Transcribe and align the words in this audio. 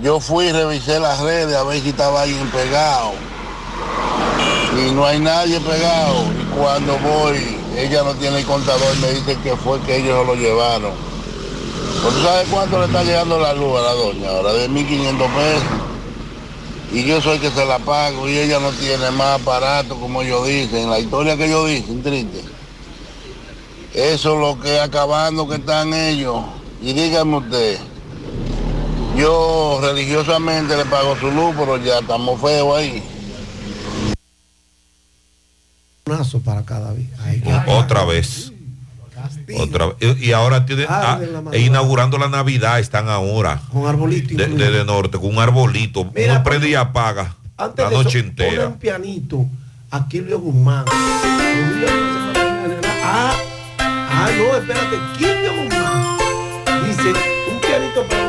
Yo 0.00 0.20
fui 0.20 0.46
y 0.46 0.52
revisé 0.52 0.98
las 0.98 1.20
redes 1.20 1.54
a 1.56 1.64
ver 1.64 1.80
si 1.80 1.90
estaba 1.90 2.22
alguien 2.22 2.48
pegado. 2.50 3.12
Y 4.78 4.90
no 4.92 5.04
hay 5.04 5.18
nadie 5.18 5.60
pegado. 5.60 6.24
Y 6.32 6.56
cuando 6.56 6.98
voy, 6.98 7.58
ella 7.76 8.02
no 8.02 8.14
tiene 8.14 8.38
el 8.38 8.46
contador, 8.46 8.96
me 9.00 9.12
dice 9.12 9.36
que 9.42 9.56
fue 9.56 9.80
que 9.80 9.96
ellos 9.96 10.26
lo 10.26 10.34
llevaron. 10.34 10.92
Pues, 12.02 12.14
¿Tú 12.14 12.22
sabes 12.22 12.48
cuánto 12.50 12.78
le 12.78 12.86
está 12.86 13.04
llegando 13.04 13.38
la 13.38 13.52
luz 13.52 13.78
a 13.78 13.82
la 13.82 13.92
doña 13.92 14.28
ahora? 14.30 14.52
De 14.54 14.68
1.500 14.68 15.18
pesos. 15.18 15.62
Y 16.92 17.04
yo 17.04 17.20
soy 17.20 17.38
que 17.38 17.50
se 17.50 17.64
la 17.64 17.78
pago 17.78 18.28
y 18.28 18.36
ella 18.38 18.60
no 18.60 18.70
tiene 18.72 19.10
más 19.12 19.40
aparato 19.40 19.96
como 19.98 20.22
ellos 20.22 20.46
dicen. 20.46 20.90
La 20.90 20.98
historia 20.98 21.36
que 21.36 21.46
ellos 21.46 21.68
dicen, 21.68 22.02
triste. 22.02 22.42
Eso 23.94 24.34
es 24.34 24.40
lo 24.40 24.60
que 24.60 24.80
acabando 24.80 25.48
que 25.48 25.56
están 25.56 25.92
ellos. 25.94 26.42
Y 26.82 26.92
dígame 26.92 27.36
usted, 27.36 27.78
yo 29.16 29.80
religiosamente 29.82 30.76
le 30.76 30.84
pago 30.86 31.16
su 31.16 31.30
luz, 31.30 31.54
pero 31.58 31.76
ya 31.78 31.98
estamos 31.98 32.40
feos 32.40 32.76
ahí. 32.76 33.02
para 36.44 36.62
cada 36.62 36.92
vez. 36.92 37.06
Otra 37.66 38.04
vez. 38.04 38.52
Otra 39.58 39.86
vez. 39.86 40.20
Y 40.20 40.32
ahora 40.32 40.64
tiene, 40.66 40.86
ah, 40.88 41.18
e 41.52 41.60
inaugurando 41.60 42.18
la 42.18 42.28
Navidad, 42.28 42.80
están 42.80 43.08
ahora. 43.08 43.60
Con 43.72 43.86
arbolito. 43.86 44.34
De, 44.34 44.46
desde 44.46 44.84
norte, 44.84 45.18
con 45.18 45.30
un 45.34 45.38
arbolito. 45.38 46.10
Mira, 46.14 46.34
Uno 46.34 46.42
prende 46.44 46.68
y 46.68 46.74
apaga 46.74 47.34
Antes 47.56 47.84
la 47.84 47.90
de 47.90 47.96
noche 47.96 48.18
eso, 48.18 48.28
entera. 48.28 48.68
un 48.68 48.78
pianito 48.78 49.46
a 49.90 50.08
Kilvio 50.08 50.40
Guzmán. 50.40 50.84
Ah, 53.04 53.34
ah, 53.78 54.30
no, 54.36 54.56
espérate, 54.56 54.96
Kilvio 55.18 55.64
Guzmán. 55.64 56.18
Dice, 56.86 57.08
un 57.52 57.60
pianito 57.60 58.02
para 58.08 58.21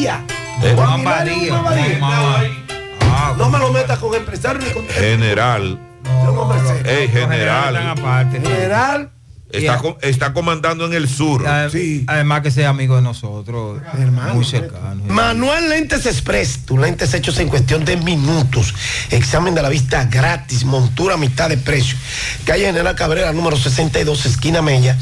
Badía. 0.00 0.24
Eh, 0.62 0.72
Juan 0.74 0.88
Juan 0.88 1.04
Badía. 1.04 1.62
No 3.36 3.50
me 3.50 3.58
lo 3.58 3.70
metas 3.70 3.98
con 3.98 4.14
empresario 4.14 4.62
ni 4.66 4.70
con 4.72 4.86
General. 4.88 5.78
General. 7.12 8.30
General. 8.32 9.10
Está, 9.52 9.80
está 10.02 10.32
comandando 10.32 10.86
en 10.86 10.92
el 10.92 11.08
sur. 11.08 11.46
Además 11.46 12.40
que 12.42 12.50
sea 12.50 12.68
amigo 12.68 12.96
de 12.96 13.02
nosotros. 13.02 13.80
Muy 14.32 14.44
cercano. 14.44 15.04
Manuel 15.08 15.68
Lentes 15.68 16.06
Express, 16.06 16.60
tus 16.66 16.78
lentes 16.78 17.12
hechos 17.14 17.38
en 17.38 17.48
cuestión 17.48 17.84
de 17.84 17.96
minutos. 17.96 18.74
Examen 19.10 19.54
de 19.54 19.62
la 19.62 19.68
vista 19.68 20.04
gratis, 20.04 20.64
montura 20.64 21.14
a 21.14 21.18
mitad 21.18 21.48
de 21.48 21.56
precio. 21.56 21.96
Calle 22.44 22.66
General 22.66 22.94
Cabrera, 22.94 23.32
número 23.32 23.56
62, 23.56 24.26
esquina 24.26 24.62
Mella, 24.62 24.96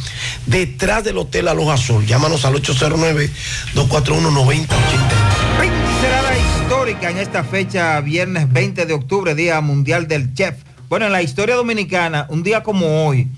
detrás 0.46 1.04
del 1.04 1.18
Hotel 1.18 1.48
Aloja 1.48 1.74
Azul. 1.74 2.06
Llámanos 2.06 2.44
al 2.44 2.54
809-241-9080. 2.54 3.30
será 6.00 6.22
la 6.22 6.38
histórica 6.38 7.10
en 7.10 7.18
esta 7.18 7.44
fecha, 7.44 8.00
viernes 8.00 8.50
20 8.52 8.86
de 8.86 8.94
octubre, 8.94 9.34
Día 9.34 9.60
Mundial 9.60 10.08
del 10.08 10.32
Chef. 10.34 10.54
Bueno, 10.88 11.06
en 11.06 11.12
la 11.12 11.22
historia 11.22 11.54
dominicana, 11.54 12.26
un 12.30 12.42
día 12.42 12.62
como 12.62 13.06
hoy, 13.06 13.28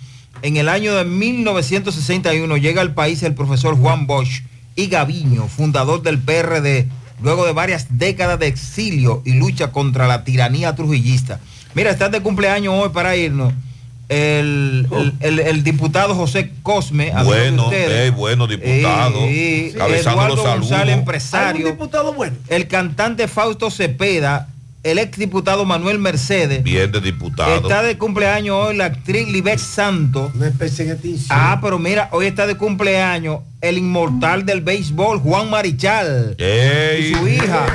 en 0.43 0.57
el 0.57 0.69
año 0.69 0.95
de 0.95 1.05
1961, 1.05 2.57
llega 2.57 2.81
al 2.83 2.95
país 2.95 3.23
el 3.23 3.35
profesor 3.35 3.77
Juan 3.77 4.07
Bosch 4.07 4.43
y 4.77 4.87
Gaviño, 4.87 5.49
fundador 5.49 6.03
del 6.03 6.19
PRD, 6.19 6.87
luego 7.23 7.45
de 7.47 7.53
varias 7.53 7.87
décadas 7.99 8.39
de 8.39 8.47
exilio 8.47 9.23
y 9.25 9.33
lucha 9.35 9.73
contra 9.73 10.07
la 10.07 10.25
tiranía 10.25 10.75
trujillista. 10.75 11.41
Mira, 11.75 11.91
está 11.91 12.09
de 12.09 12.21
cumpleaños 12.21 12.75
hoy 12.77 12.89
para 12.91 13.17
irnos. 13.17 13.53
El, 14.09 14.89
el- 14.91 15.15
el- 15.21 15.39
el 15.39 15.63
diputado 15.63 16.17
José 16.17 16.51
Cosme, 16.65 17.13
Bueno, 17.25 17.67
ustedes. 17.67 18.07
ey, 18.07 18.11
bueno, 18.11 18.49
diputado. 18.49 19.21
Cabezando 19.21 20.23
Eduardo 20.23 20.35
los 20.37 20.45
saludos. 20.45 20.69
González, 20.69 20.97
empresario. 20.97 21.67
¿Algún 21.69 21.73
diputado 21.79 22.13
bueno? 22.15 22.37
El 22.49 22.67
cantante 22.67 23.29
Fausto 23.29 23.71
Cepeda, 23.71 24.49
el 24.83 24.99
exdiputado 24.99 25.65
Manuel 25.65 25.99
Mercedes. 25.99 26.63
Bien 26.63 26.91
de 26.91 27.01
diputado. 27.01 27.57
Está 27.57 27.83
de 27.83 27.99
cumpleaños 27.99 28.57
hoy 28.57 28.77
la 28.77 28.87
actriz 28.87 29.29
Libet 29.29 29.59
Santo. 29.59 30.33
Una 30.35 30.49
especie 30.49 30.87
de 30.87 30.93
extinción. 30.93 31.29
Ah, 31.31 31.59
pero 31.63 31.79
mira, 31.79 32.09
hoy 32.13 32.27
está 32.27 32.47
de 32.47 32.57
cumpleaños 32.57 33.41
el 33.61 33.79
inmortal 33.79 34.47
del 34.47 34.63
béisbol, 34.63 35.19
Juan 35.19 35.51
Marichal. 35.51 36.35
Ey. 36.39 37.11
Y 37.11 37.15
su 37.15 37.29
hija. 37.29 37.67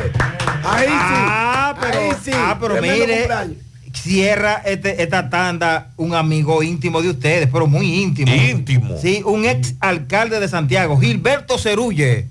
Ahí 0.63 0.87
sí. 0.87 0.93
Ah, 0.95 1.75
pero, 1.79 1.99
Ahí 1.99 2.09
sí. 2.23 2.31
ah, 2.33 2.57
pero 2.59 2.81
mire, 2.81 2.97
cumpleaños. 3.19 3.57
cierra 3.93 4.61
este- 4.65 5.01
esta 5.03 5.29
tanda 5.29 5.91
un 5.97 6.15
amigo 6.15 6.63
íntimo 6.63 7.01
de 7.03 7.09
ustedes, 7.09 7.47
pero 7.51 7.67
muy 7.67 8.01
íntimo. 8.01 8.33
Íntimo. 8.33 8.97
Sí, 8.99 9.21
un 9.25 9.45
ex 9.45 9.75
alcalde 9.79 10.39
de 10.39 10.47
Santiago, 10.47 10.97
Gilberto 10.99 11.57
Cerulle. 11.59 12.27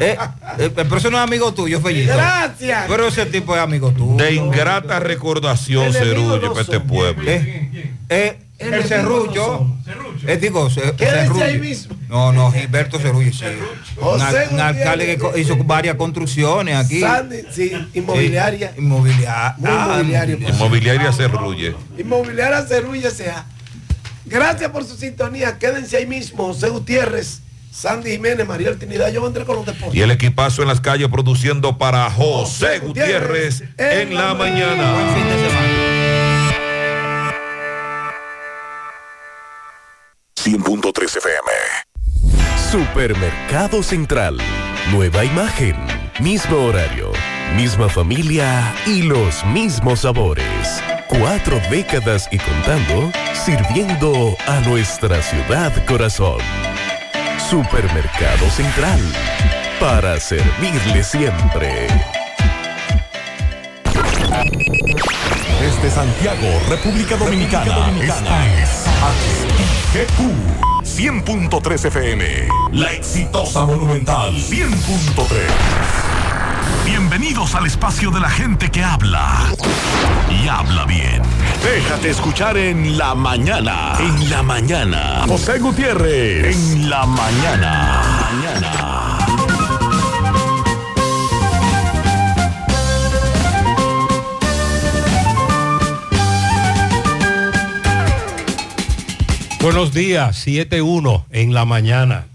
Eh, 0.00 0.16
eh, 0.58 0.70
pero 0.74 0.96
eso 0.96 1.10
no 1.10 1.16
es 1.16 1.22
amigo 1.22 1.52
tuyo, 1.54 1.80
Fellito. 1.80 2.12
Gracias. 2.14 2.84
Pero 2.88 3.06
ese 3.08 3.26
tipo 3.26 3.54
es 3.56 3.62
amigo 3.62 3.90
tuyo. 3.92 4.22
De 4.22 4.34
ingrata 4.34 5.00
recordación, 5.00 5.92
Cerullo, 5.92 6.50
para 6.52 6.60
este 6.62 6.80
pueblo. 6.80 7.30
Eh, 7.30 7.90
eh, 8.08 8.38
el 8.58 8.84
Cerrullo. 8.84 9.66
Eh, 10.26 10.36
digo, 10.38 10.68
Ce- 10.70 10.94
Quédese 10.96 11.16
Cerrullo. 11.22 11.44
ahí 11.44 11.58
mismo. 11.58 11.96
No, 12.08 12.32
no, 12.32 12.50
Gilberto 12.52 12.98
Cerrullo, 12.98 13.32
sí. 13.32 13.44
Un, 14.00 14.54
un 14.54 14.60
alcalde 14.60 15.16
que 15.18 15.40
hizo 15.40 15.56
varias 15.56 15.96
construcciones 15.96 16.76
aquí. 16.76 17.00
Sandy, 17.00 17.42
sí, 17.50 17.72
inmobiliaria. 17.94 18.72
Sí, 18.74 18.80
inmobiliaria. 18.82 19.56
Ah. 19.64 20.00
Inmobiliaria 20.48 21.12
Cerrulle. 21.12 21.74
Inmobiliaria 21.98 22.62
Cerulla 22.66 23.10
sea. 23.10 23.44
Gracias 24.24 24.70
por 24.70 24.84
su 24.84 24.96
sintonía. 24.96 25.58
Quédense 25.58 25.96
ahí 25.96 26.06
mismo. 26.06 26.46
José 26.46 26.68
Gutiérrez, 26.68 27.42
Sandy 27.76 28.12
Jiménez, 28.12 28.46
María 28.46 28.74
Trinidad. 28.74 29.12
Yo 29.12 29.20
vendré 29.20 29.44
con 29.44 29.56
los 29.56 29.66
deportes. 29.66 29.94
Y 29.94 30.00
el 30.00 30.10
equipazo 30.10 30.62
en 30.62 30.68
las 30.68 30.80
calles 30.80 31.08
produciendo 31.08 31.76
para 31.76 32.10
José 32.10 32.78
Gutiérrez 32.78 33.64
en 33.76 34.14
la 34.14 34.32
mañana. 34.32 34.92
Buen 34.94 35.14
fin 35.14 35.24
de 35.28 35.36
semana. 35.46 35.96
100.3 40.36 41.16
FM. 41.18 41.50
Supermercado 42.70 43.82
Central. 43.82 44.38
Nueva 44.90 45.26
imagen. 45.26 45.76
Mismo 46.18 46.56
horario. 46.56 47.12
Misma 47.56 47.90
familia 47.90 48.74
y 48.86 49.02
los 49.02 49.44
mismos 49.44 50.00
sabores. 50.00 50.82
Cuatro 51.08 51.60
décadas 51.70 52.26
y 52.32 52.38
contando, 52.38 53.12
sirviendo 53.34 54.34
a 54.46 54.60
nuestra 54.60 55.20
ciudad 55.20 55.72
corazón. 55.84 56.40
Supermercado 57.48 58.50
Central. 58.50 58.98
Para 59.78 60.18
servirle 60.18 61.04
siempre. 61.04 61.86
Desde 65.60 65.90
Santiago, 65.90 66.60
República 66.68 67.16
Dominicana. 67.16 67.92
Esta 68.02 68.46
es 68.60 68.84
HIGQ 69.94 70.82
100.3 70.82 71.84
FM. 71.84 72.48
La 72.72 72.92
exitosa 72.92 73.64
Monumental 73.64 74.34
100.3. 74.34 75.26
Bienvenidos 76.84 77.54
al 77.54 77.66
espacio 77.66 78.10
de 78.10 78.18
la 78.18 78.30
gente 78.30 78.72
que 78.72 78.82
habla 78.82 79.52
y 80.30 80.48
habla 80.48 80.84
bien. 80.84 81.22
Déjate 81.62 82.10
escuchar 82.10 82.56
en 82.56 82.96
la 82.96 83.14
mañana. 83.14 83.94
En 83.98 84.30
la 84.30 84.42
mañana. 84.42 85.24
José 85.26 85.58
Gutiérrez. 85.58 86.54
En 86.56 86.88
la 86.90 87.04
mañana. 87.06 88.02
Mañana. 88.32 89.18
Buenos 99.60 99.92
días, 99.92 100.46
7-1 100.46 101.24
en 101.30 101.52
la 101.52 101.64
mañana. 101.64 102.26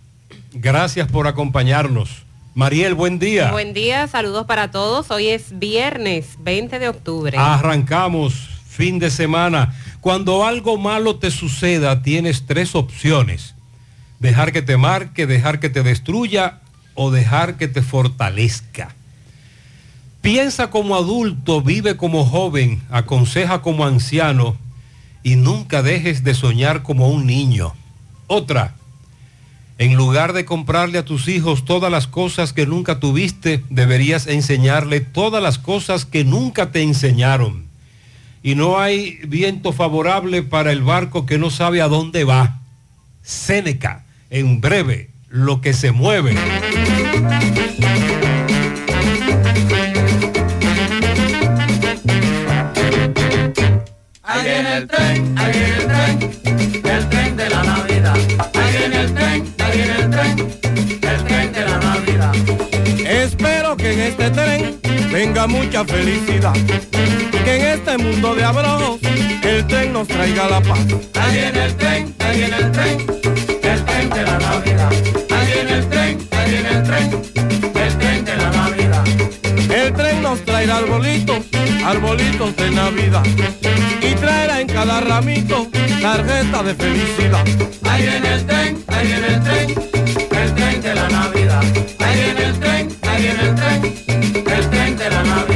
Gracias 0.51 1.09
por 1.09 1.27
acompañarnos. 1.27 2.23
Mariel, 2.53 2.93
buen 2.93 3.19
día. 3.19 3.51
Buen 3.51 3.73
día, 3.73 4.07
saludos 4.09 4.45
para 4.45 4.71
todos. 4.71 5.09
Hoy 5.09 5.29
es 5.29 5.57
viernes 5.57 6.35
20 6.39 6.79
de 6.79 6.89
octubre. 6.89 7.37
Arrancamos 7.37 8.50
fin 8.71 8.99
de 8.99 9.11
semana. 9.11 9.75
Cuando 9.99 10.45
algo 10.45 10.77
malo 10.77 11.17
te 11.17 11.29
suceda, 11.29 12.01
tienes 12.01 12.45
tres 12.45 12.73
opciones. 12.73 13.53
Dejar 14.19 14.53
que 14.53 14.61
te 14.61 14.77
marque, 14.77 15.27
dejar 15.27 15.59
que 15.59 15.69
te 15.69 15.83
destruya 15.83 16.61
o 16.95 17.11
dejar 17.11 17.57
que 17.57 17.67
te 17.67 17.81
fortalezca. 17.81 18.95
Piensa 20.21 20.69
como 20.69 20.95
adulto, 20.95 21.61
vive 21.61 21.97
como 21.97 22.25
joven, 22.25 22.81
aconseja 22.89 23.61
como 23.61 23.85
anciano 23.85 24.55
y 25.21 25.35
nunca 25.35 25.81
dejes 25.81 26.23
de 26.23 26.33
soñar 26.33 26.81
como 26.83 27.09
un 27.09 27.25
niño. 27.25 27.73
Otra, 28.27 28.75
en 29.79 29.95
lugar 29.95 30.33
de 30.33 30.45
comprarle 30.45 30.97
a 30.97 31.05
tus 31.05 31.27
hijos 31.27 31.65
todas 31.65 31.91
las 31.91 32.07
cosas 32.07 32.53
que 32.53 32.65
nunca 32.65 32.99
tuviste, 32.99 33.63
deberías 33.69 34.27
enseñarle 34.27 35.01
todas 35.01 35.43
las 35.43 35.57
cosas 35.57 36.05
que 36.05 36.23
nunca 36.23 36.71
te 36.71 36.83
enseñaron. 36.83 37.70
Y 38.43 38.55
no 38.55 38.79
hay 38.79 39.19
viento 39.27 39.71
favorable 39.71 40.41
para 40.41 40.71
el 40.71 40.81
barco 40.81 41.25
que 41.25 41.37
no 41.37 41.49
sabe 41.49 41.81
a 41.81 41.87
dónde 41.87 42.23
va. 42.23 42.59
Séneca, 43.21 44.05
En 44.31 44.61
breve, 44.61 45.09
lo 45.29 45.61
que 45.61 45.73
se 45.73 45.91
mueve. 45.91 46.35
Ahí 54.23 54.43
viene 54.43 54.77
el 54.77 54.87
tren, 54.87 55.37
ahí 55.37 55.51
viene 55.51 55.75
el 55.75 55.87
tren, 55.87 56.85
el 56.85 57.09
tren 57.09 57.37
de 57.37 57.49
la 57.49 57.63
Navidad. 57.63 58.17
Ahí 58.53 58.77
viene 58.77 59.01
el 59.01 59.13
tren, 59.13 59.55
ahí 59.59 59.77
viene 59.77 59.95
el 59.99 60.09
tren, 60.09 60.39
el 61.01 61.23
tren 61.25 61.53
de 61.53 61.65
la 61.65 61.77
Navidad. 61.79 62.35
Espero 63.05 63.77
que 63.77 63.93
en 63.93 63.99
este 63.99 64.29
tren 64.31 64.79
venga 65.11 65.45
mucha 65.47 65.85
felicidad. 65.85 66.53
Que 67.43 67.55
en 67.55 67.65
este 67.79 67.97
mundo 67.97 68.35
de 68.35 68.43
abrojos 68.43 68.99
el 69.41 69.65
tren 69.65 69.93
nos 69.93 70.07
traiga 70.07 70.47
la 70.47 70.61
paz. 70.61 70.79
Ahí 71.19 71.33
viene 71.33 71.65
el 71.65 71.75
tren, 71.75 72.15
ahí 72.19 72.37
viene 72.37 72.57
el 72.57 72.71
tren, 72.71 72.99
el 73.63 73.85
tren 73.85 74.09
de 74.09 74.23
la 74.23 74.37
Navidad. 74.37 74.91
Ahí 75.31 75.53
viene 75.53 75.73
el 75.79 75.89
tren, 75.89 76.27
ahí 76.31 76.51
viene 76.51 76.69
el 76.69 76.83
tren, 76.83 77.21
el 77.75 77.97
tren 77.97 78.25
de 78.25 78.37
la 78.37 78.49
Navidad. 78.51 79.03
El 79.73 79.93
tren 79.93 80.21
nos 80.21 80.45
traerá 80.45 80.77
arbolitos, 80.77 81.39
arbolitos 81.83 82.55
de 82.57 82.71
Navidad. 82.71 83.23
Y 84.01 84.13
traerá 84.15 84.61
en 84.61 84.67
cada 84.67 85.01
ramito 85.01 85.67
tarjeta 86.01 86.61
de 86.63 86.75
felicidad. 86.75 87.45
Ahí 87.89 88.03
viene 88.03 88.33
el 88.35 88.45
tren, 88.45 88.83
ahí 88.87 89.07
viene 89.07 89.27
el 89.27 89.43
tren, 89.43 89.69
el 90.31 90.55
tren 90.55 90.81
de 90.81 90.95
la 90.95 91.09
Navidad. 91.09 91.63
Ahí 91.99 92.15
viene 92.23 92.43
el 92.45 92.59
tren, 92.59 92.89
ahí 93.01 93.21
viene 93.23 93.43
el 93.49 93.55
tren, 93.55 93.83
el 94.57 94.69
tren 94.69 94.97
de 94.97 95.09
la 95.09 95.23
Navidad. 95.23 95.50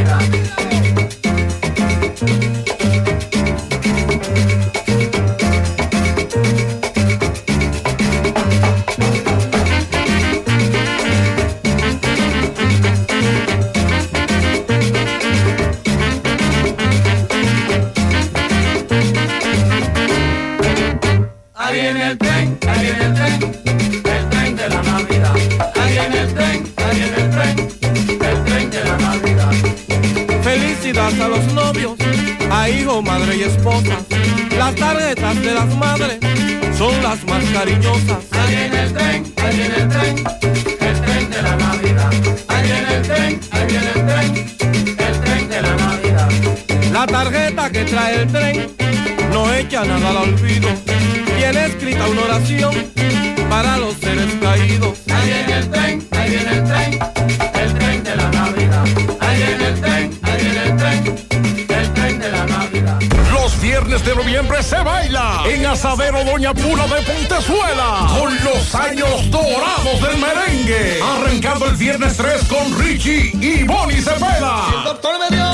Doña 66.45 66.61
Pula 66.61 66.85
de 66.85 67.01
Pontezuela 67.01 68.05
con 68.19 68.35
los 68.43 68.75
años 68.75 69.31
dorados 69.31 69.99
del 69.99 70.17
merengue. 70.19 71.01
Arrancando 71.01 71.65
el 71.65 71.75
viernes 71.75 72.17
3 72.17 72.43
con 72.43 72.79
Richie 72.79 73.31
y 73.41 73.63
Bonnie 73.63 73.99
Cepeda. 73.99 74.83
doctor 74.83 75.15
me 75.17 75.35
dio 75.35 75.45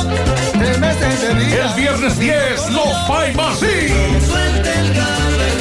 tres 0.60 0.80
meses 0.80 1.22
de 1.22 1.34
vida. 1.36 1.70
El 1.70 1.82
viernes 1.82 2.20
10, 2.20 2.72
los 2.72 2.94
Paimasí. 3.08 3.88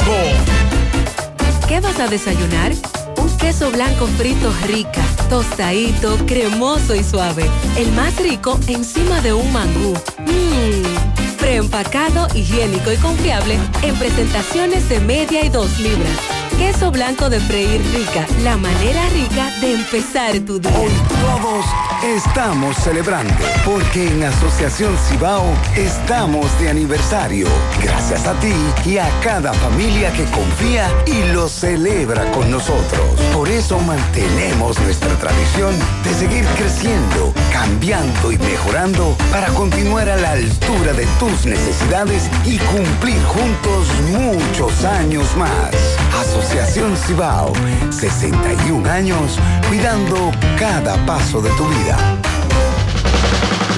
¿Qué 1.67 1.81
vas 1.81 1.99
a 1.99 2.07
desayunar? 2.07 2.71
Un 3.17 3.37
queso 3.39 3.73
blanco 3.73 4.07
frito 4.07 4.55
rica, 4.69 5.03
tostadito, 5.29 6.17
cremoso 6.25 6.95
y 6.95 7.03
suave. 7.03 7.51
El 7.77 7.91
más 7.91 8.19
rico 8.19 8.57
encima 8.69 9.21
de 9.21 9.33
un 9.33 9.53
mangú. 9.53 9.95
Mmm, 10.19 11.39
preempacado, 11.39 12.29
higiénico 12.37 12.93
y 12.93 12.99
confiable 12.99 13.59
en 13.83 13.97
presentaciones 13.97 14.89
de 14.89 15.01
media 15.01 15.45
y 15.45 15.49
dos 15.49 15.81
libras. 15.81 16.28
Queso 16.59 16.91
blanco 16.91 17.31
de 17.31 17.39
freír 17.39 17.81
rica, 17.95 18.27
la 18.43 18.57
manera 18.57 19.09
rica 19.11 19.49
de 19.61 19.75
empezar 19.75 20.33
tu 20.41 20.59
día. 20.59 20.73
Todos 20.73 21.65
estamos 22.05 22.77
celebrando 22.79 23.33
porque 23.65 24.09
en 24.09 24.25
Asociación 24.25 24.97
Cibao 24.99 25.45
estamos 25.77 26.47
de 26.59 26.69
aniversario. 26.69 27.47
Gracias 27.81 28.27
a 28.27 28.35
ti 28.41 28.53
y 28.85 28.99
a 28.99 29.09
cada 29.23 29.53
familia 29.53 30.13
que 30.13 30.25
confía 30.25 30.91
y 31.07 31.33
lo 31.33 31.49
celebra 31.49 32.29
con 32.33 32.51
nosotros. 32.51 33.21
Por 33.33 33.49
eso 33.49 33.79
mantenemos 33.79 34.81
nuestra 34.81 35.15
tradición 35.15 35.75
de 36.03 36.13
seguir 36.15 36.45
creciendo, 36.57 37.33
cambiando 37.53 38.33
y 38.33 38.39
mejorando 38.39 39.17
para 39.31 39.47
continuar 39.55 40.09
a 40.09 40.17
la 40.17 40.33
altura 40.33 40.93
de 40.93 41.07
tus 41.21 41.47
necesidades 41.47 42.29
y 42.45 42.59
cumplir 42.59 43.23
juntos 43.27 43.87
muchos 44.11 44.85
años 44.85 45.37
más. 45.37 46.08
Asociación 46.19 46.97
Cibao, 46.97 47.53
61 47.91 48.91
años 48.91 49.39
cuidando 49.69 50.33
cada 50.59 50.97
paso 51.07 51.41
de 51.41 51.51
tu 51.51 51.65
vida. 51.69 51.97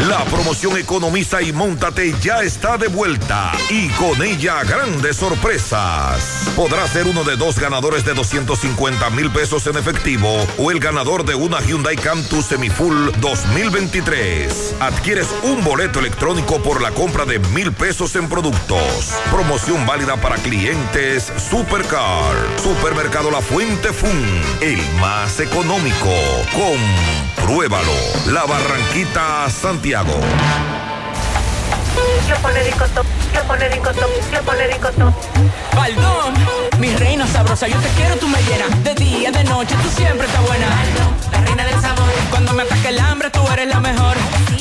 La 0.08 0.24
promoción 0.24 0.78
Economiza 0.78 1.42
y 1.42 1.52
Móntate 1.52 2.14
ya 2.22 2.40
está 2.42 2.78
de 2.78 2.88
vuelta 2.88 3.52
y 3.68 3.88
con 3.90 4.22
ella 4.22 4.64
grandes 4.64 5.16
sorpresas. 5.16 6.39
Podrás 6.60 6.90
ser 6.90 7.06
uno 7.06 7.24
de 7.24 7.36
dos 7.36 7.58
ganadores 7.58 8.04
de 8.04 8.12
250 8.12 9.08
mil 9.08 9.30
pesos 9.30 9.66
en 9.66 9.78
efectivo 9.78 10.46
o 10.58 10.70
el 10.70 10.78
ganador 10.78 11.24
de 11.24 11.34
una 11.34 11.58
Hyundai 11.58 11.96
Cantus 11.96 12.44
Semifull 12.44 13.12
2023. 13.18 14.76
Adquieres 14.78 15.28
un 15.42 15.64
boleto 15.64 16.00
electrónico 16.00 16.62
por 16.62 16.82
la 16.82 16.90
compra 16.90 17.24
de 17.24 17.38
mil 17.38 17.72
pesos 17.72 18.14
en 18.14 18.28
productos. 18.28 19.14
Promoción 19.30 19.86
válida 19.86 20.18
para 20.18 20.36
clientes 20.36 21.32
Supercar. 21.38 22.36
Supermercado 22.62 23.30
La 23.30 23.40
Fuente 23.40 23.90
Fun, 23.94 24.42
el 24.60 24.82
más 25.00 25.40
económico. 25.40 26.12
Compruébalo. 26.52 27.90
La 28.26 28.44
Barranquita 28.44 29.48
Santiago. 29.48 30.12
Yo 32.28 32.34
yo 33.34 33.42
pone 33.44 33.68
ricotop, 33.68 34.10
yo 34.32 34.42
pone 34.42 34.66
ricotop. 34.66 35.14
Baldón, 35.74 36.34
mi 36.78 36.94
reina 36.96 37.26
sabrosa, 37.26 37.68
yo 37.68 37.78
te 37.80 37.88
quiero, 37.90 38.16
tú 38.16 38.28
me 38.28 38.38
llenas. 38.42 38.84
De 38.84 38.94
día, 38.94 39.30
de 39.30 39.44
noche, 39.44 39.74
tú 39.82 39.88
siempre 39.90 40.26
estás 40.26 40.42
buena. 40.46 40.66
Baldón, 40.68 41.14
la 41.32 41.40
reina 41.40 41.64
del 41.64 41.80
sabor. 41.80 42.10
Cuando 42.30 42.52
me 42.52 42.62
ataque 42.62 42.88
el 42.88 42.98
hambre, 43.00 43.30
tú 43.30 43.46
eres 43.52 43.68
la 43.68 43.80
mejor. 43.80 44.16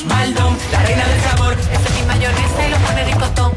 Baldón, 0.06 0.56
la 0.72 0.82
reina 0.82 1.04
del 1.06 1.20
sabor. 1.22 1.52
Ese 1.54 1.88
es 1.88 1.94
mi 2.00 2.02
mayonesa 2.06 2.66
y 2.66 2.70
lo 2.70 2.78
pone 2.78 3.04
ricotop. 3.04 3.54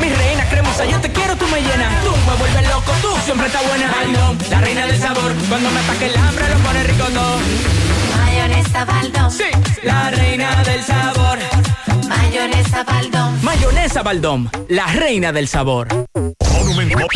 Mi 0.00 0.08
reina 0.12 0.44
cremosa, 0.48 0.84
yo 0.84 1.00
te 1.00 1.12
quiero, 1.12 1.36
tú 1.36 1.46
me 1.48 1.60
llenas. 1.60 2.04
Tú 2.04 2.12
me 2.26 2.34
vuelves 2.36 2.68
loco, 2.68 2.92
tú 3.02 3.16
siempre 3.24 3.46
estás 3.46 3.66
buena. 3.66 3.90
Baldón, 3.90 4.38
la 4.50 4.60
reina 4.60 4.86
del 4.86 4.98
sabor. 5.00 5.32
Cuando 5.48 5.70
me 5.70 5.80
ataque 5.80 6.06
el 6.06 6.16
hambre, 6.16 6.48
lo 6.48 6.58
pone 6.58 6.82
rico 6.84 7.04
todo. 7.04 7.38
Mayonesa 8.16 8.84
Baldón. 8.84 9.30
Sí, 9.30 9.50
la 9.82 10.10
reina 10.10 10.62
del 10.64 10.84
sabor. 10.84 11.38
Mayonesa 12.28 12.84
Baldón. 12.84 13.38
Mayonesa 13.42 14.02
Baldón, 14.02 14.50
la 14.68 14.86
reina 14.88 15.32
del 15.32 15.48
sabor. 15.48 15.88
Monumental 16.14 17.08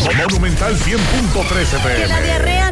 100.13 0.75 1.95
Que 1.95 2.07
la 2.07 2.15
pm. 2.15 2.23
diarrea 2.25 2.71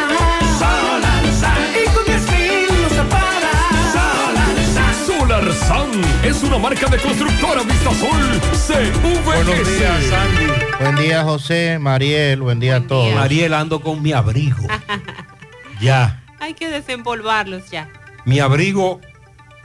Solar 0.59 1.25
Sun. 1.40 1.62
Y 1.75 1.85
con 1.95 2.05
10 2.05 2.31
mil 2.33 2.67
usos 2.87 3.07
para 3.07 3.50
Solar 3.93 4.57
Sun. 4.75 4.93
Solar 5.19 5.47
SAN 5.52 5.90
es 6.25 6.43
una 6.43 6.59
marca 6.59 6.87
de 6.87 6.99
constructora 6.99 7.62
Vistasol 7.62 8.40
CVS. 8.52 9.23
Buenos 9.25 9.67
días, 9.78 10.05
Sandy. 10.11 10.47
Buen 10.81 10.97
día, 10.97 11.23
José, 11.25 11.78
Mariel, 11.78 12.40
buen 12.43 12.61
día 12.61 12.76
a 12.76 12.87
todos. 12.87 13.14
Mariel, 13.14 13.55
ando 13.55 13.81
con 13.81 14.02
mi 14.02 14.12
abrigo. 14.12 14.67
ya. 15.81 16.23
Hay 16.40 16.55
que 16.55 16.69
desempolvarlos 16.69 17.71
ya. 17.71 17.88
Mi 18.25 18.40
abrigo, 18.40 19.00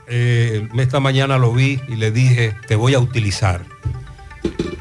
eh, 0.08 0.68
esta 0.78 1.00
mañana 1.00 1.38
lo 1.38 1.52
vi 1.52 1.80
y 1.88 1.96
le 1.96 2.10
dije, 2.10 2.54
te 2.68 2.76
voy 2.76 2.94
a 2.94 2.98
utilizar. 2.98 3.62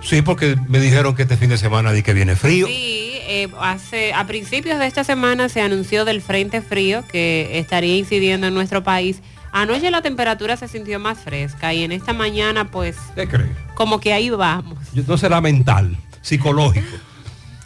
Sí, 0.01 0.21
porque 0.21 0.57
me 0.67 0.79
dijeron 0.79 1.15
que 1.15 1.21
este 1.23 1.37
fin 1.37 1.49
de 1.49 1.57
semana 1.57 1.91
di 1.93 2.03
que 2.03 2.13
viene 2.13 2.35
frío. 2.35 2.67
Sí, 2.67 3.13
eh, 3.25 3.47
hace, 3.59 4.13
a 4.13 4.27
principios 4.27 4.77
de 4.79 4.85
esta 4.87 5.03
semana 5.03 5.47
se 5.49 5.61
anunció 5.61 6.03
del 6.05 6.21
frente 6.21 6.61
frío 6.61 7.03
que 7.09 7.57
estaría 7.59 7.95
incidiendo 7.97 8.47
en 8.47 8.53
nuestro 8.53 8.83
país. 8.83 9.21
Anoche 9.53 9.91
la 9.91 10.01
temperatura 10.01 10.57
se 10.57 10.67
sintió 10.67 10.99
más 10.99 11.19
fresca 11.19 11.73
y 11.73 11.83
en 11.83 11.91
esta 11.91 12.11
mañana 12.11 12.69
pues 12.71 12.97
¿Qué 13.15 13.27
crees? 13.27 13.51
como 13.75 13.99
que 14.01 14.11
ahí 14.11 14.29
vamos, 14.31 14.79
No 15.07 15.17
será 15.17 15.39
mental, 15.41 15.95
psicológico. 16.21 16.87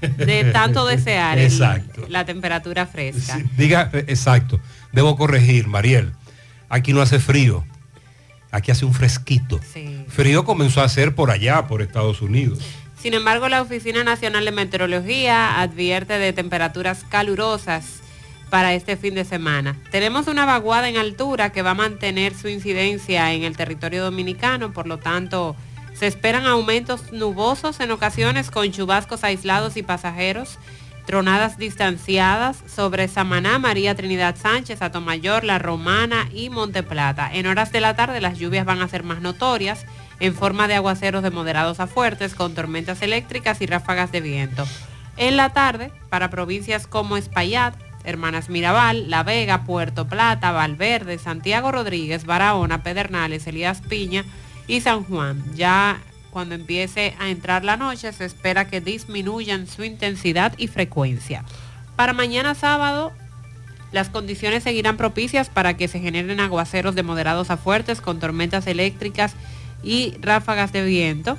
de 0.02 0.44
tanto 0.54 0.86
desear 0.86 1.40
el- 1.40 1.46
Exacto. 1.52 2.06
la 2.10 2.24
temperatura 2.26 2.86
fresca. 2.86 3.40
Diga, 3.58 3.90
eh, 3.94 4.06
exacto. 4.10 4.60
Debo 4.92 5.16
corregir, 5.16 5.68
Mariel. 5.68 6.12
Aquí 6.70 6.94
no 6.94 7.02
hace 7.02 7.20
frío. 7.20 7.64
Aquí 8.52 8.72
hace 8.72 8.86
un 8.86 8.94
fresquito. 8.94 9.60
Frío 10.08 10.46
comenzó 10.46 10.82
a 10.82 10.86
hacer 10.86 11.16
por 11.16 11.32
allá, 11.32 11.68
por 11.68 11.82
Estados 11.82 12.22
Unidos. 12.22 12.60
Sin 13.00 13.14
embargo, 13.14 13.48
la 13.50 13.62
Oficina 13.62 14.04
Nacional 14.04 14.46
de 14.46 14.52
Meteorología 14.52 15.62
advierte 15.62 16.18
de 16.18 16.34
temperaturas 16.34 17.06
calurosas 17.08 18.02
para 18.50 18.74
este 18.74 18.98
fin 18.98 19.14
de 19.14 19.26
semana. 19.26 19.76
Tenemos 19.92 20.28
una 20.28 20.46
vaguada 20.46 20.90
en 20.90 20.98
altura 20.98 21.52
que 21.52 21.62
va 21.62 21.72
a 21.72 21.76
mantener 21.76 22.34
su 22.34 22.48
incidencia 22.48 23.34
en 23.34 23.44
el 23.44 23.58
territorio 23.58 24.04
dominicano, 24.04 24.72
por 24.72 24.88
lo 24.88 24.98
tanto, 24.98 25.56
se 25.94 26.08
esperan 26.08 26.46
aumentos 26.46 27.12
nubosos 27.12 27.80
en 27.80 27.92
ocasiones 27.92 28.52
con 28.52 28.72
chubascos 28.72 29.24
aislados 29.24 29.78
y 29.78 29.84
pasajeros, 29.84 30.60
tronadas 31.08 31.58
distanciadas 31.58 32.62
sobre 32.68 33.08
Samaná, 33.08 33.60
María 33.60 33.96
Trinidad 33.96 34.36
Sánchez, 34.36 34.82
Atomayor, 34.82 35.46
La 35.46 35.58
Romana 35.58 36.28
y 36.34 36.50
Monteplata. 36.50 37.34
En 37.34 37.48
horas 37.48 37.72
de 37.72 37.80
la 37.80 37.96
tarde 37.96 38.20
las 38.20 38.38
lluvias 38.38 38.66
van 38.66 38.82
a 38.82 38.90
ser 38.90 39.04
más 39.04 39.22
notorias 39.22 39.86
en 40.20 40.36
forma 40.36 40.68
de 40.68 40.76
aguaceros 40.76 41.24
de 41.24 41.32
moderados 41.32 41.80
a 41.80 41.88
fuertes 41.88 42.36
con 42.36 42.54
tormentas 42.54 43.02
eléctricas 43.02 43.62
y 43.62 43.68
ráfagas 43.68 44.12
de 44.12 44.20
viento. 44.20 44.68
En 45.16 45.38
la 45.38 45.54
tarde, 45.54 45.94
para 46.10 46.30
provincias 46.30 46.88
como 46.88 47.16
Espaillat, 47.16 47.74
Hermanas 48.04 48.50
Mirabal, 48.50 49.10
La 49.10 49.24
Vega, 49.24 49.64
Puerto 49.64 50.10
Plata, 50.10 50.52
Valverde, 50.52 51.20
Santiago 51.20 51.72
Rodríguez, 51.72 52.26
Barahona, 52.26 52.84
Pedernales, 52.84 53.48
Elías 53.48 53.82
Piña 53.82 54.26
y 54.68 54.82
San 54.82 55.06
Juan. 55.06 55.42
Ya 55.56 56.02
cuando 56.32 56.56
empiece 56.56 57.16
a 57.20 57.30
entrar 57.30 57.64
la 57.64 57.78
noche 57.78 58.12
se 58.14 58.26
espera 58.26 58.68
que 58.68 58.82
disminuyan 58.82 59.68
su 59.68 59.84
intensidad 59.84 60.54
y 60.58 60.68
frecuencia. 60.68 61.44
Para 61.96 62.14
mañana 62.14 62.56
sábado, 62.56 63.12
las 63.92 64.10
condiciones 64.10 64.64
seguirán 64.64 64.98
propicias 64.98 65.50
para 65.50 65.76
que 65.76 65.88
se 65.88 66.00
generen 66.00 66.40
aguaceros 66.40 66.96
de 66.96 67.04
moderados 67.04 67.50
a 67.50 67.58
fuertes 67.58 68.02
con 68.02 68.20
tormentas 68.20 68.68
eléctricas 68.68 69.34
y 69.84 70.16
ráfagas 70.22 70.72
de 70.74 70.84
viento, 70.84 71.38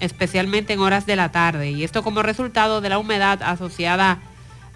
especialmente 0.00 0.72
en 0.72 0.80
horas 0.80 1.06
de 1.06 1.16
la 1.16 1.30
tarde. 1.30 1.70
Y 1.70 1.84
esto 1.84 2.02
como 2.02 2.22
resultado 2.22 2.80
de 2.80 2.88
la 2.88 2.98
humedad 2.98 3.42
asociada 3.42 4.18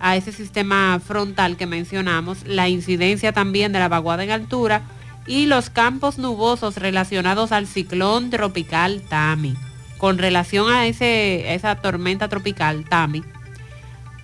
a 0.01 0.17
ese 0.17 0.33
sistema 0.33 1.01
frontal 1.05 1.57
que 1.57 1.67
mencionamos, 1.67 2.47
la 2.47 2.69
incidencia 2.69 3.33
también 3.33 3.73
de 3.73 3.81
la 3.81 3.89
vaguada 3.89 4.23
en 4.23 4.31
altura 4.31 4.83
y 5.29 5.47
los 5.47 5.71
campos 5.71 6.19
nubosos 6.19 6.77
relacionados 6.77 7.53
al 7.53 7.67
ciclón 7.67 8.31
tropical 8.31 9.03
Tami. 9.03 9.55
Con 9.99 10.19
relación 10.19 10.73
a, 10.73 10.87
ese, 10.87 11.55
esa 11.55 11.77
tormenta 11.77 12.29
tropical 12.29 12.85
Tami, 12.89 13.23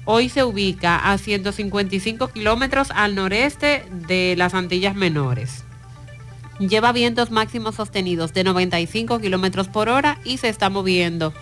hoy 0.04 0.28
se 0.28 0.42
ubica 0.42 0.96
a 0.96 1.18
155 1.18 2.28
kilómetros 2.28 2.90
al 2.90 3.14
noreste 3.14 3.84
de 3.90 4.34
las 4.36 4.54
Antillas 4.54 4.94
Menores. 4.94 5.64
Lleva 6.58 6.92
vientos 6.92 7.30
máximos 7.30 7.74
sostenidos 7.74 8.32
de 8.32 8.44
95 8.44 9.18
kilómetros 9.20 9.68
por 9.68 9.88
hora 9.88 10.18
y 10.24 10.38
se 10.38 10.48
está 10.48 10.70
moviendo 10.70 11.34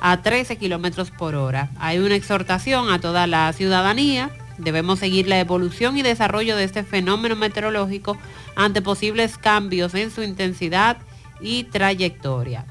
a 0.00 0.22
13 0.22 0.56
kilómetros 0.56 1.10
por 1.10 1.34
hora. 1.34 1.70
Hay 1.78 1.98
una 1.98 2.14
exhortación 2.14 2.90
a 2.90 3.00
toda 3.00 3.26
la 3.26 3.52
ciudadanía. 3.52 4.30
Debemos 4.60 4.98
seguir 4.98 5.26
la 5.26 5.40
evolución 5.40 5.96
y 5.96 6.02
desarrollo 6.02 6.56
de 6.56 6.64
este 6.64 6.84
fenómeno 6.84 7.36
meteorológico 7.36 8.18
ante 8.56 8.82
posibles 8.82 9.38
cambios 9.38 9.94
en 9.94 10.10
su 10.10 10.22
intensidad 10.22 10.98
y 11.40 11.64
trayectoria. 11.64 12.66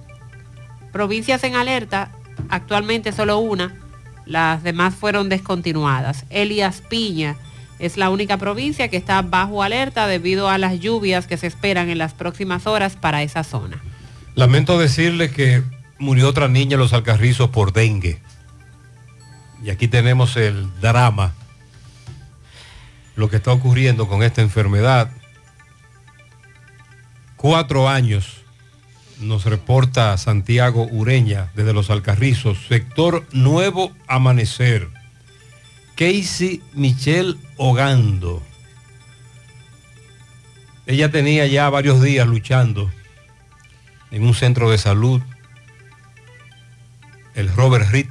Provincias 0.92 1.44
en 1.44 1.56
alerta, 1.56 2.12
actualmente 2.50 3.12
solo 3.12 3.40
una, 3.40 3.76
las 4.26 4.64
demás 4.64 4.94
fueron 4.94 5.30
descontinuadas. 5.30 6.26
Elías 6.30 6.84
Piña 6.88 7.36
es 7.80 7.98
la 7.98 8.10
única 8.10 8.38
provincia 8.38 8.90
que 8.90 8.98
está 8.98 9.22
bajo 9.22 9.64
alerta 9.64 10.06
debido 10.06 10.50
a 10.50 10.58
las 10.58 10.80
lluvias 10.80 11.26
que 11.26 11.38
se 11.38 11.48
esperan 11.48 11.90
en 11.90 11.98
las 11.98 12.14
próximas 12.14 12.68
horas 12.68 12.96
para 12.96 13.24
esa 13.24 13.44
zona. 13.44 13.82
Lamento 14.36 14.78
decirle 14.78 15.32
que 15.32 15.64
murió 15.98 16.30
otra 16.30 16.48
niña 16.48 16.76
en 16.76 16.82
los 16.82 16.94
Alcarrizos 16.94 17.50
por 17.50 17.74
dengue. 17.74 18.22
Y 19.64 19.70
aquí 19.70 19.88
tenemos 19.88 20.38
el 20.38 20.68
drama, 20.80 21.34
lo 23.20 23.30
que 23.30 23.36
está 23.36 23.52
ocurriendo 23.52 24.08
con 24.08 24.24
esta 24.24 24.42
enfermedad. 24.42 25.12
Cuatro 27.36 27.90
años 27.90 28.44
nos 29.20 29.44
reporta 29.44 30.18
Santiago 30.18 30.88
Ureña 30.90 31.52
desde 31.54 31.74
los 31.74 31.90
Alcarrizos, 31.90 32.66
sector 32.70 33.26
Nuevo 33.34 33.92
Amanecer. 34.08 34.88
Casey 35.96 36.64
Michelle 36.74 37.36
Ogando. 37.58 38.42
Ella 40.86 41.12
tenía 41.12 41.46
ya 41.46 41.70
varios 41.70 42.02
días 42.02 42.26
luchando 42.26 42.90
en 44.12 44.24
un 44.24 44.34
centro 44.34 44.72
de 44.72 44.78
salud, 44.78 45.22
el 47.36 47.54
Robert 47.54 47.92
Reed. 47.92 48.08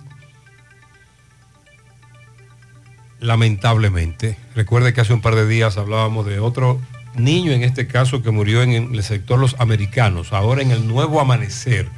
Lamentablemente, 3.20 4.37
recuerde 4.54 4.92
que 4.92 5.00
hace 5.00 5.12
un 5.12 5.20
par 5.20 5.34
de 5.34 5.46
días 5.46 5.76
hablábamos 5.76 6.25
de 6.26 6.38
otro 6.38 6.80
niño, 7.16 7.52
en 7.52 7.64
este 7.64 7.87
caso, 7.88 8.22
que 8.22 8.30
murió 8.30 8.62
en 8.62 8.94
el 8.94 9.02
sector 9.02 9.38
Los 9.38 9.56
Americanos, 9.58 10.32
ahora 10.32 10.62
en 10.62 10.70
el 10.70 10.87
Nuevo 10.87 11.20
Amanecer. 11.20 11.88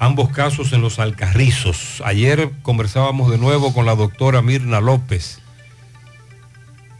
Ambos 0.00 0.30
casos 0.30 0.72
en 0.72 0.82
los 0.82 0.98
Alcarrizos. 0.98 2.02
Ayer 2.04 2.50
conversábamos 2.62 3.30
de 3.30 3.38
nuevo 3.38 3.72
con 3.72 3.86
la 3.86 3.94
doctora 3.94 4.42
Mirna 4.42 4.80
López, 4.80 5.38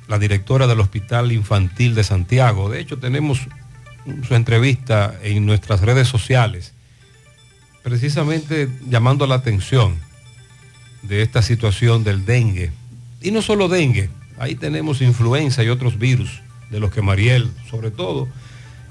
la 0.06 0.20
directora 0.20 0.68
del 0.68 0.78
Hospital 0.78 1.32
Infantil 1.32 1.96
de 1.96 2.04
Santiago. 2.04 2.68
De 2.68 2.78
hecho, 2.78 2.98
tenemos 2.98 3.40
su 4.26 4.34
entrevista 4.36 5.14
en 5.22 5.46
nuestras 5.46 5.80
redes 5.80 6.06
sociales, 6.06 6.74
precisamente 7.82 8.68
llamando 8.88 9.26
la 9.26 9.34
atención 9.34 9.98
de 11.02 11.22
esta 11.22 11.42
situación 11.42 12.04
del 12.04 12.24
dengue. 12.24 12.70
Y 13.22 13.30
no 13.30 13.42
solo 13.42 13.68
dengue, 13.68 14.10
ahí 14.38 14.54
tenemos 14.54 15.00
influenza 15.00 15.62
y 15.62 15.68
otros 15.68 15.98
virus 15.98 16.40
de 16.70 16.80
los 16.80 16.90
que 16.90 17.02
Mariel, 17.02 17.50
sobre 17.70 17.90
todo, 17.90 18.28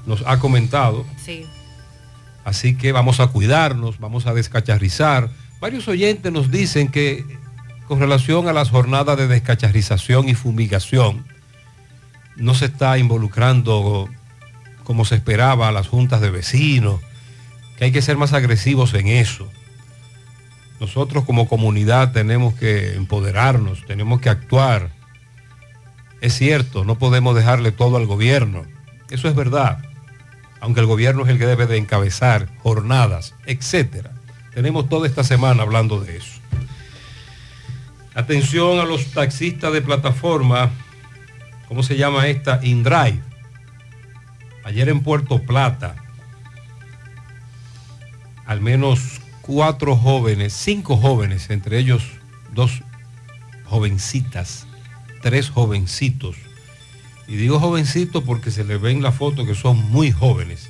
nos 0.05 0.23
ha 0.25 0.39
comentado. 0.39 1.05
Sí. 1.23 1.45
Así 2.43 2.75
que 2.75 2.91
vamos 2.91 3.19
a 3.19 3.27
cuidarnos, 3.27 3.99
vamos 3.99 4.25
a 4.25 4.33
descacharrizar. 4.33 5.29
Varios 5.59 5.87
oyentes 5.87 6.31
nos 6.31 6.49
dicen 6.49 6.89
que 6.89 7.25
con 7.87 7.99
relación 7.99 8.47
a 8.47 8.53
las 8.53 8.69
jornadas 8.69 9.17
de 9.17 9.27
descacharrización 9.27 10.29
y 10.29 10.33
fumigación, 10.33 11.25
no 12.37 12.53
se 12.55 12.65
está 12.65 12.97
involucrando 12.97 14.09
como 14.83 15.05
se 15.05 15.15
esperaba 15.15 15.67
a 15.67 15.71
las 15.71 15.87
juntas 15.87 16.21
de 16.21 16.31
vecinos, 16.31 17.01
que 17.77 17.85
hay 17.85 17.91
que 17.91 18.01
ser 18.01 18.17
más 18.17 18.33
agresivos 18.33 18.93
en 18.93 19.07
eso. 19.07 19.51
Nosotros 20.81 21.23
como 21.23 21.47
comunidad 21.47 22.11
tenemos 22.11 22.55
que 22.55 22.95
empoderarnos, 22.95 23.85
tenemos 23.85 24.19
que 24.19 24.29
actuar. 24.29 24.89
Es 26.19 26.33
cierto, 26.33 26.83
no 26.83 26.97
podemos 26.97 27.33
dejarle 27.35 27.71
todo 27.71 27.95
al 27.95 28.05
gobierno. 28.05 28.65
Eso 29.09 29.29
es 29.29 29.35
verdad 29.35 29.79
aunque 30.61 30.79
el 30.79 30.85
gobierno 30.85 31.23
es 31.23 31.29
el 31.29 31.39
que 31.39 31.47
debe 31.47 31.65
de 31.65 31.77
encabezar 31.77 32.47
jornadas, 32.59 33.33
etcétera. 33.47 34.11
Tenemos 34.53 34.87
toda 34.87 35.07
esta 35.07 35.23
semana 35.23 35.63
hablando 35.63 35.99
de 35.99 36.17
eso. 36.17 36.39
Atención 38.13 38.79
a 38.79 38.85
los 38.85 39.07
taxistas 39.07 39.73
de 39.73 39.81
plataforma, 39.81 40.69
¿cómo 41.67 41.81
se 41.81 41.97
llama 41.97 42.27
esta? 42.27 42.59
InDrive. 42.61 43.19
Ayer 44.63 44.89
en 44.89 45.01
Puerto 45.01 45.41
Plata, 45.41 45.95
al 48.45 48.61
menos 48.61 49.20
cuatro 49.41 49.95
jóvenes, 49.95 50.53
cinco 50.53 50.97
jóvenes, 50.97 51.49
entre 51.49 51.79
ellos 51.79 52.03
dos 52.53 52.81
jovencitas, 53.65 54.67
tres 55.21 55.49
jovencitos, 55.49 56.35
y 57.27 57.35
digo 57.35 57.59
jovencitos 57.59 58.23
porque 58.23 58.51
se 58.51 58.63
les 58.63 58.81
ve 58.81 58.91
en 58.91 59.01
la 59.01 59.11
foto 59.11 59.45
que 59.45 59.55
son 59.55 59.77
muy 59.89 60.11
jóvenes, 60.11 60.69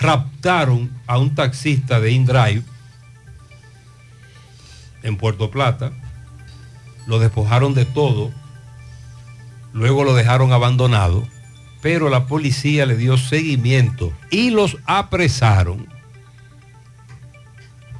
raptaron 0.00 0.90
a 1.06 1.18
un 1.18 1.34
taxista 1.34 2.00
de 2.00 2.12
InDrive 2.12 2.62
en 5.02 5.16
Puerto 5.16 5.50
Plata, 5.50 5.92
lo 7.06 7.18
despojaron 7.18 7.74
de 7.74 7.84
todo, 7.84 8.32
luego 9.72 10.04
lo 10.04 10.14
dejaron 10.14 10.52
abandonado, 10.52 11.26
pero 11.80 12.08
la 12.08 12.26
policía 12.26 12.86
le 12.86 12.96
dio 12.96 13.16
seguimiento 13.16 14.12
y 14.30 14.50
los 14.50 14.76
apresaron. 14.86 15.95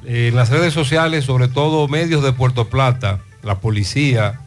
En 0.09 0.33
las 0.35 0.47
redes 0.47 0.73
sociales, 0.73 1.25
sobre 1.25 1.49
todo 1.49 1.89
medios 1.89 2.23
de 2.23 2.31
Puerto 2.31 2.69
Plata, 2.69 3.19
la 3.43 3.59
policía 3.59 4.39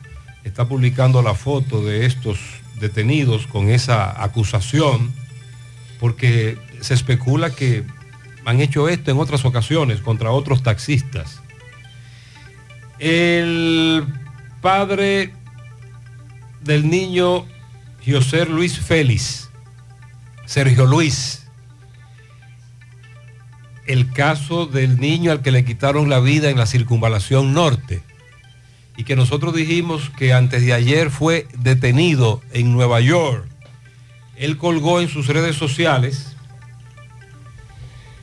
está 0.42 0.66
publicando 0.66 1.20
la 1.20 1.34
foto 1.34 1.84
de 1.84 2.06
estos 2.06 2.38
detenidos 2.80 3.46
con 3.46 3.68
esa 3.68 4.24
acusación, 4.24 5.12
porque 6.00 6.56
se 6.80 6.94
especula 6.94 7.50
que 7.50 7.84
han 8.46 8.62
hecho 8.62 8.88
esto 8.88 9.10
en 9.10 9.18
otras 9.18 9.44
ocasiones 9.44 10.00
contra 10.00 10.30
otros 10.30 10.62
taxistas. 10.62 11.42
El 12.98 14.06
padre 14.62 15.34
del 16.62 16.88
niño 16.88 17.44
José 18.06 18.46
Luis 18.46 18.78
Félix, 18.80 19.50
Sergio 20.46 20.86
Luis, 20.86 21.39
el 23.86 24.12
caso 24.12 24.66
del 24.66 25.00
niño 25.00 25.32
al 25.32 25.42
que 25.42 25.50
le 25.50 25.64
quitaron 25.64 26.08
la 26.08 26.20
vida 26.20 26.50
en 26.50 26.58
la 26.58 26.66
circunvalación 26.66 27.52
norte 27.52 28.02
y 28.96 29.04
que 29.04 29.16
nosotros 29.16 29.54
dijimos 29.54 30.10
que 30.18 30.34
antes 30.34 30.62
de 30.62 30.74
ayer 30.74 31.10
fue 31.10 31.46
detenido 31.58 32.42
en 32.52 32.72
Nueva 32.72 33.00
York. 33.00 33.46
Él 34.36 34.58
colgó 34.58 35.00
en 35.00 35.08
sus 35.08 35.26
redes 35.26 35.56
sociales 35.56 36.36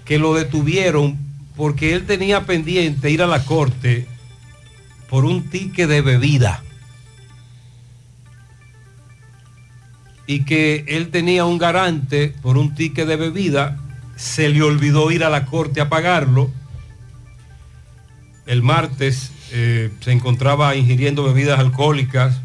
que 0.06 0.20
lo 0.20 0.34
detuvieron 0.36 1.18
porque 1.56 1.94
él 1.94 2.06
tenía 2.06 2.46
pendiente 2.46 3.10
ir 3.10 3.24
a 3.24 3.28
la 3.28 3.44
corte 3.44 4.08
por 5.10 5.26
un 5.26 5.50
ticket 5.50 5.90
de 5.90 6.02
bebida. 6.02 6.64
Y 10.28 10.44
que 10.44 10.86
él 10.88 11.10
tenía 11.10 11.46
un 11.46 11.58
garante 11.58 12.36
por 12.42 12.58
un 12.58 12.76
ticket 12.76 13.08
de 13.08 13.16
bebida, 13.16 13.80
se 14.18 14.50
le 14.50 14.64
olvidó 14.64 15.12
ir 15.12 15.24
a 15.24 15.30
la 15.30 15.46
corte 15.46 15.80
a 15.80 15.90
pagarlo. 15.90 16.52
El 18.46 18.64
martes 18.64 19.32
eh, 19.52 19.92
se 20.02 20.12
encontraba 20.12 20.76
ingiriendo 20.76 21.24
bebidas 21.24 21.60
alcohólicas. 21.60 22.42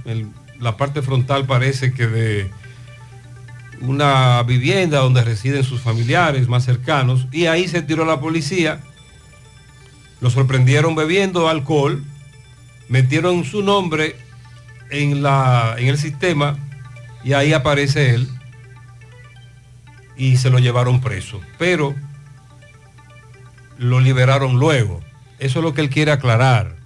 La 0.60 0.76
parte 0.76 1.02
frontal 1.02 1.46
parece 1.46 1.92
que 1.92 2.06
de 2.06 2.50
una 3.80 4.42
vivienda 4.44 4.98
donde 4.98 5.24
residen 5.24 5.64
sus 5.64 5.80
familiares 5.80 6.46
más 6.46 6.64
cercanos. 6.64 7.26
Y 7.32 7.46
ahí 7.46 7.66
se 7.66 7.82
tiró 7.82 8.04
la 8.04 8.20
policía. 8.20 8.80
Lo 10.20 10.30
sorprendieron 10.30 10.94
bebiendo 10.94 11.48
alcohol. 11.48 12.04
Metieron 12.88 13.44
su 13.44 13.62
nombre 13.62 14.16
en, 14.90 15.22
la, 15.22 15.76
en 15.78 15.88
el 15.88 15.96
sistema 15.96 16.58
y 17.24 17.32
ahí 17.32 17.54
aparece 17.54 18.14
él. 18.14 18.28
Y 20.16 20.36
se 20.36 20.50
lo 20.50 20.58
llevaron 20.58 21.00
preso. 21.00 21.40
Pero 21.58 21.94
lo 23.78 24.00
liberaron 24.00 24.58
luego. 24.58 25.00
Eso 25.38 25.58
es 25.58 25.64
lo 25.64 25.74
que 25.74 25.80
él 25.80 25.90
quiere 25.90 26.12
aclarar 26.12 26.82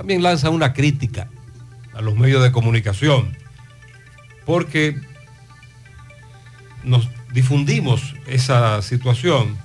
también 0.00 0.22
lanza 0.22 0.48
una 0.48 0.72
crítica 0.72 1.28
a 1.92 2.00
los 2.00 2.16
medios 2.16 2.42
de 2.42 2.52
comunicación, 2.52 3.36
porque 4.46 4.98
nos 6.84 7.10
difundimos 7.34 8.14
esa 8.26 8.80
situación. 8.80 9.58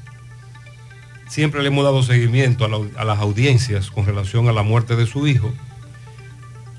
Siempre 1.29 1.61
le 1.61 1.69
hemos 1.69 1.85
dado 1.85 2.03
seguimiento 2.03 2.65
a, 2.65 3.01
a 3.01 3.05
las 3.05 3.19
audiencias 3.19 3.89
con 3.89 4.05
relación 4.05 4.49
a 4.49 4.51
la 4.51 4.63
muerte 4.63 4.97
de 4.97 5.05
su 5.05 5.25
hijo, 5.25 5.53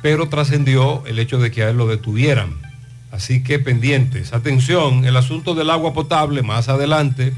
pero 0.03 0.29
trascendió 0.29 1.03
el 1.07 1.19
hecho 1.19 1.39
de 1.39 1.51
que 1.51 1.63
a 1.63 1.71
él 1.71 1.79
lo 1.79 1.87
detuvieran. 1.87 2.61
Así 3.11 3.43
que 3.43 3.59
pendientes, 3.59 4.33
atención, 4.33 5.05
el 5.05 5.17
asunto 5.17 5.55
del 5.55 5.71
agua 5.71 5.93
potable 5.93 6.43
más 6.43 6.69
adelante. 6.69 7.33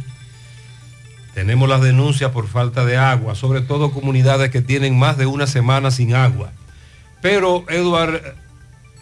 Tenemos 1.34 1.68
las 1.68 1.82
denuncias 1.82 2.32
por 2.32 2.48
falta 2.48 2.84
de 2.84 2.96
agua, 2.96 3.34
sobre 3.34 3.60
todo 3.60 3.92
comunidades 3.92 4.50
que 4.50 4.62
tienen 4.62 4.98
más 4.98 5.18
de 5.18 5.26
una 5.26 5.46
semana 5.46 5.90
sin 5.90 6.14
agua. 6.14 6.50
Pero 7.20 7.64
Eduard 7.68 8.34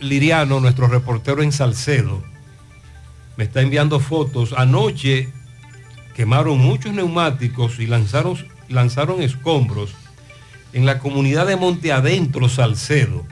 Liriano, 0.00 0.60
nuestro 0.60 0.88
reportero 0.88 1.42
en 1.42 1.52
Salcedo, 1.52 2.22
me 3.36 3.44
está 3.44 3.62
enviando 3.62 4.00
fotos. 4.00 4.52
Anoche 4.56 5.28
quemaron 6.14 6.58
muchos 6.58 6.92
neumáticos 6.92 7.78
y 7.78 7.86
lanzaron, 7.86 8.36
lanzaron 8.68 9.22
escombros 9.22 9.94
en 10.72 10.84
la 10.84 10.98
comunidad 10.98 11.46
de 11.46 11.56
Monte 11.56 11.92
Adentro, 11.92 12.48
Salcedo, 12.48 13.24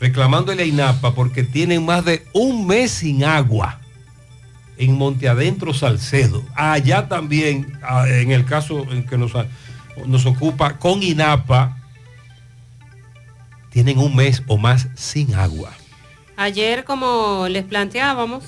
reclamándole 0.00 0.62
a 0.62 0.66
INAPA 0.66 1.14
porque 1.14 1.44
tienen 1.44 1.84
más 1.84 2.04
de 2.04 2.26
un 2.32 2.66
mes 2.66 2.90
sin 2.90 3.22
agua 3.22 3.80
en 4.78 4.96
Monte 4.96 5.28
Adentro, 5.28 5.74
Salcedo. 5.74 6.42
Allá 6.54 7.06
también, 7.06 7.78
ah, 7.82 8.08
en 8.08 8.32
el 8.32 8.46
caso 8.46 8.90
en 8.90 9.06
que 9.06 9.18
nos, 9.18 9.32
nos 10.06 10.24
ocupa 10.24 10.78
con 10.78 11.02
INAPA, 11.02 11.76
tienen 13.68 13.98
un 13.98 14.16
mes 14.16 14.42
o 14.46 14.56
más 14.56 14.88
sin 14.94 15.34
agua. 15.34 15.70
Ayer, 16.36 16.84
como 16.84 17.46
les 17.48 17.64
planteábamos, 17.64 18.42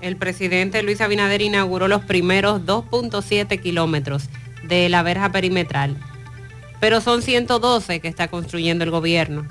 el 0.00 0.16
presidente 0.16 0.82
Luis 0.84 1.00
Abinader 1.00 1.42
inauguró 1.42 1.88
los 1.88 2.04
primeros 2.04 2.62
2.7 2.62 3.60
kilómetros 3.60 4.28
de 4.62 4.88
la 4.88 5.02
verja 5.02 5.32
perimetral, 5.32 5.96
pero 6.78 7.00
son 7.00 7.22
112 7.22 8.00
que 8.00 8.08
está 8.08 8.28
construyendo 8.28 8.84
el 8.84 8.90
gobierno. 8.90 9.44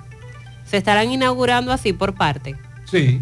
Se 0.70 0.78
estarán 0.78 1.12
inaugurando 1.12 1.72
así 1.72 1.94
por 1.94 2.14
parte. 2.16 2.56
Sí. 2.90 3.22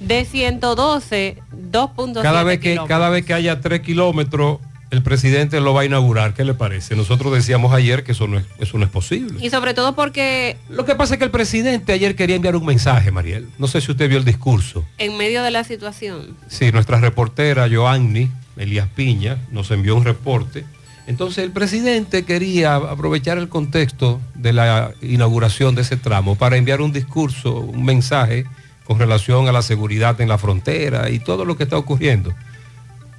De 0.00 0.24
112, 0.24 1.38
2.7 1.70 2.22
Cada 2.22 2.42
vez, 2.42 2.58
que, 2.58 2.70
kilómetros. 2.72 2.88
cada 2.88 3.08
vez 3.10 3.24
que 3.24 3.32
haya 3.34 3.60
tres 3.60 3.80
kilómetros, 3.80 4.58
el 4.90 5.02
presidente 5.02 5.60
lo 5.60 5.72
va 5.72 5.82
a 5.82 5.84
inaugurar. 5.84 6.34
¿Qué 6.34 6.44
le 6.44 6.54
parece? 6.54 6.94
Nosotros 6.94 7.32
decíamos 7.32 7.72
ayer 7.72 8.04
que 8.04 8.12
eso 8.12 8.26
no 8.28 8.38
es, 8.38 8.44
eso 8.58 8.76
no 8.78 8.84
es 8.84 8.90
posible. 8.90 9.44
Y 9.44 9.50
sobre 9.50 9.72
todo 9.74 9.94
porque 9.94 10.56
Lo 10.68 10.84
que 10.84 10.94
pasa 10.94 11.14
es 11.14 11.18
que 11.18 11.24
el 11.24 11.30
presidente 11.30 11.92
ayer 11.92 12.14
quería 12.16 12.36
enviar 12.36 12.54
un 12.56 12.66
mensaje, 12.66 13.10
Mariel. 13.10 13.48
No 13.58 13.66
sé 13.66 13.80
si 13.80 13.90
usted 13.92 14.08
vio 14.08 14.18
el 14.18 14.24
discurso. 14.24 14.84
en 14.98 15.16
medio 15.16 15.42
de 15.42 15.50
la 15.50 15.64
situación, 15.64 16.36
Sí, 16.48 16.70
nuestra 16.70 17.00
reportera 17.00 17.66
Joanny 17.72 18.30
Elías 18.56 18.88
Piña 18.94 19.38
nos 19.50 19.70
envió 19.70 19.96
un 19.96 20.04
reporte. 20.04 20.64
Entonces 21.06 21.44
el 21.44 21.50
presidente 21.50 22.24
quería 22.24 22.76
aprovechar 22.76 23.36
el 23.38 23.48
contexto 23.48 24.20
de 24.34 24.52
la 24.52 24.92
inauguración 25.02 25.74
de 25.74 25.82
ese 25.82 25.96
tramo 25.96 26.36
para 26.36 26.56
enviar 26.56 26.80
un 26.80 26.92
discurso, 26.92 27.58
un 27.58 27.84
mensaje 27.84 28.46
con 28.84 28.98
relación 28.98 29.48
a 29.48 29.52
la 29.52 29.62
seguridad 29.62 30.20
en 30.20 30.28
la 30.28 30.38
frontera 30.38 31.10
y 31.10 31.18
todo 31.18 31.44
lo 31.44 31.56
que 31.56 31.64
está 31.64 31.76
ocurriendo. 31.76 32.32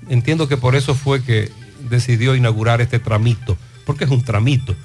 Entiendo 0.10 0.48
que 0.48 0.58
por 0.58 0.76
eso 0.76 0.96
fue 0.96 1.24
que 1.24 1.52
decidió 1.90 2.36
inaugurar 2.36 2.82
este 2.82 3.00
tramito, 3.00 3.58
porque 3.86 4.06
es 4.06 4.12
un 4.12 4.24
tramito. 4.24 4.76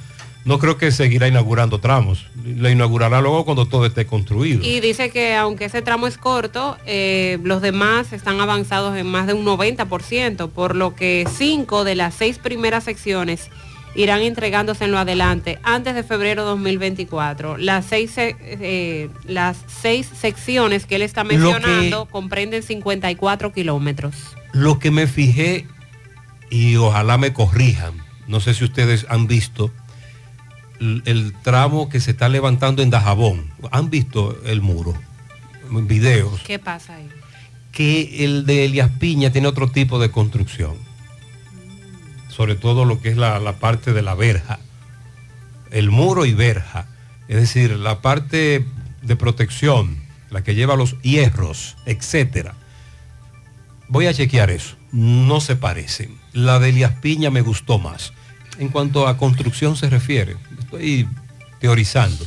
No 0.44 0.59
creo 0.59 0.79
que 0.79 0.90
seguirá 0.90 1.29
inaugurando 1.29 1.81
tramos. 1.81 2.26
Lo 2.44 2.70
inaugurará 2.70 3.20
luego 3.20 3.44
cuando 3.44 3.66
todo 3.66 3.85
esté 3.85 4.07
construido. 4.07 4.64
y 4.64 4.81
dice 4.81 5.11
que 5.11 5.35
aunque 5.37 5.66
ese 5.66 5.83
tramo 5.83 6.07
es 6.07 6.16
corto, 6.16 6.79
eh, 6.87 7.38
los 7.44 7.61
demás 7.61 8.12
están 8.14 8.40
avanzados 8.40 8.96
en 8.96 9.07
más 9.07 9.26
de 9.26 9.35
un 9.35 9.44
90%, 9.44 10.48
por 10.48 10.76
lo 10.76 10.94
que 10.94 11.26
cinco 11.37 11.85
de 11.85 11.94
las 11.94 12.14
seis 12.14 12.38
primeras 12.38 12.85
secciones 12.85 13.50
irán 13.94 14.22
entregándose 14.22 14.85
en 14.85 14.92
lo 14.92 14.98
adelante 14.98 15.59
antes 15.62 15.94
de 15.94 16.05
febrero 16.05 16.44
2024. 16.44 17.57
Las 17.59 17.85
seis, 17.87 18.12
se- 18.12 18.37
eh, 18.40 19.11
las 19.26 19.59
seis 19.83 20.09
secciones 20.18 20.87
que 20.87 20.96
él 20.96 21.03
está 21.03 21.22
que- 21.22 21.37
mencionando 21.37 22.07
comprenden 22.07 22.62
54 22.62 23.53
kilómetros. 23.53 24.14
Lo 24.53 24.79
que 24.79 24.90
me 24.90 25.07
fijé, 25.07 25.66
y 26.50 26.76
ojalá 26.76 27.18
me 27.18 27.33
corrijan, 27.33 27.92
no 28.26 28.40
sé 28.40 28.55
si 28.55 28.64
ustedes 28.64 29.07
han 29.09 29.26
visto 29.26 29.70
el 30.80 31.34
tramo 31.42 31.88
que 31.88 32.00
se 32.00 32.12
está 32.12 32.28
levantando 32.28 32.82
en 32.82 32.90
Dajabón. 32.90 33.50
¿Han 33.70 33.90
visto 33.90 34.40
el 34.44 34.60
muro? 34.62 34.94
En 35.70 35.86
videos. 35.86 36.40
¿Qué 36.40 36.58
pasa 36.58 36.96
ahí? 36.96 37.08
Que 37.70 38.24
el 38.24 38.46
de 38.46 38.64
Elias 38.64 38.90
Piña 38.98 39.30
tiene 39.30 39.48
otro 39.48 39.70
tipo 39.70 39.98
de 39.98 40.10
construcción. 40.10 40.74
Sobre 42.28 42.54
todo 42.54 42.84
lo 42.84 43.00
que 43.00 43.10
es 43.10 43.16
la, 43.16 43.38
la 43.38 43.58
parte 43.58 43.92
de 43.92 44.02
la 44.02 44.14
verja. 44.14 44.58
El 45.70 45.90
muro 45.90 46.24
y 46.24 46.34
verja. 46.34 46.86
Es 47.28 47.36
decir, 47.36 47.76
la 47.76 48.00
parte 48.00 48.64
de 49.02 49.16
protección, 49.16 49.98
la 50.30 50.42
que 50.42 50.54
lleva 50.54 50.76
los 50.76 51.00
hierros, 51.02 51.76
etcétera. 51.86 52.54
Voy 53.88 54.06
a 54.06 54.14
chequear 54.14 54.50
eso. 54.50 54.76
No 54.92 55.40
se 55.40 55.56
parecen. 55.56 56.18
La 56.32 56.58
de 56.58 56.70
Elias 56.70 56.94
Piña 57.00 57.30
me 57.30 57.42
gustó 57.42 57.78
más. 57.78 58.12
En 58.58 58.68
cuanto 58.68 59.06
a 59.06 59.16
construcción 59.16 59.76
se 59.76 59.88
refiere, 59.88 60.36
estoy 60.72 61.09
teorizando. 61.59 62.24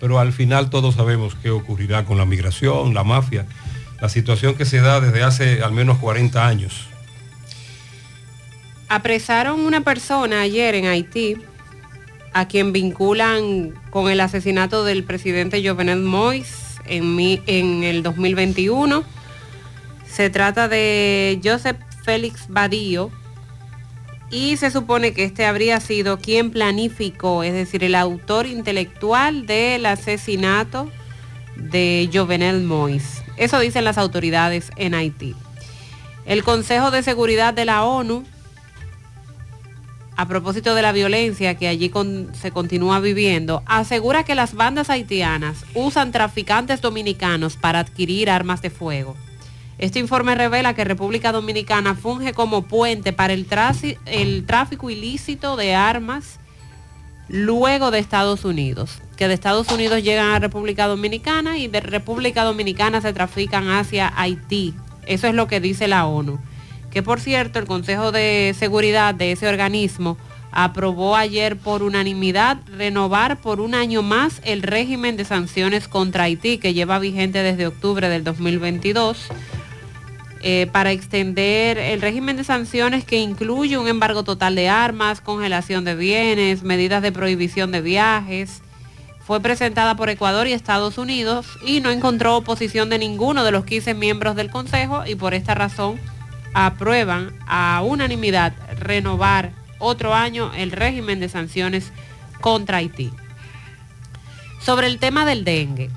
Pero 0.00 0.18
al 0.20 0.32
final 0.32 0.70
todos 0.70 0.94
sabemos 0.94 1.34
qué 1.42 1.50
ocurrirá 1.50 2.04
con 2.04 2.18
la 2.18 2.24
migración, 2.24 2.94
la 2.94 3.02
mafia, 3.04 3.46
la 4.00 4.08
situación 4.08 4.54
que 4.54 4.64
se 4.64 4.80
da 4.80 5.00
desde 5.00 5.22
hace 5.24 5.62
al 5.62 5.72
menos 5.72 5.98
40 5.98 6.46
años. 6.46 6.86
Apresaron 8.88 9.60
una 9.60 9.82
persona 9.82 10.40
ayer 10.42 10.74
en 10.74 10.86
Haití 10.86 11.36
a 12.32 12.46
quien 12.48 12.72
vinculan 12.72 13.72
con 13.90 14.10
el 14.10 14.20
asesinato 14.20 14.84
del 14.84 15.04
presidente 15.04 15.66
Jovenel 15.66 16.02
Moïse 16.04 16.80
en, 16.86 17.14
mi- 17.16 17.42
en 17.46 17.82
el 17.84 18.02
2021. 18.02 19.02
Se 20.10 20.30
trata 20.30 20.68
de 20.68 21.38
Joseph 21.44 21.76
Félix 22.04 22.46
Badillo 22.48 23.10
y 24.30 24.56
se 24.56 24.70
supone 24.70 25.12
que 25.12 25.24
este 25.24 25.46
habría 25.46 25.80
sido 25.80 26.18
quien 26.18 26.50
planificó, 26.50 27.42
es 27.42 27.52
decir, 27.52 27.84
el 27.84 27.94
autor 27.94 28.46
intelectual 28.46 29.46
del 29.46 29.86
asesinato 29.86 30.90
de 31.56 32.08
Jovenel 32.12 32.66
Moïse. 32.66 33.22
Eso 33.36 33.58
dicen 33.58 33.84
las 33.84 33.98
autoridades 33.98 34.70
en 34.76 34.94
Haití. 34.94 35.34
El 36.26 36.44
Consejo 36.44 36.90
de 36.90 37.02
Seguridad 37.02 37.54
de 37.54 37.64
la 37.64 37.84
ONU 37.84 38.24
a 40.18 40.26
propósito 40.26 40.74
de 40.74 40.82
la 40.82 40.90
violencia 40.90 41.54
que 41.54 41.68
allí 41.68 41.92
se 42.32 42.50
continúa 42.50 42.98
viviendo, 42.98 43.62
asegura 43.66 44.24
que 44.24 44.34
las 44.34 44.54
bandas 44.54 44.90
haitianas 44.90 45.64
usan 45.74 46.10
traficantes 46.10 46.80
dominicanos 46.80 47.56
para 47.56 47.78
adquirir 47.78 48.28
armas 48.28 48.60
de 48.60 48.70
fuego. 48.70 49.16
Este 49.78 50.00
informe 50.00 50.34
revela 50.34 50.74
que 50.74 50.82
República 50.82 51.30
Dominicana 51.30 51.94
funge 51.94 52.32
como 52.32 52.62
puente 52.62 53.12
para 53.12 53.32
el, 53.32 53.46
el 54.06 54.44
tráfico 54.44 54.90
ilícito 54.90 55.56
de 55.56 55.76
armas 55.76 56.40
luego 57.28 57.92
de 57.92 58.00
Estados 58.00 58.44
Unidos, 58.44 59.00
que 59.16 59.28
de 59.28 59.34
Estados 59.34 59.70
Unidos 59.70 60.02
llegan 60.02 60.30
a 60.30 60.40
República 60.40 60.88
Dominicana 60.88 61.58
y 61.58 61.68
de 61.68 61.80
República 61.80 62.42
Dominicana 62.42 63.00
se 63.00 63.12
trafican 63.12 63.70
hacia 63.70 64.12
Haití. 64.16 64.74
Eso 65.06 65.28
es 65.28 65.34
lo 65.34 65.46
que 65.46 65.60
dice 65.60 65.86
la 65.86 66.06
ONU. 66.06 66.40
Que 66.90 67.04
por 67.04 67.20
cierto, 67.20 67.60
el 67.60 67.66
Consejo 67.66 68.10
de 68.10 68.56
Seguridad 68.58 69.14
de 69.14 69.30
ese 69.30 69.46
organismo 69.46 70.16
aprobó 70.50 71.14
ayer 71.14 71.56
por 71.56 71.84
unanimidad 71.84 72.58
renovar 72.66 73.40
por 73.40 73.60
un 73.60 73.74
año 73.74 74.02
más 74.02 74.40
el 74.44 74.62
régimen 74.62 75.16
de 75.16 75.24
sanciones 75.24 75.86
contra 75.86 76.24
Haití 76.24 76.58
que 76.58 76.74
lleva 76.74 76.98
vigente 76.98 77.42
desde 77.42 77.66
octubre 77.66 78.08
del 78.08 78.24
2022 78.24 79.28
eh, 80.40 80.68
para 80.70 80.92
extender 80.92 81.78
el 81.78 82.00
régimen 82.00 82.36
de 82.36 82.44
sanciones 82.44 83.04
que 83.04 83.18
incluye 83.18 83.76
un 83.76 83.88
embargo 83.88 84.22
total 84.22 84.54
de 84.54 84.68
armas, 84.68 85.20
congelación 85.20 85.84
de 85.84 85.96
bienes, 85.96 86.62
medidas 86.62 87.02
de 87.02 87.10
prohibición 87.10 87.72
de 87.72 87.80
viajes. 87.80 88.62
Fue 89.18 89.40
presentada 89.40 89.96
por 89.96 90.10
Ecuador 90.10 90.46
y 90.46 90.52
Estados 90.52 90.96
Unidos 90.96 91.46
y 91.66 91.80
no 91.80 91.90
encontró 91.90 92.36
oposición 92.36 92.88
de 92.88 92.98
ninguno 92.98 93.42
de 93.42 93.50
los 93.50 93.64
15 93.64 93.94
miembros 93.94 94.36
del 94.36 94.50
Consejo 94.50 95.04
y 95.06 95.16
por 95.16 95.34
esta 95.34 95.54
razón 95.54 95.98
aprueban 96.54 97.32
a 97.46 97.82
unanimidad 97.84 98.54
renovar 98.78 99.50
otro 99.80 100.14
año 100.14 100.52
el 100.56 100.70
régimen 100.70 101.18
de 101.18 101.28
sanciones 101.28 101.92
contra 102.40 102.78
Haití. 102.78 103.10
Sobre 104.60 104.86
el 104.86 104.98
tema 104.98 105.26
del 105.26 105.44
dengue 105.44 105.90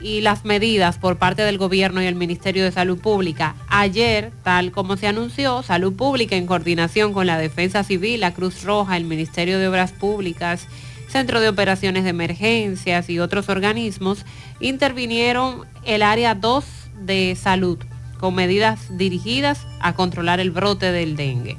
y 0.00 0.20
las 0.20 0.44
medidas 0.44 0.98
por 0.98 1.16
parte 1.16 1.42
del 1.42 1.58
gobierno 1.58 2.02
y 2.02 2.06
el 2.06 2.14
Ministerio 2.14 2.64
de 2.64 2.72
Salud 2.72 2.98
Pública, 2.98 3.54
ayer, 3.68 4.32
tal 4.42 4.72
como 4.72 4.96
se 4.96 5.06
anunció, 5.06 5.62
Salud 5.62 5.94
Pública 5.94 6.36
en 6.36 6.46
coordinación 6.46 7.12
con 7.12 7.26
la 7.26 7.38
Defensa 7.38 7.84
Civil, 7.84 8.20
la 8.20 8.34
Cruz 8.34 8.62
Roja, 8.64 8.96
el 8.96 9.04
Ministerio 9.04 9.58
de 9.58 9.68
Obras 9.68 9.92
Públicas 9.92 10.66
Centro 11.14 11.40
de 11.40 11.48
Operaciones 11.48 12.02
de 12.02 12.10
Emergencias 12.10 13.08
y 13.08 13.20
otros 13.20 13.48
organismos, 13.48 14.24
intervinieron 14.58 15.64
el 15.84 16.02
área 16.02 16.34
2 16.34 16.64
de 17.02 17.36
salud 17.40 17.78
con 18.18 18.34
medidas 18.34 18.98
dirigidas 18.98 19.64
a 19.78 19.92
controlar 19.92 20.40
el 20.40 20.50
brote 20.50 20.90
del 20.90 21.14
dengue. 21.14 21.56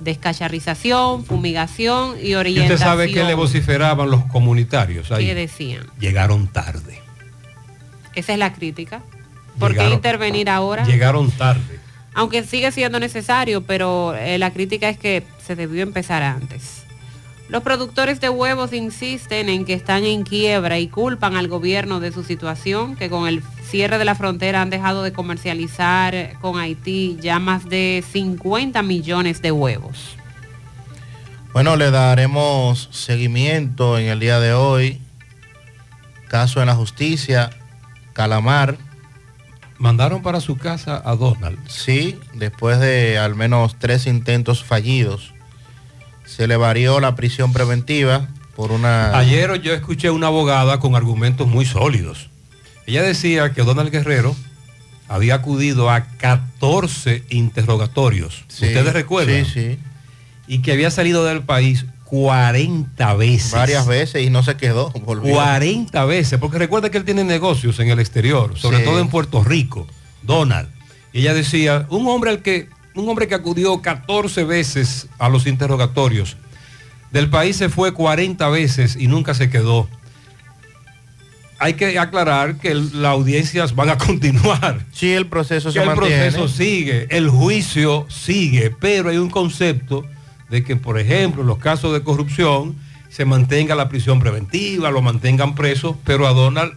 Descacharrización, 0.00 1.26
fumigación 1.26 2.16
y 2.18 2.28
Y 2.28 2.34
orientación. 2.36 2.72
usted 2.72 2.86
sabe 2.86 3.12
que 3.12 3.24
le 3.24 3.34
vociferaban 3.34 4.10
los 4.10 4.24
comunitarios 4.24 5.12
ahí. 5.12 5.26
¿Qué 5.26 5.34
decían? 5.34 5.86
Llegaron 6.00 6.46
tarde. 6.46 7.02
Esa 8.18 8.32
es 8.32 8.38
la 8.38 8.52
crítica. 8.52 9.00
¿Por 9.60 9.76
qué 9.76 9.88
intervenir 9.90 10.50
ahora? 10.50 10.84
Llegaron 10.84 11.30
tarde. 11.30 11.78
Aunque 12.14 12.42
sigue 12.42 12.72
siendo 12.72 12.98
necesario, 12.98 13.62
pero 13.62 14.12
eh, 14.16 14.38
la 14.38 14.52
crítica 14.52 14.88
es 14.88 14.98
que 14.98 15.22
se 15.46 15.54
debió 15.54 15.84
empezar 15.84 16.24
antes. 16.24 16.82
Los 17.48 17.62
productores 17.62 18.20
de 18.20 18.28
huevos 18.28 18.72
insisten 18.72 19.48
en 19.48 19.64
que 19.64 19.72
están 19.72 20.04
en 20.04 20.24
quiebra 20.24 20.80
y 20.80 20.88
culpan 20.88 21.36
al 21.36 21.46
gobierno 21.46 22.00
de 22.00 22.10
su 22.10 22.24
situación, 22.24 22.96
que 22.96 23.08
con 23.08 23.28
el 23.28 23.40
cierre 23.64 23.98
de 23.98 24.04
la 24.04 24.16
frontera 24.16 24.62
han 24.62 24.70
dejado 24.70 25.04
de 25.04 25.12
comercializar 25.12 26.32
con 26.40 26.58
Haití 26.58 27.16
ya 27.20 27.38
más 27.38 27.68
de 27.68 28.02
50 28.12 28.82
millones 28.82 29.40
de 29.42 29.52
huevos. 29.52 30.16
Bueno, 31.52 31.76
le 31.76 31.92
daremos 31.92 32.88
seguimiento 32.90 33.96
en 33.96 34.08
el 34.08 34.18
día 34.18 34.40
de 34.40 34.54
hoy. 34.54 35.00
Caso 36.28 36.60
en 36.60 36.66
la 36.66 36.74
justicia, 36.74 37.50
Calamar. 38.18 38.76
Mandaron 39.78 40.22
para 40.22 40.40
su 40.40 40.56
casa 40.56 41.00
a 41.04 41.14
Donald. 41.14 41.56
Sí, 41.68 42.18
después 42.34 42.80
de 42.80 43.16
al 43.16 43.36
menos 43.36 43.76
tres 43.78 44.08
intentos 44.08 44.64
fallidos. 44.64 45.34
Se 46.24 46.48
le 46.48 46.56
varió 46.56 46.98
la 46.98 47.14
prisión 47.14 47.52
preventiva 47.52 48.26
por 48.56 48.72
una... 48.72 49.16
Ayer 49.16 49.62
yo 49.62 49.72
escuché 49.72 50.08
a 50.08 50.12
una 50.12 50.26
abogada 50.26 50.80
con 50.80 50.96
argumentos 50.96 51.46
muy 51.46 51.64
sólidos. 51.64 52.28
Ella 52.88 53.04
decía 53.04 53.52
que 53.52 53.62
Donald 53.62 53.92
Guerrero 53.92 54.34
había 55.06 55.36
acudido 55.36 55.88
a 55.88 56.06
14 56.18 57.22
interrogatorios. 57.28 58.46
Sí, 58.48 58.66
¿Ustedes 58.66 58.92
recuerdan? 58.92 59.44
Sí, 59.44 59.52
sí. 59.52 59.78
Y 60.48 60.58
que 60.58 60.72
había 60.72 60.90
salido 60.90 61.24
del 61.24 61.44
país 61.44 61.86
40 62.10 63.14
veces. 63.14 63.52
Varias 63.52 63.86
veces 63.86 64.22
y 64.24 64.30
no 64.30 64.42
se 64.42 64.56
quedó. 64.56 64.90
volvió. 65.04 65.34
40 65.34 66.04
veces, 66.06 66.38
porque 66.38 66.58
recuerda 66.58 66.90
que 66.90 66.98
él 66.98 67.04
tiene 67.04 67.22
negocios 67.24 67.78
en 67.80 67.90
el 67.90 67.98
exterior, 68.00 68.58
sobre 68.58 68.78
Sí. 68.78 68.84
todo 68.84 68.98
en 68.98 69.08
Puerto 69.08 69.44
Rico, 69.44 69.86
Donald. 70.22 70.68
Y 71.12 71.20
ella 71.20 71.34
decía, 71.34 71.86
un 71.90 72.06
hombre 72.08 72.30
al 72.30 72.42
que 72.42 72.68
un 72.94 73.08
hombre 73.08 73.28
que 73.28 73.34
acudió 73.36 73.80
14 73.80 74.42
veces 74.44 75.06
a 75.18 75.28
los 75.28 75.46
interrogatorios, 75.46 76.36
del 77.12 77.30
país 77.30 77.56
se 77.56 77.68
fue 77.68 77.92
40 77.92 78.48
veces 78.48 78.96
y 78.98 79.06
nunca 79.06 79.34
se 79.34 79.48
quedó. 79.50 79.88
Hay 81.60 81.74
que 81.74 81.98
aclarar 81.98 82.56
que 82.58 82.70
el- 82.70 83.02
las 83.02 83.12
audiencias 83.12 83.74
van 83.74 83.90
a 83.90 83.98
continuar. 84.06 84.84
Sí, 84.92 85.12
el 85.12 85.26
proceso 85.26 85.68
Que 85.68 85.74
se 85.74 85.80
el 85.80 85.86
mantiene. 85.86 86.16
proceso 86.30 86.48
sigue, 86.48 87.06
el 87.10 87.28
juicio 87.28 88.06
sigue, 88.08 88.70
pero 88.70 89.10
hay 89.10 89.18
un 89.18 89.30
concepto 89.30 90.04
de 90.50 90.64
que, 90.64 90.76
por 90.76 90.98
ejemplo, 90.98 91.42
en 91.42 91.48
los 91.48 91.58
casos 91.58 91.92
de 91.92 92.02
corrupción 92.02 92.76
se 93.10 93.24
mantenga 93.24 93.74
la 93.74 93.88
prisión 93.88 94.20
preventiva, 94.20 94.90
lo 94.90 95.02
mantengan 95.02 95.54
preso, 95.54 95.98
pero 96.04 96.26
a 96.26 96.32
Donald 96.32 96.72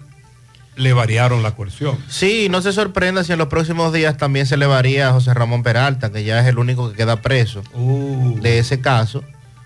le 0.77 0.93
variaron 0.93 1.43
la 1.43 1.51
coerción. 1.51 1.97
Sí, 2.07 2.47
no 2.49 2.62
se 2.62 2.71
sorprenda 2.71 3.23
si 3.23 3.34
en 3.34 3.38
los 3.39 3.49
próximos 3.49 3.91
días 3.93 4.17
también 4.17 4.45
se 4.45 4.55
le 4.57 4.65
varía 4.65 5.10
a 5.10 5.13
José 5.13 5.34
Ramón 5.34 5.63
Peralta, 5.63 6.12
que 6.12 6.23
ya 6.23 6.39
es 6.39 6.47
el 6.47 6.57
único 6.57 6.89
que 6.89 6.95
queda 6.97 7.21
preso 7.21 7.62
Uh. 7.73 8.39
de 8.41 8.60
ese 8.60 8.79
caso. 8.79 9.23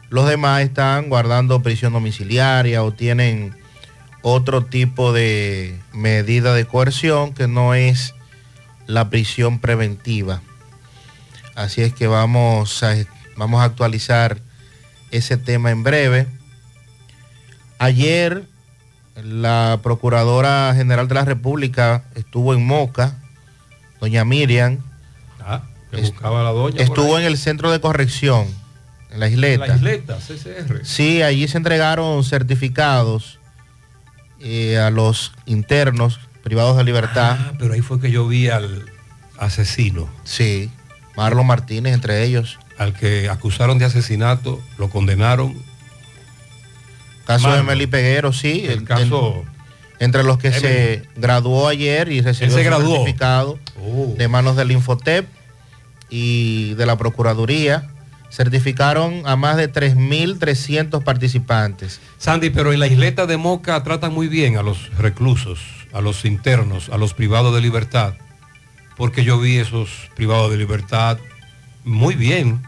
Los 0.10 0.28
demás 0.28 0.62
están 0.64 1.10
guardando 1.10 1.62
prisión 1.62 1.94
domiciliaria 1.94 2.84
o 2.84 2.92
tienen 2.92 3.56
otro 4.22 4.66
tipo 4.66 5.14
de 5.14 5.80
medida 5.94 6.54
de 6.56 6.66
coerción 6.66 7.34
que 7.34 7.48
no 7.48 7.74
es 7.76 8.16
la 8.88 9.10
prisión 9.10 9.60
preventiva. 9.60 10.42
Así 11.54 11.82
es 11.82 11.94
que 11.94 12.08
vamos 12.08 12.82
a, 12.84 12.96
vamos 13.36 13.62
a 13.62 13.66
actualizar 13.66 14.40
ese 15.12 15.38
tema 15.38 15.72
en 15.72 15.84
breve. 15.84 16.28
Ayer 17.80 18.44
la 19.24 19.80
Procuradora 19.82 20.74
General 20.76 21.08
de 21.08 21.16
la 21.16 21.26
República 21.26 22.04
estuvo 22.16 22.54
en 22.54 22.66
Moca, 22.66 23.16
doña 24.00 24.26
Miriam. 24.26 24.80
Ah, 25.40 25.64
que 25.92 26.02
buscaba 26.02 26.42
a 26.42 26.44
la 26.44 26.52
doña. 26.52 26.82
Estuvo 26.82 27.18
en 27.18 27.26
el 27.26 27.38
centro 27.38 27.72
de 27.72 27.80
corrección, 27.80 28.48
en 29.12 29.20
la 29.20 29.30
isleta. 29.30 29.68
La 29.68 29.76
isleta, 29.76 30.18
CCR. 30.18 30.86
Sí, 30.86 31.22
allí 31.22 31.48
se 31.48 31.58
entregaron 31.58 32.24
certificados 32.24 33.40
eh, 34.42 34.78
a 34.78 34.90
los 34.90 35.34
internos 35.46 36.20
privados 36.44 36.78
de 36.78 36.84
libertad. 36.84 37.38
Ah, 37.40 37.54
pero 37.58 37.74
ahí 37.74 37.82
fue 37.82 38.00
que 38.00 38.12
yo 38.12 38.28
vi 38.28 38.50
al 38.50 38.86
asesino. 39.38 40.10
Sí, 40.24 40.70
Marlon 41.16 41.48
Martínez 41.48 41.94
entre 41.94 42.24
ellos. 42.24 42.60
Al 42.78 42.94
que 42.94 43.30
acusaron 43.30 43.78
de 43.78 43.86
asesinato, 43.86 44.62
lo 44.78 44.90
condenaron. 44.90 45.56
Caso 47.26 47.48
de 47.48 47.54
Marlon. 47.54 47.66
Meli 47.68 47.88
Peguero, 47.88 48.34
sí. 48.34 48.66
El 48.68 48.84
caso- 48.84 49.44
entre 50.00 50.24
los 50.24 50.38
que 50.38 50.52
se 50.52 51.04
graduó 51.16 51.68
ayer 51.70 52.12
y 52.12 52.20
recibió 52.22 52.52
su 52.52 52.58
certificado 52.64 53.58
Oh. 53.82 54.14
de 54.18 54.28
manos 54.28 54.56
del 54.58 54.72
Infotep 54.72 55.26
y 56.10 56.74
de 56.74 56.86
la 56.86 56.98
Procuraduría. 56.98 57.90
Certificaron 58.30 59.22
a 59.26 59.38
más 59.38 59.56
de 59.56 59.70
3.300 59.70 61.02
participantes. 61.04 62.02
Sandy, 62.18 62.50
pero 62.50 62.74
en 62.74 62.82
la 62.82 62.88
isleta 62.88 63.26
de 63.26 63.38
Moca 63.38 63.82
tratan 63.84 64.14
muy 64.14 64.28
bien 64.28 64.58
a 64.58 64.62
los 64.64 64.94
reclusos, 64.98 65.60
a 65.94 66.02
los 66.02 66.26
internos, 66.26 66.90
a 66.90 66.98
los 66.98 67.14
privados 67.14 67.56
de 67.56 67.62
libertad, 67.62 68.16
porque 68.98 69.24
yo 69.24 69.40
vi 69.40 69.56
esos 69.58 69.90
privados 70.16 70.52
de 70.52 70.58
libertad 70.58 71.18
muy 71.86 72.16
bien, 72.16 72.62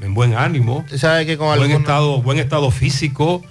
en 0.00 0.14
buen 0.14 0.34
ánimo, 0.34 0.84
¿Sabe 0.96 1.26
que 1.26 1.36
con 1.36 1.56
buen, 1.58 1.70
estado, 1.72 2.22
buen 2.22 2.38
estado 2.38 2.70
físico, 2.70 3.42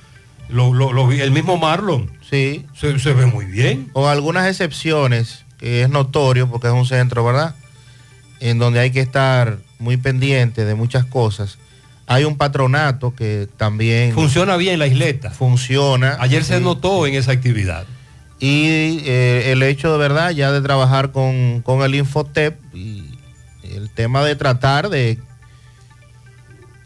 lo, 0.49 0.73
lo- 0.73 0.93
lo 0.93 1.07
vi, 1.07 1.19
el 1.19 1.31
mismo 1.31 1.57
Marlon, 1.57 2.09
Sí. 2.29 2.65
se, 2.75 2.97
se 2.99 3.13
ve 3.13 3.25
muy 3.25 3.45
bien. 3.45 3.89
Con 3.93 4.09
algunas 4.09 4.47
excepciones, 4.47 5.43
que 5.57 5.81
es 5.81 5.89
notorio 5.89 6.49
porque 6.49 6.67
es 6.67 6.73
un 6.73 6.85
centro, 6.85 7.23
¿verdad? 7.25 7.55
En 8.39 8.59
donde 8.59 8.79
hay 8.79 8.91
que 8.91 9.01
estar 9.01 9.57
muy 9.79 9.97
pendiente 9.97 10.63
de 10.65 10.75
muchas 10.75 11.05
cosas. 11.05 11.57
Hay 12.05 12.23
un 12.23 12.37
patronato 12.37 13.13
que 13.15 13.47
también 13.57 14.13
Funciona 14.13 14.55
bien 14.55 14.79
la 14.79 14.87
isleta. 14.87 15.31
funciona. 15.31 16.15
Ayer 16.19 16.43
se 16.43 16.61
notó 16.61 17.05
en 17.07 17.15
esa 17.15 17.31
actividad. 17.33 17.85
Y 18.39 18.99
eh, 19.05 19.51
el 19.51 19.63
hecho 19.63 19.91
de 19.91 19.97
verdad 19.97 20.29
ya 20.31 20.51
de 20.51 20.61
trabajar 20.61 21.11
con, 21.11 21.61
con 21.63 21.81
el 21.81 21.95
Infotep 21.95 22.55
y 22.73 23.06
el 23.75 23.89
tema 23.89 24.23
de 24.23 24.35
tratar 24.35 24.89
de, 24.89 25.19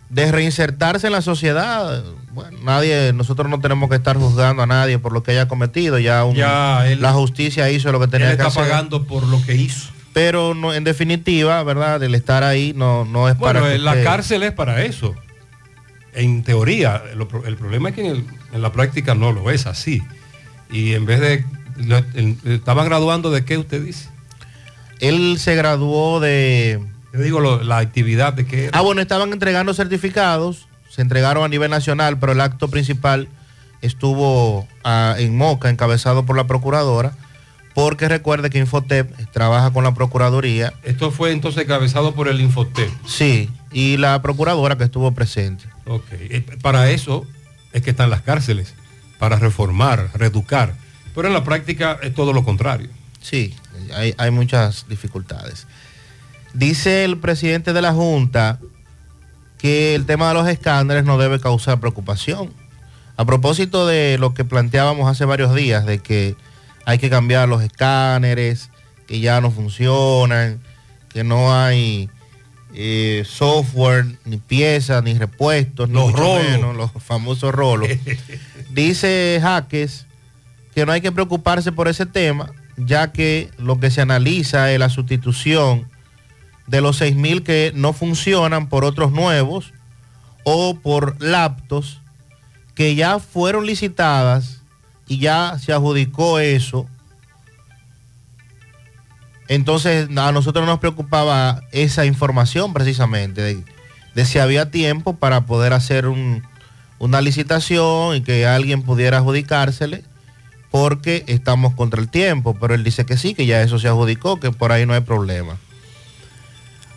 de 0.10 0.32
reinsertarse 0.32 1.08
en 1.08 1.14
la 1.14 1.22
sociedad. 1.22 2.04
Bueno, 2.34 2.58
nadie, 2.64 3.14
nosotros 3.14 3.50
no 3.50 3.60
tenemos 3.60 3.90
que 3.90 3.96
estar 3.96 4.18
juzgando 4.18 4.64
a 4.64 4.66
nadie 4.66 5.00
por 5.00 5.12
lo 5.14 5.24
que 5.24 5.32
haya 5.32 5.48
cometido. 5.48 6.00
Ya, 6.00 6.24
un- 6.26 6.36
Ya, 6.36 6.88
él- 6.88 7.02
la 7.02 7.14
justicia 7.14 7.70
hizo 7.70 7.92
lo 7.92 8.00
que 8.00 8.06
Él 8.06 8.12
tenía 8.12 8.28
que 8.28 8.34
está 8.34 8.48
hacer. 8.48 8.64
pagando 8.64 9.06
por 9.06 9.24
lo 9.28 9.42
que 9.46 9.56
hizo. 9.56 9.90
Pero 10.14 10.54
no, 10.54 10.74
en 10.74 10.84
definitiva, 10.84 11.64
¿verdad? 11.64 12.04
El 12.04 12.16
estar 12.16 12.44
ahí 12.44 12.74
no, 12.76 13.06
no 13.06 13.30
es 13.30 13.38
Bueno, 13.38 13.60
para. 13.62 13.70
que 13.72 13.76
eh, 13.76 13.80
la 13.80 13.92
usted- 13.92 14.04
cárcel 14.04 14.44
es 14.44 14.52
para 14.52 14.84
eso. 14.84 15.16
En 16.14 16.44
teoría, 16.44 17.02
el 17.14 17.56
problema 17.56 17.90
es 17.90 17.96
que 17.96 18.02
en, 18.02 18.08
el- 18.18 18.26
en 18.52 18.62
la 18.62 18.74
práctica 18.74 19.16
no 19.16 19.32
lo 19.32 19.50
es 19.50 19.66
así. 19.68 20.02
Y 20.70 20.94
en 20.94 21.06
vez 21.06 21.22
de... 21.22 21.46
lo- 21.78 22.04
en- 22.16 22.38
¿Estaban 22.44 22.86
graduando 22.88 23.32
de 23.32 23.46
qué 23.46 23.58
usted 23.58 23.82
dice? 23.84 24.10
Él 25.02 25.38
se 25.40 25.56
graduó 25.56 26.20
de. 26.22 26.80
Yo 27.14 27.20
digo 27.20 27.40
lo- 27.42 27.62
la 27.62 27.80
actividad 27.80 28.32
de 28.34 28.46
qué 28.46 28.66
era. 28.68 28.78
Ah, 28.78 28.82
bueno, 28.82 29.02
estaban 29.02 29.34
entregando 29.34 29.74
certificados, 29.74 30.68
se 30.90 31.02
entregaron 31.02 31.44
a 31.44 31.50
nivel 31.50 31.70
nacional, 31.70 32.18
pero 32.20 32.32
el 32.32 32.40
acto 32.40 32.70
principal 32.70 33.28
estuvo 33.82 34.68
ah, 34.84 35.16
en 35.18 35.36
Moca, 35.36 35.70
encabezado 35.70 36.26
por 36.26 36.38
la 36.38 36.46
procuradora, 36.48 37.14
porque 37.74 38.08
recuerde 38.08 38.50
que 38.50 38.60
Infotep 38.60 39.12
trabaja 39.32 39.72
con 39.72 39.84
la 39.84 39.94
Procuraduría. 39.94 40.74
Esto 40.84 41.12
fue 41.12 41.32
entonces 41.32 41.64
encabezado 41.64 42.14
por 42.14 42.28
el 42.28 42.40
Infotep. 42.42 42.90
Sí, 43.06 43.50
y 43.72 43.98
la 43.98 44.22
procuradora 44.22 44.78
que 44.78 44.84
estuvo 44.86 45.12
presente. 45.14 45.66
Ok. 45.86 46.06
Eh, 46.12 46.46
Para 46.62 46.90
eso 46.92 47.26
es 47.74 47.82
que 47.82 47.90
están 47.92 48.10
las 48.10 48.22
cárceles, 48.22 48.74
para 49.20 49.38
reformar, 49.38 50.10
reeducar. 50.14 50.76
Pero 51.16 51.28
en 51.28 51.34
la 51.34 51.44
práctica 51.44 51.98
es 52.02 52.14
todo 52.14 52.34
lo 52.34 52.44
contrario. 52.44 52.90
Sí, 53.22 53.54
hay, 53.96 54.14
hay 54.18 54.32
muchas 54.32 54.86
dificultades. 54.88 55.68
Dice 56.54 57.06
el 57.06 57.18
presidente 57.18 57.74
de 57.74 57.82
la 57.82 57.94
Junta 57.94 58.60
que 59.58 59.96
el 59.96 60.06
tema 60.06 60.28
de 60.30 60.34
los 60.34 60.48
escáneres 60.48 61.04
no 61.06 61.18
debe 61.18 61.40
causar 61.40 61.80
preocupación. 61.80 62.52
A 63.16 63.26
propósito 63.26 63.86
de 63.86 64.18
lo 64.18 64.34
que 64.34 64.44
planteábamos 64.44 65.10
hace 65.10 65.26
varios 65.26 65.54
días, 65.54 65.86
de 65.86 66.00
que 66.00 66.36
hay 66.86 66.98
que 66.98 67.10
cambiar 67.10 67.48
los 67.48 67.62
escáneres, 67.62 68.70
que 69.08 69.20
ya 69.20 69.40
no 69.40 69.52
funcionan, 69.52 70.60
que 71.10 71.24
no 71.24 71.54
hay 71.54 72.10
eh, 72.74 73.24
software, 73.28 74.06
ni 74.26 74.38
piezas, 74.38 75.04
ni 75.04 75.14
repuestos, 75.14 75.90
ni 75.90 75.96
Los 75.96 76.12
mucho 76.12 76.24
rolos. 76.24 76.44
menos, 76.44 76.76
los 76.76 76.92
famosos 77.04 77.54
rolos. 77.54 77.90
Dice 78.72 79.40
Jaques 79.42 80.06
que 80.74 80.86
no 80.86 80.94
hay 80.94 81.02
que 81.02 81.12
preocuparse 81.12 81.72
por 81.72 81.88
ese 81.88 82.06
tema, 82.06 82.52
ya 82.78 83.12
que 83.12 83.52
lo 83.58 83.80
que 83.80 83.92
se 83.92 84.02
analiza 84.02 84.72
es 84.72 84.80
la 84.80 84.90
sustitución 84.90 85.88
de 86.68 86.82
los 86.82 87.02
6.000 87.02 87.44
que 87.44 87.72
no 87.76 87.94
funcionan 87.94 88.68
por 88.70 88.86
otros 88.86 89.12
nuevos 89.12 89.74
o 90.44 90.76
por 90.76 91.22
laptos 91.22 92.00
que 92.76 92.96
ya 92.96 93.20
fueron 93.20 93.66
licitadas 93.66 94.62
y 95.08 95.20
ya 95.20 95.58
se 95.60 95.74
adjudicó 95.74 96.40
eso. 96.40 96.88
Entonces 99.48 100.08
a 100.18 100.32
nosotros 100.32 100.66
nos 100.66 100.80
preocupaba 100.80 101.62
esa 101.72 102.06
información 102.06 102.74
precisamente, 102.74 103.64
de, 104.16 104.26
si 104.26 104.40
había 104.40 104.72
tiempo 104.72 105.16
para 105.18 105.42
poder 105.42 105.74
hacer 105.74 106.08
un- 106.08 106.44
una 107.00 107.20
licitación 107.20 108.16
y 108.16 108.22
que 108.22 108.46
alguien 108.48 108.84
pudiera 108.84 109.18
adjudicársele, 109.18 110.04
porque 110.72 111.26
estamos 111.28 111.76
contra 111.76 112.02
el 112.02 112.08
tiempo, 112.08 112.58
pero 112.60 112.74
él 112.74 112.84
dice 112.84 113.06
que 113.06 113.18
sí, 113.18 113.34
que 113.34 113.46
ya 113.46 113.62
eso 113.62 113.78
se 113.78 113.90
adjudicó, 113.90 114.40
que 114.40 114.52
por 114.52 114.72
ahí 114.72 114.86
no 114.86 114.94
hay 114.94 115.02
problema. 115.02 115.58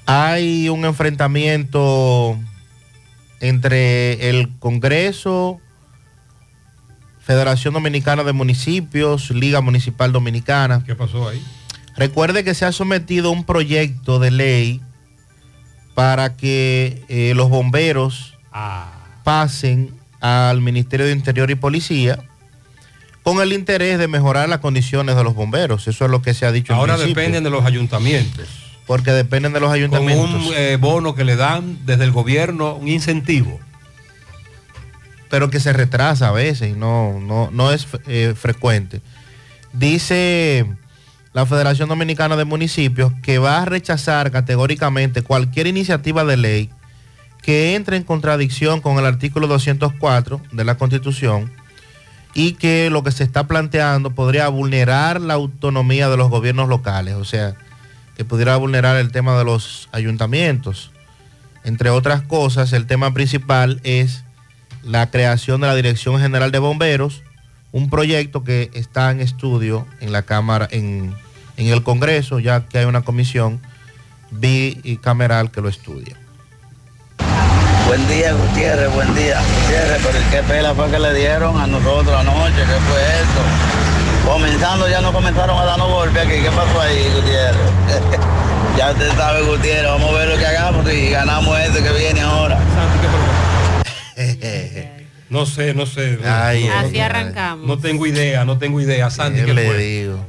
Hay 0.06 0.68
un 0.68 0.84
enfrentamiento 0.84 2.38
entre 3.40 4.30
el 4.30 4.48
Congreso, 4.60 5.60
Federación 7.20 7.74
Dominicana 7.74 8.22
de 8.22 8.32
Municipios, 8.32 9.30
Liga 9.30 9.60
Municipal 9.60 10.12
Dominicana. 10.12 10.84
¿Qué 10.86 10.94
pasó 10.94 11.28
ahí? 11.28 11.42
Recuerde 11.96 12.44
que 12.44 12.54
se 12.54 12.64
ha 12.64 12.72
sometido 12.72 13.30
un 13.32 13.44
proyecto 13.44 14.20
de 14.20 14.30
ley 14.30 14.80
para 15.94 16.36
que 16.36 17.02
eh, 17.08 17.32
los 17.34 17.48
bomberos 17.48 18.38
pasen 19.24 19.94
al 20.20 20.60
Ministerio 20.60 21.06
de 21.06 21.12
Interior 21.12 21.50
y 21.50 21.54
Policía 21.56 22.24
con 23.24 23.40
el 23.40 23.52
interés 23.52 23.98
de 23.98 24.06
mejorar 24.06 24.48
las 24.48 24.58
condiciones 24.60 25.16
de 25.16 25.24
los 25.24 25.34
bomberos. 25.34 25.88
Eso 25.88 26.04
es 26.04 26.10
lo 26.10 26.22
que 26.22 26.34
se 26.34 26.46
ha 26.46 26.52
dicho. 26.52 26.74
Ahora 26.74 26.96
dependen 26.96 27.42
de 27.42 27.50
los 27.50 27.64
ayuntamientos. 27.64 28.46
Porque 28.86 29.10
dependen 29.12 29.54
de 29.54 29.60
los 29.60 29.70
Con 29.70 29.76
ayuntamientos. 29.76 30.46
un 30.46 30.52
eh, 30.54 30.76
bono 30.78 31.14
que 31.14 31.24
le 31.24 31.34
dan 31.36 31.78
desde 31.86 32.04
el 32.04 32.12
gobierno, 32.12 32.74
un 32.74 32.86
incentivo. 32.86 33.58
pero 35.30 35.50
que 35.50 35.58
se 35.58 35.72
retrasa 35.72 36.28
a 36.28 36.32
veces 36.32 36.76
no, 36.76 37.18
no, 37.18 37.48
no 37.50 37.72
es 37.72 37.88
eh, 38.06 38.34
frecuente. 38.38 39.00
Dice 39.72 40.66
la 41.32 41.46
Federación 41.46 41.88
Dominicana 41.88 42.36
de 42.36 42.44
Municipios 42.44 43.12
que 43.22 43.38
va 43.38 43.62
a 43.62 43.64
rechazar 43.64 44.30
categóricamente 44.30 45.22
cualquier 45.22 45.66
iniciativa 45.66 46.24
de 46.24 46.36
ley 46.36 46.70
que 47.42 47.74
entre 47.74 47.96
en 47.96 48.04
contradicción 48.04 48.80
con 48.80 48.98
el 48.98 49.06
artículo 49.06 49.46
204 49.48 50.40
de 50.52 50.64
la 50.64 50.76
Constitución 50.76 51.50
y 52.34 52.52
que 52.52 52.90
lo 52.90 53.04
que 53.04 53.12
se 53.12 53.22
está 53.22 53.46
planteando 53.46 54.10
podría 54.10 54.48
vulnerar 54.48 55.20
la 55.20 55.34
autonomía 55.34 56.08
de 56.08 56.16
los 56.16 56.28
gobiernos 56.28 56.68
locales, 56.68 57.14
o 57.14 57.24
sea, 57.24 57.54
que 58.16 58.24
pudiera 58.24 58.56
vulnerar 58.56 58.96
el 58.96 59.12
tema 59.12 59.38
de 59.38 59.44
los 59.44 59.88
ayuntamientos. 59.92 60.90
Entre 61.62 61.90
otras 61.90 62.22
cosas, 62.22 62.72
el 62.72 62.86
tema 62.86 63.14
principal 63.14 63.80
es 63.84 64.24
la 64.82 65.10
creación 65.10 65.60
de 65.60 65.68
la 65.68 65.76
Dirección 65.76 66.20
General 66.20 66.50
de 66.50 66.58
Bomberos, 66.58 67.22
un 67.72 67.88
proyecto 67.88 68.44
que 68.44 68.70
está 68.74 69.10
en 69.10 69.20
estudio 69.20 69.86
en 70.00 70.12
la 70.12 70.22
Cámara, 70.22 70.68
en, 70.70 71.14
en 71.56 71.66
el 71.68 71.82
Congreso, 71.82 72.40
ya 72.40 72.66
que 72.66 72.78
hay 72.78 72.84
una 72.84 73.02
comisión 73.02 73.60
bicameral 74.30 75.50
que 75.50 75.60
lo 75.60 75.68
estudia. 75.68 76.16
Buen 77.86 78.06
día, 78.08 78.32
Gutiérrez, 78.32 78.92
buen 78.94 79.14
día. 79.14 79.40
Gutiérrez, 79.62 80.00
pero 80.02 80.18
¿qué 80.30 80.42
pela 80.48 80.74
fue 80.74 80.90
que 80.90 80.98
le 80.98 81.14
dieron 81.14 81.60
a 81.60 81.66
nosotros 81.66 82.14
anoche? 82.18 82.56
¿Qué 82.56 82.80
fue 82.88 83.00
esto? 83.20 84.30
Comenzando 84.30 84.88
ya 84.88 85.00
nos 85.00 85.12
comenzaron 85.12 85.58
a 85.58 85.64
darnos 85.64 85.88
golpes 85.90 86.22
aquí. 86.26 86.42
¿Qué 86.42 86.50
pasó 86.50 86.80
ahí, 86.80 87.10
Gutiérrez? 87.14 88.18
ya 88.78 88.90
usted 88.90 89.12
sabe, 89.16 89.42
Gutiérrez, 89.42 89.90
vamos 89.90 90.10
a 90.10 90.18
ver 90.18 90.28
lo 90.28 90.38
que 90.38 90.46
hagamos 90.46 90.92
y 90.92 91.10
ganamos 91.10 91.58
este 91.60 91.82
que 91.82 91.92
viene 91.92 92.20
ahora. 92.20 92.58
No 95.30 95.46
sé, 95.46 95.74
no 95.74 95.84
sé. 95.84 96.16
No, 96.22 96.28
Ay, 96.32 96.68
no, 96.68 96.78
Así 96.78 96.98
no, 96.98 97.04
arrancamos. 97.04 97.66
No 97.66 97.78
tengo 97.78 98.06
idea, 98.06 98.44
no 98.44 98.56
tengo 98.58 98.80
idea. 98.80 99.10
Sandy, 99.10 99.40
¿Qué 99.40 99.46
¿qué 99.46 99.54
le 99.54 99.66
fue? 99.66 99.78
digo? 99.78 100.26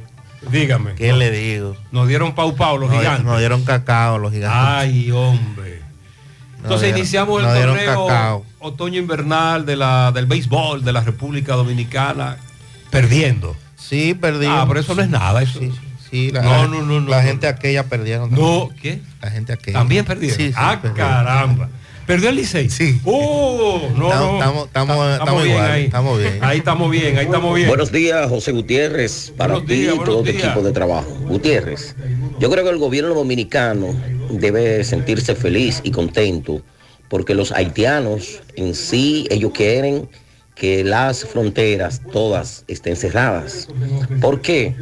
Dígame. 0.50 0.94
¿Qué 0.94 1.12
le 1.12 1.30
digo? 1.30 1.76
Nos 1.92 2.08
dieron 2.08 2.34
Pau 2.34 2.56
Pau, 2.56 2.76
los 2.78 2.90
gigantes. 2.90 3.24
Nos 3.24 3.38
dieron 3.38 3.62
cacao 3.64 4.18
los 4.18 4.32
gigantes. 4.32 4.58
Ay, 4.60 5.12
hombre. 5.12 5.75
Entonces 6.66 6.88
dieron- 6.88 6.98
iniciamos 7.00 7.42
el 7.42 7.62
torneo 7.62 8.44
otoño 8.60 8.98
invernal 8.98 9.64
de 9.64 9.76
la, 9.76 10.10
del 10.12 10.26
béisbol 10.26 10.84
de 10.84 10.92
la 10.92 11.00
República 11.02 11.54
Dominicana 11.54 12.36
perdiendo. 12.90 13.56
Sí, 13.76 14.14
perdimos. 14.14 14.56
Ah, 14.60 14.64
pero 14.66 14.80
eso 14.80 14.94
no 14.94 15.02
es 15.02 15.08
nada. 15.08 15.42
Eso. 15.42 15.60
Sí, 15.60 15.70
sí, 16.10 16.30
la, 16.32 16.42
no, 16.42 16.66
no, 16.68 16.82
no, 16.82 17.00
no. 17.00 17.08
La 17.08 17.18
no. 17.22 17.28
gente 17.28 17.46
aquella 17.46 17.84
perdieron. 17.84 18.30
No, 18.32 18.70
¿qué? 18.82 19.00
La 19.22 19.30
gente 19.30 19.52
aquella. 19.52 19.78
También 19.78 20.04
perdieron. 20.04 20.36
Sí, 20.36 20.48
sí, 20.48 20.54
ah, 20.56 20.78
perdieron. 20.82 21.08
caramba. 21.08 21.68
¿Perdió 22.06 22.28
el 22.28 22.36
Licey? 22.36 22.70
Sí. 22.70 23.00
Oh, 23.04 23.80
no, 23.96 24.06
Estamos- 24.06 24.30
no. 24.30 24.36
estamos- 24.38 24.66
estamos- 24.66 25.12
estamos 25.18 25.42
bien 25.42 25.56
igual, 25.56 25.70
ahí. 25.72 25.84
estamos 25.86 26.18
bien. 26.20 26.38
Ahí 26.40 26.58
estamos 26.58 26.90
bien, 26.90 27.18
ahí 27.18 27.24
estamos 27.26 27.54
bien. 27.56 27.68
Buenos 27.68 27.90
días, 27.90 28.28
José 28.28 28.52
Gutiérrez, 28.52 29.32
para 29.36 29.54
Buenos 29.54 29.68
ti 29.68 29.74
días, 29.74 29.94
y 29.96 29.98
todo 29.98 30.22
tu 30.22 30.28
equipo 30.30 30.60
de 30.62 30.70
trabajo. 30.72 31.10
Gutiérrez, 31.22 31.96
yo 32.38 32.48
creo 32.48 32.62
que 32.62 32.70
el 32.70 32.78
gobierno 32.78 33.12
dominicano 33.12 33.88
debe 34.30 34.84
sentirse 34.84 35.34
feliz 35.34 35.80
y 35.84 35.90
contento 35.90 36.62
porque 37.08 37.34
los 37.34 37.52
haitianos 37.52 38.42
en 38.56 38.74
sí, 38.74 39.26
ellos 39.30 39.52
quieren 39.52 40.08
que 40.54 40.84
las 40.84 41.24
fronteras 41.24 42.00
todas 42.12 42.64
estén 42.66 42.96
cerradas. 42.96 43.68
¿Por 44.20 44.40
qué? 44.40 44.74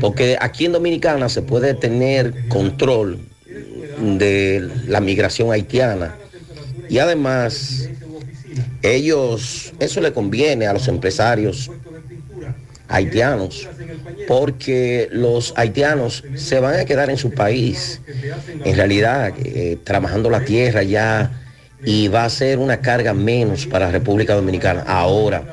Porque 0.00 0.38
aquí 0.40 0.64
en 0.64 0.72
Dominicana 0.72 1.28
se 1.28 1.42
puede 1.42 1.74
tener 1.74 2.48
control 2.48 3.18
de 4.00 4.68
la 4.86 5.00
migración 5.00 5.52
haitiana 5.52 6.16
y 6.88 6.98
además 6.98 7.90
ellos, 8.82 9.72
eso 9.78 10.00
le 10.00 10.12
conviene 10.12 10.66
a 10.66 10.72
los 10.72 10.88
empresarios 10.88 11.70
haitianos, 12.88 13.68
porque 14.26 15.08
los 15.12 15.52
haitianos 15.56 16.24
se 16.34 16.58
van 16.60 16.80
a 16.80 16.84
quedar 16.84 17.10
en 17.10 17.16
su 17.16 17.30
país, 17.30 18.00
en 18.64 18.76
realidad, 18.76 19.32
eh, 19.38 19.78
trabajando 19.84 20.30
la 20.30 20.44
tierra 20.44 20.82
ya, 20.82 21.30
y 21.84 22.08
va 22.08 22.24
a 22.24 22.30
ser 22.30 22.58
una 22.58 22.80
carga 22.80 23.14
menos 23.14 23.66
para 23.66 23.86
la 23.86 23.92
República 23.92 24.34
Dominicana. 24.34 24.82
Ahora, 24.86 25.44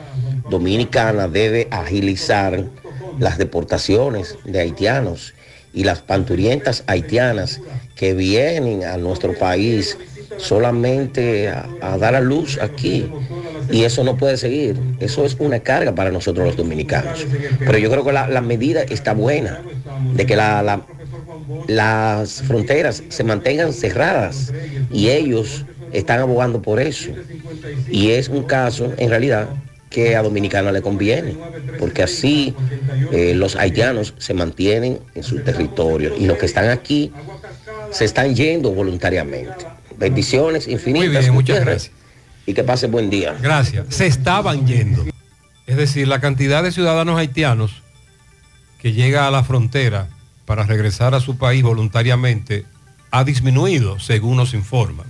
Dominicana 0.49 1.27
debe 1.27 1.67
agilizar 1.71 2.63
las 3.19 3.37
deportaciones 3.37 4.37
de 4.43 4.59
haitianos 4.59 5.33
y 5.73 5.83
las 5.83 6.01
panturientas 6.01 6.83
haitianas 6.87 7.61
que 7.95 8.13
vienen 8.13 8.83
a 8.85 8.97
nuestro 8.97 9.37
país 9.37 9.97
solamente 10.37 11.49
a, 11.49 11.97
dar 11.97 12.15
a 12.15 12.21
luz 12.21 12.59
aquí. 12.61 13.15
Y 13.69 13.83
eso 13.83 14.03
no 14.03 14.17
puede 14.17 14.37
seguir. 14.37 14.77
Eso 14.99 15.25
es 15.25 15.35
una 15.39 15.59
carga 15.59 15.93
para 15.95 16.11
nosotros 16.11 16.45
los 16.45 16.55
dominicanos. 16.55 17.27
Pero 17.65 17.77
yo 17.77 17.89
creo 17.89 18.05
que 18.05 18.11
la, 18.13 18.41
medida 18.41 18.83
está 18.83 19.13
buena, 19.13 19.61
de 20.13 20.25
que 20.25 20.35
la- 20.35 20.61
la- 20.61 20.85
las 21.67 22.41
fronteras 22.43 23.03
se 23.09 23.23
mantengan 23.23 23.73
cerradas 23.73 24.53
y 24.89 25.09
ellos 25.09 25.65
están 25.91 26.19
abogando 26.19 26.61
por 26.61 26.79
eso. 26.79 27.11
Y 27.89 28.11
es 28.11 28.29
un 28.29 28.43
caso, 28.43 28.93
en 28.97 29.09
realidad, 29.09 29.49
que 29.89 30.15
a 30.15 30.21
Dominicana 30.23 30.71
le 30.71 30.81
conviene, 30.81 31.39
porque 31.77 32.03
así 32.03 32.55
eh, 33.09 33.33
los 33.35 33.55
haitianos 33.55 34.13
se 34.17 34.33
mantienen 34.33 34.99
en 35.13 35.23
su 35.23 35.41
territorio 35.41 36.13
y 36.15 36.25
los 36.25 36.37
que 36.37 36.45
están 36.47 36.69
aquí 36.69 37.11
se 37.91 38.05
están 38.05 38.35
yendo 38.35 38.71
voluntariamente. 38.71 39.74
Bendiciones 39.97 40.67
infinitas. 40.67 41.07
Muy 41.07 41.17
bien, 41.17 41.33
muchas 41.33 41.59
gracias. 41.61 41.91
Y 42.45 42.53
que 42.53 42.63
pase 42.63 42.87
buen 42.87 43.09
día. 43.09 43.35
Gracias. 43.41 43.87
Se 43.89 44.07
estaban 44.07 44.67
yendo. 44.67 45.05
Es 45.67 45.77
decir, 45.77 46.07
la 46.07 46.21
cantidad 46.21 46.63
de 46.63 46.71
ciudadanos 46.71 47.17
haitianos 47.17 47.81
que 48.79 48.93
llega 48.93 49.27
a 49.27 49.31
la 49.31 49.43
frontera 49.43 50.09
para 50.45 50.63
regresar 50.63 51.15
a 51.15 51.19
su 51.19 51.37
país 51.37 51.63
voluntariamente 51.63 52.65
ha 53.09 53.23
disminuido, 53.23 53.99
según 53.99 54.37
nos 54.37 54.53
informan. 54.53 55.07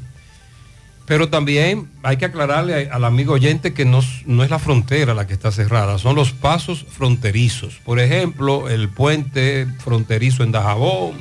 Pero 1.06 1.30
también 1.30 1.90
hay 2.02 2.18
que 2.18 2.26
aclararle 2.26 2.90
al 2.90 3.04
amigo 3.04 3.34
oyente 3.34 3.74
que 3.74 3.86
no, 3.86 4.00
no 4.26 4.44
es 4.44 4.50
la 4.50 4.60
frontera 4.60 5.14
la 5.14 5.28
que 5.28 5.34
está 5.34 5.52
cerrada, 5.52 6.00
son 6.00 6.16
los 6.16 6.32
pasos 6.32 6.86
fronterizos. 6.90 7.80
Por 7.84 8.00
ejemplo, 8.00 8.70
el 8.70 8.90
puente 8.90 9.68
fronterizo 9.80 10.44
en 10.44 10.52
Dajabón, 10.52 11.14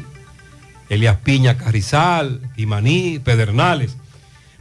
Elias 0.88 1.18
Piña 1.18 1.56
Carrizal, 1.56 2.40
Imaní, 2.56 3.18
Pedernales. 3.18 3.96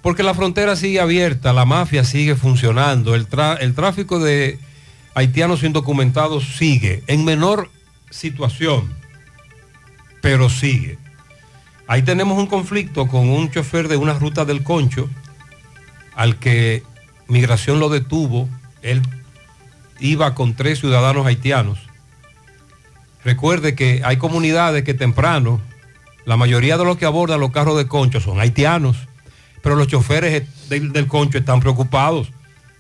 Porque 0.02 0.24
la 0.24 0.34
frontera 0.34 0.76
sigue 0.76 1.00
abierta, 1.00 1.54
la 1.54 1.66
mafia 1.66 2.04
sigue 2.04 2.36
funcionando, 2.36 3.16
el, 3.16 3.28
el 3.62 3.74
tráfico 3.74 4.20
de 4.20 4.60
haitianos 5.16 5.64
indocumentados 5.64 6.44
sigue, 6.58 7.04
en 7.08 7.24
menor 7.24 7.70
situación, 8.10 8.94
pero 10.22 10.50
sigue. 10.50 10.98
Ahí 11.88 12.02
tenemos 12.02 12.38
un 12.38 12.48
conflicto 12.48 13.08
con 13.08 13.30
un 13.30 13.50
chofer 13.52 13.88
de 13.88 13.98
una 13.98 14.14
ruta 14.14 14.46
del 14.46 14.64
Concho, 14.64 15.10
al 16.16 16.38
que 16.38 16.84
Migración 17.28 17.80
lo 17.80 17.90
detuvo, 17.90 18.50
él 18.82 19.02
iba 20.00 20.36
con 20.36 20.54
tres 20.54 20.80
ciudadanos 20.80 21.26
haitianos. 21.26 21.80
Recuerde 23.24 23.74
que 23.76 24.02
hay 24.04 24.18
comunidades 24.18 24.84
que 24.84 24.94
temprano, 24.94 25.62
la 26.26 26.38
mayoría 26.38 26.78
de 26.78 26.86
los 26.86 26.98
que 26.98 27.06
abordan 27.06 27.40
los 27.40 27.52
carros 27.52 27.78
de 27.78 27.88
concho 27.88 28.20
son 28.20 28.40
haitianos, 28.40 28.98
pero 29.62 29.76
los 29.76 29.88
choferes 29.88 30.44
del, 30.70 31.08
concho 31.08 31.38
están 31.38 31.60
preocupados 31.60 32.32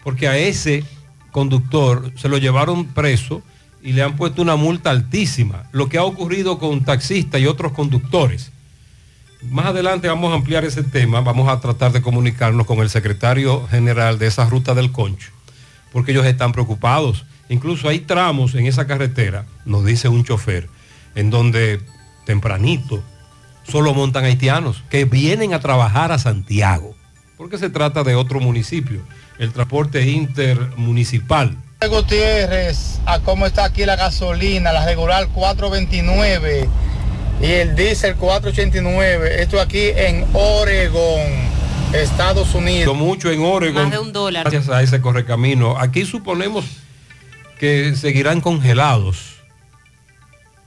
porque 0.04 0.28
a 0.28 0.38
ese 0.38 0.84
conductor 1.32 2.12
se 2.16 2.30
lo 2.30 2.38
llevaron 2.38 2.86
preso 2.86 3.42
y 3.82 3.94
le 3.94 4.04
han 4.04 4.16
puesto 4.16 4.42
una 4.42 4.56
multa 4.56 4.92
altísima, 4.92 5.64
lo 5.72 5.90
que 5.90 5.98
ha 5.98 6.04
ocurrido 6.04 6.60
con 6.60 6.84
taxistas 6.84 7.42
y 7.42 7.48
otros 7.48 7.72
conductores. 7.72 8.52
Más 9.50 9.68
adelante 9.68 10.08
vamos 10.08 10.32
a 10.32 10.36
ampliar 10.36 10.64
ese 10.64 10.84
tema, 10.84 11.22
vamos 11.22 11.50
a 11.50 11.60
tratar 11.60 11.92
de 11.92 12.02
comunicarnos 12.02 12.66
con 12.66 12.80
el 12.80 12.90
secretario 12.90 13.68
general 13.68 14.20
de 14.20 14.28
esa 14.28 14.48
ruta 14.50 14.74
del 14.74 14.92
concho, 14.92 15.32
porque 15.92 16.12
ellos 16.12 16.26
están 16.26 16.54
preocupados. 16.54 17.26
Incluso 17.50 17.90
hay 17.90 18.00
tramos 18.00 18.56
en 18.56 18.68
esa 18.68 18.88
carretera, 18.88 19.46
nos 19.66 19.84
dice 19.84 20.08
un 20.08 20.24
chofer, 20.24 20.70
en 21.16 21.30
donde 21.30 21.82
tempranito 22.26 23.04
solo 23.64 23.94
montan 23.94 24.26
haitianos 24.26 24.84
que 24.90 25.06
vienen 25.06 25.54
a 25.54 25.60
trabajar 25.60 26.12
a 26.12 26.20
Santiago, 26.20 26.96
porque 27.38 27.58
se 27.58 27.70
trata 27.70 28.04
de 28.04 28.16
otro 28.16 28.40
municipio, 28.40 29.02
el 29.40 29.52
transporte 29.52 30.08
intermunicipal. 30.10 31.58
Gutiérrez, 31.88 33.00
a 33.06 33.20
cómo 33.20 33.46
está 33.46 33.66
aquí 33.66 33.86
la 33.86 33.96
gasolina, 33.96 34.72
la 34.72 34.86
regular 34.86 35.28
429 35.28 36.70
y 37.42 37.46
el 37.46 37.76
diésel 37.76 38.16
489. 38.16 39.42
Esto 39.42 39.60
aquí 39.60 39.90
en 39.96 40.26
Oregón, 40.34 41.22
Estados 41.94 42.56
Unidos. 42.56 42.96
Mucho 42.96 43.32
en 43.32 43.42
Oregon. 43.42 43.84
Más 43.84 43.92
de 43.92 44.00
un 44.00 44.14
dólar. 44.14 44.50
Gracias 44.50 44.70
a 44.70 44.82
ese 44.82 45.02
correcamino. 45.02 45.78
Aquí 45.78 46.06
suponemos 46.06 46.66
que 47.60 47.96
seguirán 47.96 48.40
congelados 48.40 49.34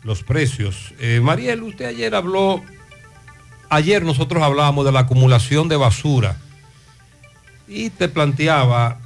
los 0.03 0.22
precios. 0.22 0.94
Eh, 1.01 1.20
Mariel, 1.22 1.62
usted 1.62 1.86
ayer 1.86 2.14
habló, 2.14 2.62
ayer 3.68 4.02
nosotros 4.02 4.42
hablábamos 4.42 4.84
de 4.84 4.92
la 4.92 5.00
acumulación 5.00 5.68
de 5.68 5.76
basura 5.76 6.36
y 7.68 7.90
te 7.90 8.08
planteaba 8.08 8.98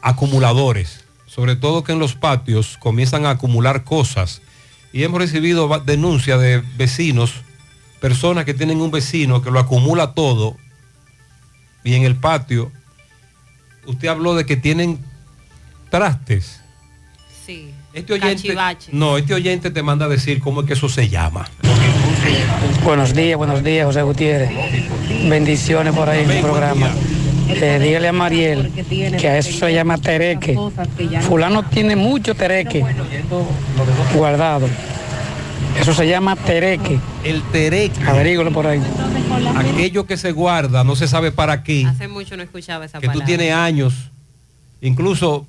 acumuladores, 0.00 1.04
sobre 1.26 1.56
todo 1.56 1.84
que 1.84 1.92
en 1.92 1.98
los 1.98 2.14
patios 2.14 2.76
comienzan 2.78 3.26
a 3.26 3.30
acumular 3.30 3.84
cosas 3.84 4.42
y 4.92 5.02
hemos 5.02 5.20
recibido 5.20 5.68
denuncias 5.80 6.40
de 6.40 6.62
vecinos, 6.76 7.34
personas 8.00 8.44
que 8.44 8.54
tienen 8.54 8.80
un 8.80 8.90
vecino 8.90 9.42
que 9.42 9.50
lo 9.50 9.58
acumula 9.58 10.14
todo 10.14 10.56
y 11.84 11.94
en 11.94 12.04
el 12.04 12.16
patio 12.16 12.72
usted 13.86 14.08
habló 14.08 14.34
de 14.34 14.46
que 14.46 14.56
tienen 14.56 14.98
trastes. 15.90 16.60
Sí. 17.46 17.72
Este 17.94 18.12
oyente, 18.12 18.54
no, 18.92 19.16
este 19.16 19.34
oyente 19.34 19.70
te 19.70 19.82
manda 19.82 20.04
a 20.04 20.08
decir 20.08 20.40
cómo 20.40 20.60
es 20.60 20.66
que 20.66 20.74
eso 20.74 20.88
se 20.88 21.08
llama. 21.08 21.48
Buenos 22.84 23.14
días, 23.14 23.36
buenos 23.36 23.62
días, 23.62 23.86
José 23.86 24.02
Gutiérrez. 24.02 24.50
Bendiciones 25.28 25.94
por 25.94 26.08
ahí 26.08 26.24
en 26.24 26.30
el 26.30 26.42
programa. 26.42 26.90
Eh, 27.48 27.78
dígale 27.82 28.08
a 28.08 28.12
Mariel 28.12 28.70
que 29.18 29.28
a 29.28 29.38
eso 29.38 29.52
se 29.52 29.72
llama 29.72 29.98
tereque. 29.98 30.56
Fulano 31.22 31.62
tiene 31.64 31.96
mucho 31.96 32.34
tereque 32.34 32.84
guardado. 34.14 34.68
Eso 35.80 35.94
se 35.94 36.08
llama 36.08 36.36
tereque. 36.36 36.98
El 37.24 37.42
tereque. 37.42 38.02
Averígalo 38.04 38.52
por 38.52 38.66
ahí. 38.66 38.80
Aquello 39.56 40.06
que 40.06 40.16
se 40.16 40.32
guarda, 40.32 40.84
no 40.84 40.96
se 40.96 41.08
sabe 41.08 41.30
para 41.30 41.62
qué. 41.62 41.86
Hace 41.86 42.08
mucho 42.08 42.36
no 42.36 42.42
escuchaba 42.42 42.84
esa 42.84 42.98
que 43.00 43.06
tú 43.06 43.12
palabra. 43.12 43.26
tienes 43.26 43.52
años, 43.54 44.10
incluso 44.80 45.46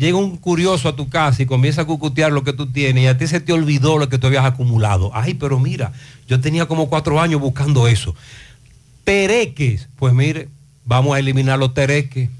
llega 0.00 0.16
un 0.16 0.38
curioso 0.38 0.88
a 0.88 0.96
tu 0.96 1.10
casa 1.10 1.42
y 1.42 1.46
comienza 1.46 1.82
a 1.82 1.84
cucutear 1.84 2.32
lo 2.32 2.42
que 2.42 2.54
tú 2.54 2.72
tienes 2.72 3.04
y 3.04 3.06
a 3.06 3.18
ti 3.18 3.26
se 3.26 3.38
te 3.38 3.52
olvidó 3.52 3.98
lo 3.98 4.08
que 4.08 4.16
tú 4.16 4.28
habías 4.28 4.46
acumulado. 4.46 5.10
Ay, 5.12 5.34
pero 5.34 5.60
mira, 5.60 5.92
yo 6.26 6.40
tenía 6.40 6.66
como 6.66 6.88
cuatro 6.88 7.20
años 7.20 7.38
buscando 7.38 7.86
eso. 7.86 8.14
Tereques, 9.04 9.88
pues 9.96 10.14
mire, 10.14 10.48
vamos 10.86 11.14
a 11.14 11.18
eliminar 11.18 11.58
los 11.58 11.74
tereques 11.74 12.30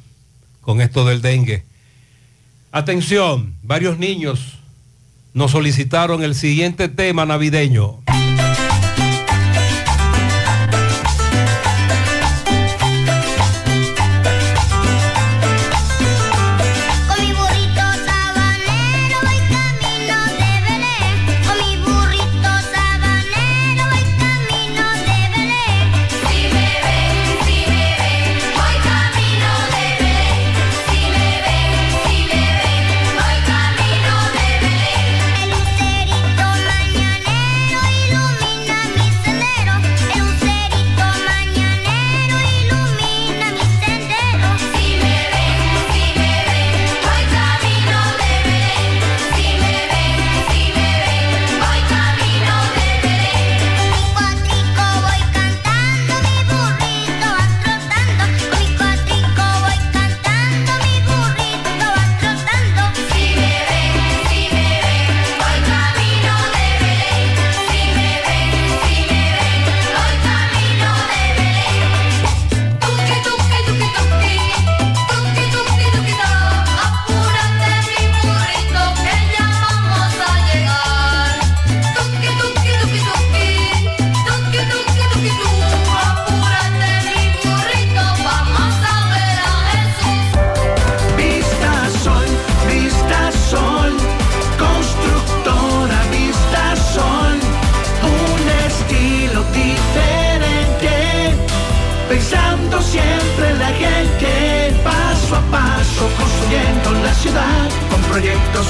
con 0.63 0.81
esto 0.81 1.05
del 1.05 1.21
dengue. 1.21 1.65
Atención, 2.73 3.55
varios 3.63 3.99
niños 3.99 4.59
nos 5.35 5.51
solicitaron 5.51 6.25
el 6.25 6.35
siguiente 6.35 6.89
tema 6.89 7.27
navideño. 7.27 8.01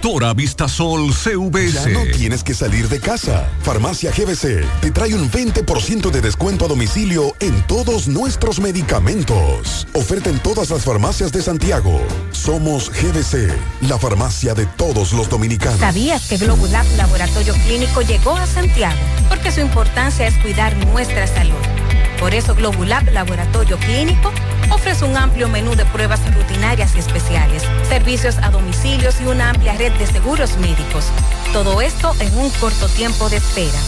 Constructora 0.00 0.32
Vistasol 0.32 1.12
CVS. 1.12 1.72
Ya 1.74 1.86
no 1.88 2.00
tienes 2.16 2.42
que 2.42 2.54
salir 2.54 2.88
de 2.88 3.00
casa. 3.00 3.50
Farmacia 3.60 4.10
GBC 4.10 4.64
te 4.80 4.90
trae 4.90 5.14
un 5.14 5.30
20% 5.30 6.10
de 6.10 6.20
descuento 6.22 6.64
a 6.64 6.68
domicilio 6.68 7.36
en 7.38 7.60
todos 7.66 8.08
nuestros 8.08 8.60
medicamentos. 8.60 9.86
Oferta 9.92 10.30
en 10.30 10.38
todas 10.38 10.70
las 10.70 10.84
farmacias 10.84 11.32
de 11.32 11.42
Santiago. 11.42 12.00
Somos 12.32 12.90
GBC, 12.90 13.52
la 13.82 13.98
farmacia 13.98 14.54
de 14.54 14.64
todos 14.64 15.12
los 15.12 15.28
dominicanos. 15.28 15.80
¿Sabías 15.80 16.26
que 16.26 16.38
Globulab 16.38 16.86
Laboratorio 16.96 17.52
Clínico 17.66 18.00
llegó 18.00 18.34
a 18.38 18.46
Santiago? 18.46 18.98
Porque 19.28 19.52
su 19.52 19.60
importancia 19.60 20.26
es 20.26 20.34
cuidar 20.38 20.74
nuestra 20.86 21.26
salud. 21.26 21.79
Por 22.20 22.34
eso 22.34 22.54
Globulab 22.54 23.10
Laboratorio 23.12 23.78
Clínico 23.78 24.30
ofrece 24.70 25.06
un 25.06 25.16
amplio 25.16 25.48
menú 25.48 25.74
de 25.74 25.86
pruebas 25.86 26.20
rutinarias 26.34 26.94
y 26.94 26.98
especiales, 26.98 27.64
servicios 27.88 28.36
a 28.38 28.50
domicilios 28.50 29.20
y 29.22 29.24
una 29.24 29.50
amplia 29.50 29.72
red 29.72 29.92
de 29.94 30.06
seguros 30.06 30.58
médicos. 30.58 31.06
Todo 31.54 31.80
esto 31.80 32.14
en 32.20 32.38
un 32.38 32.50
corto 32.50 32.88
tiempo 32.88 33.30
de 33.30 33.38
espera. 33.38 33.78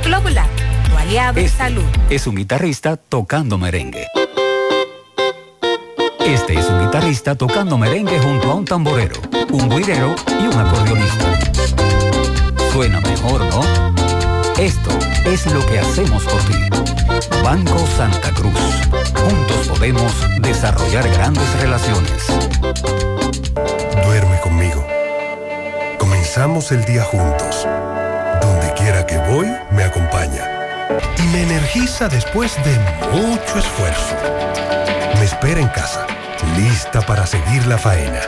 Globulab, 0.04 0.50
tu 0.90 0.98
aliado 0.98 1.40
en 1.40 1.50
salud. 1.50 1.86
Es 2.10 2.28
un 2.28 2.36
guitarrista 2.36 2.98
tocando 2.98 3.58
merengue. 3.58 4.06
Este 6.26 6.58
es 6.58 6.68
un 6.70 6.84
guitarrista 6.84 7.36
tocando 7.36 7.78
merengue 7.78 8.18
junto 8.20 8.50
a 8.52 8.56
un 8.56 8.66
tamborero, 8.66 9.14
un 9.52 9.70
guirero 9.70 10.16
y 10.28 10.48
un 10.48 10.58
acordeonista. 10.58 11.26
Suena 12.74 13.00
mejor, 13.00 13.42
¿no? 13.46 13.62
Esto 14.58 14.90
es 15.26 15.46
lo 15.54 15.64
que 15.68 15.80
hacemos 15.80 16.24
por 16.24 16.42
ti. 16.42 16.56
Banco 17.44 17.78
Santa 17.96 18.32
Cruz. 18.32 18.60
Juntos 19.14 19.68
podemos 19.68 20.12
desarrollar 20.40 21.08
grandes 21.10 21.62
relaciones. 21.62 22.26
Duerme 24.04 24.40
conmigo. 24.42 24.84
Comenzamos 26.00 26.72
el 26.72 26.84
día 26.86 27.04
juntos. 27.04 27.68
Donde 28.42 28.74
quiera 28.74 29.06
que 29.06 29.20
voy, 29.30 29.48
me 29.72 29.84
acompaña. 29.84 30.44
Y 31.20 31.28
me 31.28 31.44
energiza 31.44 32.10
después 32.10 32.56
de 32.64 32.80
mucho 33.12 33.60
esfuerzo. 33.60 34.16
Espera 35.26 35.60
en 35.60 35.70
casa, 35.70 36.06
lista 36.56 37.02
para 37.02 37.26
seguir 37.26 37.66
la 37.66 37.80
faena. 37.80 38.22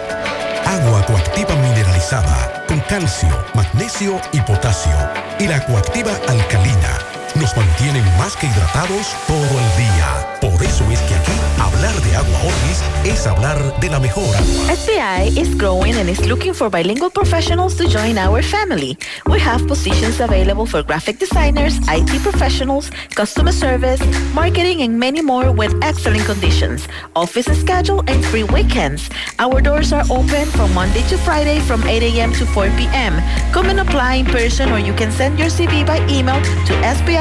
Agua 0.65 1.05
coactiva 1.05 1.55
mineralizada 1.57 2.65
con 2.67 2.79
calcio, 2.79 3.45
magnesio 3.53 4.19
y 4.33 4.41
potasio. 4.41 4.97
Y 5.37 5.47
la 5.47 5.63
coactiva 5.63 6.13
alcalina 6.27 6.97
nos 7.39 7.55
mantienen 7.55 8.03
más 8.17 8.35
que 8.35 8.47
hidratados 8.47 9.15
todo 9.27 9.37
el 9.37 9.77
día. 9.77 10.27
Por 10.41 10.63
eso 10.63 10.83
es 10.91 10.99
que 11.01 11.15
aquí 11.15 11.31
hablar 11.59 11.93
de 12.01 12.15
agua 12.15 12.39
Orbis 12.43 12.83
es 13.05 13.27
hablar 13.27 13.79
de 13.79 13.89
la 13.89 13.99
mejor 13.99 14.23
agua. 14.35 14.75
SBI 14.75 15.39
is 15.39 15.55
growing 15.57 15.95
and 15.95 16.09
is 16.09 16.25
looking 16.27 16.53
for 16.53 16.69
bilingual 16.69 17.09
professionals 17.09 17.75
to 17.75 17.87
join 17.87 18.17
our 18.17 18.41
family. 18.43 18.97
We 19.27 19.39
have 19.39 19.67
positions 19.67 20.19
available 20.19 20.65
for 20.65 20.83
graphic 20.83 21.19
designers, 21.19 21.79
IT 21.87 22.21
professionals, 22.21 22.89
customer 23.15 23.51
service, 23.51 24.01
marketing, 24.33 24.81
and 24.81 24.99
many 24.99 25.21
more 25.21 25.51
with 25.51 25.73
excellent 25.83 26.25
conditions. 26.25 26.87
Office 27.15 27.47
schedule 27.59 28.03
and 28.07 28.23
free 28.25 28.43
weekends. 28.43 29.09
Our 29.39 29.61
doors 29.61 29.91
are 29.91 30.05
open 30.09 30.45
from 30.51 30.73
Monday 30.73 31.01
to 31.09 31.17
Friday 31.17 31.59
from 31.61 31.83
8 31.83 32.03
a.m. 32.03 32.31
to 32.33 32.45
4 32.45 32.69
p.m. 32.77 33.21
Come 33.51 33.69
and 33.69 33.79
apply 33.79 34.15
in 34.15 34.25
person 34.25 34.71
or 34.71 34.79
you 34.79 34.93
can 34.93 35.11
send 35.11 35.39
your 35.39 35.49
CV 35.49 35.85
by 35.85 35.97
email 36.07 36.39
to 36.65 36.73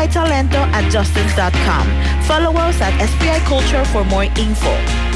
sbitalento 0.07 0.59
at 0.73 0.85
justins.com. 0.93 1.87
Follow 2.23 2.53
us 2.59 2.81
at 2.81 2.93
SBI 3.01 3.41
Culture 3.47 3.85
for 3.87 4.05
more 4.05 4.25
info. 4.39 5.16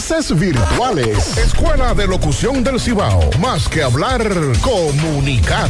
virtuales. 0.35 1.37
Escuela 1.37 1.93
de 1.93 2.07
Locución 2.07 2.63
del 2.63 2.79
Cibao. 2.79 3.29
Más 3.39 3.67
que 3.69 3.83
hablar, 3.83 4.23
comunicar. 4.61 5.69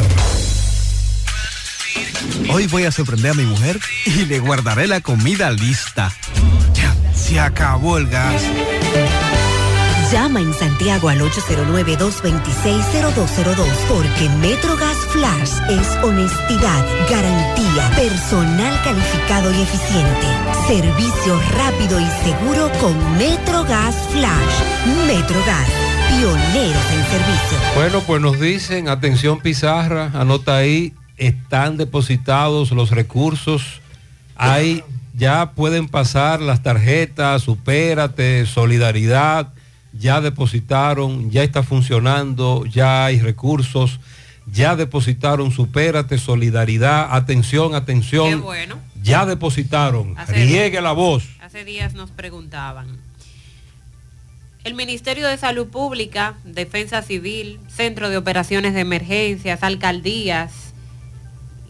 Hoy 2.49 2.65
voy 2.67 2.85
a 2.85 2.91
sorprender 2.91 3.31
a 3.31 3.33
mi 3.33 3.43
mujer 3.43 3.77
y 4.05 4.25
le 4.25 4.39
guardaré 4.39 4.87
la 4.87 5.01
comida 5.01 5.51
lista. 5.51 6.13
Ya, 6.73 6.95
se 7.13 7.41
acabó 7.41 7.97
el 7.97 8.07
gas. 8.07 8.41
Llama 10.11 10.41
en 10.41 10.53
Santiago 10.53 11.07
al 11.07 11.21
809-226-0202 11.21 13.65
porque 13.87 14.27
MetroGas 14.41 14.97
Flash 15.09 15.51
es 15.69 15.87
honestidad, 16.03 16.85
garantía, 17.09 17.89
personal 17.95 18.77
calificado 18.83 19.53
y 19.53 19.61
eficiente, 19.61 20.27
servicio 20.67 21.39
rápido 21.55 21.97
y 21.97 22.05
seguro 22.25 22.69
con 22.81 22.93
MetroGas 23.17 23.95
Flash. 24.09 24.63
MetroGas, 25.07 25.69
pioneros 26.09 26.91
en 26.91 27.05
servicio. 27.05 27.57
Bueno, 27.75 28.01
pues 28.05 28.21
nos 28.21 28.37
dicen, 28.37 28.89
atención 28.89 29.39
Pizarra, 29.39 30.11
anota 30.13 30.57
ahí, 30.57 30.93
están 31.15 31.77
depositados 31.77 32.71
los 32.71 32.91
recursos, 32.91 33.79
hay, 34.35 34.83
ya 35.13 35.51
pueden 35.51 35.87
pasar 35.87 36.41
las 36.41 36.61
tarjetas, 36.61 37.43
supérate, 37.43 38.45
solidaridad, 38.45 39.53
ya 39.93 40.21
depositaron, 40.21 41.31
ya 41.31 41.43
está 41.43 41.63
funcionando, 41.63 42.65
ya 42.65 43.05
hay 43.05 43.19
recursos, 43.19 43.99
ya 44.51 44.75
depositaron, 44.75 45.51
supérate, 45.51 46.17
solidaridad, 46.17 47.07
atención, 47.15 47.75
atención. 47.75 48.29
Qué 48.29 48.35
bueno. 48.35 48.79
Ya 49.03 49.25
depositaron, 49.25 50.17
Hace- 50.17 50.33
riegue 50.33 50.81
la 50.81 50.91
voz. 50.91 51.23
Hace 51.41 51.65
días 51.65 51.93
nos 51.93 52.09
preguntaban. 52.11 52.87
El 54.63 54.75
Ministerio 54.75 55.27
de 55.27 55.37
Salud 55.37 55.67
Pública, 55.67 56.35
Defensa 56.43 57.01
Civil, 57.01 57.59
Centro 57.67 58.09
de 58.09 58.17
Operaciones 58.17 58.73
de 58.75 58.81
Emergencias, 58.81 59.63
alcaldías 59.63 60.51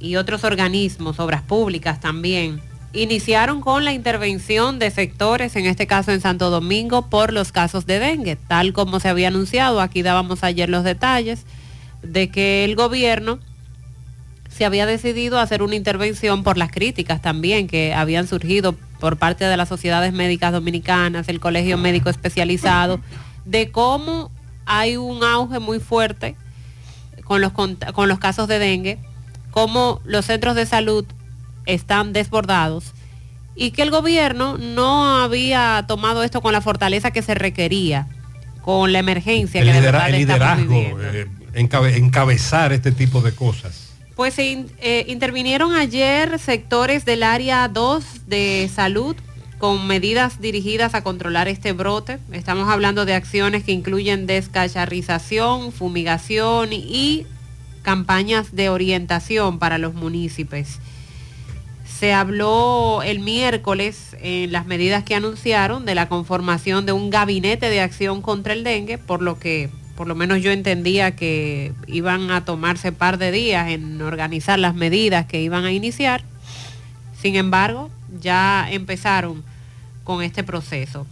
y 0.01 0.17
otros 0.17 0.43
organismos, 0.43 1.19
obras 1.19 1.41
públicas 1.41 2.01
también, 2.01 2.61
iniciaron 2.93 3.61
con 3.61 3.85
la 3.85 3.93
intervención 3.93 4.79
de 4.79 4.91
sectores, 4.91 5.55
en 5.55 5.65
este 5.65 5.87
caso 5.87 6.11
en 6.11 6.21
Santo 6.21 6.49
Domingo, 6.49 7.03
por 7.09 7.31
los 7.31 7.51
casos 7.51 7.85
de 7.85 7.99
dengue, 7.99 8.35
tal 8.35 8.73
como 8.73 8.99
se 8.99 9.09
había 9.09 9.29
anunciado. 9.29 9.81
Aquí 9.81 10.01
dábamos 10.01 10.43
ayer 10.43 10.69
los 10.69 10.83
detalles 10.83 11.45
de 12.01 12.29
que 12.29 12.65
el 12.65 12.75
gobierno 12.75 13.39
se 14.49 14.65
había 14.65 14.85
decidido 14.85 15.39
hacer 15.39 15.63
una 15.63 15.75
intervención 15.75 16.43
por 16.43 16.57
las 16.57 16.71
críticas 16.71 17.21
también 17.21 17.67
que 17.67 17.93
habían 17.93 18.27
surgido 18.27 18.73
por 18.99 19.17
parte 19.17 19.45
de 19.45 19.55
las 19.55 19.69
sociedades 19.69 20.11
médicas 20.11 20.51
dominicanas, 20.51 21.29
el 21.29 21.39
Colegio 21.39 21.77
Médico 21.77 22.09
Especializado, 22.09 22.99
de 23.45 23.71
cómo 23.71 24.29
hay 24.65 24.97
un 24.97 25.23
auge 25.23 25.59
muy 25.59 25.79
fuerte 25.79 26.35
con 27.23 27.39
los, 27.39 27.53
con 27.53 28.09
los 28.09 28.19
casos 28.19 28.47
de 28.49 28.59
dengue, 28.59 28.99
cómo 29.51 30.01
los 30.03 30.25
centros 30.25 30.55
de 30.55 30.65
salud 30.65 31.05
están 31.65 32.13
desbordados 32.13 32.91
y 33.55 33.71
que 33.71 33.81
el 33.81 33.91
gobierno 33.91 34.57
no 34.57 35.19
había 35.21 35.83
tomado 35.87 36.23
esto 36.23 36.41
con 36.41 36.53
la 36.53 36.61
fortaleza 36.61 37.11
que 37.11 37.21
se 37.21 37.33
requería, 37.35 38.07
con 38.61 38.91
la 38.93 38.99
emergencia 38.99 39.61
El, 39.61 39.67
que 39.67 39.73
de 39.73 39.79
lidera- 39.81 40.07
el 40.09 40.15
liderazgo, 40.15 40.75
eh, 41.01 41.27
encabe- 41.53 41.95
encabezar 41.97 42.71
este 42.73 42.91
tipo 42.91 43.21
de 43.21 43.33
cosas. 43.33 43.89
Pues 44.15 44.35
eh, 44.37 45.05
intervinieron 45.07 45.73
ayer 45.73 46.37
sectores 46.39 47.05
del 47.05 47.23
área 47.23 47.67
2 47.67 48.27
de 48.27 48.69
salud 48.73 49.15
con 49.57 49.85
medidas 49.87 50.41
dirigidas 50.41 50.95
a 50.95 51.03
controlar 51.03 51.47
este 51.47 51.71
brote. 51.73 52.17
Estamos 52.31 52.67
hablando 52.69 53.05
de 53.05 53.13
acciones 53.15 53.63
que 53.63 53.71
incluyen 53.71 54.25
descacharrización, 54.27 55.71
fumigación 55.71 56.69
y 56.73 57.25
campañas 57.83 58.55
de 58.55 58.69
orientación 58.69 59.59
para 59.59 59.77
los 59.77 59.93
municipios. 59.93 60.79
Se 62.01 62.11
habló 62.13 63.01
el 63.03 63.19
miércoles 63.19 64.17
en 64.23 64.51
las 64.51 64.65
medidas 64.65 65.03
que 65.03 65.13
anunciaron 65.13 65.85
de 65.85 65.93
la 65.93 66.09
conformación 66.09 66.87
de 66.87 66.93
un 66.93 67.11
gabinete 67.11 67.69
de 67.69 67.79
acción 67.79 68.23
contra 68.23 68.53
el 68.53 68.63
dengue, 68.63 68.97
por 68.97 69.21
lo 69.21 69.37
que 69.37 69.69
por 69.95 70.07
lo 70.07 70.15
menos 70.15 70.41
yo 70.41 70.49
entendía 70.49 71.15
que 71.15 71.73
iban 71.85 72.31
a 72.31 72.43
tomarse 72.43 72.91
par 72.91 73.19
de 73.19 73.31
días 73.31 73.69
en 73.69 74.01
organizar 74.01 74.57
las 74.57 74.73
medidas 74.73 75.27
que 75.27 75.43
iban 75.43 75.63
a 75.63 75.71
iniciar. 75.71 76.23
Sin 77.21 77.35
embargo, 77.35 77.91
ya 78.19 78.65
empezaron 78.71 79.43
con 80.03 80.23
este 80.23 80.43
proceso. 80.43 81.05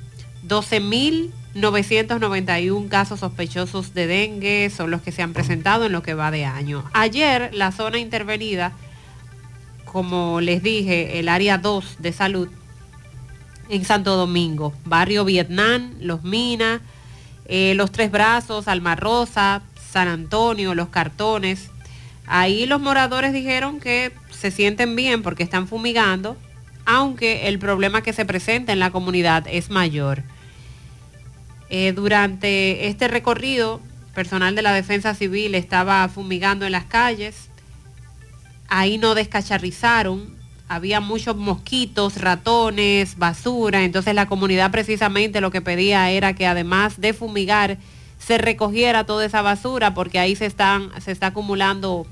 12.991 0.47 2.87
casos 2.87 3.19
sospechosos 3.19 3.93
de 3.93 4.07
dengue 4.07 4.71
son 4.75 4.89
los 4.89 5.03
que 5.03 5.11
se 5.11 5.21
han 5.21 5.33
presentado 5.33 5.85
en 5.85 5.91
lo 5.91 6.01
que 6.01 6.15
va 6.15 6.31
de 6.31 6.45
año. 6.45 6.83
Ayer 6.93 7.51
la 7.53 7.71
zona 7.71 7.99
intervenida 7.99 8.73
como 9.91 10.41
les 10.41 10.61
dije, 10.61 11.19
el 11.19 11.29
área 11.29 11.57
2 11.57 11.97
de 11.99 12.13
salud 12.13 12.49
en 13.69 13.85
Santo 13.85 14.15
Domingo, 14.15 14.73
barrio 14.85 15.25
Vietnam, 15.25 15.93
Los 15.99 16.23
Minas, 16.23 16.81
eh, 17.45 17.73
Los 17.75 17.91
Tres 17.91 18.11
Brazos, 18.11 18.67
Alma 18.67 18.95
Rosa, 18.95 19.61
San 19.91 20.07
Antonio, 20.07 20.75
Los 20.75 20.89
Cartones. 20.89 21.69
Ahí 22.27 22.65
los 22.65 22.79
moradores 22.79 23.33
dijeron 23.33 23.79
que 23.79 24.11
se 24.29 24.51
sienten 24.51 24.95
bien 24.95 25.23
porque 25.23 25.43
están 25.43 25.67
fumigando, 25.67 26.37
aunque 26.85 27.47
el 27.47 27.59
problema 27.59 28.01
que 28.01 28.13
se 28.13 28.25
presenta 28.25 28.71
en 28.71 28.79
la 28.79 28.91
comunidad 28.91 29.45
es 29.49 29.69
mayor. 29.69 30.23
Eh, 31.69 31.93
durante 31.93 32.87
este 32.87 33.07
recorrido, 33.07 33.81
personal 34.13 34.55
de 34.55 34.61
la 34.61 34.73
Defensa 34.73 35.15
Civil 35.15 35.55
estaba 35.55 36.07
fumigando 36.09 36.65
en 36.65 36.71
las 36.71 36.85
calles, 36.85 37.48
ahí 38.69 38.97
no 38.97 39.15
descacharrizaron, 39.15 40.37
había 40.67 40.99
muchos 40.99 41.35
mosquitos, 41.35 42.21
ratones, 42.21 43.17
basura, 43.17 43.83
entonces 43.83 44.13
la 44.13 44.27
comunidad 44.27 44.71
precisamente 44.71 45.41
lo 45.41 45.51
que 45.51 45.61
pedía 45.61 46.09
era 46.11 46.33
que 46.33 46.45
además 46.45 47.01
de 47.01 47.13
fumigar 47.13 47.77
se 48.19 48.37
recogiera 48.37 49.05
toda 49.05 49.25
esa 49.25 49.41
basura 49.41 49.93
porque 49.93 50.19
ahí 50.19 50.35
se 50.35 50.45
están 50.45 50.91
se 51.01 51.11
está 51.11 51.27
acumulando 51.27 52.05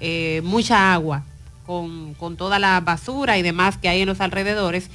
eh, 0.00 0.40
mucha 0.44 0.92
agua 0.92 1.24
con, 1.66 2.14
con 2.14 2.36
toda 2.36 2.58
la 2.58 2.80
basura 2.80 3.38
y 3.38 3.42
demás 3.42 3.76
que 3.76 3.88
hay 3.88 4.02
en 4.02 4.08
los 4.08 4.20
alrededores 4.20 4.90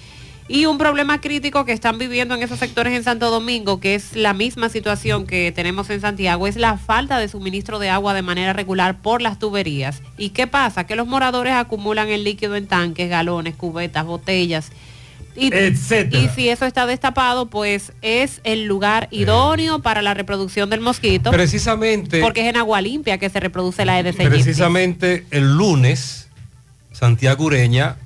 y 0.48 0.68
un 0.68 0.78
problema 0.78 1.22
crítico 1.22 1.66
que 1.66 1.72
están 1.72 1.98
viviendo 1.98 2.36
en 2.36 2.44
esos 2.44 2.60
sectores 2.60 2.94
en 2.94 3.04
Santo 3.04 3.32
Domingo, 3.32 3.80
que 3.80 3.96
es 3.96 4.16
la 4.16 4.34
misma 4.34 4.70
situación 4.70 5.26
que 5.26 5.52
tenemos 5.52 5.90
en 5.90 6.02
Santiago, 6.02 6.46
es 6.46 6.56
la 6.56 6.78
falta 6.78 7.18
de 7.18 7.28
suministro 7.28 7.80
de 7.80 7.90
agua 7.90 8.14
de 8.14 8.22
manera 8.22 8.54
regular 8.54 9.02
por 9.02 9.24
las 9.24 9.40
tuberías. 9.40 10.04
¿Y 10.18 10.30
qué 10.30 10.46
pasa? 10.46 10.86
Que 10.86 10.96
los 10.96 11.08
moradores 11.08 11.54
acumulan 11.54 12.10
el 12.10 12.24
líquido 12.24 12.56
en 12.56 12.68
tanques, 12.68 13.10
galones, 13.10 13.56
cubetas, 13.56 14.06
botellas. 14.06 14.72
Y, 15.36 15.54
Etcétera. 15.54 16.24
y 16.24 16.30
si 16.30 16.48
eso 16.48 16.66
está 16.66 16.86
destapado, 16.86 17.48
pues 17.48 17.92
es 18.04 18.40
el 18.44 18.66
lugar 18.66 19.08
idóneo 19.12 19.80
para 19.82 20.04
la 20.04 20.14
reproducción 20.14 20.70
del 20.70 20.80
mosquito. 20.80 21.32
Precisamente. 21.32 22.22
Porque 22.22 22.42
es 22.42 22.48
en 22.48 22.56
agua 22.56 22.82
limpia 22.82 23.18
que 23.18 23.30
se 23.30 23.40
reproduce 23.40 23.84
la 23.84 23.96
aegypti. 23.96 24.24
Precisamente 24.24 25.26
el 25.32 25.58
lunes, 25.58 26.30
Santiago 26.94 27.46
Ureña 27.46 27.98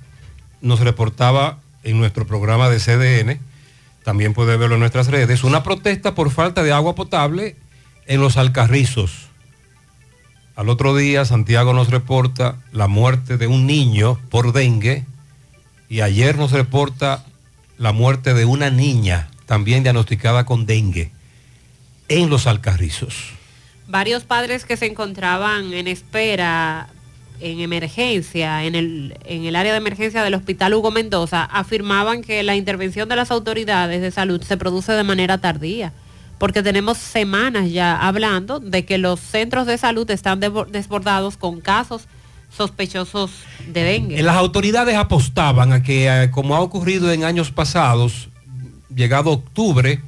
nos 0.61 0.79
reportaba 0.79 1.59
en 1.83 1.97
nuestro 1.99 2.25
programa 2.25 2.69
de 2.69 2.79
CDN, 2.79 3.39
también 4.03 4.33
puede 4.33 4.57
verlo 4.57 4.75
en 4.75 4.81
nuestras 4.81 5.07
redes, 5.07 5.43
una 5.43 5.63
protesta 5.63 6.15
por 6.15 6.31
falta 6.31 6.63
de 6.63 6.71
agua 6.71 6.95
potable 6.95 7.55
en 8.07 8.21
los 8.21 8.37
Alcarrizos. 8.37 9.27
Al 10.55 10.69
otro 10.69 10.95
día, 10.95 11.23
Santiago 11.25 11.73
nos 11.73 11.89
reporta 11.89 12.57
la 12.71 12.87
muerte 12.87 13.37
de 13.37 13.47
un 13.47 13.65
niño 13.65 14.19
por 14.29 14.51
dengue 14.51 15.05
y 15.87 16.01
ayer 16.01 16.37
nos 16.37 16.51
reporta 16.51 17.23
la 17.77 17.93
muerte 17.93 18.33
de 18.33 18.45
una 18.45 18.69
niña 18.69 19.29
también 19.45 19.83
diagnosticada 19.83 20.45
con 20.45 20.65
dengue 20.65 21.11
en 22.09 22.29
los 22.29 22.47
Alcarrizos. 22.47 23.15
varios 23.87 24.23
padres 24.23 24.65
que 24.65 24.77
se 24.77 24.85
encontraban 24.85 25.73
en 25.73 25.87
espera 25.87 26.89
en 27.41 27.59
emergencia, 27.59 28.63
en 28.63 28.75
el, 28.75 29.17
en 29.25 29.45
el 29.45 29.55
área 29.55 29.71
de 29.71 29.77
emergencia 29.77 30.23
del 30.23 30.33
Hospital 30.33 30.73
Hugo 30.73 30.91
Mendoza, 30.91 31.43
afirmaban 31.43 32.21
que 32.21 32.43
la 32.43 32.55
intervención 32.55 33.09
de 33.09 33.15
las 33.15 33.31
autoridades 33.31 34.01
de 34.01 34.11
salud 34.11 34.41
se 34.41 34.57
produce 34.57 34.91
de 34.93 35.03
manera 35.03 35.37
tardía, 35.37 35.93
porque 36.37 36.63
tenemos 36.63 36.97
semanas 36.97 37.71
ya 37.71 37.97
hablando 37.97 38.59
de 38.59 38.85
que 38.85 38.97
los 38.97 39.19
centros 39.19 39.67
de 39.67 39.77
salud 39.77 40.09
están 40.11 40.39
desbordados 40.39 41.37
con 41.37 41.61
casos 41.61 42.07
sospechosos 42.55 43.31
de 43.67 43.83
dengue. 43.83 44.19
Eh, 44.19 44.23
Las 44.23 44.35
autoridades 44.35 44.95
apostaban 44.95 45.71
a 45.71 45.83
que, 45.83 46.07
eh, 46.07 46.31
como 46.31 46.55
ha 46.55 46.61
ocurrido 46.61 47.11
en 47.11 47.23
años 47.23 47.51
pasados, 47.51 48.29
llegado 48.93 49.31
octubre, 49.31 50.01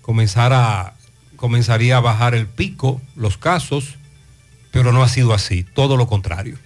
comenzara, 0.00 0.94
comenzaría 1.36 1.98
a 1.98 2.00
bajar 2.00 2.34
el 2.34 2.46
pico, 2.46 3.00
los 3.14 3.36
casos, 3.36 3.96
pero 4.70 4.92
no 4.92 5.02
ha 5.02 5.08
sido 5.08 5.32
así, 5.34 5.64
todo 5.64 5.96
lo 5.96 6.06
contrario. 6.06 6.58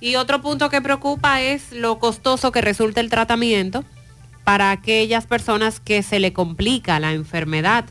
Y 0.00 0.16
otro 0.16 0.42
punto 0.42 0.68
que 0.68 0.82
preocupa 0.82 1.40
es 1.40 1.72
lo 1.72 1.98
costoso 1.98 2.52
que 2.52 2.60
resulta 2.60 3.00
el 3.00 3.08
tratamiento 3.10 3.84
para 4.44 4.70
aquellas 4.70 5.26
personas 5.26 5.80
que 5.80 6.02
se 6.02 6.20
le 6.20 6.32
complica 6.32 7.00
la 7.00 7.12
enfermedad. 7.12 7.86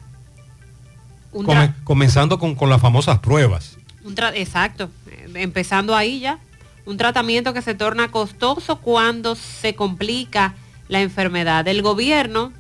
Come- 1.32 1.74
comenzando 1.84 2.38
con, 2.38 2.54
con 2.56 2.70
las 2.70 2.80
famosas 2.82 3.20
pruebas. 3.20 3.78
un 4.04 4.16
exacto, 4.36 4.92
eh, 5.10 5.32
empezando 5.36 5.96
ahí 5.96 6.20
ya. 6.20 6.38
Un 6.86 6.98
tratamiento 6.98 7.54
que 7.54 7.62
se 7.62 7.74
torna 7.74 8.12
costoso 8.12 8.80
cuando 8.80 9.36
se 9.36 9.74
complica 9.74 10.54
la 10.90 11.02
enfermedad. 11.02 11.68
El 11.68 11.82
gobierno 11.82 12.52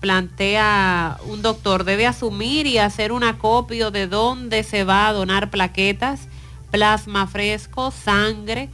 plantea 0.00 1.18
un 1.26 1.42
doctor, 1.42 1.84
debe 1.84 2.06
asumir 2.06 2.66
y 2.66 2.78
hacer 2.78 3.12
un 3.12 3.24
acopio 3.24 3.90
de 3.90 4.06
dónde 4.06 4.62
se 4.62 4.84
va 4.84 5.08
a 5.08 5.12
donar 5.12 5.50
plaquetas, 5.50 6.28
plasma 6.70 7.26
fresco, 7.26 7.90
sangre, 7.90 8.68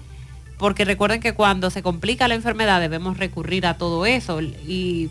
porque 0.59 0.85
recuerden 0.85 1.20
que 1.20 1.35
cuando 1.35 1.70
se 1.70 1.83
complica 1.83 2.29
la 2.29 2.35
enfermedad 2.35 2.81
debemos 2.81 3.18
recurrir 3.18 3.66
a 3.66 3.79
todo 3.79 4.07
eso. 4.07 4.41
Y, 4.41 5.11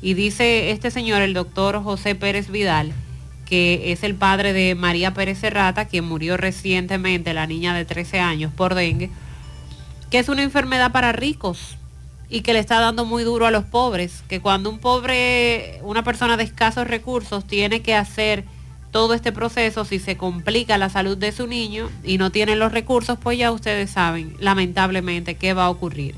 y 0.00 0.14
dice 0.14 0.70
este 0.70 0.90
señor, 0.90 1.22
el 1.22 1.34
doctor 1.34 1.82
José 1.82 2.14
Pérez 2.14 2.50
Vidal, 2.50 2.92
que 3.46 3.92
es 3.92 4.02
el 4.02 4.14
padre 4.14 4.52
de 4.52 4.74
María 4.74 5.14
Pérez 5.14 5.38
Serrata, 5.38 5.86
quien 5.86 6.04
murió 6.04 6.36
recientemente, 6.36 7.34
la 7.34 7.46
niña 7.46 7.74
de 7.74 7.84
13 7.84 8.20
años, 8.20 8.52
por 8.52 8.74
dengue, 8.74 9.10
que 10.10 10.18
es 10.18 10.28
una 10.28 10.42
enfermedad 10.42 10.92
para 10.92 11.12
ricos 11.12 11.76
y 12.32 12.40
que 12.40 12.54
le 12.54 12.60
está 12.60 12.80
dando 12.80 13.04
muy 13.04 13.24
duro 13.24 13.44
a 13.44 13.50
los 13.50 13.64
pobres, 13.64 14.24
que 14.26 14.40
cuando 14.40 14.70
un 14.70 14.78
pobre, 14.78 15.78
una 15.82 16.02
persona 16.02 16.38
de 16.38 16.44
escasos 16.44 16.88
recursos 16.88 17.46
tiene 17.46 17.82
que 17.82 17.94
hacer 17.94 18.44
todo 18.90 19.12
este 19.12 19.32
proceso, 19.32 19.84
si 19.84 19.98
se 19.98 20.16
complica 20.16 20.78
la 20.78 20.88
salud 20.88 21.18
de 21.18 21.30
su 21.30 21.46
niño 21.46 21.90
y 22.02 22.16
no 22.16 22.32
tienen 22.32 22.58
los 22.58 22.72
recursos, 22.72 23.18
pues 23.22 23.36
ya 23.36 23.52
ustedes 23.52 23.90
saben, 23.90 24.34
lamentablemente, 24.38 25.34
qué 25.34 25.52
va 25.52 25.66
a 25.66 25.70
ocurrir. 25.70 26.14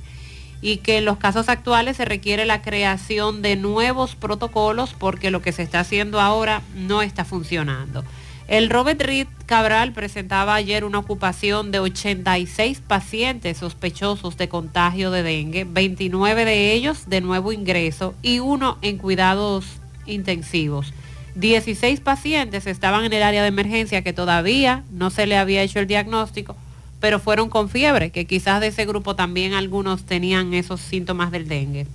Y 0.62 0.76
que 0.76 0.98
en 0.98 1.04
los 1.04 1.18
casos 1.18 1.48
actuales 1.48 1.96
se 1.96 2.04
requiere 2.04 2.46
la 2.46 2.62
creación 2.62 3.42
de 3.42 3.56
nuevos 3.56 4.14
protocolos 4.14 4.94
porque 4.96 5.32
lo 5.32 5.42
que 5.42 5.50
se 5.50 5.64
está 5.64 5.80
haciendo 5.80 6.20
ahora 6.20 6.62
no 6.76 7.02
está 7.02 7.24
funcionando. 7.24 8.04
El 8.46 8.68
Robert 8.68 9.00
Reed 9.00 9.26
Cabral 9.46 9.92
presentaba 9.92 10.54
ayer 10.54 10.84
una 10.84 10.98
ocupación 10.98 11.70
de 11.70 11.78
86 11.78 12.82
pacientes 12.86 13.56
sospechosos 13.56 14.36
de 14.36 14.50
contagio 14.50 15.10
de 15.10 15.22
dengue, 15.22 15.64
29 15.64 16.44
de 16.44 16.72
ellos 16.72 17.08
de 17.08 17.22
nuevo 17.22 17.52
ingreso 17.52 18.14
y 18.20 18.40
uno 18.40 18.76
en 18.82 18.98
cuidados 18.98 19.64
intensivos. 20.04 20.92
16 21.36 22.00
pacientes 22.00 22.66
estaban 22.66 23.06
en 23.06 23.14
el 23.14 23.22
área 23.22 23.40
de 23.40 23.48
emergencia 23.48 24.02
que 24.02 24.12
todavía 24.12 24.84
no 24.92 25.08
se 25.08 25.26
le 25.26 25.38
había 25.38 25.62
hecho 25.62 25.80
el 25.80 25.86
diagnóstico, 25.86 26.54
pero 27.00 27.20
fueron 27.20 27.48
con 27.48 27.70
fiebre, 27.70 28.10
que 28.10 28.26
quizás 28.26 28.60
de 28.60 28.68
ese 28.68 28.84
grupo 28.84 29.16
también 29.16 29.54
algunos 29.54 30.04
tenían 30.04 30.52
esos 30.52 30.82
síntomas 30.82 31.30
del 31.30 31.48
dengue. 31.48 31.86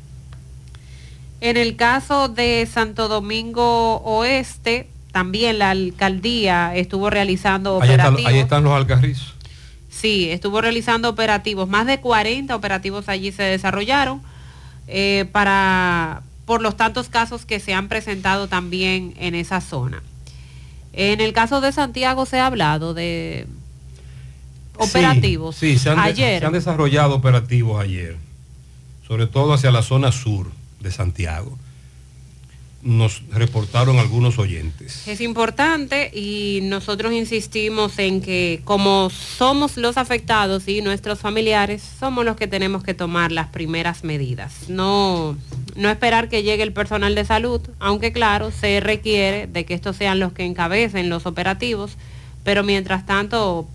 En 1.41 1.57
el 1.57 1.75
caso 1.75 2.27
de 2.27 2.67
Santo 2.69 3.07
Domingo 3.07 3.97
Oeste, 3.97 4.89
también 5.11 5.59
la 5.59 5.71
alcaldía 5.71 6.75
estuvo 6.75 7.09
realizando 7.09 7.81
Ahí, 7.81 7.89
está- 7.91 8.03
operativos. 8.09 8.31
ahí 8.31 8.39
están 8.39 8.63
los 8.63 8.73
alcarrizos. 8.73 9.33
Sí, 9.89 10.29
estuvo 10.29 10.61
realizando 10.61 11.09
operativos. 11.09 11.67
Más 11.67 11.85
de 11.87 11.99
40 11.99 12.55
operativos 12.55 13.09
allí 13.09 13.31
se 13.31 13.43
desarrollaron 13.43 14.21
eh, 14.87 15.25
para 15.31 16.21
por 16.45 16.61
los 16.61 16.75
tantos 16.77 17.09
casos 17.09 17.45
que 17.45 17.59
se 17.59 17.73
han 17.73 17.87
presentado 17.89 18.47
también 18.47 19.13
en 19.19 19.35
esa 19.35 19.61
zona. 19.61 20.01
En 20.93 21.21
el 21.21 21.31
caso 21.33 21.61
de 21.61 21.71
Santiago 21.71 22.25
se 22.25 22.39
ha 22.39 22.47
hablado 22.47 22.93
de 22.95 23.45
operativos. 24.77 25.55
Sí, 25.55 25.73
sí, 25.73 25.79
se, 25.79 25.89
han 25.89 25.97
de- 25.97 26.01
ayer. 26.03 26.39
se 26.39 26.45
han 26.45 26.53
desarrollado 26.53 27.15
operativos 27.15 27.81
ayer, 27.81 28.15
sobre 29.07 29.27
todo 29.27 29.53
hacia 29.53 29.71
la 29.71 29.81
zona 29.83 30.11
sur 30.11 30.51
de 30.79 30.91
Santiago. 30.91 31.57
Nos 32.81 33.23
reportaron 33.29 33.99
algunos 33.99 34.39
oyentes. 34.39 35.07
Es 35.07 35.19
importante 35.19 36.11
y 36.13 36.61
nosotros 36.63 37.11
insistimos 37.11 37.99
en 37.99 38.21
que 38.21 38.61
como 38.63 39.09
somos 39.09 39.75
los 39.75 39.97
afectados 39.97 40.67
y 40.67 40.81
nuestros 40.81 41.19
familiares, 41.19 41.83
somos 41.99 42.23
los 42.23 42.37
que 42.37 42.47
tenemos 42.47 42.83
que 42.83 42.93
tomar 42.93 43.31
las 43.31 43.47
primeras 43.47 44.03
medidas. 44.03 44.69
No, 44.69 45.35
no 45.75 45.89
esperar 45.89 46.29
que 46.29 46.43
llegue 46.43 46.63
el 46.63 46.71
personal 46.71 47.15
de 47.15 47.25
salud, 47.25 47.61
aunque 47.79 48.13
claro, 48.13 48.51
se 48.51 48.79
requiere 48.79 49.47
de 49.47 49.65
que 49.65 49.73
estos 49.73 49.97
sean 49.97 50.19
los 50.19 50.31
que 50.31 50.45
encabecen 50.45 51.09
los 51.09 51.25
operativos, 51.25 51.97
pero 52.43 52.63
mientras 52.63 53.05
tanto 53.05 53.67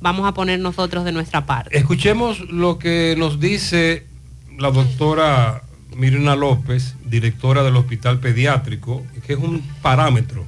vamos 0.00 0.26
a 0.26 0.34
poner 0.34 0.60
nosotros 0.60 1.04
de 1.04 1.12
nuestra 1.12 1.46
parte. 1.46 1.76
Escuchemos 1.76 2.40
lo 2.40 2.78
que 2.78 3.14
nos 3.16 3.40
dice 3.40 4.06
la 4.58 4.70
doctora 4.70 5.62
Mirna 5.96 6.36
López, 6.36 6.94
directora 7.04 7.62
del 7.62 7.76
Hospital 7.76 8.20
Pediátrico, 8.20 9.04
que 9.26 9.34
es 9.34 9.38
un 9.38 9.62
parámetro. 9.82 10.44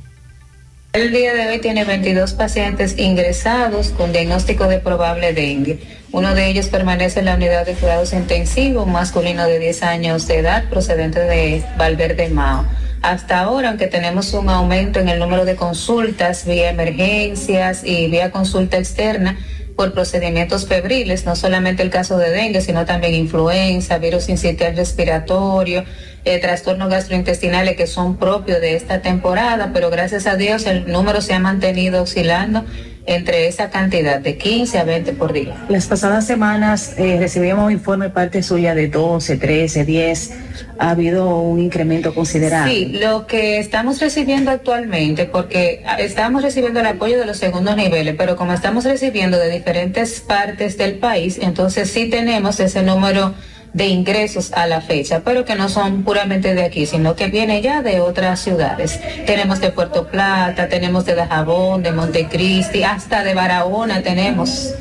El 0.93 1.11
día 1.11 1.33
de 1.33 1.49
hoy 1.49 1.59
tiene 1.59 1.85
22 1.85 2.35
pacientes 2.35 2.99
ingresados 2.99 3.89
con 3.89 4.13
diagnóstico 4.13 4.69
de 4.69 4.79
probable 4.79 5.33
dengue. 5.33 5.81
Uno 6.13 6.35
de 6.35 6.49
ellos 6.49 6.67
permanece 6.67 7.21
en 7.21 7.25
la 7.25 7.37
unidad 7.37 7.65
de 7.65 7.73
cuidados 7.73 8.13
intensivos, 8.13 8.87
masculino 8.87 9.47
de 9.47 9.59
10 9.59 9.83
años 9.85 10.29
de 10.29 10.39
edad, 10.39 10.69
procedente 10.69 11.21
de 11.21 11.65
Valverde 11.79 12.29
Mao. 12.29 12.67
Hasta 13.01 13.41
ahora, 13.41 13.71
aunque 13.71 13.87
tenemos 13.87 14.35
un 14.35 14.51
aumento 14.51 15.01
en 15.01 15.09
el 15.09 15.19
número 15.19 15.47
de 15.47 15.57
consultas 15.57 16.47
vía 16.47 16.69
emergencias 16.69 17.83
y 17.85 18.09
vía 18.09 18.31
consulta 18.31 18.77
externa 18.77 19.39
por 19.77 19.93
procedimientos 19.93 20.67
febriles, 20.67 21.25
no 21.27 21.37
solamente 21.37 21.83
el 21.83 21.91
caso 21.91 22.19
de 22.19 22.31
dengue, 22.31 22.61
sino 22.61 22.85
también 22.85 23.15
influenza, 23.15 23.99
virus 23.99 24.29
incital 24.29 24.77
respiratorio, 24.77 25.85
eh, 26.25 26.39
trastornos 26.39 26.89
gastrointestinales 26.89 27.77
que 27.77 27.87
son 27.87 28.17
propios 28.17 28.61
de 28.61 28.77
esta 28.77 29.03
temporada, 29.03 29.71
pero 29.75 29.91
gracias 29.91 30.27
a 30.27 30.37
Dios 30.37 30.67
el 30.67 30.91
número 30.91 31.21
se 31.21 31.35
ha 31.35 31.41
mantenido 31.41 32.03
oscilando 32.03 32.65
entre 33.07 33.49
esa 33.49 33.71
cantidad 33.71 34.21
de 34.21 34.37
15 34.37 34.79
a 34.79 34.85
20 34.85 35.13
por 35.15 35.33
día. 35.33 35.57
Las 35.69 35.87
pasadas 35.87 36.27
semanas 36.27 36.95
eh, 36.99 37.17
recibíamos 37.19 37.73
informe 37.73 38.11
parte 38.11 38.43
suya 38.43 38.75
de 38.75 38.89
12, 38.89 39.37
13, 39.37 39.85
10. 39.85 40.31
Ha 40.79 40.91
habido 40.91 41.41
un 41.41 41.59
incremento 41.61 42.15
considerable. 42.15 42.73
Sí, 42.73 42.87
lo 43.01 43.27
que 43.27 43.59
estamos 43.59 44.01
recibiendo 44.01 44.51
actualmente, 44.51 45.25
porque 45.25 45.83
estamos 45.99 46.43
recibiendo 46.43 46.81
el 46.81 46.87
apoyo 46.87 47.19
de 47.19 47.27
los 47.27 47.39
segundos 47.39 47.77
niveles, 47.77 48.15
pero 48.17 48.37
como 48.37 48.53
estamos 48.53 48.85
recibiendo 48.85 49.39
de 49.39 49.51
diferentes 49.51 50.21
partes 50.21 50.79
del 50.79 50.95
país, 50.95 51.39
entonces 51.41 51.91
sí 51.91 52.09
tenemos 52.09 52.61
ese 52.61 52.83
número 52.83 53.35
de 53.73 53.87
ingresos 53.87 54.53
a 54.53 54.67
la 54.67 54.81
fecha, 54.83 55.23
pero 55.25 55.45
que 55.45 55.55
no 55.55 55.69
son 55.69 56.03
puramente 56.03 56.55
de 56.55 56.65
aquí, 56.65 56.85
sino 56.87 57.17
que 57.17 57.29
viene 57.29 57.63
ya 57.63 57.81
de 57.83 58.01
otras 58.01 58.41
ciudades. 58.41 59.01
Tenemos 59.27 59.61
de 59.61 59.71
Puerto 59.71 60.07
Plata, 60.09 60.69
tenemos 60.69 61.07
de 61.07 61.15
Dajabón, 61.15 61.83
de 61.83 61.93
Montecristi, 61.93 62.83
hasta 62.85 63.25
de 63.25 63.33
Barahona 63.35 64.03
tenemos. 64.03 64.75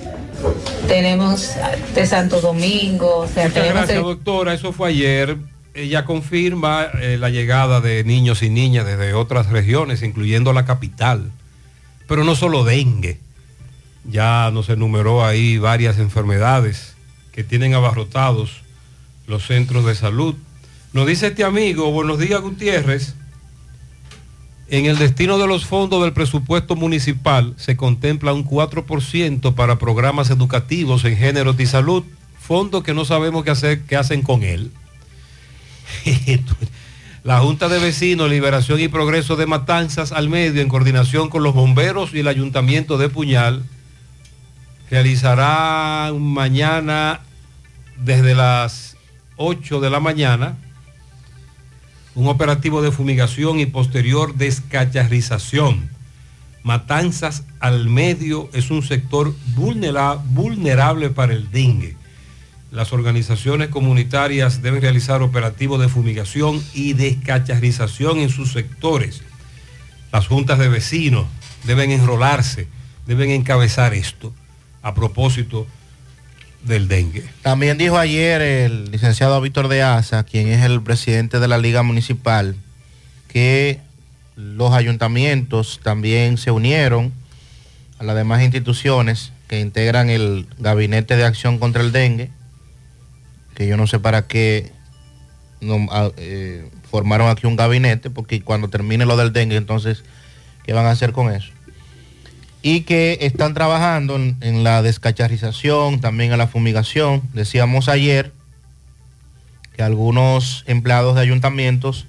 Tenemos 0.88 1.52
de 1.96 2.06
Santo 2.06 2.42
Domingo, 2.42 3.20
o 3.20 3.28
sea, 3.28 3.48
Muchas 3.48 3.66
gracias, 3.70 3.88
de- 3.90 4.04
doctora. 4.04 4.54
Eso 4.54 4.74
fue 4.74 4.90
ayer. 4.90 5.38
Ella 5.74 6.04
confirma 6.04 6.88
eh, 7.02 7.18
la 7.18 7.30
llegada 7.30 7.80
de 7.80 8.04
niños 8.04 8.44
y 8.44 8.50
niñas 8.50 8.86
desde 8.86 9.14
otras 9.14 9.50
regiones, 9.50 10.02
incluyendo 10.04 10.52
la 10.52 10.66
capital. 10.66 11.32
Pero 12.08 12.24
no 12.26 12.36
solo 12.36 12.66
dengue. 12.66 13.20
Ya 14.04 14.50
nos 14.52 14.68
enumeró 14.70 15.24
ahí 15.24 15.60
varias 15.60 15.98
enfermedades 16.00 16.96
que 17.32 17.44
tienen 17.46 17.74
abarrotados 17.74 18.61
los 19.32 19.48
centros 19.48 19.86
de 19.86 19.96
salud. 19.96 20.36
Nos 20.94 21.08
dice 21.08 21.28
este 21.28 21.44
amigo, 21.44 21.90
buenos 21.92 22.20
días 22.20 22.42
Gutiérrez, 22.42 23.16
en 24.68 24.86
el 24.86 24.98
destino 24.98 25.38
de 25.38 25.48
los 25.48 25.66
fondos 25.66 26.04
del 26.04 26.14
presupuesto 26.14 26.76
municipal 26.76 27.54
se 27.58 27.76
contempla 27.76 28.34
un 28.34 28.46
4% 28.46 29.56
para 29.56 29.80
programas 29.80 30.30
educativos 30.30 31.04
en 31.06 31.18
géneros 31.18 31.60
y 31.60 31.66
salud, 31.66 32.04
fondos 32.40 32.84
que 32.84 32.94
no 32.94 33.06
sabemos 33.06 33.44
qué, 33.44 33.52
hacer, 33.52 33.82
qué 33.84 33.96
hacen 33.96 34.22
con 34.22 34.44
él. 34.44 34.72
La 37.24 37.40
Junta 37.40 37.70
de 37.70 37.80
Vecinos, 37.80 38.30
Liberación 38.30 38.80
y 38.80 38.88
Progreso 38.88 39.36
de 39.36 39.46
Matanzas 39.46 40.12
al 40.12 40.28
Medio, 40.28 40.62
en 40.62 40.70
coordinación 40.70 41.30
con 41.30 41.44
los 41.44 41.54
bomberos 41.54 42.14
y 42.14 42.20
el 42.20 42.28
Ayuntamiento 42.28 42.98
de 42.98 43.10
Puñal, 43.10 43.64
realizará 44.90 46.12
mañana 46.18 47.22
desde 47.98 48.34
las 48.34 48.91
8 49.42 49.80
de 49.80 49.90
la 49.90 50.00
mañana 50.00 50.56
un 52.14 52.28
operativo 52.28 52.82
de 52.82 52.92
fumigación 52.92 53.60
y 53.60 53.66
posterior 53.66 54.36
descacharrización. 54.36 55.90
Matanzas 56.64 57.44
al 57.60 57.88
medio 57.88 58.50
es 58.54 58.70
un 58.70 58.84
sector 58.84 59.34
vulnera- 59.56 60.16
vulnerable 60.16 61.10
para 61.10 61.34
el 61.34 61.50
dengue. 61.52 61.96
Las 62.70 62.94
organizaciones 62.94 63.70
comunitarias 63.70 64.62
deben 64.62 64.82
realizar 64.82 65.22
operativos 65.22 65.80
de 65.80 65.88
fumigación 65.90 66.62
y 66.74 66.94
descacharrización 66.94 68.20
en 68.20 68.30
sus 68.30 68.52
sectores. 68.52 69.24
Las 70.12 70.28
juntas 70.28 70.60
de 70.60 70.68
vecinos 70.70 71.26
deben 71.64 71.92
enrolarse, 71.92 72.68
deben 73.08 73.30
encabezar 73.32 73.94
esto 73.94 74.34
a 74.84 74.94
propósito 74.94 75.66
También 77.42 77.78
dijo 77.78 77.98
ayer 77.98 78.42
el 78.42 78.92
licenciado 78.92 79.40
Víctor 79.42 79.68
de 79.68 79.82
Asa, 79.84 80.24
quien 80.24 80.48
es 80.50 80.64
el 80.64 80.82
presidente 80.82 81.40
de 81.40 81.48
la 81.48 81.58
Liga 81.58 81.82
Municipal, 81.84 82.56
que 83.28 83.80
los 84.36 84.74
ayuntamientos 84.74 85.80
también 85.84 86.38
se 86.38 86.52
unieron 86.52 87.12
a 88.00 88.04
las 88.04 88.16
demás 88.16 88.42
instituciones 88.44 89.32
que 89.48 89.60
integran 89.60 90.10
el 90.10 90.48
Gabinete 90.60 91.16
de 91.18 91.26
Acción 91.26 91.58
contra 91.60 91.82
el 91.82 91.92
Dengue, 91.92 92.30
que 93.56 93.68
yo 93.68 93.76
no 93.78 93.86
sé 93.88 94.00
para 94.00 94.28
qué 94.28 94.72
nom- 95.62 95.90
a- 95.92 96.12
eh, 96.18 96.70
formaron 96.90 97.30
aquí 97.30 97.48
un 97.48 97.56
gabinete, 97.56 98.10
porque 98.10 98.42
cuando 98.42 98.70
termine 98.70 99.06
lo 99.06 99.16
del 99.18 99.32
dengue, 99.34 99.56
entonces, 99.58 100.04
¿qué 100.66 100.74
van 100.74 100.86
a 100.86 100.92
hacer 100.92 101.12
con 101.12 101.32
eso? 101.32 101.52
Y 102.62 102.82
que 102.82 103.18
están 103.22 103.54
trabajando 103.54 104.16
en, 104.16 104.64
la 104.64 104.82
descacharización, 104.82 106.00
también 106.00 106.32
en 106.32 106.38
la 106.38 106.48
fumigación. 106.48 107.24
Decíamos 107.34 107.90
ayer 107.90 108.32
que 109.76 109.82
algunos 109.82 110.64
empleados 110.68 111.16
de 111.16 111.22
ayuntamientos 111.22 112.06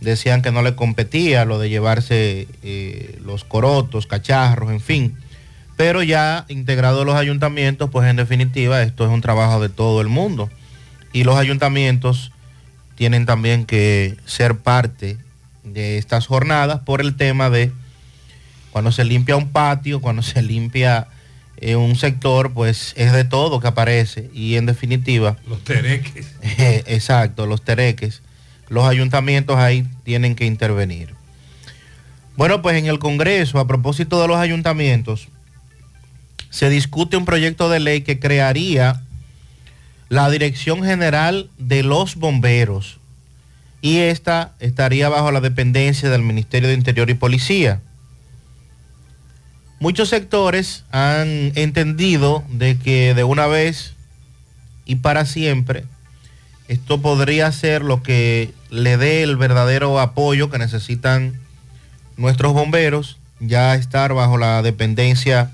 decían 0.00 0.42
que 0.42 0.50
no 0.50 0.62
le 0.62 0.74
competía 0.74 1.44
lo 1.44 1.58
de 1.58 1.68
llevarse 1.68 2.48
eh, 2.62 3.18
los 3.24 3.44
corotos, 3.44 4.06
cacharros, 4.06 4.70
en 4.70 4.80
fin. 4.80 5.16
Pero 5.76 6.02
ya 6.02 6.44
integrados 6.48 7.06
los 7.06 7.14
ayuntamientos, 7.14 7.88
pues 7.90 8.08
en 8.08 8.16
definitiva 8.16 8.82
esto 8.82 9.04
es 9.04 9.10
un 9.10 9.20
trabajo 9.20 9.60
de 9.60 9.68
todo 9.68 10.00
el 10.00 10.08
mundo. 10.08 10.50
Y 11.12 11.22
los 11.22 11.36
ayuntamientos 11.36 12.32
tienen 12.96 13.26
también 13.26 13.64
que 13.64 14.16
ser 14.26 14.56
parte 14.56 15.18
de 15.62 15.98
estas 15.98 16.26
jornadas 16.26 16.80
por 16.80 17.00
el 17.00 17.16
tema 17.16 17.48
de 17.48 17.70
cuando 18.70 18.92
se 18.92 19.04
limpia 19.04 19.36
un 19.36 19.48
patio, 19.48 20.00
cuando 20.00 20.22
se 20.22 20.42
limpia 20.42 21.08
eh, 21.56 21.76
un 21.76 21.96
sector, 21.96 22.52
pues 22.52 22.94
es 22.96 23.12
de 23.12 23.24
todo 23.24 23.60
que 23.60 23.68
aparece. 23.68 24.30
Y 24.32 24.56
en 24.56 24.66
definitiva... 24.66 25.36
Los 25.48 25.64
tereques. 25.64 26.34
exacto, 26.86 27.46
los 27.46 27.62
tereques. 27.62 28.22
Los 28.68 28.84
ayuntamientos 28.84 29.56
ahí 29.56 29.86
tienen 30.04 30.34
que 30.34 30.46
intervenir. 30.46 31.14
Bueno, 32.36 32.62
pues 32.62 32.76
en 32.76 32.86
el 32.86 32.98
Congreso, 32.98 33.58
a 33.58 33.66
propósito 33.66 34.20
de 34.20 34.28
los 34.28 34.36
ayuntamientos, 34.36 35.28
se 36.50 36.70
discute 36.70 37.16
un 37.16 37.24
proyecto 37.24 37.68
de 37.68 37.80
ley 37.80 38.02
que 38.02 38.20
crearía 38.20 39.02
la 40.08 40.30
Dirección 40.30 40.84
General 40.84 41.50
de 41.58 41.82
los 41.82 42.16
Bomberos 42.16 42.98
y 43.80 43.98
esta 43.98 44.54
estaría 44.58 45.08
bajo 45.08 45.30
la 45.30 45.40
dependencia 45.40 46.10
del 46.10 46.22
Ministerio 46.22 46.68
de 46.68 46.74
Interior 46.74 47.10
y 47.10 47.14
Policía. 47.14 47.80
Muchos 49.80 50.08
sectores 50.08 50.84
han 50.90 51.52
entendido 51.54 52.42
de 52.50 52.76
que 52.76 53.14
de 53.14 53.22
una 53.22 53.46
vez 53.46 53.94
y 54.84 54.96
para 54.96 55.24
siempre 55.24 55.84
esto 56.66 57.00
podría 57.00 57.52
ser 57.52 57.82
lo 57.82 58.02
que 58.02 58.52
le 58.70 58.96
dé 58.96 59.22
el 59.22 59.36
verdadero 59.36 60.00
apoyo 60.00 60.50
que 60.50 60.58
necesitan 60.58 61.34
nuestros 62.16 62.54
bomberos, 62.54 63.18
ya 63.38 63.76
estar 63.76 64.12
bajo 64.14 64.36
la 64.36 64.62
dependencia 64.62 65.52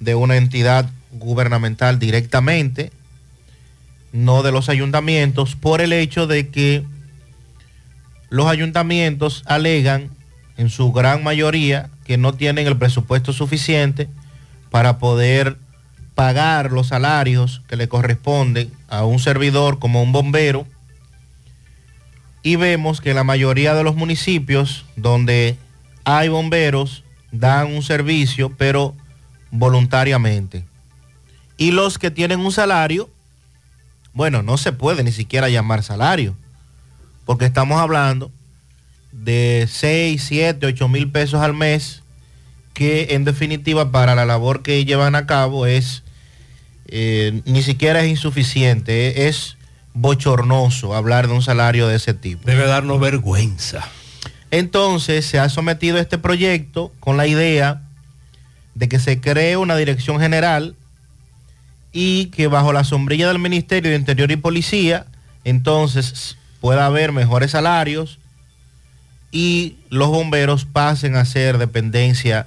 de 0.00 0.14
una 0.14 0.36
entidad 0.36 0.90
gubernamental 1.12 1.98
directamente, 1.98 2.90
no 4.12 4.42
de 4.42 4.50
los 4.50 4.70
ayuntamientos, 4.70 5.56
por 5.56 5.82
el 5.82 5.92
hecho 5.92 6.26
de 6.26 6.48
que 6.48 6.84
los 8.30 8.46
ayuntamientos 8.46 9.42
alegan 9.44 10.10
en 10.56 10.70
su 10.70 10.92
gran 10.92 11.22
mayoría 11.22 11.90
que 12.04 12.16
no 12.16 12.32
tienen 12.32 12.66
el 12.66 12.76
presupuesto 12.76 13.32
suficiente 13.32 14.08
para 14.70 14.98
poder 14.98 15.58
pagar 16.14 16.72
los 16.72 16.88
salarios 16.88 17.62
que 17.68 17.76
le 17.76 17.88
corresponden 17.88 18.72
a 18.88 19.04
un 19.04 19.18
servidor 19.18 19.78
como 19.78 20.02
un 20.02 20.12
bombero. 20.12 20.66
Y 22.42 22.56
vemos 22.56 23.00
que 23.00 23.12
la 23.12 23.24
mayoría 23.24 23.74
de 23.74 23.84
los 23.84 23.96
municipios 23.96 24.86
donde 24.96 25.56
hay 26.04 26.28
bomberos 26.28 27.04
dan 27.32 27.74
un 27.74 27.82
servicio, 27.82 28.52
pero 28.56 28.94
voluntariamente. 29.50 30.64
Y 31.58 31.72
los 31.72 31.98
que 31.98 32.10
tienen 32.10 32.40
un 32.40 32.52
salario, 32.52 33.10
bueno, 34.12 34.42
no 34.42 34.56
se 34.56 34.72
puede 34.72 35.02
ni 35.02 35.12
siquiera 35.12 35.48
llamar 35.48 35.82
salario, 35.82 36.36
porque 37.24 37.46
estamos 37.46 37.80
hablando 37.80 38.30
de 39.22 39.66
6, 39.70 40.22
7, 40.22 40.66
8 40.66 40.88
mil 40.88 41.10
pesos 41.10 41.40
al 41.40 41.54
mes, 41.54 42.02
que 42.74 43.08
en 43.10 43.24
definitiva 43.24 43.90
para 43.90 44.14
la 44.14 44.26
labor 44.26 44.62
que 44.62 44.84
llevan 44.84 45.14
a 45.14 45.26
cabo 45.26 45.66
es, 45.66 46.02
eh, 46.86 47.40
ni 47.44 47.62
siquiera 47.62 48.02
es 48.02 48.08
insuficiente, 48.08 49.28
es 49.28 49.56
bochornoso 49.94 50.94
hablar 50.94 51.26
de 51.26 51.34
un 51.34 51.42
salario 51.42 51.88
de 51.88 51.96
ese 51.96 52.12
tipo. 52.12 52.42
Debe 52.44 52.66
darnos 52.66 53.00
vergüenza. 53.00 53.88
Entonces 54.50 55.24
se 55.26 55.38
ha 55.38 55.48
sometido 55.48 55.98
este 55.98 56.18
proyecto 56.18 56.92
con 57.00 57.16
la 57.16 57.26
idea 57.26 57.82
de 58.74 58.88
que 58.88 58.98
se 58.98 59.20
cree 59.20 59.56
una 59.56 59.76
dirección 59.76 60.20
general 60.20 60.76
y 61.92 62.26
que 62.26 62.46
bajo 62.46 62.74
la 62.74 62.84
sombrilla 62.84 63.28
del 63.28 63.38
Ministerio 63.38 63.90
de 63.90 63.96
Interior 63.96 64.30
y 64.30 64.36
Policía, 64.36 65.06
entonces 65.44 66.36
pueda 66.60 66.84
haber 66.84 67.12
mejores 67.12 67.52
salarios 67.52 68.18
y 69.30 69.76
los 69.90 70.08
bomberos 70.08 70.64
pasen 70.64 71.16
a 71.16 71.24
ser 71.24 71.58
dependencia 71.58 72.46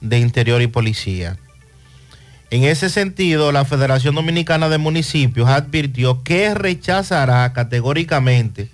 de 0.00 0.18
Interior 0.18 0.62
y 0.62 0.66
Policía. 0.66 1.36
En 2.50 2.64
ese 2.64 2.88
sentido, 2.88 3.52
la 3.52 3.64
Federación 3.64 4.14
Dominicana 4.14 4.68
de 4.68 4.78
Municipios 4.78 5.48
advirtió 5.48 6.22
que 6.22 6.54
rechazará 6.54 7.52
categóricamente 7.52 8.70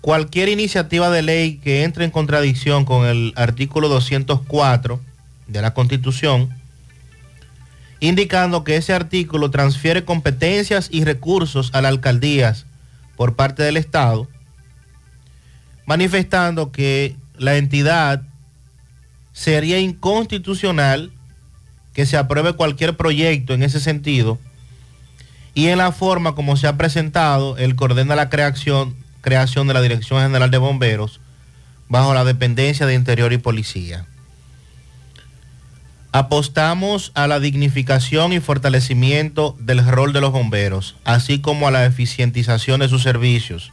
cualquier 0.00 0.48
iniciativa 0.48 1.10
de 1.10 1.22
ley 1.22 1.56
que 1.56 1.84
entre 1.84 2.04
en 2.04 2.10
contradicción 2.10 2.84
con 2.84 3.06
el 3.06 3.32
artículo 3.36 3.88
204 3.88 5.00
de 5.46 5.62
la 5.62 5.74
Constitución, 5.74 6.50
indicando 7.98 8.64
que 8.64 8.76
ese 8.76 8.92
artículo 8.92 9.50
transfiere 9.50 10.04
competencias 10.04 10.88
y 10.90 11.04
recursos 11.04 11.70
a 11.74 11.82
las 11.82 11.90
alcaldías 11.90 12.66
por 13.16 13.36
parte 13.36 13.62
del 13.62 13.76
Estado, 13.76 14.28
manifestando 15.90 16.70
que 16.70 17.16
la 17.36 17.56
entidad 17.56 18.22
sería 19.32 19.80
inconstitucional 19.80 21.10
que 21.94 22.06
se 22.06 22.16
apruebe 22.16 22.52
cualquier 22.52 22.96
proyecto 22.96 23.54
en 23.54 23.64
ese 23.64 23.80
sentido 23.80 24.38
y 25.52 25.66
en 25.66 25.78
la 25.78 25.90
forma 25.90 26.36
como 26.36 26.56
se 26.56 26.68
ha 26.68 26.76
presentado, 26.76 27.58
él 27.58 27.74
coordena 27.74 28.14
la 28.14 28.30
creación, 28.30 28.94
creación 29.20 29.66
de 29.66 29.74
la 29.74 29.82
Dirección 29.82 30.22
General 30.22 30.48
de 30.52 30.58
Bomberos 30.58 31.18
bajo 31.88 32.14
la 32.14 32.24
dependencia 32.24 32.86
de 32.86 32.94
Interior 32.94 33.32
y 33.32 33.38
Policía. 33.38 34.06
Apostamos 36.12 37.10
a 37.16 37.26
la 37.26 37.40
dignificación 37.40 38.32
y 38.32 38.38
fortalecimiento 38.38 39.56
del 39.58 39.84
rol 39.84 40.12
de 40.12 40.20
los 40.20 40.30
bomberos, 40.30 40.94
así 41.04 41.40
como 41.40 41.66
a 41.66 41.72
la 41.72 41.84
eficientización 41.84 42.78
de 42.78 42.88
sus 42.88 43.02
servicios, 43.02 43.72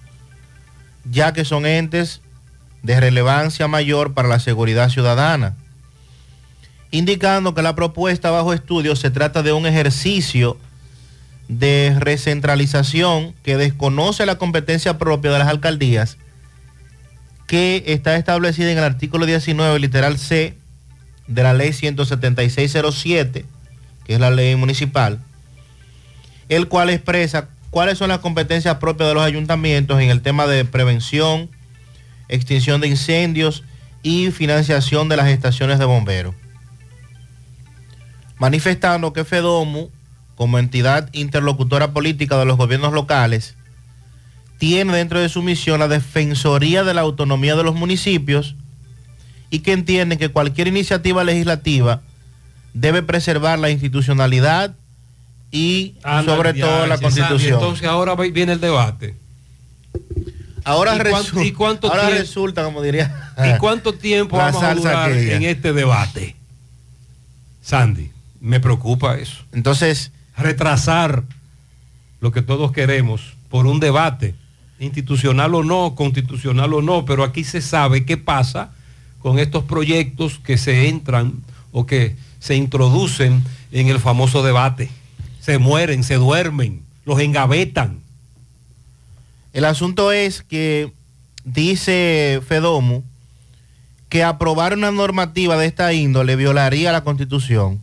ya 1.12 1.34
que 1.34 1.45
son 1.45 1.66
entes 1.66 2.22
de 2.84 2.99
relevancia 2.99 3.68
mayor 3.68 4.14
para 4.14 4.28
la 4.28 4.39
seguridad 4.39 4.89
ciudadana, 4.89 5.55
indicando 6.91 7.53
que 7.53 7.62
la 7.62 7.76
propuesta 7.76 8.32
bajo 8.32 8.53
estudio 8.53 8.95
se 8.95 9.12
trata 9.12 9.43
de 9.43 9.51
un 9.53 9.66
ejercicio 9.66 10.58
de 11.47 11.95
recentralización 11.99 13.34
que 13.43 13.58
desconoce 13.58 14.26
la 14.26 14.38
competencia 14.38 14.97
propia 14.97 15.32
de 15.32 15.39
las 15.39 15.47
alcaldías, 15.47 16.18
que 17.47 17.84
está 17.88 18.16
establecida 18.18 18.72
en 18.72 18.78
el 18.78 18.84
artículo 18.84 19.26
19, 19.26 19.80
literal 19.80 20.18
C, 20.18 20.55
de 21.28 21.43
la 21.43 21.53
ley 21.53 21.74
17607, 21.74 23.45
que 24.05 24.14
es 24.14 24.20
la 24.20 24.32
ley 24.32 24.55
municipal, 24.55 25.20
el 26.49 26.68
cual 26.68 26.89
expresa 26.89 27.49
cuáles 27.78 28.00
son 28.00 28.10
las 28.10 28.22
competencias 28.22 28.78
propias 28.78 29.08
de 29.08 29.14
los 29.14 29.22
ayuntamientos 29.22 30.02
en 30.02 30.10
el 30.10 30.24
tema 30.24 30.48
de 30.48 30.66
prevención, 30.66 31.48
extinción 32.28 32.82
de 32.82 32.88
incendios 32.88 33.64
y 34.02 34.32
financiación 34.32 35.10
de 35.10 35.16
las 35.16 35.28
estaciones 35.28 35.78
de 35.78 35.86
bomberos. 35.86 36.34
Manifestando 38.40 39.14
que 39.14 39.26
FEDOMU, 39.26 39.92
como 40.36 40.58
entidad 40.58 41.08
interlocutora 41.14 41.94
política 41.94 42.40
de 42.40 42.46
los 42.46 42.58
gobiernos 42.58 42.94
locales, 42.94 43.58
tiene 44.58 44.98
dentro 44.98 45.20
de 45.20 45.30
su 45.30 45.44
misión 45.44 45.80
la 45.80 45.88
defensoría 45.88 46.84
de 46.84 46.96
la 46.96 47.02
autonomía 47.02 47.56
de 47.56 47.64
los 47.64 47.76
municipios, 47.76 48.56
y 49.52 49.60
que 49.60 49.74
entienden 49.74 50.18
que 50.18 50.30
cualquier 50.30 50.68
iniciativa 50.68 51.24
legislativa 51.24 52.02
debe 52.74 53.04
preservar 53.04 53.60
la 53.60 53.70
institucionalidad 53.70 54.76
y 55.52 55.95
sobre 56.26 56.54
todo 56.54 56.88
la 56.88 56.98
constitución. 56.98 57.54
Entonces 57.56 57.88
ahora 57.88 58.16
viene 58.16 58.54
el 58.54 58.60
debate. 58.60 59.16
Ahora, 60.64 60.95
¿Y 60.98 61.10
cuánto, 61.10 61.41
¿y 61.43 61.52
cuánto 61.54 61.88
ahora 61.89 62.10
tie- 62.10 62.18
resulta, 62.18 62.64
como 62.64 62.82
diría. 62.82 63.32
¿Y 63.56 63.58
cuánto 63.58 63.93
tiempo 63.93 64.36
vamos 64.36 64.62
a 64.62 64.76
durar 64.76 65.12
en 65.12 65.43
este 65.43 65.72
debate? 65.72 66.36
Sandy, 67.62 68.12
me 68.41 68.60
preocupa 68.60 69.18
eso. 69.18 69.43
Entonces, 69.54 70.12
retrasar 70.38 71.24
lo 72.20 72.32
que 72.32 72.41
todos 72.41 72.72
queremos 72.74 73.34
por 73.50 73.66
un 73.66 73.80
debate, 73.80 74.36
institucional 74.80 75.56
o 75.56 75.64
no, 75.64 75.95
constitucional 75.95 76.74
o 76.74 76.82
no, 76.82 77.06
pero 77.06 77.24
aquí 77.24 77.43
se 77.45 77.62
sabe 77.62 78.06
qué 78.06 78.18
pasa 78.18 78.72
con 79.20 79.39
estos 79.39 79.64
proyectos 79.64 80.39
que 80.39 80.58
se 80.58 80.88
entran 80.89 81.34
o 81.72 81.86
que 81.86 82.16
se 82.39 82.56
introducen 82.56 83.43
en 83.72 83.88
el 83.88 84.00
famoso 84.00 84.43
debate. 84.43 84.89
Se 85.48 85.60
mueren, 85.60 86.04
se 86.04 86.16
duermen, 86.16 86.82
los 87.06 87.22
engavetan. 87.22 88.02
El 89.54 89.64
asunto 89.64 90.12
es 90.12 90.41
que 90.41 90.91
dice 91.45 92.41
Fedomu 92.45 93.02
que 94.10 94.26
aprobar 94.26 94.74
una 94.74 94.91
normativa 94.91 95.56
de 95.56 95.68
esta 95.68 95.93
índole 95.93 96.36
violaría 96.36 96.91
la 96.91 97.06
constitución 97.06 97.80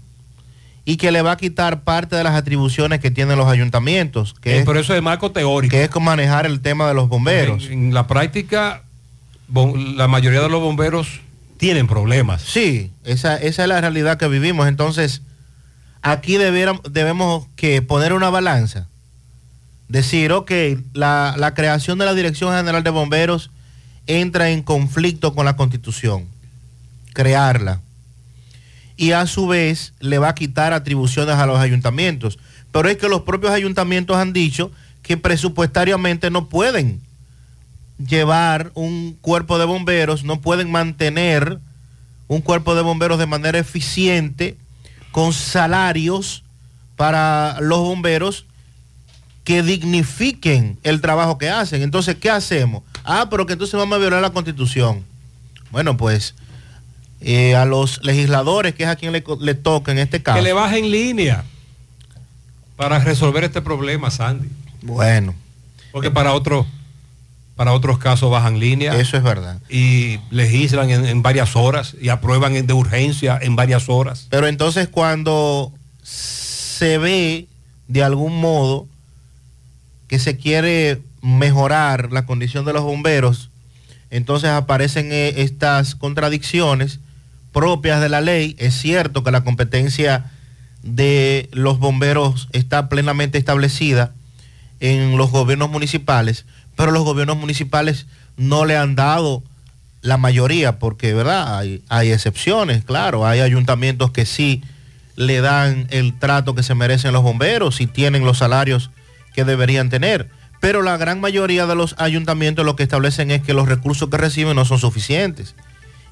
y 0.85 0.99
que 0.99 1.11
le 1.11 1.23
va 1.23 1.33
a 1.33 1.37
quitar 1.39 1.85
parte 1.85 2.17
de 2.17 2.23
las 2.25 2.35
atribuciones 2.35 3.01
que 3.01 3.11
tienen 3.11 3.39
los 3.39 3.47
ayuntamientos, 3.49 4.35
que 4.43 4.57
Eh, 4.57 4.59
es, 4.59 4.67
pero 4.67 4.79
eso 4.79 4.95
es 4.95 5.01
marco 5.03 5.33
teórico. 5.33 5.71
que 5.71 5.85
es 5.85 5.89
con 5.89 6.05
manejar 6.05 6.45
el 6.45 6.61
tema 6.61 6.87
de 6.89 6.93
los 6.93 7.09
bomberos. 7.09 7.65
En, 7.69 7.73
en 7.85 7.95
la 7.95 8.07
práctica, 8.07 8.83
la 9.97 10.07
mayoría 10.07 10.43
de 10.43 10.51
los 10.51 10.61
bomberos 10.61 11.23
tienen 11.57 11.87
problemas. 11.87 12.43
Sí, 12.43 12.91
esa, 13.05 13.39
esa 13.39 13.62
es 13.62 13.69
la 13.71 13.81
realidad 13.81 14.19
que 14.19 14.29
vivimos. 14.29 14.69
Entonces, 14.69 15.23
aquí 16.05 16.37
debemos 16.37 17.47
que 17.57 17.83
poner 17.83 18.13
una 18.13 18.31
balanza. 18.31 18.87
Decir, 19.89 20.33
ok, 20.33 20.53
la 20.93 21.53
creación 21.57 21.99
de 21.99 22.05
la 22.05 22.15
Dirección 22.15 22.55
General 22.55 22.85
de 22.85 22.91
Bomberos 22.91 23.51
entra 24.07 24.51
en 24.51 24.63
conflicto 24.63 25.35
con 25.35 25.45
la 25.45 25.57
Constitución. 25.57 26.27
Crearla. 27.13 27.81
Y 28.97 29.13
a 29.13 29.27
su 29.27 29.47
vez 29.47 29.93
le 29.99 30.19
va 30.19 30.29
a 30.29 30.35
quitar 30.35 30.73
atribuciones 30.73 31.37
a 31.37 31.47
los 31.47 31.59
ayuntamientos. 31.59 32.39
Pero 32.71 32.89
es 32.89 32.97
que 32.97 33.09
los 33.09 33.23
propios 33.23 33.53
ayuntamientos 33.53 34.17
han 34.17 34.33
dicho 34.33 34.71
que 35.03 35.17
presupuestariamente 35.17 36.31
no 36.31 36.49
pueden 36.49 37.01
llevar 37.99 38.73
un 38.75 39.17
cuerpo 39.21 39.59
de 39.59 39.65
bomberos, 39.65 40.25
no 40.25 40.41
pueden 40.41 40.71
mantener 40.71 41.59
un 42.27 42.41
cuerpo 42.41 42.75
de 42.75 42.83
bomberos 42.83 43.19
de 43.19 43.27
manera 43.27 43.59
eficiente 43.59 44.57
con 45.15 45.33
salarios 45.33 46.43
para 46.97 47.59
los 47.61 47.79
bomberos 47.79 48.47
que 49.45 49.62
dignifiquen 49.62 50.77
el 50.83 51.01
trabajo 51.01 51.39
que 51.39 51.49
hacen. 51.49 51.83
Entonces, 51.83 52.17
¿qué 52.17 52.31
hacemos? 52.31 52.83
Ah, 53.05 53.29
pero 53.31 53.47
que 53.47 53.53
entonces 53.53 53.79
vamos 53.79 53.95
a 53.95 54.01
violar 54.01 54.21
la 54.21 54.31
constitución. 54.31 55.05
Bueno, 55.71 55.97
pues 55.97 56.35
eh, 57.21 57.55
a 57.55 57.65
los 57.65 58.03
legisladores, 58.03 58.75
que 58.75 58.83
es 58.83 58.89
a 58.89 58.97
quien 58.97 59.12
le, 59.12 59.55
toca 59.55 59.93
en 59.93 59.99
este 59.99 60.21
caso. 60.21 60.35
Que 60.35 60.43
le 60.43 60.53
bajen 60.53 60.91
línea 60.91 61.45
para 62.75 62.99
resolver 62.99 63.45
este 63.45 63.62
problema, 63.62 64.11
Sandy. 64.11 64.49
Bueno. 64.83 65.33
Porque 65.93 66.11
para 66.11 66.33
otros 66.33 66.67
para 67.57 67.73
otros 67.73 67.99
casos 67.99 68.31
bajan 68.31 68.59
línea. 68.59 68.99
Eso 68.99 69.17
es 69.17 69.23
verdad. 69.23 69.61
Y 69.69 70.19
legislan 70.31 70.91
en, 70.91 71.07
en 71.07 71.23
varias 71.23 71.57
horas 71.57 71.97
y 72.01 72.09
aprueban 72.09 72.67
de 72.67 72.73
urgencia 72.73 73.39
en 73.41 73.57
varias 73.57 73.89
horas. 73.89 74.27
Pero 74.31 74.47
entonces 74.47 74.89
cuando 74.89 75.73
se 76.03 76.99
ve 76.99 77.47
de 77.89 78.03
algún 78.03 78.41
modo 78.41 78.87
que 80.09 80.19
se 80.19 80.37
quiere 80.37 81.01
mejorar 81.23 82.13
la 82.13 82.27
condición 82.27 82.65
de 82.65 82.73
los 82.73 82.83
bomberos, 82.83 83.51
entonces 84.11 84.51
aparecen 84.51 85.11
eh, 85.11 85.35
estas 85.39 85.95
contradicciones 85.95 87.01
propias 87.53 88.01
de 88.01 88.09
la 88.09 88.21
ley. 88.21 88.57
Es 88.59 88.75
cierto 88.75 89.25
que 89.25 89.31
la 89.31 89.45
competencia 89.45 90.31
de 90.83 91.49
los 91.53 91.79
bomberos 91.79 92.49
está 92.53 92.89
plenamente 92.89 93.39
establecida 93.39 94.13
en 94.81 95.17
los 95.17 95.31
gobiernos 95.31 95.71
municipales, 95.71 96.45
pero 96.77 96.93
los 96.93 97.05
gobiernos 97.05 97.37
municipales 97.37 98.07
no 98.37 98.64
le 98.64 98.77
han 98.77 98.95
dado 98.95 99.43
la 100.03 100.16
mayoría, 100.16 100.79
porque 100.79 101.14
verdad 101.14 101.59
hay, 101.59 101.83
hay 101.89 102.12
excepciones, 102.12 102.85
claro, 102.85 103.27
hay 103.27 103.41
ayuntamientos 103.41 104.11
que 104.11 104.27
sí 104.27 104.62
le 105.16 105.41
dan 105.41 105.87
el 105.91 106.18
trato 106.18 106.55
que 106.55 106.62
se 106.62 106.75
merecen 106.75 107.12
los 107.12 107.22
bomberos 107.22 107.81
y 107.81 107.87
tienen 107.87 108.25
los 108.25 108.39
salarios 108.39 108.91
que 109.35 109.45
deberían 109.45 109.89
tener. 109.89 110.29
Pero 110.61 110.83
la 110.83 110.97
gran 110.97 111.20
mayoría 111.20 111.66
de 111.66 111.75
los 111.75 111.95
ayuntamientos 111.99 112.64
lo 112.64 112.77
que 112.77 112.83
establecen 112.83 113.31
es 113.31 113.43
que 113.43 113.55
los 113.55 113.68
recursos 113.68 114.09
que 114.09 114.16
reciben 114.16 114.57
no 114.57 114.64
son 114.64 114.79
suficientes 114.79 115.55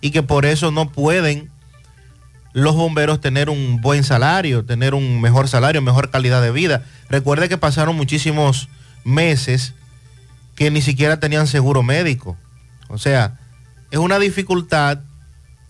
y 0.00 0.10
que 0.10 0.22
por 0.22 0.44
eso 0.44 0.70
no 0.70 0.90
pueden 0.90 1.50
los 2.52 2.74
bomberos 2.76 3.20
tener 3.20 3.48
un 3.48 3.80
buen 3.80 4.04
salario, 4.04 4.64
tener 4.64 4.94
un 4.94 5.20
mejor 5.20 5.48
salario, 5.48 5.80
mejor 5.80 6.10
calidad 6.10 6.42
de 6.42 6.52
vida. 6.52 6.84
Recuerde 7.08 7.48
que 7.48 7.56
pasaron 7.56 7.96
muchísimos 7.96 8.68
meses 9.04 9.74
que 10.62 10.70
ni 10.70 10.80
siquiera 10.82 11.18
tenían 11.20 11.46
seguro 11.46 11.82
médico. 11.82 12.36
O 12.88 12.98
sea, 12.98 13.38
es 13.90 13.98
una 13.98 14.18
dificultad 14.18 14.98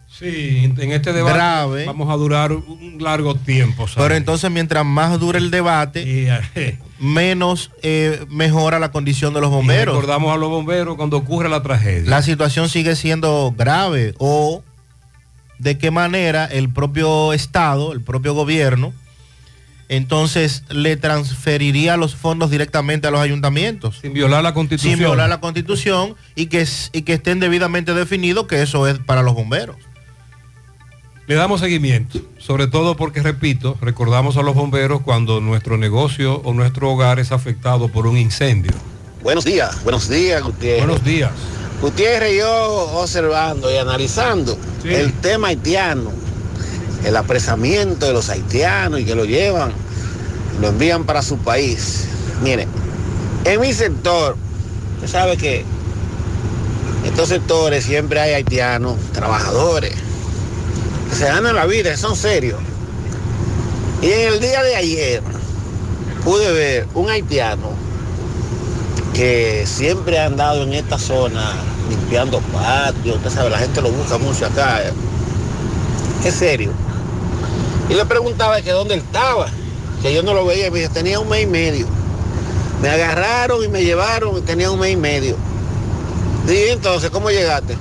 Sí, 0.09 0.71
en 0.79 0.93
este 0.93 1.15
debate 1.15 1.35
Grave. 1.35 1.87
vamos 1.87 2.11
a 2.11 2.17
durar 2.17 2.53
un 2.53 2.99
largo 3.01 3.35
tiempo. 3.35 3.87
Pero 3.97 4.15
entonces 4.15 4.51
mientras 4.51 4.85
más 4.85 5.19
dure 5.19 5.39
el 5.39 5.51
debate, 5.51 6.39
menos 6.99 7.71
eh, 7.83 8.27
mejora 8.29 8.79
la 8.79 8.91
condición 8.93 9.33
de 9.33 9.41
los 9.41 9.49
Y 9.51 9.55
bomberos. 9.55 9.95
recordamos 9.95 10.35
a 10.35 10.37
los 10.37 10.51
bomberos 10.51 10.97
cuando 10.97 11.17
ocurre 11.17 11.49
la 11.49 11.63
tragedia. 11.63 12.11
La 12.11 12.21
situación 12.21 12.69
sigue 12.69 12.95
siendo 12.95 13.55
grave 13.57 14.15
o 14.19 14.63
de 15.59 15.79
qué 15.79 15.91
manera 15.91 16.45
el 16.45 16.69
propio 16.71 17.33
Estado, 17.33 17.95
el 17.95 18.03
propio 18.03 18.35
gobierno, 18.35 18.93
entonces 19.97 20.65
le 20.71 20.97
transferiría 20.97 21.99
los 21.99 22.15
fondos 22.15 22.51
directamente 22.51 23.09
a 23.09 23.11
los 23.11 23.21
ayuntamientos. 23.21 23.99
Sin 24.01 24.15
violar 24.15 24.43
la 24.43 24.55
constitución. 24.55 24.95
Sin 24.95 24.99
violar 24.99 25.29
la 25.29 25.39
constitución 25.39 26.17
y 26.35 26.47
que, 26.47 26.67
y 26.93 27.03
que 27.03 27.13
estén 27.13 27.41
debidamente 27.41 27.93
definidos 27.93 28.47
que 28.47 28.63
eso 28.63 28.89
es 28.89 28.99
para 29.01 29.23
los 29.23 29.35
bomberos. 29.35 29.77
Le 31.27 31.35
damos 31.35 31.61
seguimiento, 31.61 32.21
sobre 32.39 32.69
todo 32.69 32.97
porque, 32.97 33.23
repito, 33.23 33.77
recordamos 33.83 34.39
a 34.39 34.43
los 34.43 34.55
bomberos 34.55 35.03
cuando 35.03 35.43
nuestro 35.43 35.77
negocio 35.77 36.37
o 36.37 36.55
nuestro 36.55 36.91
hogar 36.91 37.19
es 37.19 37.31
afectado 37.31 37.89
por 37.89 38.07
un 38.07 38.17
incendio. 38.17 38.73
Buenos 39.23 39.45
días, 39.45 39.85
buenos 39.85 40.09
días, 40.09 40.43
Gutiérrez. 40.43 40.87
Buenos 40.87 41.05
días. 41.05 41.31
Gutiérrez, 41.83 42.39
yo 42.39 42.93
observando 42.95 43.71
y 43.71 43.77
analizando 43.77 44.57
el 44.85 45.13
tema 45.21 45.49
haitiano, 45.49 46.11
el 47.05 47.17
apresamiento 47.17 48.07
de 48.07 48.13
los 48.13 48.29
haitianos 48.29 49.01
y 49.01 49.05
que 49.05 49.15
lo 49.15 49.25
llevan, 49.25 49.73
lo 50.61 50.69
envían 50.69 51.05
para 51.05 51.23
su 51.23 51.39
país. 51.39 52.05
Mire, 52.43 52.67
en 53.45 53.61
mi 53.61 53.73
sector, 53.73 54.37
usted 54.97 55.09
sabe 55.09 55.37
que 55.37 55.65
estos 57.05 57.29
sectores 57.29 57.85
siempre 57.85 58.21
hay 58.21 58.35
haitianos, 58.35 58.97
trabajadores, 59.13 59.95
que 61.11 61.17
se 61.17 61.25
ganan 61.25 61.57
la 61.57 61.67
vida, 61.67 61.97
son 61.97 62.17
serios. 62.17 62.61
Y 64.01 64.11
en 64.11 64.33
el 64.35 64.41
día 64.41 64.63
de 64.63 64.77
ayer 64.77 65.23
pude 66.25 66.53
ver 66.53 66.87
un 66.95 67.11
haitiano 67.11 67.71
que 69.13 69.65
siempre 69.67 70.19
ha 70.19 70.27
andado 70.27 70.63
en 70.63 70.73
esta 70.73 70.99
zona 70.99 71.55
limpiando 71.89 72.41
patios, 72.53 73.17
usted 73.17 73.31
sabe, 73.31 73.51
la 73.51 73.59
gente 73.59 73.83
lo 73.83 73.91
busca 73.91 74.19
mucho 74.19 74.47
acá. 74.47 74.81
Es 76.25 76.35
serio. 76.35 76.73
Y 77.93 77.95
le 77.95 78.07
preguntaba 78.07 78.63
que 78.63 78.73
dónde 78.73 78.95
estaba, 78.95 79.51
que 80.01 80.15
yo 80.15 80.23
no 80.23 80.33
lo 80.33 80.47
veía, 80.47 80.69
y 80.69 80.71
me 80.71 80.89
tenía 80.89 81.21
un 81.21 81.29
mes 81.29 81.43
y 81.43 81.47
medio. 81.47 81.87
Me 82.81 82.89
agarraron 82.89 83.63
y 83.63 83.69
me 83.69 83.85
llevaron 83.85 84.39
y 84.39 84.41
tenía 84.41 84.71
un 84.71 84.81
mes 84.81 84.93
y 84.93 84.97
medio. 84.97 85.37
Dije, 86.47 86.73
entonces, 86.73 87.11
¿cómo 87.11 87.31
llegaste? 87.31 87.77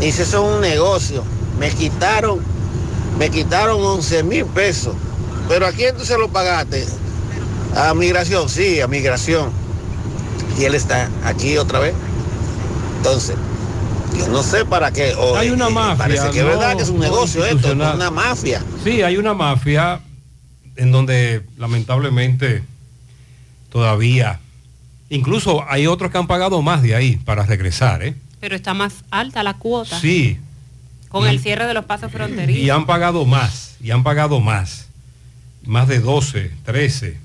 Dice, 0.00 0.22
eso 0.22 0.48
es 0.48 0.54
un 0.54 0.62
negocio. 0.62 1.24
Me 1.58 1.68
quitaron, 1.70 2.40
me 3.18 3.28
quitaron 3.28 3.84
11 3.84 4.22
mil 4.22 4.46
pesos. 4.46 4.94
Pero 5.46 5.66
¿a 5.66 5.72
quién 5.72 5.94
tú 5.94 6.06
se 6.06 6.16
lo 6.16 6.28
pagaste? 6.28 6.86
A 7.76 7.92
migración, 7.92 8.48
sí, 8.48 8.80
a 8.80 8.88
migración. 8.88 9.50
Y 10.58 10.64
él 10.64 10.74
está 10.74 11.10
aquí 11.22 11.58
otra 11.58 11.80
vez. 11.80 11.92
Entonces, 12.96 13.36
yo 14.18 14.28
no 14.28 14.42
sé 14.42 14.64
para 14.64 14.90
qué. 14.90 15.14
o, 15.14 15.36
Hay 15.36 15.50
una 15.50 15.68
eh, 15.68 15.72
mafia, 15.72 15.96
Parece 15.96 16.30
que 16.30 16.40
es 16.40 16.44
verdad 16.44 16.76
que 16.76 16.82
es 16.82 16.88
un 16.88 16.96
no 16.96 17.02
negocio 17.02 17.44
esto, 17.44 17.72
una 17.72 18.10
mafia. 18.10 18.62
Sí, 18.84 19.02
hay 19.02 19.16
una 19.16 19.34
mafia 19.34 20.00
en 20.76 20.92
donde 20.92 21.42
lamentablemente 21.56 22.62
todavía, 23.68 24.40
incluso 25.10 25.64
hay 25.68 25.86
otros 25.86 26.10
que 26.10 26.18
han 26.18 26.26
pagado 26.26 26.62
más 26.62 26.82
de 26.82 26.94
ahí 26.94 27.16
para 27.16 27.44
regresar, 27.44 28.02
¿eh? 28.02 28.14
Pero 28.40 28.54
está 28.54 28.74
más 28.74 29.04
alta 29.10 29.42
la 29.42 29.54
cuota. 29.54 29.98
Sí, 29.98 30.38
Con 31.08 31.26
el 31.26 31.40
cierre 31.40 31.66
de 31.66 31.74
los 31.74 31.84
pasos 31.84 32.12
fronterizos. 32.12 32.62
y 32.62 32.70
han 32.70 32.86
pagado 32.86 33.24
más, 33.24 33.76
y 33.82 33.90
han 33.90 34.04
pagado 34.04 34.40
más, 34.40 34.88
más 35.64 35.88
de 35.88 35.98
12, 36.00 36.52
13. 36.64 37.18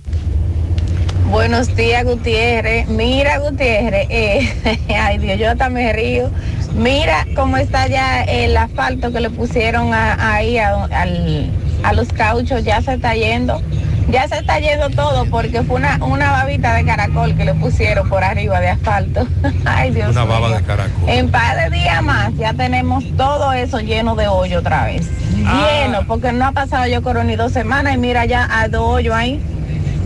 Buenos 1.30 1.76
días, 1.76 2.04
Gutiérrez. 2.04 2.88
Mira, 2.88 3.38
Gutiérrez, 3.40 4.08
eh, 4.10 4.80
ay 5.00 5.18
Dios, 5.20 5.40
yo 5.40 5.52
hasta 5.52 5.70
me 5.70 5.94
río. 5.94 6.32
Mira 6.76 7.26
cómo 7.36 7.58
está 7.58 7.88
ya 7.88 8.24
el 8.24 8.58
asfalto 8.58 9.12
que 9.12 9.20
le 9.20 9.30
pusieron 9.30 9.94
a- 9.94 10.34
ahí 10.36 10.58
a, 10.58 10.84
al- 10.86 11.52
a 11.84 11.94
los 11.94 12.08
cauchos, 12.14 12.64
ya 12.64 12.82
se 12.82 12.94
está 12.94 13.14
yendo. 13.14 13.62
Ya 14.10 14.28
se 14.28 14.38
está 14.40 14.60
yendo 14.60 14.90
todo 14.90 15.26
porque 15.30 15.64
fue 15.64 15.78
una, 15.78 15.98
una 16.04 16.32
babita 16.32 16.74
de 16.76 16.84
caracol 16.84 17.36
que 17.38 17.46
le 17.46 17.54
pusieron 17.54 18.10
por 18.10 18.22
arriba 18.24 18.60
de 18.60 18.70
asfalto. 18.70 19.26
Ay, 19.66 19.92
Dios 19.92 20.10
Una 20.12 20.26
mío. 20.26 20.30
baba 20.34 20.58
de 20.58 20.64
caracol. 20.64 21.08
En 21.10 21.30
par 21.32 21.56
de 21.58 21.78
días 21.78 22.02
más 22.04 22.36
ya 22.36 22.54
tenemos 22.54 23.04
todo 23.16 23.54
eso 23.54 23.80
lleno 23.80 24.16
de 24.16 24.28
hoyo 24.28 24.60
otra 24.60 24.86
vez. 24.86 25.08
Ah. 25.46 25.68
Lleno, 25.86 26.06
porque 26.06 26.34
no 26.34 26.48
ha 26.48 26.52
pasado 26.52 26.86
yo 26.88 27.02
creo 27.02 27.24
ni 27.24 27.36
dos 27.38 27.54
semanas 27.54 27.96
y 27.96 27.98
mira 27.98 28.26
ya 28.26 28.48
a 28.52 28.68
dos 28.68 28.82
hoyos 28.84 29.16
ahí. 29.16 29.42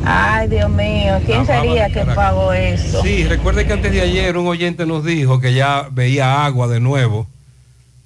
Ay, 0.05 0.47
Dios 0.47 0.69
mío, 0.69 1.19
¿quién 1.25 1.45
sería 1.45 1.89
que 1.89 2.05
pagó 2.05 2.53
eso? 2.53 3.01
Sí, 3.03 3.23
recuerde 3.25 3.65
que 3.65 3.73
antes 3.73 3.91
de 3.91 4.01
ayer 4.01 4.37
un 4.37 4.47
oyente 4.47 4.85
nos 4.85 5.03
dijo 5.03 5.39
que 5.39 5.53
ya 5.53 5.89
veía 5.91 6.45
agua 6.45 6.67
de 6.67 6.79
nuevo 6.79 7.27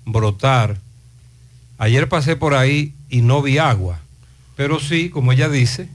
brotar. 0.06 0.78
Ayer 1.78 2.10
pasé 2.10 2.36
por 2.36 2.54
ahí 2.54 2.94
y 3.10 3.22
no 3.22 3.42
vi 3.42 3.58
agua, 3.58 4.00
pero 4.56 4.80
sí, 4.80 5.10
como 5.10 5.32
ella 5.32 5.50
dice, 5.50 5.90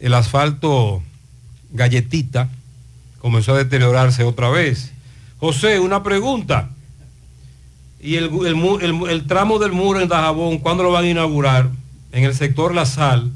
el 0.00 0.14
asfalto 0.14 1.02
galletita 1.70 2.48
comenzó 3.20 3.54
a 3.54 3.58
deteriorarse 3.58 4.24
otra 4.24 4.48
vez. 4.50 4.92
José, 5.38 5.80
una 5.80 6.02
pregunta. 6.02 6.70
¿Y 8.00 8.16
el, 8.16 8.24
el 8.46 8.54
mu- 8.56 8.78
el- 8.78 9.10
el 9.10 9.26
tramo 9.26 9.58
del 9.60 9.72
muro 9.72 10.00
en 10.00 10.08
Dajabón, 10.08 10.58
cuándo 10.58 10.82
lo 10.82 10.90
van 10.92 11.04
a 11.04 11.08
inaugurar? 11.08 11.68
En 12.10 12.24
el 12.24 12.34
sector 12.34 12.74
La 12.74 12.84
Sal, 12.84 13.30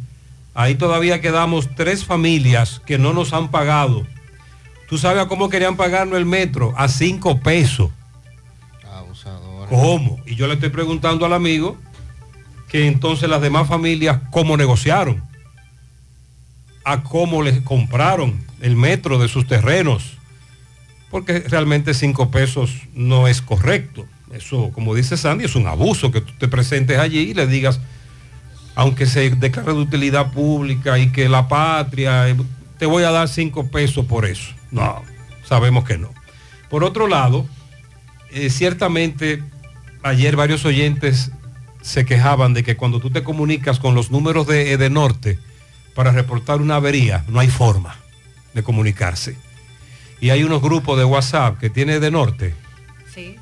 ahí 0.57 0.75
todavía 0.75 1.21
quedamos 1.21 1.69
tres 1.77 2.05
familias 2.05 2.81
que 2.87 2.99
no 2.99 3.13
nos 3.13 3.33
han 3.33 3.51
pagado. 3.51 4.07
¿Tú 4.89 4.99
sabes 4.99 5.23
a 5.23 5.29
cómo 5.29 5.49
querían 5.51 5.77
pagarnos 5.77 6.17
el 6.17 6.25
metro? 6.25 6.73
A 6.77 6.89
cinco 6.89 7.39
pesos. 7.41 7.91
¿Cómo? 9.69 10.21
Y 10.27 10.37
yo 10.37 10.47
le 10.47 10.55
estoy 10.55 10.71
preguntando 10.71 11.27
al 11.27 11.33
amigo 11.33 11.77
que 12.69 12.87
entonces 12.87 13.29
las 13.29 13.43
demás 13.43 13.69
familias, 13.69 14.21
¿cómo 14.31 14.57
negociaron? 14.57 15.23
A 16.85 17.03
cómo 17.03 17.43
les 17.43 17.61
compraron 17.61 18.41
el 18.61 18.77
metro 18.77 19.19
de 19.19 19.29
sus 19.29 19.47
terrenos. 19.47 20.17
Porque 21.11 21.41
realmente 21.41 21.95
cinco 21.95 22.31
pesos 22.31 22.71
no 22.95 23.29
es 23.29 23.43
correcto. 23.43 24.07
Eso, 24.33 24.71
como 24.73 24.95
dice 24.95 25.17
Sandy, 25.17 25.45
es 25.45 25.57
un 25.57 25.67
abuso 25.67 26.11
que 26.11 26.21
tú 26.21 26.33
te 26.39 26.49
presentes 26.49 26.99
allí 26.99 27.19
y 27.19 27.35
le 27.35 27.47
digas, 27.47 27.81
aunque 28.77 29.07
se 29.07 29.31
declare 29.31 29.73
de 29.73 29.81
utilidad 29.81 30.31
pública 30.31 30.99
y 30.99 31.11
que 31.11 31.29
la 31.29 31.49
patria, 31.49 32.29
eh, 32.29 32.37
te 32.79 32.87
voy 32.87 33.03
a 33.03 33.11
dar 33.11 33.27
cinco 33.27 33.67
pesos 33.69 34.05
por 34.05 34.27
eso. 34.27 34.53
No, 34.71 35.03
sabemos 35.45 35.85
que 35.85 35.97
no. 35.99 36.11
Por 36.69 36.85
otro 36.85 37.09
lado, 37.09 37.47
eh, 38.31 38.51
ciertamente 38.51 39.43
ayer 40.03 40.37
varios 40.37 40.65
oyentes 40.67 41.33
se 41.81 42.05
quejaban 42.05 42.53
de 42.53 42.63
que 42.63 42.77
cuando 42.77 43.01
tú 43.01 43.11
te 43.11 43.25
comunicas 43.25 43.81
con 43.81 43.95
los 43.95 44.11
números 44.11 44.47
de 44.47 44.73
Edenorte 44.73 45.39
para 45.95 46.13
reportar 46.13 46.61
una 46.61 46.77
avería, 46.77 47.25
no 47.29 47.41
hay 47.41 47.49
forma 47.49 47.97
de 48.53 48.63
comunicarse. 48.63 49.39
Y 50.21 50.31
hay 50.31 50.45
unos 50.45 50.61
grupos 50.61 50.99
de 50.99 51.05
WhatsApp 51.05 51.59
que 51.59 51.71
tiene 51.71 51.95
Edenorte, 51.95 52.55
Sí, 53.15 53.37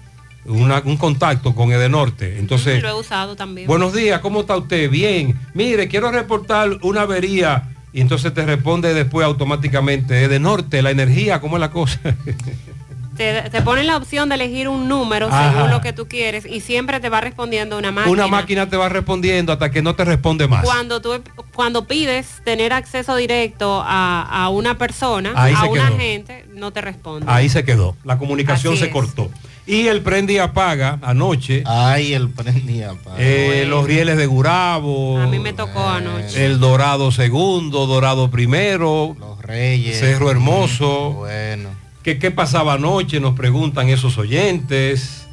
una- 0.47 0.83
un 0.85 0.97
contacto 0.97 1.55
con 1.55 1.73
Edenorte. 1.73 2.39
Entonces, 2.39 2.83
lo 2.83 2.89
he 2.89 2.95
usado 3.01 3.37
también. 3.37 3.67
Buenos 3.67 3.93
días, 3.95 4.21
¿cómo 4.21 4.41
está 4.41 4.57
usted? 4.57 4.91
Bien. 4.91 5.39
Mire, 5.55 5.89
quiero 5.89 6.11
reportar 6.11 6.79
una 6.83 7.03
avería. 7.03 7.71
Y 7.93 8.01
entonces 8.01 8.35
te 8.35 8.45
responde 8.45 8.93
después 8.93 9.25
automáticamente, 9.25 10.25
"Eh, 10.25 10.29
de 10.29 10.41
norte, 10.41 10.83
la 10.83 10.91
energía, 10.91 11.41
¿cómo 11.41 11.57
es 11.57 11.61
la 11.61 11.71
cosa? 11.71 12.01
Te, 13.17 13.49
te 13.51 13.63
ponen 13.63 13.87
la 13.87 13.97
opción 13.97 14.29
de 14.29 14.35
elegir 14.35 14.69
un 14.69 14.89
número 14.89 15.29
Ajá. 15.29 15.53
según 15.53 15.71
lo 15.71 15.81
que 15.81 15.93
tú 15.93 16.09
quieres 16.09 16.45
y 16.47 16.61
siempre 16.61 16.99
te 17.01 17.09
va 17.09 17.21
respondiendo 17.21 17.79
una 17.79 17.93
máquina. 17.93 18.13
Una 18.13 18.27
máquina 18.27 18.69
te 18.69 18.77
va 18.77 18.89
respondiendo 18.89 19.53
hasta 19.53 19.71
que 19.71 19.83
no 19.83 19.95
te 19.95 20.05
responde 20.05 20.49
más. 20.49 20.65
Cuando 20.65 21.01
tú 21.01 21.23
cuando 21.55 21.87
pides 21.87 22.43
tener 22.45 22.73
acceso 22.73 23.15
directo 23.15 23.81
a, 23.87 24.23
a 24.23 24.49
una 24.49 24.77
persona, 24.79 25.33
Ahí 25.37 25.55
a 25.55 25.61
se 25.61 25.67
un 25.69 25.75
quedó. 25.75 25.85
agente, 25.85 26.45
no 26.55 26.73
te 26.73 26.81
responde. 26.81 27.27
Ahí 27.29 27.49
se 27.49 27.65
quedó. 27.65 27.97
La 28.05 28.19
comunicación 28.19 28.73
Así 28.73 28.81
se 28.81 28.87
es. 28.87 28.93
cortó. 28.93 29.31
Y 29.67 29.87
el 29.87 30.03
prende 30.03 30.35
y 30.35 30.39
apaga 30.39 30.99
anoche. 31.01 31.63
Ay, 31.67 32.13
el 32.13 32.29
prende 32.29 32.71
y 32.73 32.83
apaga. 32.83 33.17
eh, 33.19 33.65
los 33.69 33.87
rieles 33.87 34.17
de 34.19 34.27
Gurabo. 34.27 35.19
A 35.21 35.27
mí 35.27 35.39
me 35.39 35.53
tocó 35.55 35.89
anoche. 35.89 36.45
El 36.45 36.59
Dorado 36.61 37.13
segundo, 37.13 37.87
Dorado 37.87 38.31
primero. 38.31 39.17
Los 39.19 39.41
Reyes. 39.41 39.99
Cerro 40.01 40.31
Hermoso. 40.31 41.13
Bueno. 41.13 41.71
¿Qué, 42.05 42.19
qué 42.19 42.31
pasaba 42.31 42.75
anoche? 42.75 43.19
Nos 43.19 43.35
preguntan 43.35 43.89
esos 43.89 44.19
oyentes. 44.19 45.27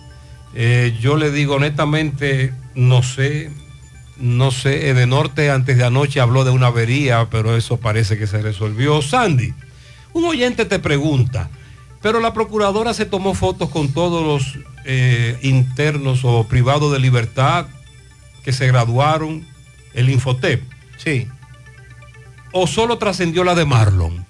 Eh, 0.55 0.97
yo 0.99 1.17
le 1.17 1.29
digo 1.29 1.55
honestamente, 1.55 2.53
no 2.75 3.03
sé, 3.03 3.51
no 4.17 4.51
sé, 4.51 4.93
de 4.93 5.05
norte 5.05 5.51
antes 5.51 5.77
de 5.77 5.83
anoche 5.83 6.19
habló 6.19 6.43
de 6.43 6.51
una 6.51 6.67
avería, 6.67 7.27
pero 7.29 7.55
eso 7.57 7.77
parece 7.77 8.17
que 8.17 8.25
se 8.25 8.41
resolvió. 8.41 9.01
Sandy, 9.01 9.53
un 10.13 10.25
oyente 10.25 10.65
te 10.65 10.79
pregunta, 10.79 11.49
pero 12.01 12.19
la 12.19 12.33
procuradora 12.33 12.93
se 12.93 13.05
tomó 13.05 13.33
fotos 13.33 13.69
con 13.69 13.93
todos 13.93 14.25
los 14.25 14.63
eh, 14.85 15.37
internos 15.41 16.21
o 16.23 16.45
privados 16.47 16.91
de 16.91 16.99
libertad 16.99 17.67
que 18.43 18.53
se 18.53 18.67
graduaron, 18.67 19.45
el 19.93 20.09
Infotep. 20.09 20.63
Sí. 20.97 21.27
¿O 22.51 22.67
solo 22.67 22.97
trascendió 22.97 23.43
la 23.43 23.55
de 23.55 23.65
Marlon? 23.65 24.25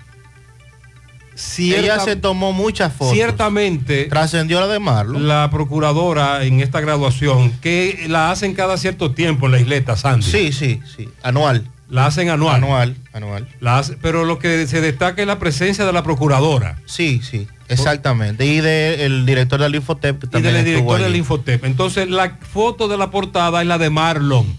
Ella 1.59 1.99
se 1.99 2.15
tomó 2.15 2.51
muchas 2.53 2.93
fotos. 2.93 3.13
Ciertamente. 3.13 4.05
Trascendió 4.05 4.59
la 4.59 4.67
de 4.67 4.79
Marlon. 4.79 5.27
La 5.27 5.49
procuradora 5.51 6.43
en 6.45 6.59
esta 6.59 6.79
graduación, 6.81 7.51
que 7.61 8.05
la 8.09 8.31
hacen 8.31 8.53
cada 8.53 8.77
cierto 8.77 9.11
tiempo 9.11 9.47
en 9.47 9.53
la 9.53 9.59
isleta, 9.59 9.95
Sandy. 9.95 10.25
Sí, 10.25 10.51
sí, 10.51 10.79
sí. 10.95 11.09
Anual. 11.23 11.67
La 11.89 12.05
hacen 12.05 12.29
anual. 12.29 12.55
Anual, 12.55 12.95
anual. 13.11 13.47
La 13.59 13.79
hace- 13.79 13.97
pero 14.01 14.23
lo 14.23 14.39
que 14.39 14.65
se 14.67 14.79
destaca 14.79 15.21
es 15.21 15.27
la 15.27 15.39
presencia 15.39 15.83
de 15.85 15.91
la 15.91 16.03
procuradora. 16.03 16.77
Sí, 16.85 17.21
sí, 17.21 17.47
exactamente. 17.67 18.45
Y 18.45 18.61
del 18.61 19.25
director 19.25 19.59
del 19.59 19.75
Infotep, 19.75 20.19
que 20.21 20.27
Y 20.27 20.29
también 20.29 20.53
del 20.55 20.63
director 20.65 20.95
allí. 20.95 21.03
del 21.03 21.15
Infotep. 21.17 21.65
Entonces 21.65 22.09
la 22.09 22.37
foto 22.39 22.87
de 22.87 22.97
la 22.97 23.11
portada 23.11 23.61
es 23.61 23.67
la 23.67 23.77
de 23.77 23.89
Marlon. 23.89 24.57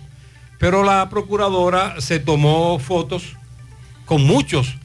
Pero 0.58 0.82
la 0.84 1.08
procuradora 1.08 2.00
se 2.00 2.18
tomó 2.20 2.78
fotos 2.78 3.22
con 4.04 4.22
muchos 4.24 4.76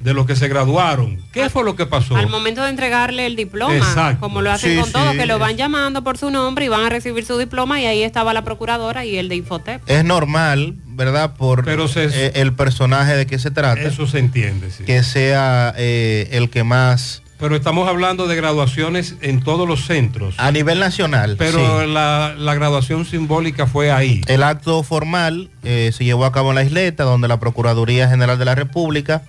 de 0.00 0.14
los 0.14 0.26
que 0.26 0.36
se 0.36 0.46
graduaron. 0.48 1.20
¿Qué 1.32 1.50
fue 1.50 1.64
lo 1.64 1.74
que 1.74 1.84
pasó? 1.86 2.16
Al 2.16 2.28
momento 2.28 2.62
de 2.62 2.70
entregarle 2.70 3.26
el 3.26 3.34
diploma, 3.34 3.74
Exacto. 3.76 4.20
como 4.20 4.42
lo 4.42 4.52
hacen 4.52 4.72
Sí, 4.74 4.80
con 4.80 4.92
todos, 4.92 5.12
sí. 5.12 5.18
que 5.18 5.26
lo 5.26 5.38
van 5.38 5.56
llamando 5.56 6.04
por 6.04 6.18
su 6.18 6.30
nombre 6.30 6.66
y 6.66 6.68
van 6.68 6.84
a 6.84 6.88
recibir 6.88 7.24
su 7.24 7.36
diploma 7.36 7.80
y 7.80 7.86
ahí 7.86 8.02
estaba 8.02 8.32
la 8.32 8.42
procuradora 8.44 9.04
y 9.04 9.16
el 9.16 9.28
de 9.28 9.36
Infotep. 9.36 9.82
Es 9.88 10.04
normal, 10.04 10.76
¿verdad? 10.86 11.34
Por 11.36 11.68
eh, 11.68 12.32
el 12.34 12.52
personaje 12.52 13.16
de 13.16 13.26
que 13.26 13.38
se 13.38 13.50
trata. 13.50 13.80
Eso 13.82 14.06
se 14.06 14.20
entiende, 14.20 14.70
sí. 14.70 14.84
Que 14.84 15.02
sea 15.02 15.74
eh, 15.76 16.28
el 16.32 16.48
que 16.50 16.62
más... 16.62 17.22
Pero 17.40 17.54
estamos 17.54 17.88
hablando 17.88 18.26
de 18.26 18.34
graduaciones 18.34 19.14
en 19.20 19.40
todos 19.44 19.66
los 19.68 19.86
centros. 19.86 20.34
A 20.38 20.50
nivel 20.50 20.80
nacional. 20.80 21.36
Pero 21.38 21.82
sí. 21.82 21.86
la, 21.88 22.34
la 22.36 22.54
graduación 22.56 23.04
simbólica 23.04 23.68
fue 23.68 23.92
ahí. 23.92 24.22
El 24.26 24.42
acto 24.42 24.82
formal 24.82 25.48
eh, 25.62 25.92
se 25.94 26.04
llevó 26.04 26.24
a 26.24 26.32
cabo 26.32 26.48
en 26.50 26.56
la 26.56 26.64
isleta, 26.64 27.04
donde 27.04 27.28
la 27.28 27.38
Procuraduría 27.38 28.08
General 28.08 28.40
de 28.40 28.44
la 28.44 28.56
República 28.56 29.22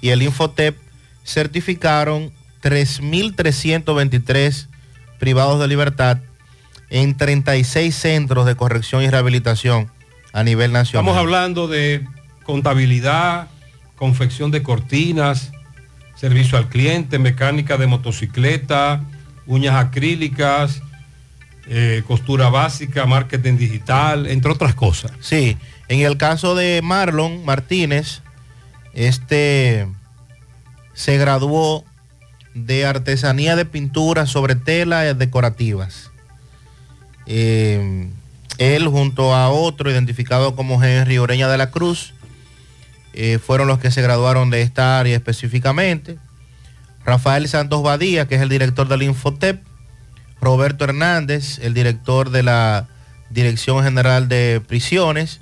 y 0.00 0.10
el 0.10 0.22
Infotep 0.22 0.76
certificaron 1.24 2.32
3.323 2.62 4.66
privados 5.18 5.60
de 5.60 5.68
libertad 5.68 6.18
en 6.90 7.16
36 7.16 7.94
centros 7.94 8.46
de 8.46 8.56
corrección 8.56 9.02
y 9.02 9.10
rehabilitación 9.10 9.90
a 10.32 10.42
nivel 10.42 10.72
nacional. 10.72 11.04
Estamos 11.04 11.18
hablando 11.18 11.68
de 11.68 12.06
contabilidad, 12.44 13.48
confección 13.96 14.50
de 14.50 14.62
cortinas, 14.62 15.52
servicio 16.16 16.58
al 16.58 16.68
cliente, 16.68 17.18
mecánica 17.18 17.76
de 17.76 17.86
motocicleta, 17.86 19.02
uñas 19.46 19.76
acrílicas, 19.76 20.82
eh, 21.68 22.02
costura 22.06 22.48
básica, 22.48 23.06
marketing 23.06 23.58
digital, 23.58 24.26
entre 24.26 24.50
otras 24.50 24.74
cosas. 24.74 25.12
Sí, 25.20 25.56
en 25.88 26.00
el 26.00 26.16
caso 26.16 26.54
de 26.54 26.80
Marlon 26.82 27.44
Martínez, 27.44 28.22
este 28.98 29.86
se 30.92 31.16
graduó 31.18 31.84
de 32.54 32.84
artesanía 32.84 33.54
de 33.54 33.64
pintura 33.64 34.26
sobre 34.26 34.56
telas 34.56 35.16
decorativas. 35.16 36.10
Eh, 37.26 38.10
él 38.58 38.88
junto 38.88 39.34
a 39.34 39.50
otro 39.50 39.90
identificado 39.90 40.56
como 40.56 40.82
Henry 40.82 41.18
Oreña 41.18 41.48
de 41.48 41.58
la 41.58 41.70
Cruz 41.70 42.12
eh, 43.12 43.38
fueron 43.38 43.68
los 43.68 43.78
que 43.78 43.92
se 43.92 44.02
graduaron 44.02 44.50
de 44.50 44.62
esta 44.62 44.98
área 44.98 45.16
específicamente. 45.16 46.18
Rafael 47.04 47.48
Santos 47.48 47.84
Badía, 47.84 48.26
que 48.26 48.34
es 48.34 48.42
el 48.42 48.48
director 48.48 48.88
del 48.88 49.04
Infotep, 49.04 49.62
Roberto 50.40 50.84
Hernández, 50.84 51.60
el 51.60 51.72
director 51.72 52.30
de 52.30 52.42
la 52.42 52.88
Dirección 53.30 53.84
General 53.84 54.28
de 54.28 54.60
Prisiones, 54.66 55.40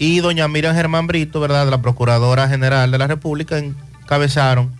y 0.00 0.20
doña 0.20 0.48
Miriam 0.48 0.74
Germán 0.74 1.06
Brito, 1.06 1.40
¿verdad? 1.40 1.68
La 1.68 1.82
Procuradora 1.82 2.48
General 2.48 2.90
de 2.90 2.96
la 2.96 3.06
República, 3.06 3.58
encabezaron 3.58 4.74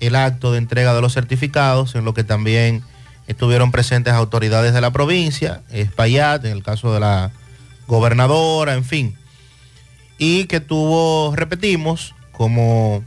el 0.00 0.16
acto 0.16 0.50
de 0.50 0.56
entrega 0.56 0.94
de 0.94 1.02
los 1.02 1.12
certificados, 1.12 1.94
en 1.94 2.06
lo 2.06 2.14
que 2.14 2.24
también 2.24 2.82
estuvieron 3.26 3.70
presentes 3.70 4.14
autoridades 4.14 4.72
de 4.72 4.80
la 4.80 4.90
provincia, 4.92 5.60
Espaillat, 5.70 6.42
en 6.46 6.52
el 6.52 6.62
caso 6.62 6.94
de 6.94 7.00
la 7.00 7.32
gobernadora, 7.86 8.72
en 8.72 8.84
fin, 8.84 9.14
y 10.16 10.44
que 10.44 10.60
tuvo, 10.60 11.36
repetimos, 11.36 12.14
como 12.32 13.04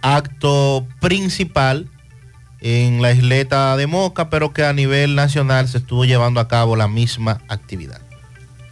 acto 0.00 0.86
principal 0.98 1.90
en 2.60 3.02
la 3.02 3.12
isleta 3.12 3.76
de 3.76 3.86
Moca, 3.86 4.30
pero 4.30 4.54
que 4.54 4.64
a 4.64 4.72
nivel 4.72 5.14
nacional 5.14 5.68
se 5.68 5.76
estuvo 5.76 6.06
llevando 6.06 6.40
a 6.40 6.48
cabo 6.48 6.74
la 6.74 6.88
misma 6.88 7.42
actividad. 7.48 8.07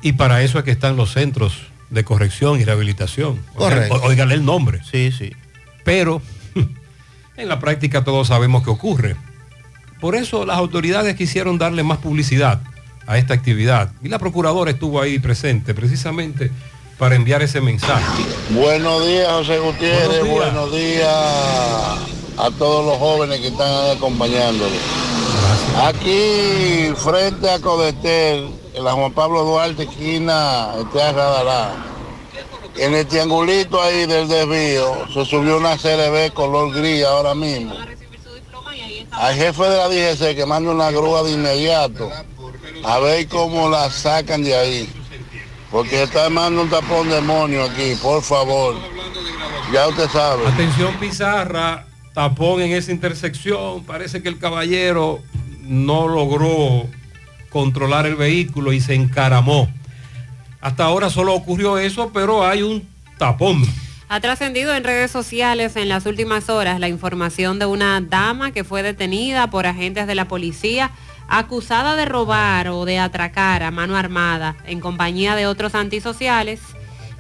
Y 0.07 0.13
para 0.13 0.41
eso 0.43 0.59
es 0.61 0.65
que 0.65 0.71
están 0.71 0.97
los 0.97 1.13
centros 1.13 1.55
de 1.91 2.05
corrección 2.05 2.61
y 2.61 2.65
rehabilitación. 2.65 3.41
Correcto. 3.57 3.97
O- 3.97 4.07
Óigale 4.07 4.35
el 4.35 4.45
nombre. 4.45 4.81
Sí, 4.89 5.11
sí. 5.11 5.33
Pero 5.85 6.23
en 7.37 7.49
la 7.49 7.59
práctica 7.59 8.05
todos 8.05 8.29
sabemos 8.29 8.63
qué 8.63 8.71
ocurre. 8.71 9.17
Por 10.01 10.15
eso 10.15 10.47
las 10.47 10.59
autoridades 10.59 11.17
quisieron 11.17 11.59
darle 11.59 11.83
más 11.83 11.99
publicidad 11.99 12.61
a 13.09 13.19
esta 13.19 13.35
actividad. 13.35 13.91
Y 14.01 14.09
la 14.09 14.21
procuradora 14.21 14.71
estuvo 14.71 15.01
ahí 15.01 15.19
presente 15.19 15.75
precisamente 15.75 16.53
para 16.99 17.17
enviar 17.17 17.43
ese 17.43 17.61
mensaje. 17.61 18.05
Buenos 18.51 19.05
días, 19.09 19.29
José 19.29 19.59
Gutiérrez. 19.59 20.21
Buenos 20.21 20.31
días. 20.31 20.53
Buenos 20.53 20.73
días 20.73 21.11
a 22.39 22.51
todos 22.57 22.87
los 22.87 22.97
jóvenes 22.99 23.41
que 23.41 23.49
están 23.49 23.67
ahí 23.73 23.97
acompañándole. 23.97 24.77
Aquí, 25.85 26.93
frente 26.97 27.51
a 27.51 27.59
Codetel, 27.61 28.49
en 28.77 28.85
la 28.85 28.93
Juan 28.93 29.11
Pablo 29.13 29.43
Duarte, 29.43 29.85
esquina, 29.85 30.75
este 30.79 31.13
Radará. 31.13 31.75
En 32.77 32.95
el 32.95 33.07
triangulito 33.07 33.81
ahí 33.81 34.05
del 34.05 34.29
desvío, 34.29 35.09
se 35.15 35.25
subió 35.25 35.57
una 35.57 35.79
CRB 35.79 36.35
color 36.35 36.75
gris 36.75 37.03
ahora 37.05 37.35
mismo. 37.35 37.75
Al 39.13 39.35
jefe 39.35 39.63
de 39.63 39.77
la 39.79 39.89
DGC 39.89 40.37
que 40.37 40.45
manda 40.45 40.71
una 40.73 40.91
grúa 40.91 41.23
de 41.23 41.33
inmediato 41.33 42.11
a 42.85 42.99
ver 42.99 43.27
cómo 43.29 43.71
la 43.71 43.91
sacan 43.91 44.45
de 44.45 44.55
ahí. 44.55 44.93
Porque 45.71 46.03
está 46.03 46.27
armando 46.27 46.61
un 46.61 46.69
tapón 46.69 47.09
demonio 47.09 47.65
aquí, 47.65 47.95
por 48.03 48.23
favor. 48.23 48.77
Ya 49.73 49.89
usted 49.89 50.09
sabe. 50.11 50.47
Atención 50.49 50.95
Pizarra, 51.01 51.87
tapón 52.13 52.61
en 52.61 52.73
esa 52.73 52.93
intersección. 52.93 53.85
Parece 53.85 54.23
que 54.23 54.29
el 54.29 54.39
caballero 54.39 55.21
no 55.63 56.09
logró 56.09 56.87
controlar 57.51 58.07
el 58.07 58.17
vehículo 58.17 58.73
y 58.73 58.81
se 58.81 58.95
encaramó. 58.95 59.69
Hasta 60.61 60.85
ahora 60.85 61.11
solo 61.11 61.35
ocurrió 61.35 61.79
eso, 61.79 62.11
pero 62.13 62.47
hay 62.47 62.63
un 62.63 62.87
tapón. 63.19 63.65
Ha 64.09 64.21
trascendido 64.21 64.75
en 64.75 64.85
redes 64.85 65.11
sociales 65.11 65.75
en 65.77 65.89
las 65.89 66.07
últimas 66.07 66.49
horas 66.49 66.79
la 66.79 66.89
información 66.89 67.59
de 67.59 67.67
una 67.67 68.01
dama 68.01 68.53
que 68.53 68.63
fue 68.63 68.83
detenida 68.83 69.51
por 69.51 69.67
agentes 69.67 70.07
de 70.07 70.15
la 70.15 70.29
policía 70.29 70.93
acusada 71.29 71.97
de 71.97 72.05
robar 72.05 72.69
o 72.69 72.85
de 72.85 73.01
atracar 73.01 73.65
a 73.65 73.73
mano 73.73 73.97
armada 73.97 74.57
en 74.65 74.81
compañía 74.81 75.35
de 75.35 75.47
otros 75.47 75.75
antisociales 75.75 76.61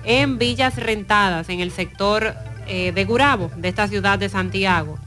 en 0.04 0.38
villas 0.38 0.76
rentadas 0.76 1.48
en 1.48 1.58
el 1.58 1.72
sector 1.72 2.34
eh, 2.68 2.92
de 2.92 3.04
Gurabo, 3.04 3.50
de 3.56 3.68
esta 3.68 3.88
ciudad 3.88 4.18
de 4.18 4.28
Santiago. 4.28 4.98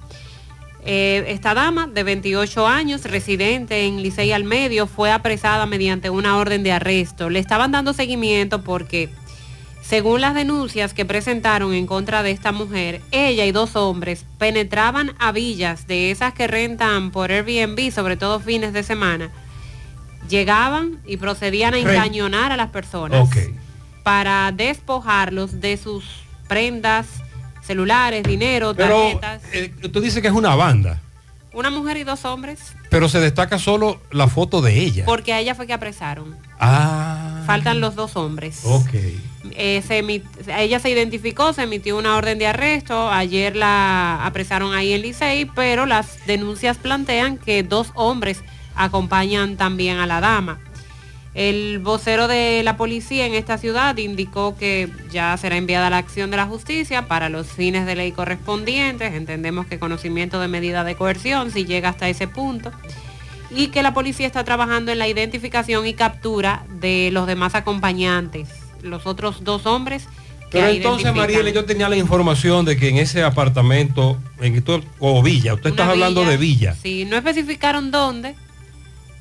Eh, 0.86 1.26
esta 1.28 1.54
dama 1.54 1.88
de 1.88 2.04
28 2.04 2.66
años, 2.68 3.04
residente 3.04 3.86
en 3.86 4.02
Licey 4.02 4.32
al 4.32 4.44
Medio, 4.44 4.88
fue 4.88 5.12
apresada 5.12 5.66
mediante 5.66 6.10
una 6.10 6.38
orden 6.38 6.64
de 6.64 6.72
arresto. 6.72 7.30
Le 7.30 7.40
estaban 7.40 7.72
dando 7.72 7.94
seguimiento 7.94 8.64
porque, 8.64 9.10
según 9.82 10.22
las 10.22 10.36
denuncias 10.36 10.94
que 10.94 11.06
presentaron 11.06 11.74
en 11.74 11.86
contra 11.86 12.24
de 12.24 12.32
esta 12.32 12.52
mujer, 12.52 13.02
ella 13.12 13.46
y 13.46 13.52
dos 13.52 13.76
hombres 13.76 14.26
penetraban 14.38 15.14
a 15.20 15.32
villas 15.32 15.86
de 15.88 16.12
esas 16.12 16.34
que 16.34 16.48
rentan 16.48 17.12
por 17.12 17.32
Airbnb, 17.32 17.92
sobre 17.92 18.16
todo 18.16 18.40
fines 18.40 18.72
de 18.72 18.84
semana. 18.84 19.32
Llegaban 20.30 21.00
y 21.06 21.18
procedían 21.18 21.74
a 21.74 21.80
encañonar 21.80 22.52
a 22.52 22.58
las 22.58 22.70
personas 22.70 23.30
para 24.04 24.52
despojarlos 24.52 25.60
de 25.60 25.78
sus 25.78 26.06
prendas, 26.48 27.08
celulares, 27.74 28.24
dinero, 28.24 28.74
Pero 28.76 29.00
tarjetas. 29.20 29.42
eh, 29.54 29.72
tú 29.94 30.02
dices 30.02 30.24
que 30.24 30.28
es 30.28 30.34
una 30.34 30.56
banda, 30.56 31.00
Una 31.54 31.70
mujer 31.70 31.98
y 31.98 32.04
dos 32.04 32.26
hombres, 32.26 32.60
pero 32.90 33.08
se 33.10 33.20
destaca 33.20 33.60
solo 33.60 34.02
la 34.12 34.28
foto 34.28 34.62
de 34.64 34.80
ella. 34.80 35.06
porque 35.06 35.34
a 35.34 35.40
ella 35.40 35.54
fue 35.54 35.68
que 35.68 35.74
apresaron. 35.74 36.36
Ah, 36.60 37.44
Faltan 37.46 37.80
los 37.80 37.94
dos 37.94 38.16
hombres. 38.16 38.62
ok. 38.64 38.90
Eh, 39.52 39.84
se 39.88 40.00
ella 40.58 40.80
se 40.80 40.90
identificó, 40.90 41.54
se 41.54 41.62
emitió 41.64 41.96
una 41.98 42.16
orden 42.18 42.40
de 42.40 42.48
arresto. 42.48 43.12
Ayer 43.12 43.56
la 43.56 44.26
apresaron 44.26 44.74
ahí 44.74 44.94
en 44.94 45.02
Licey, 45.04 45.46
pero 45.46 45.86
las 45.86 46.26
denuncias 46.26 46.78
plantean 46.78 47.38
que 47.38 47.62
dos 47.64 47.92
hombres 47.94 48.44
acompañan 48.76 49.58
también 49.58 49.98
a 50.00 50.06
la 50.08 50.20
dama. 50.22 50.60
El 51.36 51.80
vocero 51.80 52.28
de 52.28 52.64
la 52.64 52.76
policía 52.76 53.28
en 53.28 53.36
esta 53.36 53.60
ciudad 53.60 53.96
indicó 53.98 54.58
que 54.58 54.90
ya 55.12 55.38
será 55.38 55.58
enviada 55.58 55.90
la 55.92 55.98
acción 55.98 56.32
de 56.32 56.38
la 56.38 56.48
justicia 56.48 57.08
para 57.08 57.30
los 57.30 57.48
fines 57.48 57.86
de 57.86 57.96
ley 57.96 58.12
correspondientes. 58.12 59.14
Entendemos 59.14 59.68
que 59.68 59.78
conocimiento 59.78 60.40
de 60.40 60.48
medida 60.48 60.84
de 60.84 60.96
coerción 60.96 61.52
si 61.52 61.66
llega 61.66 61.90
hasta 61.90 62.10
ese 62.10 62.28
punto. 62.28 62.72
Y 63.52 63.68
que 63.68 63.84
la 63.84 63.94
policía 63.94 64.26
está 64.26 64.44
trabajando 64.44 64.92
en 64.92 65.00
la 65.00 65.08
identificación 65.08 65.86
y 65.86 65.94
captura 65.94 66.66
de 66.80 67.10
los 67.12 67.28
demás 67.28 67.54
acompañantes, 67.56 68.50
los 68.82 69.06
otros 69.06 69.44
dos 69.44 69.68
hombres. 69.68 70.08
que 70.50 70.60
Pero 70.60 70.68
entonces. 70.68 71.14
Mariela, 71.14 71.52
yo 71.52 71.64
tenía 71.64 71.90
la 71.90 71.96
información 71.96 72.66
de 72.66 72.76
que 72.76 72.90
en 72.90 72.98
ese 72.98 73.24
apartamento, 73.24 74.18
en 74.42 74.64
o 75.00 75.22
villa, 75.22 75.54
usted 75.54 75.72
está 75.72 75.92
hablando 75.92 76.26
de 76.26 76.38
villa. 76.38 76.76
Sí, 76.82 77.06
no 77.06 77.18
especificaron 77.18 77.92
dónde, 77.92 78.36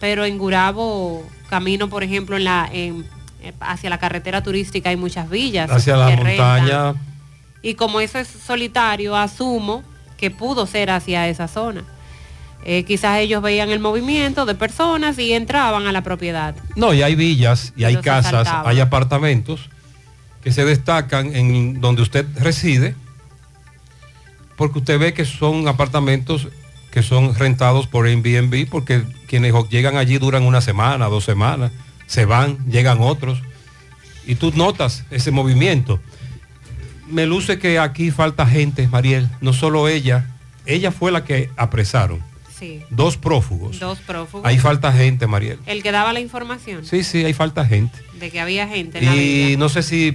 pero 0.00 0.24
en 0.24 0.36
Gurabo, 0.38 1.24
camino, 1.48 1.88
por 1.88 2.02
ejemplo, 2.02 2.36
en 2.36 2.44
la, 2.44 2.68
en, 2.72 3.04
eh, 3.42 3.52
hacia 3.60 3.90
la 3.90 3.98
carretera 3.98 4.42
turística 4.42 4.90
hay 4.90 4.96
muchas 4.96 5.28
villas. 5.30 5.70
Hacia 5.70 5.96
la 5.96 6.08
rentan. 6.08 6.26
montaña. 6.26 6.94
Y 7.62 7.74
como 7.74 8.00
eso 8.00 8.18
es 8.18 8.28
solitario, 8.28 9.16
asumo 9.16 9.82
que 10.16 10.30
pudo 10.30 10.66
ser 10.66 10.90
hacia 10.90 11.28
esa 11.28 11.48
zona. 11.48 11.84
Eh, 12.64 12.84
quizás 12.84 13.18
ellos 13.18 13.40
veían 13.40 13.70
el 13.70 13.78
movimiento 13.78 14.44
de 14.44 14.54
personas 14.54 15.18
y 15.18 15.32
entraban 15.32 15.86
a 15.86 15.92
la 15.92 16.02
propiedad. 16.02 16.54
No, 16.76 16.92
y 16.92 17.02
hay 17.02 17.14
villas, 17.14 17.72
y 17.76 17.84
hay 17.84 17.96
casas, 17.96 18.34
asaltaban. 18.34 18.66
hay 18.66 18.80
apartamentos 18.80 19.70
que 20.42 20.52
se 20.52 20.64
destacan 20.64 21.34
en 21.34 21.80
donde 21.80 22.02
usted 22.02 22.26
reside, 22.36 22.94
porque 24.56 24.80
usted 24.80 24.98
ve 24.98 25.14
que 25.14 25.24
son 25.24 25.68
apartamentos 25.68 26.48
que 26.90 27.02
son 27.02 27.34
rentados 27.34 27.86
por 27.86 28.06
Airbnb, 28.06 28.68
porque 28.68 29.04
quienes 29.28 29.52
llegan 29.70 29.96
allí 29.96 30.18
duran 30.18 30.42
una 30.42 30.60
semana, 30.60 31.06
dos 31.06 31.24
semanas, 31.24 31.70
se 32.06 32.24
van, 32.24 32.58
llegan 32.68 32.98
otros, 33.00 33.40
y 34.26 34.34
tú 34.34 34.52
notas 34.56 35.04
ese 35.10 35.30
movimiento. 35.30 36.00
Me 37.06 37.26
luce 37.26 37.58
que 37.58 37.78
aquí 37.78 38.10
falta 38.10 38.46
gente, 38.46 38.88
Mariel, 38.88 39.28
no 39.40 39.52
solo 39.52 39.88
ella, 39.88 40.26
ella 40.66 40.90
fue 40.92 41.12
la 41.12 41.24
que 41.24 41.50
apresaron, 41.56 42.22
Sí, 42.58 42.82
dos 42.90 43.16
prófugos. 43.16 43.78
dos 43.78 44.00
prófugos. 44.00 44.44
Ahí 44.44 44.58
falta 44.58 44.92
gente, 44.92 45.26
Mariel. 45.28 45.58
El 45.66 45.80
que 45.82 45.92
daba 45.92 46.12
la 46.12 46.18
información 46.18 46.84
Sí, 46.84 47.04
sí, 47.04 47.24
ahí 47.24 47.32
falta 47.32 47.64
gente. 47.64 47.96
de 48.18 48.30
que 48.32 48.40
había 48.40 48.66
gente 48.66 48.98
en 48.98 49.04
la 49.06 49.14
Y 49.14 49.44
villa. 49.46 49.58
no 49.58 49.68
sé 49.68 49.82
si 49.84 50.08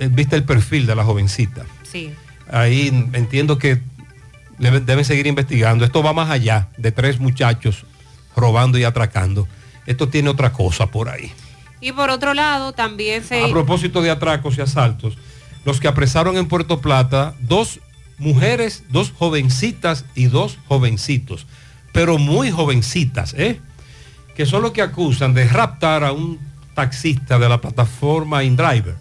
eh, 0.00 0.08
viste 0.10 0.34
el 0.34 0.42
perfil 0.42 0.86
de 0.86 0.96
la 0.96 1.04
jovencita. 1.04 1.64
Sí. 1.84 2.10
Ahí 2.50 2.88
entiendo 3.12 3.56
que 3.56 3.80
deben 4.58 5.04
seguir 5.04 5.26
investigando. 5.28 5.84
Esto 5.84 6.02
va 6.02 6.12
más 6.12 6.28
allá 6.28 6.68
de 6.76 6.90
tres 6.90 7.20
muchachos 7.20 7.84
robando 8.36 8.78
y 8.78 8.84
atracando. 8.84 9.48
Esto 9.86 10.08
tiene 10.08 10.28
otra 10.30 10.52
cosa 10.52 10.86
por 10.86 11.08
ahí. 11.08 11.32
Y 11.80 11.92
por 11.92 12.10
otro 12.10 12.34
lado, 12.34 12.72
también 12.72 13.24
se... 13.24 13.42
A 13.42 13.48
propósito 13.48 14.02
de 14.02 14.10
atracos 14.10 14.58
y 14.58 14.60
asaltos, 14.60 15.16
los 15.64 15.80
que 15.80 15.88
apresaron 15.88 16.36
en 16.36 16.46
Puerto 16.46 16.80
Plata, 16.80 17.34
dos 17.40 17.80
mujeres, 18.18 18.84
dos 18.90 19.12
jovencitas 19.16 20.04
y 20.14 20.26
dos 20.26 20.58
jovencitos, 20.68 21.46
pero 21.92 22.18
muy 22.18 22.50
jovencitas, 22.50 23.34
¿eh? 23.36 23.60
que 24.34 24.46
son 24.46 24.62
los 24.62 24.72
que 24.72 24.82
acusan 24.82 25.34
de 25.34 25.48
raptar 25.48 26.04
a 26.04 26.12
un 26.12 26.38
taxista 26.74 27.38
de 27.38 27.48
la 27.48 27.60
plataforma 27.60 28.44
InDriver, 28.44 28.96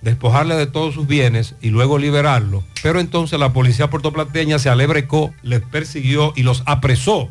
despojarle 0.00 0.54
de 0.54 0.66
todos 0.66 0.94
sus 0.94 1.06
bienes 1.06 1.54
y 1.60 1.70
luego 1.70 1.98
liberarlo. 1.98 2.64
Pero 2.82 3.00
entonces 3.00 3.38
la 3.38 3.52
policía 3.52 3.90
puertoplateña 3.90 4.58
se 4.58 4.68
alebrecó, 4.68 5.32
les 5.42 5.60
persiguió 5.60 6.32
y 6.36 6.42
los 6.42 6.62
apresó. 6.66 7.28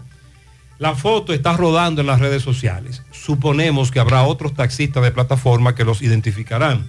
La 0.78 0.96
foto 0.96 1.34
está 1.34 1.54
rodando 1.54 2.02
en 2.02 2.08
las 2.08 2.20
redes 2.20 2.44
sociales. 2.44 3.02
Suponemos 3.12 3.92
que 3.92 4.00
habrá 4.00 4.24
otros 4.24 4.54
taxistas 4.54 5.04
de 5.04 5.12
plataforma 5.12 5.74
que 5.74 5.86
los 5.86 6.02
identificarán, 6.02 6.86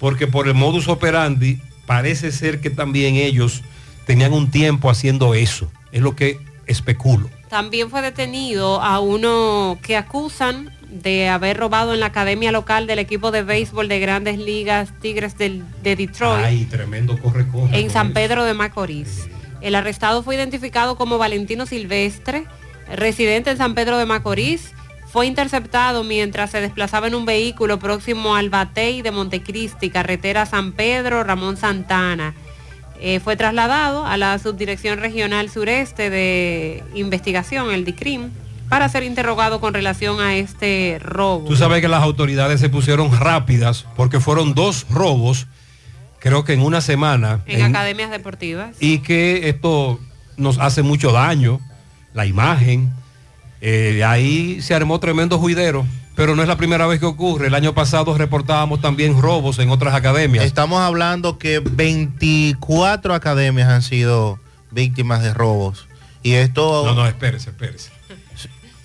porque 0.00 0.26
por 0.26 0.48
el 0.48 0.54
modus 0.54 0.88
operandi 0.88 1.60
parece 1.86 2.32
ser 2.32 2.60
que 2.60 2.70
también 2.70 3.14
ellos 3.14 3.62
tenían 4.06 4.32
un 4.32 4.50
tiempo 4.50 4.90
haciendo 4.90 5.34
eso. 5.34 5.70
Es 5.92 6.02
lo 6.02 6.16
que 6.16 6.40
especulo. 6.66 7.30
También 7.48 7.90
fue 7.90 8.02
detenido 8.02 8.82
a 8.82 9.00
uno 9.00 9.78
que 9.82 9.96
acusan 9.96 10.70
de 10.90 11.28
haber 11.28 11.56
robado 11.56 11.94
en 11.94 12.00
la 12.00 12.06
academia 12.06 12.50
local 12.52 12.86
del 12.86 12.98
equipo 12.98 13.30
de 13.30 13.42
béisbol 13.42 13.88
de 13.88 14.00
grandes 14.00 14.38
ligas 14.38 14.90
Tigres 15.00 15.36
de 15.36 15.62
Detroit 15.82 16.44
Ay, 16.44 16.64
tremendo 16.64 17.18
corre, 17.18 17.46
corre. 17.46 17.78
en 17.78 17.90
San 17.90 18.12
Pedro 18.12 18.44
de 18.44 18.54
Macorís. 18.54 19.28
El 19.60 19.74
arrestado 19.74 20.22
fue 20.22 20.36
identificado 20.36 20.96
como 20.96 21.18
Valentino 21.18 21.66
Silvestre, 21.66 22.44
residente 22.96 23.50
en 23.50 23.56
San 23.58 23.74
Pedro 23.74 23.98
de 23.98 24.06
Macorís. 24.06 24.72
Fue 25.10 25.26
interceptado 25.26 26.04
mientras 26.04 26.50
se 26.50 26.60
desplazaba 26.60 27.06
en 27.06 27.14
un 27.14 27.24
vehículo 27.24 27.78
próximo 27.78 28.36
al 28.36 28.50
Batey 28.50 29.00
de 29.02 29.10
Montecristi, 29.10 29.88
carretera 29.90 30.44
San 30.44 30.72
Pedro, 30.72 31.24
Ramón 31.24 31.56
Santana. 31.56 32.34
Eh, 33.00 33.20
fue 33.20 33.36
trasladado 33.36 34.04
a 34.04 34.16
la 34.16 34.38
Subdirección 34.38 34.98
Regional 34.98 35.48
Sureste 35.50 36.10
de 36.10 36.82
Investigación, 36.94 37.70
el 37.70 37.84
DICRIM, 37.84 38.30
para 38.68 38.88
ser 38.90 39.02
interrogado 39.02 39.60
con 39.60 39.72
relación 39.72 40.20
a 40.20 40.34
este 40.36 40.98
robo. 41.00 41.48
Tú 41.48 41.56
sabes 41.56 41.80
que 41.80 41.88
las 41.88 42.02
autoridades 42.02 42.60
se 42.60 42.68
pusieron 42.68 43.18
rápidas 43.18 43.86
porque 43.96 44.20
fueron 44.20 44.52
dos 44.52 44.84
robos, 44.90 45.46
creo 46.18 46.44
que 46.44 46.52
en 46.52 46.60
una 46.60 46.80
semana. 46.82 47.40
En, 47.46 47.60
en- 47.60 47.66
academias 47.74 48.10
deportivas. 48.10 48.76
y 48.80 48.98
que 48.98 49.48
esto 49.48 49.98
nos 50.36 50.58
hace 50.58 50.82
mucho 50.82 51.12
daño, 51.12 51.60
la 52.18 52.26
imagen. 52.26 52.90
Eh, 53.60 54.02
ahí 54.04 54.60
se 54.60 54.74
armó 54.74 55.00
tremendo 55.00 55.38
juidero, 55.38 55.86
pero 56.14 56.36
no 56.36 56.42
es 56.42 56.48
la 56.48 56.56
primera 56.56 56.86
vez 56.86 57.00
que 57.00 57.06
ocurre. 57.06 57.46
El 57.46 57.54
año 57.54 57.72
pasado 57.74 58.16
reportábamos 58.18 58.80
también 58.80 59.20
robos 59.20 59.58
en 59.60 59.70
otras 59.70 59.94
academias. 59.94 60.44
Estamos 60.44 60.80
hablando 60.80 61.38
que 61.38 61.60
24 61.60 63.14
academias 63.14 63.68
han 63.68 63.82
sido 63.82 64.38
víctimas 64.70 65.22
de 65.22 65.32
robos. 65.32 65.86
Y 66.22 66.32
esto 66.32 66.84
No, 66.84 66.94
no, 66.94 67.06
espérese, 67.06 67.50
espérese. 67.50 67.90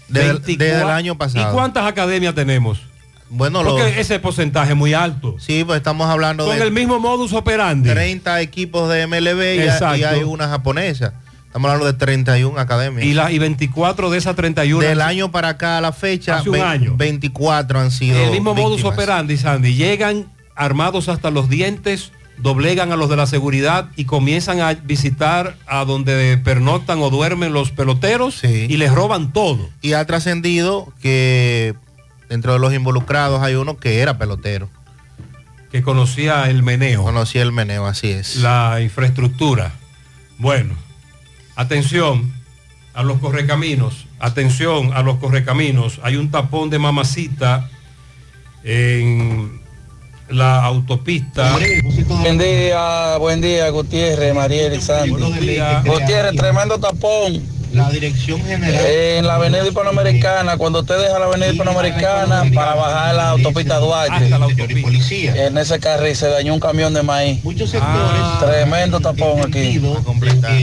desde, 0.08 0.34
24 0.34 0.66
desde 0.66 0.82
el 0.84 0.90
año 0.90 1.18
pasado. 1.18 1.50
¿Y 1.50 1.54
cuántas 1.54 1.86
academias 1.86 2.36
tenemos? 2.36 2.82
Bueno, 3.30 3.64
Porque 3.64 3.82
los- 3.84 3.98
ese 3.98 4.20
porcentaje 4.20 4.72
es 4.74 4.78
muy 4.78 4.94
alto. 4.94 5.38
Sí, 5.40 5.64
pues 5.64 5.78
estamos 5.78 6.08
hablando 6.08 6.46
Con 6.46 6.56
de 6.56 6.64
el 6.64 6.72
mismo 6.72 7.00
modus 7.00 7.34
operandi. 7.34 7.90
30 7.90 8.42
equipos 8.42 8.90
de 8.90 9.08
MLB 9.08 9.56
y, 9.56 10.00
y 10.00 10.04
hay 10.04 10.22
una 10.22 10.48
japonesa. 10.48 11.16
Estamos 11.54 11.70
hablando 11.70 11.86
de 11.86 11.94
31 11.94 12.60
academias. 12.60 13.06
Y, 13.06 13.14
la, 13.14 13.32
y 13.32 13.38
24 13.38 14.10
de 14.10 14.18
esas 14.18 14.36
31. 14.36 14.84
Del 14.88 15.02
año 15.02 15.30
para 15.30 15.50
acá 15.50 15.78
a 15.78 15.82
la 15.82 15.92
fecha, 15.92 16.38
Hace 16.40 16.50
un 16.50 16.54
ve- 16.56 16.62
año. 16.64 16.96
24 16.98 17.80
han 17.80 17.92
sido 17.92 18.18
El 18.18 18.32
mismo 18.32 18.56
modus 18.56 18.78
víctimas. 18.78 18.94
operandi, 18.98 19.38
Sandy. 19.38 19.76
Llegan 19.76 20.26
armados 20.56 21.10
hasta 21.10 21.30
los 21.30 21.50
dientes, 21.50 22.12
doblegan 22.40 22.92
a 22.92 22.96
los 22.96 23.08
de 23.08 23.18
la 23.18 23.28
seguridad 23.28 23.90
y 23.96 24.06
comienzan 24.06 24.62
a 24.62 24.74
visitar 24.74 25.56
a 25.68 25.86
donde 25.86 26.40
pernoctan 26.44 26.98
o 27.04 27.12
duermen 27.12 27.54
los 27.54 27.70
peloteros 27.70 28.44
y 28.44 28.76
les 28.76 28.92
roban 28.92 29.32
todo. 29.32 29.70
Y 29.84 29.94
ha 29.94 30.04
trascendido 30.08 30.92
que 31.04 31.76
dentro 32.30 32.54
de 32.54 32.58
los 32.60 32.74
involucrados 32.74 33.44
hay 33.44 33.54
uno 33.54 33.78
que 33.78 34.00
era 34.00 34.18
pelotero. 34.18 34.70
Que 35.72 35.84
conocía 35.84 36.50
el 36.50 36.64
meneo. 36.64 37.04
Conocía 37.04 37.44
el 37.44 37.52
meneo, 37.52 37.86
así 37.86 38.10
es. 38.10 38.38
La 38.38 38.80
infraestructura. 38.82 39.72
Bueno, 40.40 40.74
atención 41.56 42.34
a 42.94 43.04
los 43.04 43.20
correcaminos. 43.20 44.06
Atención 44.20 44.94
a 44.94 45.02
los 45.02 45.18
correcaminos. 45.18 46.00
Hay 46.04 46.16
un 46.16 46.32
tapón 46.32 46.70
de 46.70 46.80
mamacita 46.80 47.70
en 48.64 49.62
la 50.30 50.64
autopista. 50.64 51.58
Buen 52.08 52.38
día, 52.38 53.18
buen 53.18 53.42
día, 53.42 53.70
Gutiérrez, 53.70 54.34
Mariel 54.34 54.76
y 54.76 54.82
Sandy. 54.82 55.10
Gutiérrez, 55.10 56.36
tremendo 56.36 56.80
tapón. 56.80 57.53
La 57.74 57.90
dirección 57.90 58.40
general. 58.42 58.86
En 58.86 59.26
la 59.26 59.36
avenida 59.36 59.66
hispanoamericana, 59.66 60.58
cuando 60.58 60.82
usted 60.82 60.96
deja 61.00 61.18
la 61.18 61.26
avenida 61.26 61.52
hispanoamericana 61.52 62.44
para 62.54 62.76
bajar 62.76 63.16
la 63.16 63.30
autopista 63.30 63.80
Duarte. 63.80 64.30
En 65.36 65.58
ese 65.58 65.80
carril 65.80 66.16
se 66.16 66.28
dañó 66.28 66.54
un 66.54 66.60
camión 66.60 66.94
de 66.94 67.02
maíz. 67.02 67.44
Muchos 67.44 67.72
sectores. 67.72 68.22
Tremendo 68.40 69.00
tapón 69.00 69.42
aquí. 69.42 69.82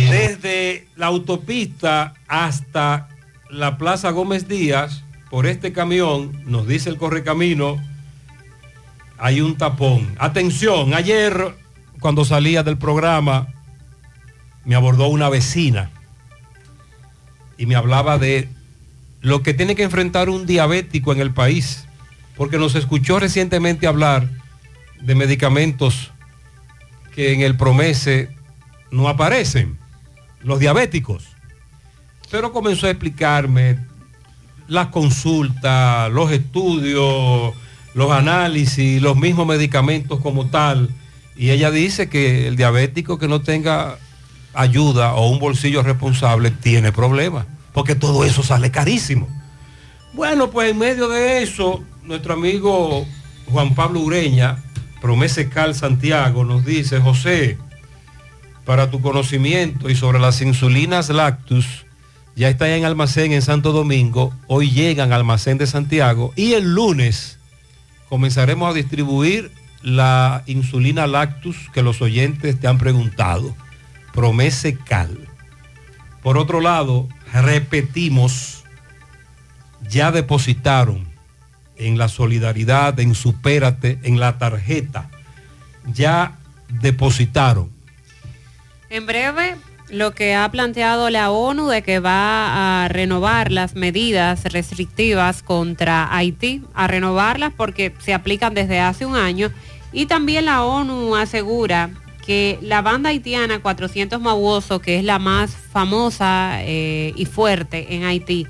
Desde 0.08 0.86
la 0.94 1.06
autopista 1.06 2.14
hasta 2.28 3.08
la 3.48 3.76
Plaza 3.76 4.10
Gómez 4.10 4.46
Díaz, 4.46 5.02
por 5.30 5.46
este 5.46 5.72
camión, 5.72 6.44
nos 6.46 6.68
dice 6.68 6.90
el 6.90 6.96
correcamino, 6.96 7.82
hay 9.18 9.40
un 9.40 9.56
tapón. 9.56 10.14
Atención, 10.18 10.94
ayer 10.94 11.54
cuando 11.98 12.24
salía 12.24 12.62
del 12.62 12.78
programa, 12.78 13.48
me 14.64 14.76
abordó 14.76 15.08
una 15.08 15.28
vecina 15.28 15.90
y 17.60 17.66
me 17.66 17.76
hablaba 17.76 18.16
de 18.16 18.48
lo 19.20 19.42
que 19.42 19.52
tiene 19.52 19.76
que 19.76 19.82
enfrentar 19.82 20.30
un 20.30 20.46
diabético 20.46 21.12
en 21.12 21.20
el 21.20 21.34
país, 21.34 21.84
porque 22.34 22.56
nos 22.56 22.74
escuchó 22.74 23.20
recientemente 23.20 23.86
hablar 23.86 24.26
de 25.02 25.14
medicamentos 25.14 26.10
que 27.14 27.34
en 27.34 27.42
el 27.42 27.58
Promese 27.58 28.30
no 28.90 29.10
aparecen, 29.10 29.76
los 30.42 30.58
diabéticos. 30.58 31.28
Pero 32.30 32.50
comenzó 32.50 32.86
a 32.86 32.90
explicarme 32.90 33.78
las 34.66 34.86
consultas, 34.86 36.10
los 36.10 36.32
estudios, 36.32 37.54
los 37.92 38.10
análisis, 38.10 39.02
los 39.02 39.18
mismos 39.18 39.46
medicamentos 39.46 40.18
como 40.20 40.46
tal. 40.46 40.88
Y 41.36 41.50
ella 41.50 41.70
dice 41.70 42.08
que 42.08 42.48
el 42.48 42.56
diabético 42.56 43.18
que 43.18 43.28
no 43.28 43.42
tenga 43.42 43.98
ayuda 44.54 45.14
o 45.14 45.28
un 45.28 45.38
bolsillo 45.38 45.82
responsable 45.82 46.50
tiene 46.50 46.92
problemas, 46.92 47.46
porque 47.72 47.94
todo 47.94 48.24
eso 48.24 48.42
sale 48.42 48.70
carísimo. 48.70 49.28
Bueno, 50.12 50.50
pues 50.50 50.70
en 50.70 50.78
medio 50.78 51.08
de 51.08 51.42
eso, 51.42 51.84
nuestro 52.02 52.34
amigo 52.34 53.06
Juan 53.50 53.74
Pablo 53.74 54.00
Ureña, 54.00 54.58
Promese 55.00 55.48
Cal 55.48 55.74
Santiago, 55.74 56.44
nos 56.44 56.64
dice, 56.64 57.00
José, 57.00 57.58
para 58.64 58.90
tu 58.90 59.00
conocimiento 59.00 59.88
y 59.88 59.94
sobre 59.94 60.18
las 60.18 60.40
insulinas 60.42 61.08
Lactus, 61.08 61.86
ya 62.36 62.48
está 62.48 62.74
en 62.74 62.84
almacén 62.84 63.32
en 63.32 63.42
Santo 63.42 63.72
Domingo, 63.72 64.32
hoy 64.46 64.70
llegan 64.70 65.12
al 65.12 65.20
almacén 65.20 65.58
de 65.58 65.66
Santiago 65.66 66.32
y 66.36 66.52
el 66.54 66.74
lunes 66.74 67.38
comenzaremos 68.08 68.70
a 68.70 68.74
distribuir 68.74 69.52
la 69.82 70.42
insulina 70.46 71.06
Lactus 71.06 71.56
que 71.72 71.82
los 71.82 72.02
oyentes 72.02 72.58
te 72.58 72.66
han 72.66 72.78
preguntado. 72.78 73.54
Promese 74.12 74.76
Cal. 74.76 75.28
Por 76.22 76.36
otro 76.36 76.60
lado, 76.60 77.08
repetimos, 77.32 78.64
ya 79.88 80.12
depositaron 80.12 81.08
en 81.76 81.96
la 81.96 82.08
solidaridad, 82.08 82.98
en 83.00 83.14
Supérate, 83.14 83.98
en 84.02 84.20
la 84.20 84.38
tarjeta, 84.38 85.10
ya 85.86 86.38
depositaron. 86.68 87.70
En 88.90 89.06
breve, 89.06 89.56
lo 89.88 90.12
que 90.12 90.34
ha 90.34 90.48
planteado 90.50 91.10
la 91.10 91.30
ONU 91.30 91.68
de 91.68 91.82
que 91.82 91.98
va 91.98 92.84
a 92.84 92.88
renovar 92.88 93.50
las 93.50 93.74
medidas 93.74 94.44
restrictivas 94.44 95.42
contra 95.42 96.14
Haití, 96.14 96.62
a 96.74 96.86
renovarlas 96.86 97.52
porque 97.56 97.94
se 98.00 98.14
aplican 98.14 98.54
desde 98.54 98.80
hace 98.80 99.06
un 99.06 99.16
año. 99.16 99.50
Y 99.92 100.06
también 100.06 100.44
la 100.44 100.62
ONU 100.62 101.16
asegura 101.16 101.90
que 102.30 102.60
la 102.62 102.80
banda 102.80 103.08
haitiana 103.08 103.60
400 103.60 104.20
Mabuoso, 104.20 104.78
que 104.78 104.96
es 105.00 105.02
la 105.02 105.18
más 105.18 105.50
famosa 105.50 106.58
eh, 106.62 107.12
y 107.16 107.24
fuerte 107.26 107.96
en 107.96 108.04
Haití, 108.04 108.46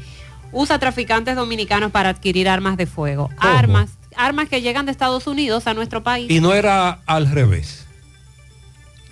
usa 0.52 0.78
traficantes 0.78 1.34
dominicanos 1.34 1.90
para 1.90 2.10
adquirir 2.10 2.46
armas 2.50 2.76
de 2.76 2.84
fuego. 2.84 3.30
Armas, 3.38 3.88
armas 4.16 4.50
que 4.50 4.60
llegan 4.60 4.84
de 4.84 4.92
Estados 4.92 5.26
Unidos 5.26 5.66
a 5.66 5.72
nuestro 5.72 6.02
país, 6.02 6.30
Y 6.30 6.42
no 6.42 6.52
era 6.52 6.98
al 7.06 7.30
revés. 7.30 7.86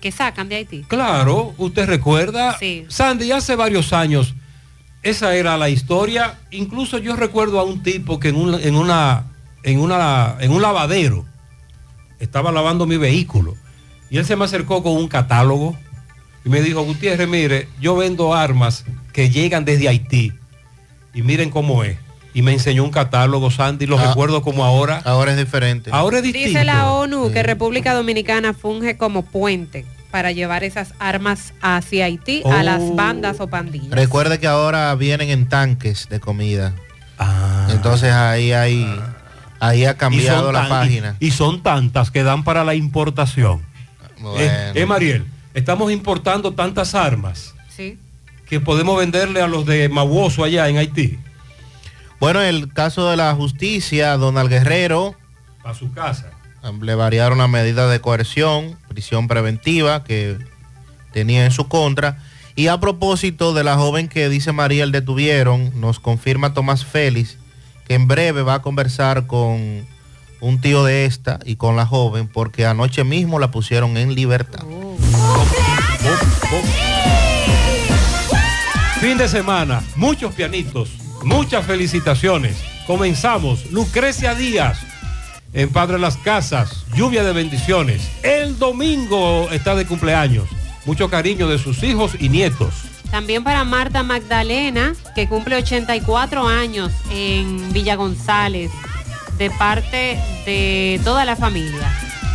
que 0.02 0.12
sacan 0.12 0.50
de 0.50 0.56
Haití. 0.56 0.82
Claro, 0.86 1.54
usted 1.56 1.86
recuerda, 1.86 2.58
Sí. 2.58 2.84
Sandy, 2.88 3.32
hace 3.32 3.56
varios 3.56 3.94
años, 3.94 4.34
esa 5.02 5.34
era 5.34 5.56
la 5.56 5.70
historia. 5.70 6.40
Incluso 6.50 6.98
yo 6.98 7.16
recuerdo 7.16 7.58
a 7.58 7.64
un 7.64 7.82
tipo 7.82 8.20
que 8.20 8.28
en, 8.28 8.36
un, 8.36 8.54
en, 8.60 8.74
una, 8.76 9.24
en, 9.62 9.80
una, 9.80 10.36
en 10.40 10.50
un 10.52 10.60
lavadero 10.60 11.24
estaba 12.20 12.52
lavando 12.52 12.84
mi 12.84 12.98
vehículo. 12.98 13.56
Y 14.10 14.18
él 14.18 14.24
se 14.24 14.36
me 14.36 14.44
acercó 14.44 14.82
con 14.82 14.92
un 14.92 15.08
catálogo 15.08 15.76
y 16.44 16.48
me 16.48 16.60
dijo, 16.62 16.82
Gutiérrez, 16.82 17.28
mire, 17.28 17.68
yo 17.80 17.96
vendo 17.96 18.34
armas 18.34 18.84
que 19.12 19.30
llegan 19.30 19.64
desde 19.64 19.88
Haití. 19.88 20.32
Y 21.14 21.22
miren 21.22 21.50
cómo 21.50 21.84
es. 21.84 21.96
Y 22.34 22.42
me 22.42 22.52
enseñó 22.52 22.84
un 22.84 22.90
catálogo, 22.90 23.50
Sandy, 23.50 23.86
lo 23.86 23.98
Ah. 23.98 24.08
recuerdo 24.08 24.42
como 24.42 24.64
ahora. 24.64 25.00
Ahora 25.04 25.32
es 25.32 25.36
diferente. 25.38 25.90
Ahora 25.92 26.18
es 26.18 26.22
distinto. 26.22 26.48
Dice 26.50 26.64
la 26.64 26.90
ONU 26.92 27.32
que 27.32 27.42
República 27.42 27.94
Dominicana 27.94 28.54
funge 28.54 28.96
como 28.96 29.22
puente 29.22 29.84
para 30.10 30.30
llevar 30.32 30.62
esas 30.64 30.94
armas 30.98 31.52
hacia 31.60 32.04
Haití 32.06 32.42
a 32.50 32.62
las 32.62 32.80
Oh. 32.82 32.94
bandas 32.94 33.40
o 33.40 33.48
pandillas. 33.48 33.90
Recuerde 33.90 34.38
que 34.38 34.46
ahora 34.46 34.94
vienen 34.94 35.30
en 35.30 35.48
tanques 35.48 36.08
de 36.08 36.20
comida. 36.20 36.74
Ah. 37.18 37.68
Entonces 37.72 38.12
ahí 38.12 38.52
hay, 38.52 38.86
ahí 39.58 39.84
ha 39.84 39.96
cambiado 39.96 40.52
la 40.52 40.60
tan- 40.60 40.68
página. 40.68 41.16
Y, 41.20 41.26
y 41.28 41.30
son 41.32 41.62
tantas 41.62 42.10
que 42.10 42.22
dan 42.22 42.44
para 42.44 42.62
la 42.64 42.74
importación. 42.74 43.60
Bueno. 44.20 44.38
Eh, 44.40 44.72
eh, 44.74 44.86
Mariel, 44.86 45.26
estamos 45.54 45.90
importando 45.92 46.52
tantas 46.52 46.94
armas 46.94 47.54
Sí. 47.74 47.98
que 48.48 48.60
podemos 48.60 48.98
venderle 48.98 49.40
a 49.42 49.46
los 49.46 49.66
de 49.66 49.88
Mabuoso 49.88 50.44
allá 50.44 50.68
en 50.68 50.78
Haití. 50.78 51.18
Bueno, 52.20 52.40
el 52.42 52.72
caso 52.72 53.08
de 53.10 53.16
la 53.16 53.32
justicia, 53.34 54.16
Donald 54.16 54.48
Guerrero, 54.50 55.14
A 55.64 55.74
su 55.74 55.92
casa. 55.92 56.30
le 56.82 56.94
variaron 56.94 57.38
la 57.38 57.46
medida 57.48 57.88
de 57.88 58.00
coerción, 58.00 58.76
prisión 58.88 59.28
preventiva 59.28 60.02
que 60.04 60.36
tenía 61.12 61.44
en 61.44 61.52
su 61.52 61.68
contra. 61.68 62.18
Y 62.56 62.66
a 62.66 62.80
propósito 62.80 63.54
de 63.54 63.62
la 63.62 63.76
joven 63.76 64.08
que 64.08 64.28
dice 64.28 64.50
Mariel 64.50 64.90
detuvieron, 64.90 65.70
nos 65.80 66.00
confirma 66.00 66.54
Tomás 66.54 66.84
Félix 66.84 67.36
que 67.86 67.94
en 67.94 68.08
breve 68.08 68.42
va 68.42 68.54
a 68.54 68.62
conversar 68.62 69.26
con 69.28 69.86
un 70.40 70.60
tío 70.60 70.84
de 70.84 71.04
esta 71.04 71.38
y 71.44 71.56
con 71.56 71.76
la 71.76 71.86
joven 71.86 72.28
porque 72.28 72.66
anoche 72.66 73.04
mismo 73.04 73.38
la 73.38 73.50
pusieron 73.50 73.96
en 73.96 74.14
libertad. 74.14 74.64
Fin 79.00 79.16
de 79.18 79.28
semana, 79.28 79.82
muchos 79.96 80.34
pianitos 80.34 80.90
Muchas 81.24 81.66
felicitaciones. 81.66 82.56
Comenzamos. 82.86 83.70
Lucrecia 83.70 84.34
Díaz, 84.34 84.78
en 85.52 85.70
Padre 85.70 85.98
Las 85.98 86.16
Casas, 86.16 86.84
lluvia 86.94 87.24
de 87.24 87.32
bendiciones. 87.32 88.08
El 88.22 88.58
domingo 88.58 89.48
está 89.50 89.74
de 89.74 89.86
cumpleaños. 89.86 90.48
Mucho 90.86 91.10
cariño 91.10 91.48
de 91.48 91.58
sus 91.58 91.82
hijos 91.82 92.12
y 92.18 92.28
nietos. 92.28 92.74
También 93.10 93.42
para 93.42 93.64
Marta 93.64 94.02
Magdalena, 94.02 94.94
que 95.14 95.28
cumple 95.28 95.56
84 95.56 96.46
años 96.46 96.92
en 97.10 97.72
Villa 97.72 97.96
González, 97.96 98.70
de 99.38 99.50
parte 99.50 100.18
de 100.44 101.00
toda 101.04 101.24
la 101.24 101.36
familia. 101.36 101.90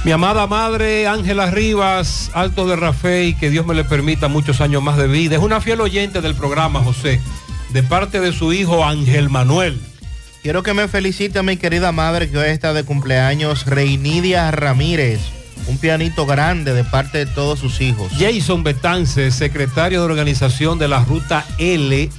Mi 0.05 0.11
amada 0.11 0.47
madre 0.47 1.07
Ángela 1.07 1.51
Rivas, 1.51 2.31
Alto 2.33 2.67
de 2.67 2.75
Rafael, 2.75 3.37
que 3.37 3.49
Dios 3.49 3.65
me 3.65 3.73
le 3.73 3.83
permita 3.83 4.27
muchos 4.27 4.59
años 4.61 4.83
más 4.83 4.97
de 4.97 5.07
vida. 5.07 5.35
Es 5.35 5.41
una 5.41 5.61
fiel 5.61 5.81
oyente 5.81 6.21
del 6.21 6.35
programa, 6.35 6.81
José, 6.83 7.21
de 7.69 7.83
parte 7.83 8.19
de 8.19 8.33
su 8.33 8.51
hijo 8.51 8.83
Ángel 8.83 9.29
Manuel. 9.29 9.79
Quiero 10.41 10.61
que 10.61 10.73
me 10.73 10.89
felicite 10.89 11.39
a 11.39 11.43
mi 11.43 11.55
querida 11.55 11.93
madre 11.93 12.29
que 12.29 12.37
hoy 12.37 12.49
está 12.49 12.73
de 12.73 12.83
cumpleaños, 12.83 13.65
Reinidia 13.65 14.51
Ramírez. 14.51 15.21
Un 15.67 15.77
pianito 15.77 16.25
grande 16.25 16.73
de 16.73 16.83
parte 16.83 17.19
de 17.19 17.25
todos 17.25 17.59
sus 17.59 17.79
hijos. 17.79 18.11
Jason 18.19 18.63
Betance, 18.63 19.31
secretario 19.31 19.99
de 19.99 20.05
organización 20.05 20.79
de 20.79 20.89
la 20.89 20.99
Ruta 21.05 21.45
L, 21.57 22.09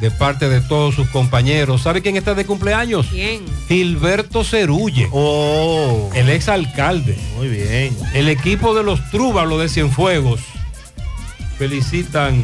de 0.00 0.10
parte 0.10 0.48
de 0.48 0.60
todos 0.60 0.94
sus 0.94 1.08
compañeros. 1.08 1.82
¿Sabe 1.82 2.02
quién 2.02 2.16
está 2.16 2.34
de 2.34 2.44
cumpleaños? 2.44 3.06
¿Quién? 3.10 3.42
Gilberto 3.68 4.44
Cerulle. 4.44 5.08
Oh. 5.12 6.10
El 6.14 6.28
ex 6.28 6.48
alcalde. 6.48 7.16
Muy 7.36 7.48
bien. 7.48 7.96
El 8.14 8.28
equipo 8.28 8.74
de 8.74 8.82
los 8.82 9.10
Trúbalos 9.10 9.60
de 9.60 9.68
Cienfuegos 9.68 10.40
felicitan 11.58 12.42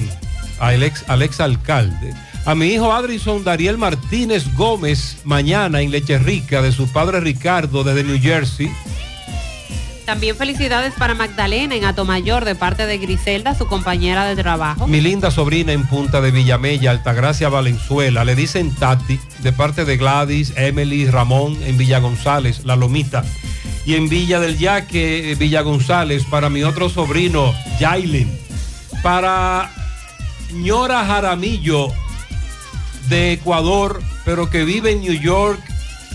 al 0.58 0.82
ex, 0.82 1.04
al 1.08 1.22
ex 1.22 1.40
alcalde. 1.40 2.14
A 2.44 2.54
mi 2.54 2.66
hijo 2.66 2.92
Adrison 2.92 3.44
Dariel 3.44 3.78
Martínez 3.78 4.44
Gómez, 4.56 5.18
mañana 5.24 5.80
en 5.80 5.92
Leche 5.92 6.18
Rica, 6.18 6.60
de 6.60 6.72
su 6.72 6.90
padre 6.90 7.20
Ricardo, 7.20 7.84
desde 7.84 8.02
New 8.02 8.20
Jersey. 8.20 8.68
También 10.04 10.36
felicidades 10.36 10.94
para 10.98 11.14
Magdalena 11.14 11.76
en 11.76 11.84
Atomayor 11.84 12.44
de 12.44 12.54
parte 12.54 12.86
de 12.86 12.98
Griselda, 12.98 13.54
su 13.54 13.66
compañera 13.66 14.24
de 14.24 14.34
trabajo. 14.34 14.88
Mi 14.88 15.00
linda 15.00 15.30
sobrina 15.30 15.72
en 15.72 15.86
Punta 15.86 16.20
de 16.20 16.32
Villamella, 16.32 16.90
Altagracia 16.90 17.48
Valenzuela, 17.48 18.24
le 18.24 18.34
dicen 18.34 18.74
Tati, 18.74 19.20
de 19.38 19.52
parte 19.52 19.84
de 19.84 19.96
Gladys, 19.96 20.52
Emily, 20.56 21.06
Ramón 21.08 21.56
en 21.64 21.78
Villa 21.78 22.00
González, 22.00 22.64
La 22.64 22.74
Lomita. 22.74 23.24
Y 23.86 23.94
en 23.94 24.08
Villa 24.08 24.40
del 24.40 24.58
Yaque, 24.58 25.36
Villa 25.38 25.62
González, 25.62 26.24
para 26.24 26.50
mi 26.50 26.64
otro 26.64 26.88
sobrino, 26.88 27.54
Yailin. 27.78 28.30
Para 29.02 29.70
Ñora 30.52 31.04
Jaramillo, 31.04 31.88
de 33.08 33.32
Ecuador, 33.32 34.02
pero 34.24 34.50
que 34.50 34.64
vive 34.64 34.92
en 34.92 35.00
New 35.00 35.20
York, 35.20 35.60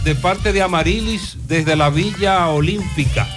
de 0.03 0.15
parte 0.15 0.53
de 0.53 0.61
Amarilis, 0.61 1.37
desde 1.47 1.75
la 1.75 1.89
Villa 1.89 2.47
Olímpica. 2.47 3.27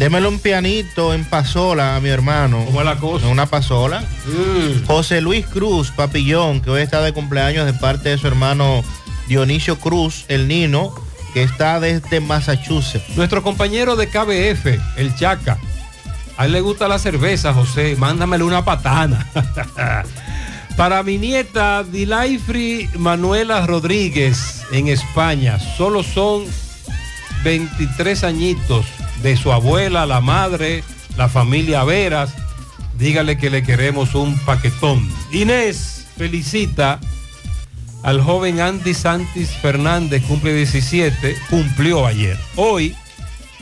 Démelo 0.00 0.30
un 0.30 0.38
pianito 0.38 1.12
en 1.12 1.26
pasola 1.26 1.94
a 1.94 2.00
mi 2.00 2.08
hermano. 2.08 2.64
¿Cómo 2.64 2.80
es 2.80 2.86
la 2.86 2.96
cosa? 2.96 3.26
Una 3.26 3.44
pasola. 3.44 4.00
Mm. 4.00 4.86
José 4.86 5.20
Luis 5.20 5.44
Cruz, 5.44 5.90
papillón, 5.90 6.62
que 6.62 6.70
hoy 6.70 6.80
está 6.80 7.02
de 7.02 7.12
cumpleaños 7.12 7.66
de 7.66 7.74
parte 7.74 8.08
de 8.08 8.16
su 8.16 8.26
hermano 8.26 8.82
Dionisio 9.28 9.78
Cruz, 9.78 10.24
el 10.28 10.48
Nino, 10.48 10.94
que 11.34 11.42
está 11.42 11.80
desde 11.80 12.20
Massachusetts. 12.20 13.14
Nuestro 13.14 13.42
compañero 13.42 13.94
de 13.94 14.08
KBF, 14.08 14.80
el 14.96 15.14
Chaca. 15.16 15.58
A 16.38 16.46
él 16.46 16.52
le 16.52 16.62
gusta 16.62 16.88
la 16.88 16.98
cerveza, 16.98 17.52
José. 17.52 17.94
Mándamele 17.98 18.44
una 18.44 18.64
patana. 18.64 19.26
Para 20.78 21.02
mi 21.02 21.18
nieta 21.18 21.84
Dilaifri 21.84 22.88
Manuela 22.96 23.66
Rodríguez 23.66 24.62
en 24.72 24.88
España, 24.88 25.58
solo 25.58 26.02
son 26.02 26.44
23 27.44 28.24
añitos 28.24 28.86
de 29.22 29.36
su 29.36 29.52
abuela, 29.52 30.06
la 30.06 30.20
madre, 30.20 30.82
la 31.16 31.28
familia 31.28 31.84
Veras. 31.84 32.34
Dígale 32.98 33.38
que 33.38 33.50
le 33.50 33.62
queremos 33.62 34.14
un 34.14 34.38
paquetón. 34.40 35.08
Inés 35.32 36.06
felicita 36.16 37.00
al 38.02 38.20
joven 38.20 38.60
Andy 38.60 38.94
Santis 38.94 39.50
Fernández, 39.50 40.22
cumple 40.24 40.54
17, 40.54 41.36
cumplió 41.48 42.06
ayer. 42.06 42.38
Hoy, 42.56 42.94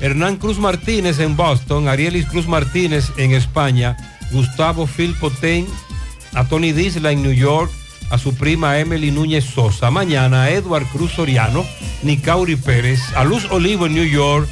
Hernán 0.01 0.37
Cruz 0.37 0.59
Martínez 0.59 1.19
en 1.19 1.37
Boston, 1.37 1.89
Arielis 1.89 2.27
Cruz 2.27 2.47
Martínez 2.47 3.11
en 3.17 3.33
España, 3.33 3.97
Gustavo 4.31 4.87
Philpotain 4.87 5.67
a 6.35 6.45
Tony 6.45 6.73
Disla 6.73 7.13
en 7.13 7.23
New 7.23 7.33
York, 7.33 7.71
a 8.11 8.19
su 8.19 8.35
prima 8.35 8.79
Emily 8.79 9.11
Núñez 9.11 9.45
Sosa. 9.45 9.91
Mañana 9.91 10.51
Edward 10.51 10.87
Cruz 10.87 11.13
Soriano, 11.13 11.65
Nicauri 12.03 12.57
Pérez, 12.57 13.01
a 13.17 13.25
Luz 13.25 13.47
Olivo 13.51 13.87
en 13.87 13.95
New 13.95 14.05
York, 14.05 14.49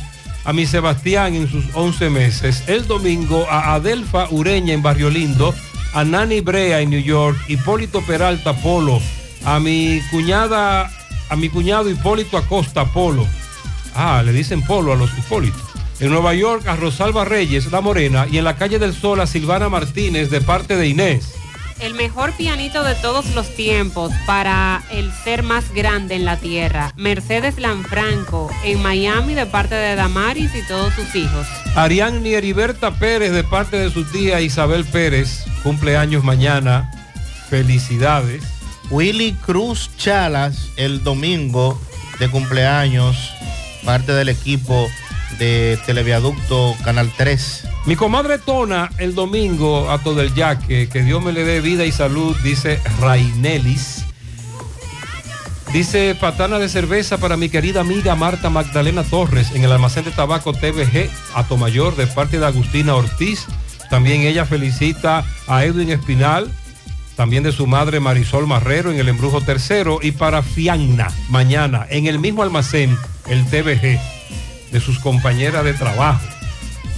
a 0.47 0.53
mi 0.53 0.65
Sebastián 0.65 1.35
en 1.35 1.51
sus 1.51 1.65
11 1.75 2.09
meses. 2.09 2.63
El 2.69 2.87
domingo 2.87 3.47
a 3.51 3.75
Adelfa 3.75 4.29
Ureña 4.31 4.73
en 4.73 4.83
Barrio 4.83 5.11
Lindo, 5.11 5.53
a 5.93 6.05
Nani 6.05 6.41
Brea 6.41 6.81
en 6.81 6.91
New 6.91 7.03
York, 7.03 7.37
Hipólito 7.49 8.01
Peralta 8.03 8.55
Polo, 8.55 9.01
a 9.45 9.59
mi 9.59 10.01
cuñada, 10.13 10.89
a 11.29 11.37
mi 11.37 11.49
cuñado 11.49 11.91
Hipólito 11.91 12.39
Acosta 12.39 12.85
Polo. 12.85 13.27
Ah, 13.95 14.23
le 14.25 14.33
dicen 14.33 14.63
Polo 14.63 14.93
a 14.93 14.97
los 14.97 15.11
Hipólitos. 15.19 15.63
En 15.99 16.11
Nueva 16.11 16.35
York 16.35 16.67
a 16.69 16.77
Rosalba 16.77 17.25
Reyes, 17.25 17.73
La 17.73 17.81
Morena, 17.81 18.27
y 18.31 18.39
en 18.39 18.45
la 18.45 18.57
calle 18.57 18.79
del 18.79 18.95
Sol 18.95 19.21
a 19.21 19.27
Silvana 19.27 19.69
Martínez 19.69 20.31
de 20.31 20.41
parte 20.41 20.77
de 20.77 20.87
Inés. 20.87 21.35
El 21.81 21.95
mejor 21.95 22.33
pianito 22.33 22.83
de 22.85 22.95
todos 22.95 23.35
los 23.35 23.55
tiempos 23.55 24.11
para 24.27 24.83
el 24.91 25.13
ser 25.13 25.43
más 25.43 25.73
grande 25.73 26.15
en 26.15 26.25
la 26.25 26.39
tierra. 26.39 26.93
Mercedes 26.97 27.59
Lanfranco 27.59 28.51
en 28.65 28.83
Miami 28.83 29.35
de 29.35 29.47
parte 29.47 29.75
de 29.75 29.95
Damaris 29.95 30.55
y 30.55 30.67
todos 30.67 30.95
sus 30.95 31.15
hijos. 31.15 31.47
Ariadne 31.75 32.33
Heriberta 32.33 32.99
Pérez 32.99 33.33
de 33.33 33.45
parte 33.45 33.77
de 33.77 33.91
su 33.91 34.05
tía 34.05 34.41
Isabel 34.41 34.85
Pérez, 34.87 35.45
cumpleaños 35.63 36.25
mañana. 36.25 36.91
Felicidades. 37.51 38.43
Willy 38.91 39.33
Cruz 39.45 39.91
Chalas 39.97 40.71
el 40.77 41.03
domingo 41.03 41.81
de 42.19 42.31
cumpleaños, 42.31 43.33
parte 43.85 44.13
del 44.13 44.29
equipo 44.29 44.89
de 45.39 45.79
Televiaducto 45.85 46.75
Canal 46.85 47.13
3. 47.17 47.65
Mi 47.87 47.95
comadre 47.95 48.39
Tona 48.39 48.91
el 48.99 49.15
domingo 49.15 49.93
a 49.93 49.99
todo 49.99 50.21
el 50.21 50.35
yaque, 50.35 50.89
que 50.89 51.03
Dios 51.05 51.23
me 51.23 51.31
le 51.31 51.45
dé 51.45 51.61
vida 51.61 51.85
y 51.85 51.93
salud, 51.93 52.37
dice 52.43 52.81
Rainelis. 53.01 54.05
Dice 55.73 56.17
patana 56.21 56.59
de 56.59 56.69
cerveza 56.69 57.19
para 57.19 57.37
mi 57.37 57.49
querida 57.49 57.83
amiga 57.83 58.17
Marta 58.17 58.51
Magdalena 58.51 59.05
Torres 59.05 59.53
en 59.55 59.63
el 59.63 59.71
almacén 59.71 60.05
de 60.05 60.11
tabaco 60.11 60.53
TVG 60.53 61.09
Atomayor 61.37 61.95
de 61.95 62.09
parte 62.09 62.41
de 62.41 62.47
Agustina 62.47 62.97
Ortiz. 62.97 63.47
También 63.89 64.23
ella 64.23 64.47
felicita 64.47 65.25
a 65.47 65.65
Edwin 65.65 65.91
Espinal, 65.91 66.51
también 67.15 67.45
de 67.45 67.53
su 67.53 67.69
madre 67.69 68.01
Marisol 68.01 68.49
Marrero 68.49 68.91
en 68.91 68.99
el 68.99 69.09
embrujo 69.09 69.43
tercero 69.43 70.01
y 70.03 70.11
para 70.11 70.43
Fianna 70.43 71.07
mañana 71.29 71.87
en 71.89 72.09
el 72.09 72.19
mismo 72.19 72.43
almacén, 72.43 72.99
el 73.29 73.47
TVG, 73.47 74.01
de 74.73 74.81
sus 74.81 74.99
compañeras 74.99 75.63
de 75.65 75.75
trabajo. 75.75 76.36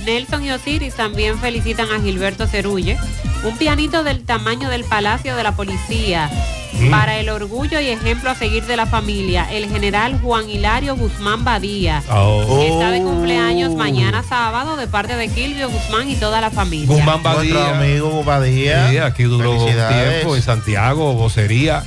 Nelson 0.08 0.42
y 0.42 0.50
Osiris 0.52 0.94
también 0.94 1.38
felicitan 1.38 1.90
a 1.90 2.00
Gilberto 2.00 2.46
Cerulle. 2.46 2.96
Un 3.44 3.58
pianito 3.58 4.04
del 4.04 4.24
tamaño 4.24 4.70
del 4.70 4.84
Palacio 4.84 5.36
de 5.36 5.42
la 5.42 5.54
Policía. 5.54 6.30
Mm. 6.72 6.90
Para 6.90 7.18
el 7.18 7.28
orgullo 7.28 7.78
y 7.78 7.88
ejemplo 7.88 8.30
a 8.30 8.34
seguir 8.34 8.64
de 8.64 8.78
la 8.78 8.86
familia, 8.86 9.46
el 9.52 9.68
general 9.68 10.18
Juan 10.22 10.48
Hilario 10.48 10.96
Guzmán 10.96 11.44
Badía. 11.44 12.02
Oh. 12.10 12.62
Está 12.62 12.90
de 12.90 13.02
cumpleaños 13.02 13.74
mañana 13.74 14.22
sábado 14.22 14.78
de 14.78 14.86
parte 14.86 15.14
de 15.14 15.28
Kilvio 15.28 15.68
Guzmán 15.68 16.08
y 16.08 16.16
toda 16.16 16.40
la 16.40 16.50
familia. 16.50 16.86
Guzmán 16.86 17.22
Badía. 17.22 17.52
Nuestro 17.52 17.74
amigo 17.74 18.24
Badía. 18.24 18.88
Sí, 18.88 18.96
aquí 18.96 19.24
duró 19.24 19.62
tiempo 19.62 20.36
en 20.36 20.40
Santiago, 20.42 21.12
vocería. 21.12 21.84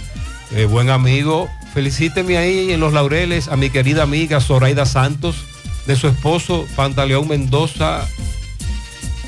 Eh, 0.52 0.65
buen 0.65 0.91
amigo. 0.91 1.49
Felicíteme 1.73 2.38
ahí 2.38 2.72
en 2.72 2.80
los 2.80 2.93
laureles 2.93 3.48
a 3.48 3.56
mi 3.56 3.72
querida 3.72 4.03
amiga 4.03 4.41
Zoraida 4.41 4.85
Santos, 4.85 5.38
de 5.85 5.95
su 5.95 6.07
esposo 6.07 6.65
Pantaleón 6.75 7.27
Mendoza, 7.27 8.07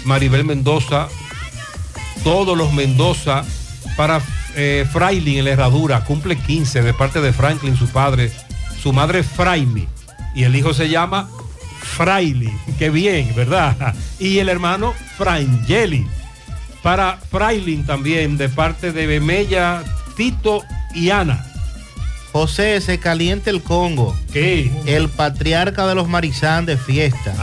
Maribel 0.05 0.45
Mendoza, 0.45 1.07
todos 2.23 2.57
los 2.57 2.73
Mendoza, 2.73 3.43
para 3.97 4.21
eh, 4.55 4.87
Frailin 4.91 5.39
en 5.39 5.45
la 5.45 5.51
herradura, 5.51 6.03
cumple 6.03 6.37
15 6.37 6.81
de 6.81 6.93
parte 6.93 7.21
de 7.21 7.33
Franklin, 7.33 7.75
su 7.75 7.87
padre, 7.87 8.31
su 8.81 8.93
madre 8.93 9.23
Fraimi, 9.23 9.87
y 10.35 10.43
el 10.43 10.55
hijo 10.55 10.73
se 10.73 10.89
llama 10.89 11.29
Frailin, 11.81 12.57
qué 12.77 12.89
bien, 12.89 13.33
¿verdad? 13.35 13.95
Y 14.19 14.39
el 14.39 14.47
hermano 14.49 14.93
Frangeli, 15.17 16.07
para 16.81 17.17
Frailin 17.29 17.85
también, 17.85 18.37
de 18.37 18.47
parte 18.49 18.91
de 18.91 19.05
Bemella, 19.05 19.83
Tito 20.15 20.63
y 20.93 21.09
Ana. 21.09 21.52
José, 22.33 22.81
se 22.81 22.97
caliente 22.97 23.51
el 23.51 23.61
Congo. 23.61 24.17
¿Qué? 24.33 24.71
El 24.87 25.07
patriarca 25.07 25.85
de 25.85 25.93
los 25.93 26.09
Marizán 26.09 26.65
de 26.65 26.77
fiesta. 26.77 27.33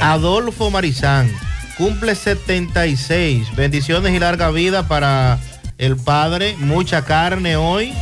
Adolfo 0.00 0.70
Marizán. 0.70 1.28
Cumple 1.76 2.14
76. 2.14 3.54
Bendiciones 3.56 4.14
y 4.14 4.20
larga 4.20 4.50
vida 4.50 4.86
para 4.86 5.40
el 5.78 5.96
padre. 5.96 6.54
Mucha 6.58 7.04
carne 7.04 7.56
hoy. 7.56 7.92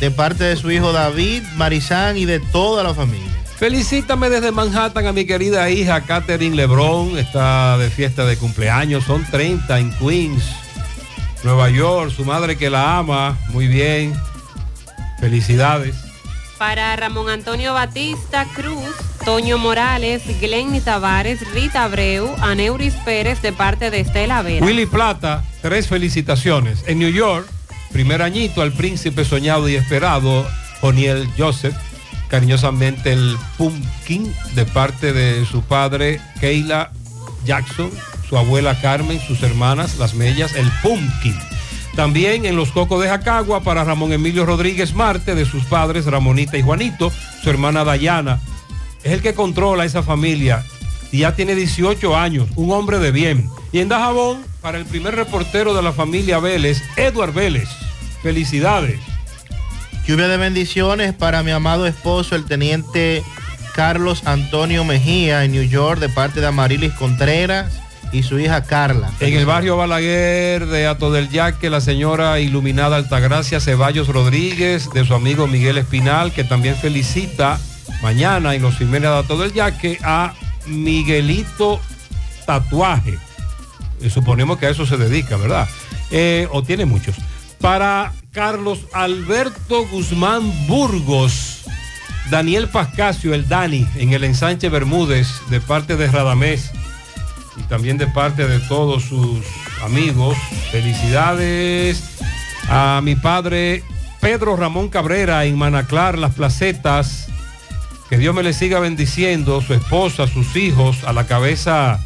de 0.00 0.10
parte 0.10 0.44
de 0.44 0.56
su 0.56 0.70
hijo 0.70 0.92
David, 0.92 1.42
Marizán 1.54 2.16
y 2.16 2.24
de 2.24 2.40
toda 2.40 2.82
la 2.82 2.92
familia. 2.92 3.30
Felicítame 3.56 4.28
desde 4.28 4.52
Manhattan 4.52 5.06
a 5.06 5.12
mi 5.12 5.24
querida 5.24 5.70
hija 5.70 6.02
Catherine 6.02 6.54
Lebron. 6.56 7.16
Está 7.16 7.78
de 7.78 7.88
fiesta 7.88 8.26
de 8.26 8.36
cumpleaños. 8.36 9.04
Son 9.04 9.24
30 9.24 9.78
en 9.78 9.90
Queens, 9.92 10.44
Nueva 11.44 11.70
York. 11.70 12.10
Su 12.14 12.24
madre 12.24 12.56
que 12.56 12.68
la 12.68 12.98
ama. 12.98 13.38
Muy 13.50 13.68
bien. 13.68 14.12
Felicidades. 15.18 15.96
Para 16.58 16.96
Ramón 16.96 17.28
Antonio 17.28 17.74
Batista 17.74 18.46
Cruz, 18.54 18.94
Toño 19.24 19.58
Morales, 19.58 20.22
Glenny 20.40 20.80
Tavares, 20.80 21.40
Rita 21.52 21.84
Abreu, 21.84 22.34
Aneuris 22.40 22.94
Pérez 23.04 23.42
de 23.42 23.52
parte 23.52 23.90
de 23.90 24.00
Estela 24.00 24.40
Vera. 24.42 24.64
Willy 24.64 24.86
Plata, 24.86 25.44
tres 25.60 25.88
felicitaciones. 25.88 26.82
En 26.86 26.98
New 26.98 27.10
York, 27.10 27.46
primer 27.92 28.22
añito 28.22 28.62
al 28.62 28.72
príncipe 28.72 29.24
soñado 29.24 29.68
y 29.68 29.74
esperado, 29.74 30.46
Oniel 30.80 31.28
Joseph. 31.36 31.76
Cariñosamente 32.28 33.12
el 33.12 33.36
Pumpkin 33.56 34.34
de 34.54 34.64
parte 34.64 35.12
de 35.12 35.46
su 35.46 35.62
padre, 35.62 36.20
Keila 36.40 36.90
Jackson, 37.44 37.90
su 38.28 38.36
abuela 38.36 38.80
Carmen, 38.80 39.20
sus 39.20 39.42
hermanas, 39.42 39.98
las 39.98 40.14
mellas, 40.14 40.54
el 40.56 40.70
Pumpkin. 40.82 41.38
También 41.96 42.44
en 42.44 42.56
los 42.56 42.72
Cocos 42.72 43.02
de 43.02 43.08
Jacagua 43.08 43.62
para 43.62 43.82
Ramón 43.82 44.12
Emilio 44.12 44.44
Rodríguez 44.44 44.94
Marte, 44.94 45.34
de 45.34 45.46
sus 45.46 45.64
padres 45.64 46.04
Ramonita 46.04 46.58
y 46.58 46.62
Juanito, 46.62 47.10
su 47.42 47.48
hermana 47.48 47.84
Dayana. 47.84 48.38
Es 49.02 49.12
el 49.12 49.22
que 49.22 49.32
controla 49.32 49.86
esa 49.86 50.02
familia 50.02 50.62
y 51.10 51.20
ya 51.20 51.34
tiene 51.34 51.54
18 51.54 52.14
años, 52.14 52.48
un 52.54 52.70
hombre 52.70 52.98
de 52.98 53.12
bien. 53.12 53.48
Y 53.72 53.78
en 53.78 53.88
Dajabón, 53.88 54.44
para 54.60 54.76
el 54.76 54.84
primer 54.84 55.14
reportero 55.14 55.72
de 55.72 55.82
la 55.82 55.92
familia 55.92 56.38
Vélez, 56.38 56.82
Edward 56.96 57.32
Vélez. 57.32 57.68
Felicidades. 58.22 59.00
Lluvia 60.06 60.28
de 60.28 60.36
bendiciones 60.36 61.14
para 61.14 61.42
mi 61.42 61.50
amado 61.50 61.86
esposo, 61.86 62.36
el 62.36 62.44
teniente 62.44 63.24
Carlos 63.74 64.26
Antonio 64.26 64.84
Mejía, 64.84 65.44
en 65.44 65.52
New 65.52 65.62
York, 65.62 65.98
de 65.98 66.10
parte 66.10 66.42
de 66.42 66.46
Amarilis 66.46 66.92
Contreras 66.92 67.85
y 68.12 68.22
su 68.22 68.38
hija 68.38 68.62
Carla. 68.64 69.10
En 69.20 69.34
el 69.34 69.46
barrio 69.46 69.76
Balaguer 69.76 70.66
de 70.66 70.86
Ato 70.86 71.10
del 71.10 71.28
Yaque, 71.28 71.70
la 71.70 71.80
señora 71.80 72.38
iluminada 72.40 72.96
Altagracia 72.96 73.60
Ceballos 73.60 74.08
Rodríguez, 74.08 74.90
de 74.92 75.04
su 75.04 75.14
amigo 75.14 75.46
Miguel 75.46 75.78
Espinal, 75.78 76.32
que 76.32 76.44
también 76.44 76.76
felicita 76.76 77.58
mañana 78.02 78.54
en 78.54 78.62
los 78.62 78.76
Jiménez 78.76 79.10
de 79.10 79.16
Ato 79.16 79.38
del 79.38 79.52
Yaque 79.52 79.98
a 80.02 80.34
Miguelito 80.66 81.80
Tatuaje. 82.46 83.18
Eh, 84.00 84.10
suponemos 84.10 84.58
que 84.58 84.66
a 84.66 84.70
eso 84.70 84.86
se 84.86 84.96
dedica, 84.96 85.36
¿verdad? 85.36 85.68
Eh, 86.10 86.48
o 86.52 86.62
tiene 86.62 86.84
muchos. 86.84 87.16
Para 87.60 88.12
Carlos 88.32 88.86
Alberto 88.92 89.86
Guzmán 89.86 90.52
Burgos, 90.66 91.64
Daniel 92.30 92.68
Pascasio, 92.68 93.34
el 93.34 93.48
Dani, 93.48 93.86
en 93.96 94.12
el 94.12 94.24
ensanche 94.24 94.68
Bermúdez, 94.68 95.28
de 95.48 95.60
parte 95.60 95.96
de 95.96 96.08
Radamés 96.08 96.72
y 97.56 97.62
también 97.64 97.98
de 97.98 98.06
parte 98.06 98.46
de 98.46 98.58
todos 98.60 99.04
sus 99.04 99.40
amigos. 99.82 100.36
Felicidades 100.70 102.02
a 102.68 103.00
mi 103.02 103.14
padre 103.14 103.82
Pedro 104.20 104.56
Ramón 104.56 104.88
Cabrera 104.88 105.44
en 105.44 105.56
Manaclar, 105.56 106.18
Las 106.18 106.34
Placetas. 106.34 107.28
Que 108.08 108.18
Dios 108.18 108.34
me 108.34 108.42
le 108.42 108.52
siga 108.52 108.78
bendiciendo, 108.78 109.60
su 109.60 109.74
esposa, 109.74 110.26
sus 110.28 110.54
hijos, 110.56 111.04
a 111.04 111.12
la 111.12 111.26
cabeza 111.26 112.00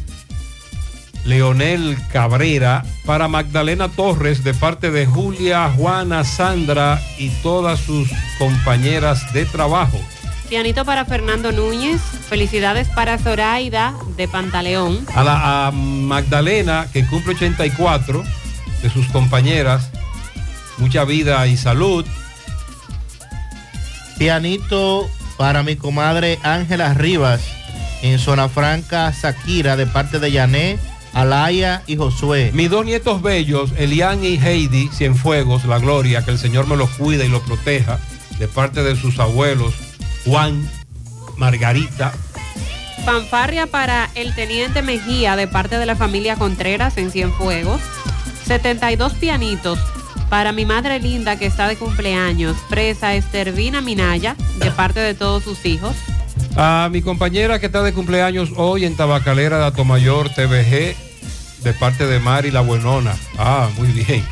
Leonel 1.25 1.97
Cabrera, 2.11 2.83
para 3.05 3.27
Magdalena 3.27 3.89
Torres 3.89 4.43
de 4.43 4.53
parte 4.53 4.89
de 4.89 5.05
Julia, 5.05 5.71
Juana, 5.75 6.23
Sandra 6.23 6.99
y 7.17 7.29
todas 7.43 7.79
sus 7.79 8.09
compañeras 8.39 9.31
de 9.33 9.45
trabajo. 9.45 9.99
Pianito 10.51 10.83
para 10.83 11.05
Fernando 11.05 11.53
Núñez. 11.53 12.01
Felicidades 12.27 12.89
para 12.89 13.17
Zoraida 13.17 13.93
de 14.17 14.27
Pantaleón. 14.27 15.07
A, 15.15 15.23
la, 15.23 15.67
a 15.67 15.71
Magdalena, 15.71 16.89
que 16.91 17.07
cumple 17.07 17.35
84, 17.35 18.21
de 18.81 18.89
sus 18.89 19.07
compañeras, 19.07 19.91
mucha 20.77 21.05
vida 21.05 21.47
y 21.47 21.55
salud. 21.55 22.05
Pianito 24.17 25.09
para 25.37 25.63
mi 25.63 25.77
comadre 25.77 26.37
Ángela 26.43 26.93
Rivas, 26.95 27.39
en 28.01 28.19
Zona 28.19 28.49
Franca, 28.49 29.13
Shakira, 29.17 29.77
de 29.77 29.87
parte 29.87 30.19
de 30.19 30.33
Yané, 30.33 30.77
Alaya 31.13 31.81
y 31.87 31.95
Josué. 31.95 32.51
Mis 32.53 32.69
dos 32.69 32.85
nietos 32.85 33.21
bellos, 33.21 33.71
Elian 33.77 34.21
y 34.21 34.35
Heidi 34.35 34.89
Cienfuegos, 34.89 35.63
la 35.63 35.79
gloria, 35.79 36.25
que 36.25 36.31
el 36.31 36.37
Señor 36.37 36.67
me 36.67 36.75
los 36.75 36.89
cuida 36.89 37.23
y 37.23 37.29
los 37.29 37.41
proteja, 37.43 38.01
de 38.37 38.49
parte 38.49 38.83
de 38.83 38.97
sus 38.97 39.17
abuelos, 39.17 39.90
Juan, 40.25 40.69
Margarita. 41.37 42.13
Fanfarria 43.05 43.67
para 43.67 44.09
el 44.15 44.35
teniente 44.35 44.81
Mejía 44.81 45.35
de 45.35 45.47
parte 45.47 45.77
de 45.77 45.85
la 45.85 45.95
familia 45.95 46.35
Contreras 46.35 46.97
en 46.97 47.11
Cienfuegos. 47.11 47.81
72 48.45 49.13
pianitos 49.13 49.79
para 50.31 50.53
mi 50.53 50.65
madre 50.65 50.97
linda 50.99 51.37
que 51.37 51.45
está 51.45 51.67
de 51.67 51.75
cumpleaños, 51.75 52.55
Presa 52.69 53.15
Estervina 53.15 53.81
Minaya, 53.81 54.37
de 54.59 54.71
parte 54.71 55.01
de 55.01 55.13
todos 55.13 55.43
sus 55.43 55.65
hijos. 55.65 55.93
A 56.55 56.87
mi 56.89 57.01
compañera 57.01 57.59
que 57.59 57.65
está 57.65 57.83
de 57.83 57.91
cumpleaños 57.91 58.53
hoy 58.55 58.85
en 58.85 58.95
Tabacalera 58.95 59.59
de 59.59 59.65
Atomayor 59.65 60.29
TVG, 60.29 60.95
de 61.63 61.73
parte 61.77 62.07
de 62.07 62.19
Mari 62.19 62.49
La 62.49 62.61
Buenona. 62.61 63.13
Ah, 63.37 63.67
muy 63.77 63.89
bien. 63.89 64.25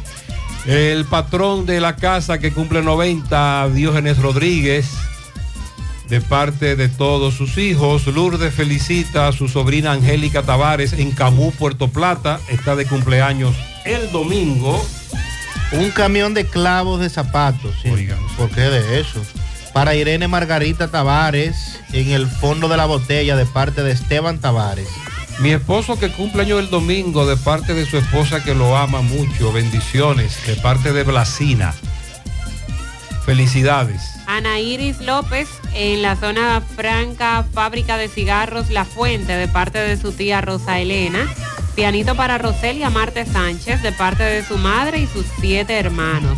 El 0.66 1.04
patrón 1.04 1.66
de 1.66 1.82
la 1.82 1.98
casa 1.98 2.40
que 2.40 2.54
cumple 2.54 2.82
90, 2.82 3.68
Diógenes 3.74 4.20
Rodríguez, 4.20 4.88
de 6.10 6.22
parte 6.22 6.76
de 6.76 6.90
todos 6.90 7.36
sus 7.36 7.58
hijos. 7.58 8.08
Lourdes 8.08 8.54
felicita 8.54 9.28
a 9.28 9.32
su 9.32 9.48
sobrina 9.48 9.92
Angélica 9.92 10.44
Tavares 10.44 10.94
en 10.94 11.12
Camú, 11.12 11.52
Puerto 11.52 11.90
Plata. 11.90 12.40
Está 12.50 12.76
de 12.76 12.86
cumpleaños 12.86 13.56
el 13.86 14.12
domingo. 14.12 14.84
Un 15.72 15.92
camión 15.92 16.34
de 16.34 16.46
clavos 16.46 17.00
de 17.00 17.10
zapatos. 17.10 17.76
Sí. 17.84 17.90
¿Por 18.38 18.50
qué 18.50 18.62
de 18.62 19.00
eso? 19.00 19.22
Para 19.74 19.96
Irene 19.96 20.28
Margarita 20.28 20.88
Tavares 20.88 21.80
en 21.94 22.10
el 22.10 22.28
fondo 22.28 22.68
de 22.68 22.78
la 22.78 22.86
botella 22.86 23.36
de 23.36 23.46
parte 23.46 23.84
de 23.84 23.92
Esteban 23.92 24.40
Tavares. 24.40 24.90
Mi 25.40 25.52
esposo 25.52 25.98
que 26.00 26.10
cumple 26.12 26.42
año 26.42 26.60
el 26.60 26.70
domingo 26.70 27.26
de 27.26 27.38
parte 27.38 27.74
de 27.74 27.86
su 27.86 27.98
esposa 27.98 28.44
que 28.44 28.56
lo 28.56 28.76
ama 28.76 29.02
mucho. 29.02 29.54
Bendiciones 29.54 30.46
de 30.48 30.56
parte 30.56 30.92
de 30.92 31.04
Blasina. 31.04 31.74
Felicidades. 33.26 34.19
Ana 34.30 34.60
Iris 34.60 35.02
López 35.02 35.50
en 35.74 36.04
la 36.04 36.16
zona 36.16 36.62
franca 36.62 37.44
fábrica 37.52 37.98
de 37.98 38.08
cigarros 38.08 38.70
La 38.70 38.86
Fuente 38.86 39.34
de 39.34 39.48
parte 39.48 39.80
de 39.80 39.98
su 39.98 40.12
tía 40.12 40.40
Rosa 40.40 40.80
Elena. 40.80 41.28
Pianito 41.76 42.14
para 42.14 42.38
Roselia 42.38 42.92
Marte 42.92 43.26
Sánchez 43.26 43.82
de 43.82 43.92
parte 43.92 44.22
de 44.22 44.44
su 44.44 44.60
madre 44.60 45.00
y 45.00 45.08
sus 45.08 45.26
siete 45.42 45.80
hermanos. 45.80 46.38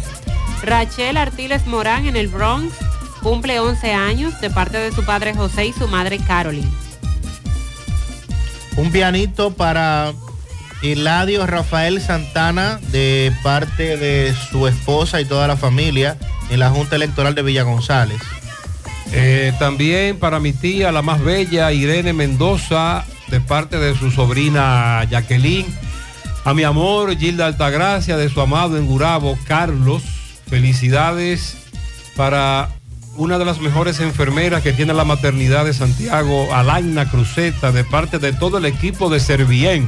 Rachel 0.63 1.18
Artiles 1.18 1.68
Morán 1.68 2.05
en 2.05 2.15
el 2.15 2.30
Bronx 2.30 2.73
cumple 3.22 3.59
11 3.59 3.93
años 3.93 4.39
de 4.39 4.49
parte 4.49 4.77
de 4.77 4.93
su 4.93 5.03
padre 5.03 5.34
José 5.34 5.65
y 5.65 5.73
su 5.73 5.89
madre 5.89 6.18
Caroline. 6.19 6.72
Un 8.77 8.89
pianito 8.93 9.51
para 9.51 10.13
Hiladio 10.81 11.45
Rafael 11.45 12.01
Santana 12.01 12.79
de 12.91 13.31
parte 13.43 13.97
de 13.97 14.33
su 14.33 14.67
esposa 14.67 15.21
y 15.21 15.25
toda 15.25 15.47
la 15.47 15.57
familia 15.57 16.17
en 16.49 16.59
la 16.59 16.69
Junta 16.69 16.95
Electoral 16.95 17.35
de 17.35 17.43
Villa 17.43 17.63
González. 17.63 18.21
Eh, 19.13 19.53
también 19.59 20.17
para 20.17 20.39
mi 20.39 20.53
tía, 20.53 20.91
la 20.91 21.01
más 21.01 21.21
bella, 21.21 21.71
Irene 21.71 22.13
Mendoza, 22.13 23.05
de 23.27 23.41
parte 23.41 23.77
de 23.77 23.95
su 23.95 24.09
sobrina 24.09 25.05
Jacqueline. 25.09 25.67
A 26.45 26.53
mi 26.53 26.63
amor, 26.63 27.15
Gilda 27.17 27.45
Altagracia, 27.45 28.17
de 28.17 28.29
su 28.29 28.41
amado 28.41 28.77
en 28.77 28.87
Gurabo, 28.87 29.37
Carlos. 29.45 30.03
Felicidades 30.49 31.57
para 32.15 32.69
una 33.17 33.37
de 33.37 33.45
las 33.45 33.59
mejores 33.59 33.99
enfermeras 33.99 34.63
que 34.63 34.73
tiene 34.73 34.93
la 34.93 35.05
maternidad 35.05 35.65
de 35.65 35.73
Santiago, 35.73 36.53
Alaina 36.53 37.09
Cruzeta, 37.09 37.71
de 37.71 37.83
parte 37.83 38.17
de 38.17 38.33
todo 38.33 38.57
el 38.57 38.65
equipo 38.65 39.09
de 39.09 39.19
Servien. 39.19 39.87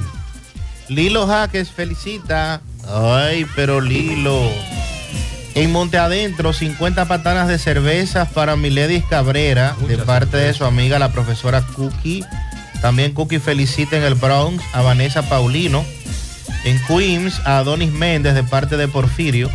Lilo 0.89 1.27
Jaques 1.27 1.71
felicita. 1.71 2.61
Ay, 2.87 3.45
pero 3.55 3.81
Lilo. 3.81 4.41
En 5.55 5.71
Monte 5.71 5.97
Adentro, 5.97 6.51
50 6.51 7.07
patanas 7.07 7.47
de 7.47 7.59
cervezas 7.59 8.29
para 8.29 8.55
Miledis 8.55 9.03
Cabrera, 9.05 9.75
de 9.87 9.97
parte 9.99 10.37
de 10.37 10.53
su 10.53 10.65
amiga 10.65 10.97
la 10.99 11.11
profesora 11.11 11.61
Cookie. 11.61 12.25
También 12.81 13.13
Cookie 13.13 13.39
felicita 13.39 13.95
en 13.97 14.03
el 14.03 14.15
Bronx 14.15 14.63
a 14.73 14.81
Vanessa 14.81 15.29
Paulino. 15.29 15.85
En 16.65 16.81
Queens, 16.87 17.39
a 17.45 17.59
Adonis 17.59 17.91
Méndez, 17.91 18.33
de 18.33 18.43
parte 18.43 18.77
de 18.77 18.87
Porfirio. 18.87 19.49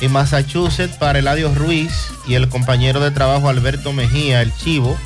En 0.00 0.12
Massachusetts, 0.12 0.96
para 0.96 1.18
Eladio 1.18 1.54
Ruiz 1.54 1.92
y 2.26 2.34
el 2.34 2.48
compañero 2.48 3.00
de 3.00 3.10
trabajo 3.10 3.48
Alberto 3.48 3.92
Mejía, 3.92 4.40
el 4.40 4.54
Chivo. 4.56 4.96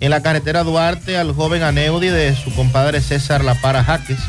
En 0.00 0.10
la 0.10 0.22
carretera 0.22 0.62
Duarte, 0.62 1.18
al 1.18 1.34
joven 1.34 1.62
Aneudi 1.64 2.08
de 2.08 2.36
su 2.36 2.54
compadre 2.54 3.00
César 3.00 3.44
La 3.44 3.54
Para 3.56 3.82
Jaques. 3.82 4.20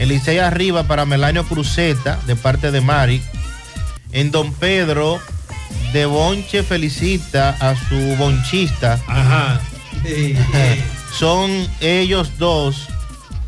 En 0.00 0.08
Licey 0.08 0.38
Arriba, 0.38 0.84
para 0.84 1.04
Melanio 1.04 1.44
Cruzeta, 1.46 2.18
de 2.26 2.34
parte 2.34 2.70
de 2.70 2.80
Mari. 2.80 3.22
En 4.12 4.30
Don 4.32 4.52
Pedro, 4.54 5.20
de 5.92 6.06
Bonche 6.06 6.62
felicita 6.62 7.50
a 7.60 7.76
su 7.76 8.16
bonchista. 8.16 8.98
Ajá. 9.06 9.60
Son 11.18 11.50
ellos 11.80 12.32
dos, 12.38 12.86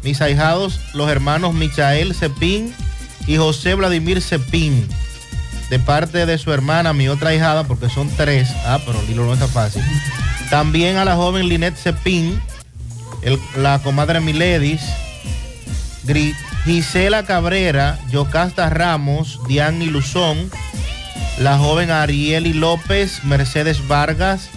mis 0.03 0.21
ahijados, 0.21 0.81
los 0.95 1.09
hermanos 1.09 1.55
Michael 1.55 2.15
Cepín 2.15 2.75
y 3.27 3.37
José 3.39 3.75
Vladimir 3.75 4.21
Cepín, 4.21 4.87
de 5.71 5.79
parte 5.79 6.27
de 6.27 6.37
su 6.39 6.53
hermana, 6.53 6.93
mi 6.93 7.09
otra 7.09 7.35
hijada, 7.35 7.65
porque 7.65 7.89
son 7.89 8.11
tres. 8.11 8.51
Ah, 8.67 8.79
pero 8.85 9.01
Lilo 9.09 9.25
no 9.25 9.33
está 9.33 9.49
fácil. 9.49 9.83
También 10.51 10.97
a 10.99 11.05
la 11.07 11.15
joven 11.17 11.49
Linet 11.49 11.77
Cepín, 11.77 12.39
el- 13.23 13.39
la 13.57 13.79
comadre 13.79 14.21
Miledis, 14.21 14.83
Gisela 16.65 17.25
Cabrera, 17.25 17.99
Yocasta 18.11 18.69
Ramos, 18.71 19.41
Diane 19.47 19.87
Luzón, 19.87 20.51
la 21.39 21.59
joven 21.59 21.91
Arieli 21.91 22.53
López, 22.53 23.25
Mercedes 23.25 23.87
Vargas, 23.89 24.49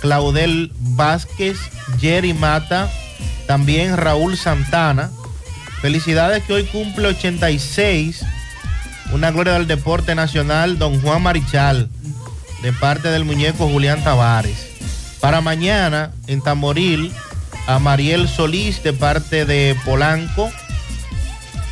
Claudel 0.00 0.72
Vázquez, 0.78 1.58
Jerry 2.00 2.34
Mata, 2.34 2.90
también 3.46 3.96
Raúl 3.96 4.36
Santana. 4.36 5.10
Felicidades 5.80 6.42
que 6.44 6.54
hoy 6.54 6.64
cumple 6.64 7.08
86, 7.08 8.24
una 9.12 9.30
gloria 9.30 9.54
del 9.54 9.66
deporte 9.66 10.14
nacional, 10.14 10.78
don 10.78 11.00
Juan 11.00 11.22
Marichal, 11.22 11.88
de 12.62 12.72
parte 12.72 13.08
del 13.08 13.24
muñeco 13.24 13.68
Julián 13.68 14.02
Tavares. 14.02 14.68
Para 15.20 15.40
mañana, 15.40 16.12
en 16.26 16.42
Tamboril, 16.42 17.12
a 17.66 17.78
Mariel 17.78 18.28
Solís, 18.28 18.82
de 18.82 18.92
parte 18.92 19.44
de 19.44 19.76
Polanco. 19.84 20.50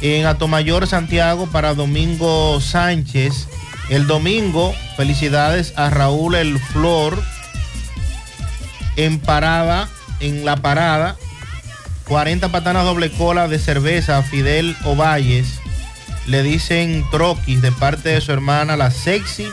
En 0.03 0.27
Atomayor, 0.27 0.89
Santiago, 0.89 1.47
para 1.47 1.75
Domingo 1.75 2.61
Sánchez. 2.61 3.47
El 3.89 4.09
domingo, 4.09 4.75
felicidades 4.97 5.73
a 5.77 5.91
Raúl 5.91 6.35
El 6.35 6.59
Flor, 6.59 7.23
en 8.97 9.21
parada, 9.21 9.89
en 10.19 10.45
la 10.45 10.57
parada, 10.57 11.17
40 12.09 12.49
patanas 12.51 12.85
doble 12.85 13.11
cola 13.13 13.47
de 13.47 13.61
cerveza 13.61 14.23
Fidel 14.25 14.77
Ovalles. 14.85 15.61
Le 16.27 16.43
dicen 16.43 17.05
troquis 17.11 17.63
de 17.63 17.71
parte 17.71 18.11
de 18.11 18.21
su 18.21 18.33
hermana 18.33 18.77
la 18.77 18.91
sexy, 18.91 19.47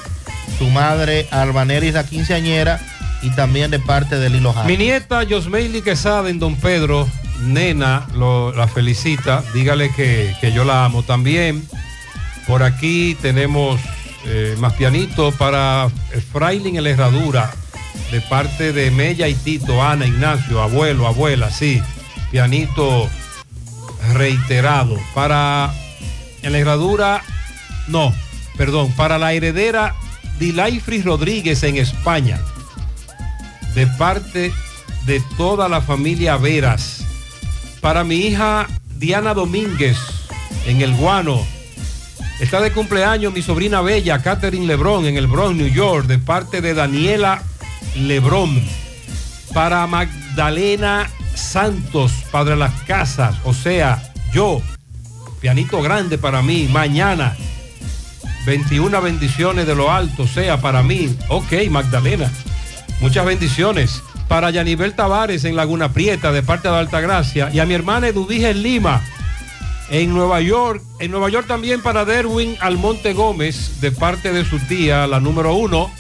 su 0.57 0.67
madre 0.69 1.27
Albaneris 1.31 1.93
la 1.93 2.05
quinceañera 2.05 2.80
y 3.21 3.30
también 3.31 3.71
de 3.71 3.80
parte 3.80 4.17
de 4.17 4.30
Lilo 4.30 4.53
Jara. 4.53 4.67
Mi 4.67 4.77
nieta 4.77 5.21
Josmeili 5.30 5.81
Quesada 5.81 6.30
en 6.30 6.39
Don 6.39 6.55
Pedro, 6.55 7.07
nena, 7.41 8.07
lo- 8.16 8.53
la 8.53 8.68
felicita. 8.68 9.44
Dígale 9.53 9.91
que, 9.94 10.36
que 10.41 10.52
yo 10.52 10.64
la 10.66 10.86
amo 10.86 11.03
también. 11.03 11.68
Por 12.48 12.64
aquí 12.64 13.16
tenemos 13.22 13.80
eh, 14.26 14.56
más 14.60 14.74
pianito 14.74 15.32
para 15.32 15.90
Frailin 16.32 16.78
el 16.78 16.88
Herradura, 16.88 17.52
de 18.11 18.22
parte 18.22 18.74
de 18.74 18.90
Mella 18.91 19.28
y 19.28 19.36
Tito, 19.36 19.84
Ana, 19.84 20.06
Ignacio, 20.07 20.61
abuelo, 20.61 21.07
abuela, 21.07 21.52
sí. 21.52 21.82
Pianito 22.32 23.10
reiterado. 24.14 24.98
Para 25.14 25.74
en 26.41 26.52
la 26.53 26.57
herradura, 26.60 27.22
no, 27.88 28.14
perdón, 28.57 28.91
para 28.94 29.18
la 29.18 29.34
heredera 29.34 29.94
Dilaifris 30.40 31.03
Rodríguez 31.03 31.64
en 31.64 31.78
España 31.78 32.40
de 33.76 33.86
parte 33.88 34.53
de 35.06 35.22
toda 35.38 35.68
la 35.70 35.82
familia 35.82 36.38
Veras. 36.38 37.03
Para 37.81 38.03
mi 38.03 38.15
hija 38.15 38.68
Diana 38.97 39.34
Domínguez 39.34 39.97
en 40.65 40.81
el 40.81 40.93
Guano. 40.95 41.45
Está 42.39 42.61
de 42.61 42.72
cumpleaños 42.72 43.34
mi 43.34 43.41
sobrina 43.41 43.81
bella 43.81 44.22
Catherine 44.22 44.65
Lebrón 44.65 45.06
en 45.06 45.18
el 45.18 45.27
Bronx, 45.27 45.57
New 45.57 45.68
York, 45.68 46.07
de 46.07 46.19
parte 46.19 46.61
de 46.61 46.73
Daniela 46.73 47.43
Lebrón. 47.95 48.61
Para 49.53 49.85
Magdalena 49.88 51.10
Santos, 51.35 52.11
padre 52.31 52.56
las 52.56 52.73
casas, 52.84 53.35
o 53.43 53.53
sea, 53.53 54.11
yo, 54.34 54.61
pianito 55.39 55.81
grande 55.81 56.18
para 56.18 56.41
mí, 56.41 56.68
mañana. 56.72 57.35
21 58.45 59.01
bendiciones 59.01 59.65
de 59.65 59.76
lo 59.76 59.91
alto, 59.91 60.27
sea 60.27 60.60
para 60.60 60.84
mí. 60.84 61.15
Ok, 61.30 61.53
Magdalena. 61.69 62.31
Muchas 62.99 63.26
bendiciones. 63.26 64.01
Para 64.30 64.51
Yanibel 64.51 64.93
Tavares 64.93 65.43
en 65.43 65.56
Laguna 65.56 65.91
Prieta, 65.91 66.31
de 66.31 66.43
parte 66.43 66.69
de 66.69 66.77
Altagracia. 66.77 67.49
Y 67.51 67.60
a 67.60 67.65
mi 67.65 67.73
hermana 67.73 68.07
Edudije 68.07 68.51
en 68.51 68.64
Lima, 68.64 69.03
en 69.89 70.14
Nueva 70.14 70.39
York. 70.39 70.84
En 70.99 71.10
Nueva 71.11 71.30
York 71.30 71.47
también 71.47 71.81
para 71.81 72.06
Derwin 72.06 72.56
Almonte 72.61 73.14
Gómez, 73.14 73.81
de 73.81 73.91
parte 73.91 74.31
de 74.31 74.45
su 74.45 74.60
tía, 74.60 75.07
la 75.07 75.19
número 75.19 75.56
uno. 75.56 75.91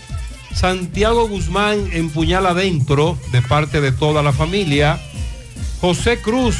Santiago 0.53 1.27
Guzmán 1.27 1.89
en 1.91 2.11
Puñal 2.11 2.45
Adentro, 2.45 3.17
de 3.31 3.41
parte 3.41 3.81
de 3.81 3.91
toda 3.91 4.21
la 4.21 4.31
familia. 4.31 4.99
José 5.81 6.21
Cruz, 6.21 6.55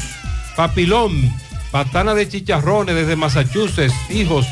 Papilón, 0.56 1.32
Patana 1.70 2.14
de 2.14 2.28
Chicharrones 2.28 2.96
desde 2.96 3.14
Massachusetts, 3.14 3.94
hijos, 4.10 4.44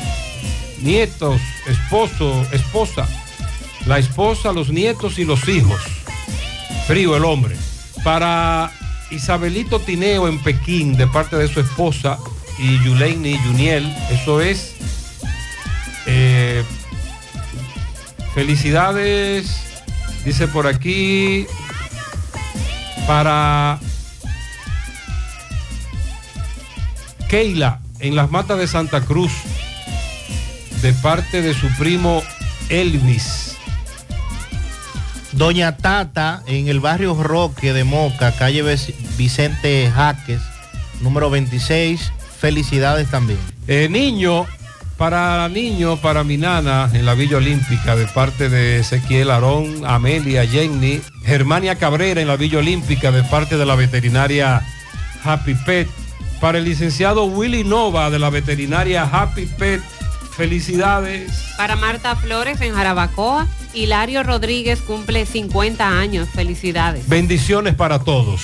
nietos, 0.81 1.41
esposo, 1.67 2.45
esposa, 2.53 3.07
la 3.85 3.99
esposa, 3.99 4.53
los 4.53 4.69
nietos 4.69 5.19
y 5.19 5.25
los 5.25 5.49
hijos. 5.49 5.98
Frío 6.89 7.15
el 7.15 7.23
hombre. 7.23 7.55
Para 8.03 8.71
Isabelito 9.11 9.79
Tineo 9.79 10.27
en 10.27 10.39
Pekín, 10.41 10.97
de 10.97 11.05
parte 11.05 11.35
de 11.35 11.47
su 11.47 11.59
esposa, 11.59 12.17
y 12.57 12.83
Yuleini 12.83 13.37
Juniel, 13.37 13.95
eso 14.09 14.41
es. 14.41 14.73
eh, 16.07 16.63
felicidades, 18.33 19.51
dice 20.25 20.47
por 20.47 20.65
aquí, 20.65 21.45
para 23.05 23.79
Keila 27.29 27.81
en 27.99 28.15
las 28.15 28.31
matas 28.31 28.57
de 28.57 28.65
Santa 28.65 29.01
Cruz, 29.01 29.31
de 30.81 30.91
parte 30.93 31.43
de 31.43 31.53
su 31.53 31.67
primo 31.77 32.23
Elvis. 32.69 33.48
Doña 35.33 35.77
Tata 35.77 36.43
en 36.47 36.67
el 36.67 36.79
barrio 36.79 37.13
Roque 37.21 37.73
de 37.73 37.83
Moca, 37.83 38.31
calle 38.31 38.63
Vicente 39.17 39.91
Jaques, 39.93 40.41
número 41.01 41.29
26. 41.29 42.11
Felicidades 42.39 43.09
también. 43.09 43.39
Eh, 43.67 43.87
niño, 43.89 44.45
para 44.97 45.47
niño, 45.49 45.97
para 45.97 46.23
mi 46.23 46.37
nana 46.37 46.89
en 46.93 47.05
la 47.05 47.13
Villa 47.13 47.37
Olímpica, 47.37 47.95
de 47.95 48.05
parte 48.07 48.49
de 48.49 48.79
Ezequiel 48.79 49.31
Arón, 49.31 49.83
Amelia, 49.85 50.45
Jenny, 50.45 51.01
Germania 51.25 51.75
Cabrera 51.75 52.21
en 52.21 52.27
la 52.27 52.35
Villa 52.35 52.59
Olímpica, 52.59 53.11
de 53.11 53.23
parte 53.23 53.57
de 53.57 53.65
la 53.65 53.75
veterinaria 53.75 54.61
Happy 55.23 55.53
Pet. 55.53 55.87
Para 56.41 56.57
el 56.57 56.65
licenciado 56.65 57.25
Willy 57.25 57.63
Nova 57.63 58.09
de 58.09 58.19
la 58.19 58.29
veterinaria 58.29 59.03
Happy 59.03 59.45
Pet, 59.45 59.81
felicidades. 60.39 61.53
Para 61.57 61.75
Marta 61.75 62.15
Flores 62.15 62.61
en 62.61 62.73
Jarabacoa, 62.73 63.45
Hilario 63.73 64.23
Rodríguez 64.23 64.79
cumple 64.79 65.25
50 65.25 65.85
años. 65.85 66.29
Felicidades. 66.29 67.09
Bendiciones 67.09 67.75
para 67.75 67.99
todos. 67.99 68.43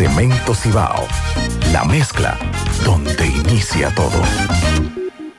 Cemento 0.00 0.54
Cibao, 0.54 1.06
la 1.74 1.84
mezcla 1.84 2.38
donde 2.86 3.26
inicia 3.26 3.94
todo. 3.94 4.22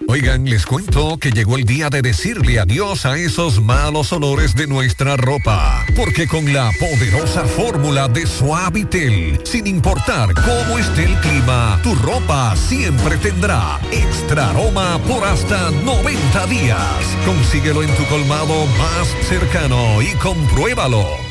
Oigan, 0.08 0.46
les 0.46 0.68
cuento 0.68 1.18
que 1.18 1.32
llegó 1.32 1.58
el 1.58 1.66
día 1.66 1.90
de 1.90 2.04
decirle 2.04 2.60
adiós 2.60 3.08
a 3.08 3.18
esos 3.18 3.60
malos 3.60 4.14
olores 4.14 4.54
de 4.54 4.68
nuestra 4.68 5.18
ropa. 5.18 5.84
Porque 5.96 6.28
con 6.28 6.54
la 6.54 6.70
poderosa 6.80 7.44
fórmula 7.46 8.08
de 8.08 8.28
Suavitel, 8.28 9.42
sin 9.46 9.66
importar 9.66 10.32
cómo 10.36 10.78
esté 10.78 11.06
el 11.06 11.16
clima, 11.22 11.80
tu 11.82 11.96
ropa 11.96 12.56
siempre 12.56 13.18
tendrá 13.18 13.80
extra 13.92 14.52
aroma 14.52 15.00
por 15.08 15.24
hasta 15.24 15.72
90 15.72 16.46
días. 16.46 16.78
Consíguelo 17.26 17.82
en 17.82 17.90
tu 17.96 18.06
colmado 18.06 18.68
más 18.78 19.08
cercano 19.28 20.04
y 20.04 20.14
compruébalo. 20.18 21.31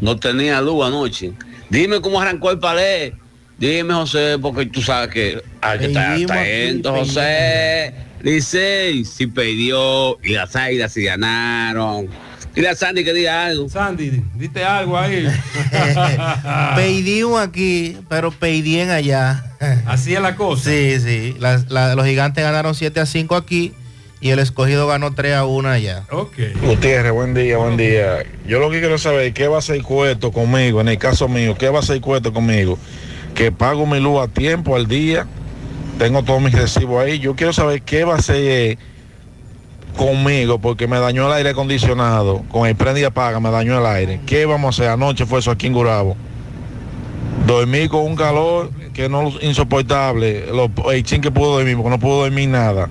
no 0.00 0.16
tenía 0.16 0.60
luz 0.60 0.84
anoche. 0.84 1.32
Dime 1.70 2.00
cómo 2.00 2.20
arrancó 2.20 2.50
el 2.50 2.58
palé. 2.58 3.14
Dime, 3.58 3.94
José, 3.94 4.36
porque 4.40 4.66
tú 4.66 4.82
sabes 4.82 5.08
que 5.08 5.42
hay 5.62 5.78
que 5.78 5.86
estar 5.86 6.14
atento, 6.14 6.94
José. 6.94 7.94
Dice, 8.22 9.02
si 9.04 9.26
perdió 9.26 10.18
y 10.22 10.32
las 10.34 10.54
águilas 10.56 10.92
se 10.92 11.02
ganaron. 11.02 12.08
Dile 12.54 12.70
a 12.70 12.74
Sandy 12.74 13.04
que 13.04 13.12
diga 13.12 13.46
algo. 13.46 13.68
Sandy, 13.68 14.22
dite 14.34 14.64
algo 14.64 14.96
ahí. 14.98 15.26
Peidín 16.76 17.26
aquí, 17.38 17.98
pero 18.08 18.30
Peidien 18.30 18.90
allá. 18.90 19.44
Así 19.86 20.14
es 20.14 20.20
la 20.20 20.36
cosa. 20.36 20.70
Sí, 20.70 20.98
sí. 21.00 21.36
La- 21.38 21.94
los 21.94 22.06
gigantes 22.06 22.42
ganaron 22.42 22.74
7 22.74 23.00
a 23.00 23.06
5 23.06 23.36
aquí 23.36 23.72
y 24.20 24.30
el 24.30 24.38
escogido 24.38 24.86
ganó 24.86 25.12
3 25.14 25.34
a 25.34 25.44
1 25.44 25.68
allá. 25.68 26.04
Ok. 26.10 26.34
Gutiérrez, 26.62 27.12
buen 27.12 27.34
día, 27.34 27.58
buen 27.58 27.76
día. 27.76 28.24
Yo 28.46 28.58
lo 28.58 28.70
que 28.70 28.80
quiero 28.80 28.96
saber 28.96 29.26
es 29.26 29.34
qué 29.34 29.48
va 29.48 29.56
a 29.56 29.58
hacer 29.58 29.82
Cueto 29.82 30.32
conmigo, 30.32 30.80
en 30.80 30.88
el 30.88 30.98
caso 30.98 31.28
mío, 31.28 31.54
qué 31.58 31.68
va 31.68 31.78
a 31.78 31.82
hacer 31.82 32.00
Cueto 32.00 32.32
conmigo. 32.32 32.78
Que 33.34 33.52
pago 33.52 33.84
mi 33.84 34.00
luz 34.00 34.22
a 34.22 34.28
tiempo, 34.28 34.76
al 34.76 34.86
día, 34.88 35.26
tengo 35.98 36.22
todos 36.22 36.40
mis 36.40 36.52
recibos 36.52 37.02
ahí. 37.02 37.18
Yo 37.18 37.34
quiero 37.34 37.52
saber 37.52 37.82
qué 37.82 38.04
va 38.04 38.14
a 38.14 38.18
hacer 38.18 38.36
eh, 38.36 38.78
conmigo, 39.96 40.58
porque 40.58 40.86
me 40.86 40.98
dañó 40.98 41.26
el 41.26 41.32
aire 41.32 41.50
acondicionado. 41.50 42.44
Con 42.50 42.66
el 42.66 42.76
prende 42.76 43.00
y 43.00 43.04
apaga 43.04 43.40
me 43.40 43.50
dañó 43.50 43.78
el 43.78 43.86
aire. 43.86 44.20
¿Qué 44.26 44.46
vamos 44.46 44.66
a 44.78 44.82
hacer? 44.82 44.92
Anoche 44.92 45.26
fue 45.26 45.40
eso 45.40 45.50
aquí 45.50 45.66
en 45.66 45.72
Gurabo. 45.72 46.16
Dormí 47.46 47.88
con 47.88 48.04
un 48.04 48.16
calor 48.16 48.70
que 48.92 49.08
no 49.08 49.32
insoportable. 49.40 50.46
Lo, 50.46 50.70
el 50.90 51.02
chin 51.04 51.20
que 51.20 51.30
pudo 51.30 51.56
dormir, 51.56 51.76
porque 51.76 51.90
no 51.90 51.98
pudo 51.98 52.22
dormir 52.22 52.48
nada. 52.48 52.88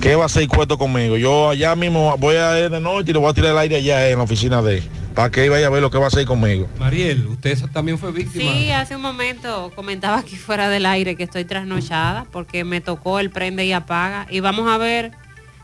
¿Qué 0.00 0.14
va 0.14 0.24
a 0.24 0.26
hacer 0.26 0.46
Cueto 0.46 0.78
conmigo? 0.78 1.16
Yo 1.16 1.50
allá 1.50 1.74
mismo 1.74 2.16
voy 2.18 2.36
a 2.36 2.58
ir 2.60 2.70
de 2.70 2.80
noche 2.80 3.10
y 3.10 3.14
le 3.14 3.18
voy 3.18 3.30
a 3.30 3.34
tirar 3.34 3.50
el 3.52 3.58
aire 3.58 3.76
allá 3.76 4.08
en 4.08 4.18
la 4.18 4.24
oficina 4.24 4.62
de 4.62 4.78
él. 4.78 4.84
Para 5.18 5.32
que 5.32 5.48
vaya 5.48 5.66
a 5.66 5.70
ver 5.70 5.82
lo 5.82 5.90
que 5.90 5.98
va 5.98 6.04
a 6.04 6.06
hacer 6.06 6.24
conmigo. 6.26 6.68
Mariel, 6.78 7.26
usted 7.26 7.58
también 7.72 7.98
fue 7.98 8.12
víctima. 8.12 8.52
Sí, 8.52 8.70
hace 8.70 8.94
un 8.94 9.02
momento 9.02 9.72
comentaba 9.74 10.18
aquí 10.18 10.36
fuera 10.36 10.68
del 10.68 10.86
aire 10.86 11.16
que 11.16 11.24
estoy 11.24 11.44
trasnochada 11.44 12.24
porque 12.30 12.62
me 12.62 12.80
tocó 12.80 13.18
el 13.18 13.30
prende 13.30 13.66
y 13.66 13.72
apaga. 13.72 14.28
Y 14.30 14.38
vamos 14.38 14.68
a 14.70 14.78
ver 14.78 15.10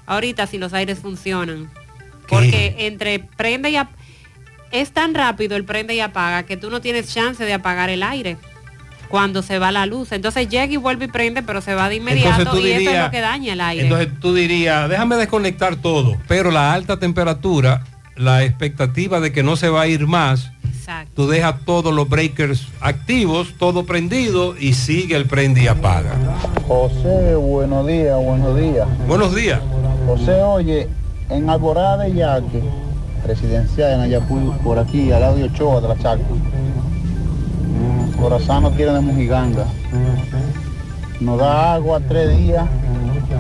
ahorita 0.07 0.49
si 0.49 0.59
los 0.59 0.73
aires 0.75 0.99
funcionan. 0.99 1.71
Porque 2.29 2.75
entre 2.81 3.21
prende 3.21 3.71
y 3.71 3.77
apaga, 3.77 3.97
es 4.73 4.91
tan 4.91 5.15
rápido 5.15 5.55
el 5.55 5.65
prende 5.65 5.95
y 5.95 6.01
apaga 6.01 6.43
que 6.43 6.57
tú 6.57 6.69
no 6.69 6.81
tienes 6.81 7.15
chance 7.15 7.45
de 7.45 7.53
apagar 7.55 7.91
el 7.91 8.03
aire 8.03 8.37
cuando 9.09 9.41
se 9.41 9.61
va 9.61 9.71
la 9.71 9.87
luz. 9.87 10.11
Entonces 10.11 10.49
llega 10.49 10.73
y 10.73 10.79
vuelve 10.79 11.05
y 11.05 11.09
prende, 11.09 11.45
pero 11.45 11.61
se 11.61 11.77
va 11.77 11.89
de 11.89 11.95
inmediato 11.95 12.59
y 12.59 12.73
eso 12.73 12.73
es 12.73 12.79
dirías- 12.81 13.05
lo 13.05 13.11
que 13.13 13.21
daña 13.21 13.53
el 13.53 13.61
aire. 13.61 13.85
Entonces 13.85 14.09
tú 14.21 14.35
dirías, 14.35 14.89
déjame 14.89 15.15
desconectar 15.15 15.77
todo, 15.77 16.17
pero 16.27 16.51
la 16.51 16.73
alta 16.73 16.99
temperatura, 16.99 17.85
la 18.16 18.45
expectativa 18.45 19.20
de 19.20 19.32
que 19.32 19.43
no 19.43 19.57
se 19.57 19.69
va 19.69 19.82
a 19.82 19.86
ir 19.86 20.07
más, 20.07 20.51
tú 21.15 21.27
dejas 21.27 21.57
todos 21.65 21.95
los 21.95 22.09
breakers 22.09 22.69
activos, 22.81 23.55
todo 23.59 23.85
prendido 23.85 24.57
y 24.59 24.74
sigue 24.74 25.16
el 25.16 25.27
prende 25.27 25.65
y 25.65 25.66
apaga. 25.66 26.12
José, 26.66 27.35
buenos 27.35 27.86
días, 27.86 28.16
buenos 28.23 28.57
días. 28.57 28.89
Buenos 29.07 29.35
días. 29.35 29.61
José, 30.07 30.43
oye, 30.43 30.89
en 31.31 31.49
Alborada 31.49 32.05
de 32.05 32.15
Yaque, 32.15 32.62
residencial 33.27 33.95
en 33.95 34.01
Ayapuy, 34.01 34.53
por 34.62 34.78
aquí, 34.78 35.11
al 35.12 35.20
lado 35.20 35.36
de 35.36 35.45
Ochoa, 35.45 35.81
de 35.81 35.89
la 35.89 35.97
Chaca. 35.99 36.23
Corazón 38.20 38.62
no 38.62 38.70
quiere 38.70 38.93
de 38.93 39.01
Mujiganga. 39.01 39.66
Nos 41.20 41.39
da 41.39 41.74
agua 41.74 42.01
tres 42.09 42.36
días 42.36 42.66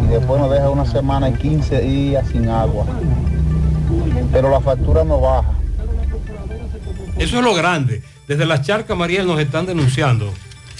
y 0.04 0.08
después 0.08 0.40
nos 0.40 0.50
deja 0.50 0.68
una 0.70 0.84
semana 0.84 1.28
y 1.28 1.34
15 1.34 1.80
días 1.80 2.28
sin 2.28 2.48
agua. 2.48 2.84
Pero 4.32 4.50
la 4.50 4.60
factura 4.60 5.04
no 5.04 5.20
baja. 5.20 5.52
Eso 7.18 7.38
es 7.38 7.44
lo 7.44 7.54
grande. 7.54 8.02
Desde 8.26 8.46
las 8.46 8.62
charcas, 8.62 8.96
Mariel, 8.96 9.26
nos 9.26 9.40
están 9.40 9.66
denunciando. 9.66 10.32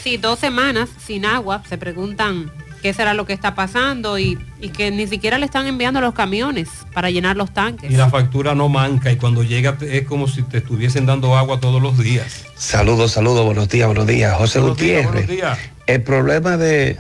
Sí, 0.03 0.17
dos 0.17 0.39
semanas 0.39 0.91
sin 1.05 1.25
agua, 1.25 1.63
se 1.69 1.79
preguntan 1.79 2.51
qué 2.83 2.93
será 2.93 3.15
lo 3.15 3.25
que 3.25 3.33
está 3.33 3.55
pasando 3.55 4.19
y, 4.19 4.39
y 4.61 4.69
que 4.69 4.91
ni 4.91 5.07
siquiera 5.07 5.39
le 5.39 5.47
están 5.47 5.67
enviando 5.67 6.01
los 6.03 6.13
camiones 6.13 6.69
para 6.93 7.11
llenar 7.11 7.37
los 7.37 7.53
tanques. 7.55 7.91
Y 7.91 7.97
la 7.97 8.11
factura 8.11 8.55
no 8.55 8.69
manca 8.69 9.11
y 9.11 9.17
cuando 9.17 9.43
llega 9.43 9.79
es 9.81 10.07
como 10.07 10.29
si 10.29 10.43
te 10.43 10.59
estuviesen 10.59 11.07
dando 11.07 11.37
agua 11.37 11.61
todos 11.61 11.81
los 11.81 11.97
días. 11.99 12.45
Saludos, 12.57 13.13
saludos, 13.13 13.45
buenos 13.47 13.69
días, 13.71 13.87
buenos 13.87 14.07
días. 14.07 14.37
José 14.37 14.59
Buenos 14.59 14.77
días, 14.79 15.07
Gutiérrez. 15.07 15.27
buenos 15.27 15.31
días. 15.31 15.59
El 15.87 16.03
problema 16.03 16.57
de, 16.59 16.99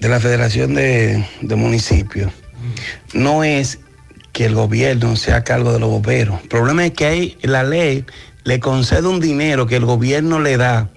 de 0.00 0.08
la 0.08 0.18
Federación 0.18 0.74
de, 0.74 1.24
de 1.42 1.56
Municipios 1.56 2.32
no 3.14 3.44
es 3.44 3.78
que 4.36 4.44
el 4.44 4.54
gobierno 4.54 5.16
sea 5.16 5.44
cargo 5.44 5.72
de 5.72 5.78
los 5.80 5.88
bomberos. 5.88 6.42
El 6.42 6.48
problema 6.48 6.84
es 6.84 6.92
que 6.92 7.06
hay, 7.06 7.38
la 7.40 7.62
ley 7.62 8.04
le 8.44 8.60
concede 8.60 9.08
un 9.08 9.18
dinero 9.18 9.66
que 9.66 9.76
el 9.76 9.86
gobierno 9.86 10.40
le 10.40 10.58
da. 10.58 10.90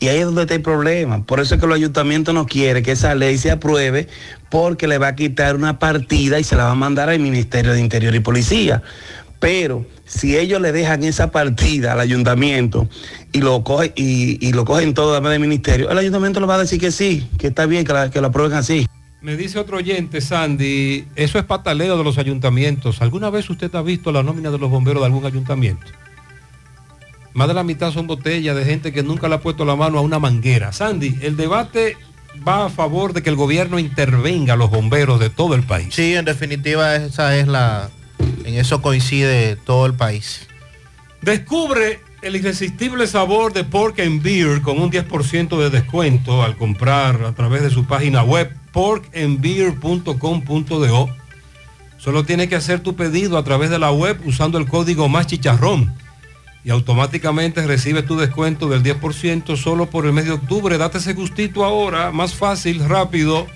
Y 0.00 0.08
ahí 0.08 0.20
es 0.20 0.24
donde 0.24 0.40
está 0.42 0.54
el 0.54 0.62
problema. 0.62 1.22
Por 1.26 1.38
eso 1.38 1.54
es 1.54 1.60
que 1.60 1.66
los 1.66 1.76
ayuntamientos 1.76 2.32
no 2.34 2.46
quieren 2.46 2.82
que 2.82 2.92
esa 2.92 3.14
ley 3.14 3.36
se 3.36 3.50
apruebe 3.50 4.08
porque 4.48 4.88
le 4.88 4.96
va 4.96 5.08
a 5.08 5.16
quitar 5.16 5.54
una 5.54 5.78
partida 5.78 6.40
y 6.40 6.44
se 6.44 6.56
la 6.56 6.64
va 6.64 6.70
a 6.70 6.74
mandar 6.76 7.10
al 7.10 7.18
Ministerio 7.18 7.72
de 7.74 7.80
Interior 7.80 8.14
y 8.14 8.20
Policía. 8.20 8.82
Pero 9.38 9.84
si 10.06 10.38
ellos 10.38 10.58
le 10.62 10.72
dejan 10.72 11.04
esa 11.04 11.30
partida 11.30 11.92
al 11.92 12.00
ayuntamiento 12.00 12.88
y 13.32 13.42
lo, 13.42 13.64
coge, 13.64 13.92
y, 13.96 14.50
lo 14.52 14.64
cogen 14.64 14.94
todo 14.94 15.20
del 15.20 15.40
ministerio, 15.40 15.90
el 15.90 15.98
ayuntamiento 15.98 16.40
le 16.40 16.46
va 16.46 16.54
a 16.54 16.58
decir 16.60 16.80
que 16.80 16.90
sí, 16.90 17.28
que 17.36 17.48
está 17.48 17.66
bien, 17.66 17.84
que, 17.84 17.92
la- 17.92 18.10
que 18.10 18.18
aprueben 18.18 18.56
así. 18.56 18.86
Me 19.20 19.36
dice 19.36 19.58
otro 19.58 19.78
oyente, 19.78 20.20
Sandy, 20.20 21.06
eso 21.16 21.38
es 21.38 21.44
pataleo 21.44 21.98
de 21.98 22.04
los 22.04 22.18
ayuntamientos. 22.18 23.02
¿Alguna 23.02 23.30
vez 23.30 23.50
usted 23.50 23.74
ha 23.74 23.82
visto 23.82 24.12
la 24.12 24.22
nómina 24.22 24.50
de 24.50 24.58
los 24.58 24.70
bomberos 24.70 25.02
de 25.02 25.06
algún 25.06 25.26
ayuntamiento? 25.26 25.86
Más 27.34 27.48
de 27.48 27.54
la 27.54 27.64
mitad 27.64 27.92
son 27.92 28.06
botellas 28.06 28.54
de 28.54 28.64
gente 28.64 28.92
que 28.92 29.02
nunca 29.02 29.28
le 29.28 29.34
ha 29.34 29.40
puesto 29.40 29.64
la 29.64 29.74
mano 29.74 29.98
a 29.98 30.02
una 30.02 30.20
manguera. 30.20 30.72
Sandy, 30.72 31.18
el 31.22 31.36
debate 31.36 31.96
va 32.46 32.66
a 32.66 32.68
favor 32.68 33.12
de 33.12 33.22
que 33.22 33.30
el 33.30 33.36
gobierno 33.36 33.80
intervenga 33.80 34.54
a 34.54 34.56
los 34.56 34.70
bomberos 34.70 35.18
de 35.18 35.30
todo 35.30 35.54
el 35.54 35.64
país. 35.64 35.94
Sí, 35.94 36.14
en 36.14 36.24
definitiva 36.24 36.94
esa 36.94 37.36
es 37.36 37.48
la, 37.48 37.90
en 38.44 38.54
eso 38.54 38.80
coincide 38.82 39.56
todo 39.56 39.86
el 39.86 39.94
país. 39.94 40.46
Descubre 41.22 42.00
el 42.22 42.36
irresistible 42.36 43.06
sabor 43.08 43.52
de 43.52 43.64
Pork 43.64 43.98
and 44.00 44.22
Beer 44.22 44.62
con 44.62 44.80
un 44.80 44.90
10% 44.90 45.58
de 45.58 45.70
descuento 45.70 46.42
al 46.42 46.56
comprar 46.56 47.24
a 47.24 47.32
través 47.34 47.62
de 47.62 47.70
su 47.70 47.84
página 47.84 48.22
web 48.22 48.52
porkandbeer.com.do. 48.72 51.08
Solo 51.98 52.24
tiene 52.24 52.48
que 52.48 52.56
hacer 52.56 52.80
tu 52.80 52.96
pedido 52.96 53.38
a 53.38 53.44
través 53.44 53.70
de 53.70 53.78
la 53.78 53.90
web 53.90 54.20
usando 54.24 54.58
el 54.58 54.68
código 54.68 55.08
más 55.08 55.26
chicharrón 55.26 55.94
y 56.64 56.70
automáticamente 56.70 57.66
recibes 57.66 58.06
tu 58.06 58.16
descuento 58.16 58.68
del 58.68 58.82
10% 58.82 59.56
solo 59.56 59.86
por 59.86 60.06
el 60.06 60.12
mes 60.12 60.24
de 60.26 60.32
octubre. 60.32 60.76
Date 60.78 60.98
ese 60.98 61.14
gustito 61.14 61.64
ahora, 61.64 62.10
más 62.10 62.34
fácil, 62.34 62.86
rápido. 62.88 63.46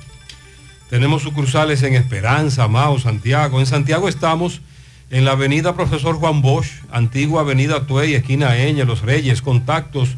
Tenemos 0.94 1.24
sucursales 1.24 1.82
en 1.82 1.96
Esperanza, 1.96 2.68
Mao, 2.68 3.00
Santiago. 3.00 3.60
En 3.60 3.66
Santiago 3.66 4.08
estamos 4.08 4.62
en 5.10 5.26
la 5.26 5.32
avenida 5.32 5.74
Profesor 5.74 6.18
Juan 6.18 6.44
Bosch, 6.44 6.68
antigua 6.92 7.42
avenida 7.42 7.88
Tuey, 7.88 8.14
esquina 8.14 8.56
Eña, 8.58 8.86
Los 8.86 9.02
Reyes. 9.02 9.42
Contactos 9.42 10.10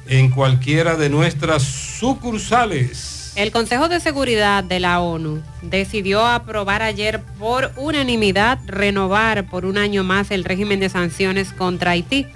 en 0.07 0.31
cualquiera 0.31 0.97
de 0.97 1.09
nuestras 1.09 1.63
sucursales. 1.63 3.10
El 3.37 3.53
Consejo 3.53 3.89
de 3.89 4.01
Seguridad 4.01 4.65
de 4.65 4.81
la 4.81 5.01
ONU 5.01 5.41
decidió 5.63 6.27
aprobar 6.27 6.83
ayer 6.83 7.23
por 7.39 7.71
unanimidad 7.77 8.59
renovar 8.67 9.47
por 9.47 9.65
un 9.65 9.79
año 9.79 10.03
más 10.03 10.33
el 10.33 10.45
régimen 10.45 10.81
de 10.81 10.89
sanciones 10.89 11.53
contra 11.53 11.93
Haití, 11.93 12.27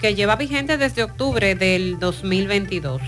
que 0.00 0.14
lleva 0.14 0.36
vigente 0.36 0.78
desde 0.78 1.02
octubre 1.02 1.54
del 1.54 1.98
2022. 1.98 3.02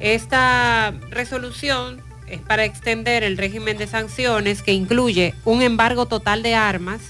Esta 0.00 0.92
resolución 1.10 2.00
es 2.26 2.40
para 2.40 2.64
extender 2.64 3.22
el 3.22 3.36
régimen 3.36 3.78
de 3.78 3.86
sanciones 3.86 4.62
que 4.62 4.72
incluye 4.72 5.34
un 5.44 5.62
embargo 5.62 6.06
total 6.06 6.42
de 6.42 6.56
armas, 6.56 7.00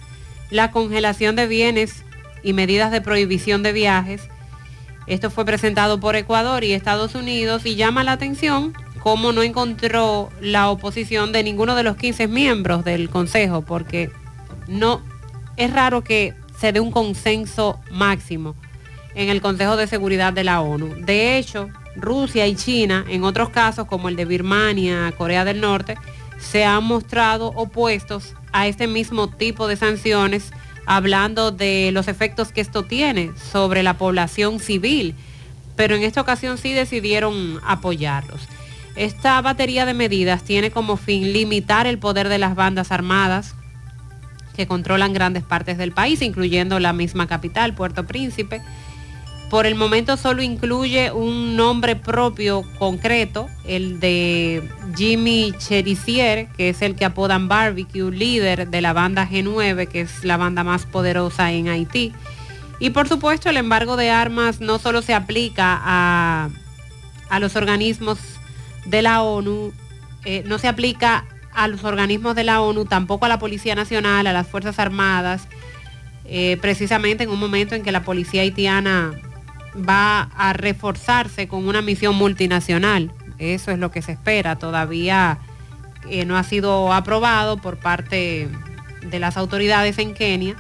la 0.51 0.71
congelación 0.71 1.35
de 1.35 1.47
bienes 1.47 2.05
y 2.43 2.53
medidas 2.53 2.91
de 2.91 3.01
prohibición 3.01 3.63
de 3.63 3.73
viajes. 3.73 4.23
Esto 5.07 5.31
fue 5.31 5.47
presentado 5.47 5.99
por 5.99 6.15
Ecuador 6.15 6.63
y 6.63 6.73
Estados 6.73 7.15
Unidos 7.15 7.65
y 7.65 7.75
llama 7.75 8.05
la 8.05 8.13
atención 8.13 8.75
cómo 9.03 9.33
no 9.33 9.43
encontró 9.43 10.31
la 10.41 10.71
oposición 10.71 11.33
de 11.33 11.43
ninguno 11.43 11.75
de 11.75 11.83
los 11.83 11.97
15 11.97 12.29
miembros 12.29 12.85
del 12.85 13.11
Consejo, 13.11 13.63
porque 13.63 14.13
no 14.69 15.03
es 15.57 15.73
raro 15.73 16.05
que 16.05 16.35
se 16.59 16.73
dé 16.73 16.79
un 16.79 16.93
consenso 16.93 17.81
máximo 17.91 18.55
en 19.17 19.29
el 19.29 19.41
Consejo 19.41 19.77
de 19.77 19.89
Seguridad 19.89 20.33
de 20.33 20.45
la 20.45 20.61
ONU. 20.61 20.95
De 21.05 21.37
hecho, 21.37 21.69
Rusia 21.97 22.47
y 22.47 22.55
China, 22.55 23.05
en 23.09 23.25
otros 23.25 23.51
casos 23.51 23.89
como 23.89 24.09
el 24.09 24.15
de 24.15 24.25
Birmania, 24.25 25.13
Corea 25.19 25.45
del 25.45 25.61
Norte, 25.61 25.97
se 26.39 26.65
han 26.65 26.85
mostrado 26.85 27.49
opuestos 27.49 28.35
a 28.53 28.69
este 28.69 28.87
mismo 28.87 29.29
tipo 29.29 29.67
de 29.67 29.77
sanciones, 29.77 30.53
hablando 30.87 31.51
de 31.51 31.91
los 31.93 32.07
efectos 32.07 32.53
que 32.53 32.61
esto 32.61 32.85
tiene 32.85 33.33
sobre 33.51 33.83
la 33.83 33.99
población 33.99 34.61
civil, 34.61 35.17
pero 35.75 35.97
en 35.97 36.05
esta 36.05 36.21
ocasión 36.21 36.57
sí 36.57 36.73
decidieron 36.73 37.59
apoyarlos. 37.65 38.49
Esta 38.97 39.41
batería 39.41 39.87
de 39.87 39.95
medidas 39.95 40.43
tiene 40.43 40.71
como 40.71 40.97
fin 40.97 41.33
limitar 41.33 41.87
el 41.87 41.99
poder 41.99 42.29
de 42.29 42.39
las 42.39 42.55
bandas 42.55 42.93
armadas 42.93 43.55
que 44.55 44.67
controlan 44.67 45.15
grandes 45.15 45.43
partes 45.43 45.79
del 45.79 45.93
país, 45.93 46.21
incluyendo 46.21 46.79
la 46.79 46.93
misma 46.93 47.27
capital, 47.27 47.75
Puerto 47.75 48.07
Príncipe. 48.07 48.61
Por 49.49 49.67
el 49.67 49.75
momento 49.75 50.17
solo 50.17 50.43
incluye 50.43 51.13
un 51.13 51.57
nombre 51.57 51.97
propio 51.97 52.65
concreto, 52.79 53.49
el 53.67 54.01
de 54.01 54.67
Jimmy 54.97 55.53
Cherisier, 55.59 56.49
que 56.57 56.71
es 56.71 56.81
el 56.81 56.97
que 56.97 57.05
apodan 57.05 57.49
Barbecue, 57.49 58.11
líder 58.11 58.69
de 58.69 58.81
la 58.81 58.93
banda 58.95 59.29
G9, 59.29 59.89
que 59.89 60.03
es 60.03 60.25
la 60.25 60.39
banda 60.39 60.65
más 60.65 60.87
poderosa 60.87 61.53
en 61.53 61.69
Haití. 61.69 62.13
Y 62.79 62.91
por 62.91 63.09
supuesto 63.09 63.51
el 63.51 63.59
embargo 63.59 63.97
de 63.97 64.11
armas 64.11 64.61
no 64.61 64.79
solo 64.79 65.03
se 65.03 65.15
aplica 65.15 65.79
a, 65.83 66.49
a 67.29 67.39
los 67.39 67.55
organismos 67.55 68.19
de 68.85 69.03
la 69.03 69.23
ONU, 69.23 69.73
eh, 70.25 70.43
no 70.47 70.59
se 70.59 70.69
aplica 70.69 71.25
a 71.53 71.69
los 71.69 71.85
organismos 71.85 72.35
de 72.35 72.45
la 72.45 72.61
ONU, 72.61 72.85
tampoco 72.85 73.27
a 73.27 73.29
la 73.29 73.39
Policía 73.39 73.75
Nacional, 73.75 74.27
a 74.27 74.33
las 74.33 74.47
Fuerzas 74.47 74.79
Armadas, 74.79 75.49
eh, 76.25 76.57
precisamente 76.61 77.25
en 77.25 77.31
un 77.31 77.39
momento 77.39 77.75
en 77.75 77.83
que 77.83 77.93
la 77.93 78.05
policía 78.05 78.43
haitiana 78.43 79.13
va 79.77 80.31
a 80.37 80.53
reforzarse 80.53 81.49
con 81.49 81.67
una 81.67 81.83
misión 81.83 82.15
multinacional. 82.15 83.13
Eso 83.39 83.71
es 83.71 83.79
lo 83.79 83.91
que 83.91 84.03
se 84.03 84.13
espera. 84.13 84.57
Todavía 84.57 85.39
eh, 86.09 86.25
no 86.25 86.37
ha 86.37 86.45
sido 86.45 86.93
aprobado 86.93 87.57
por 87.57 87.79
parte 87.79 88.49
de 89.03 89.19
las 89.19 89.37
autoridades 89.37 89.99
en 89.99 90.15
Kenia, 90.15 90.57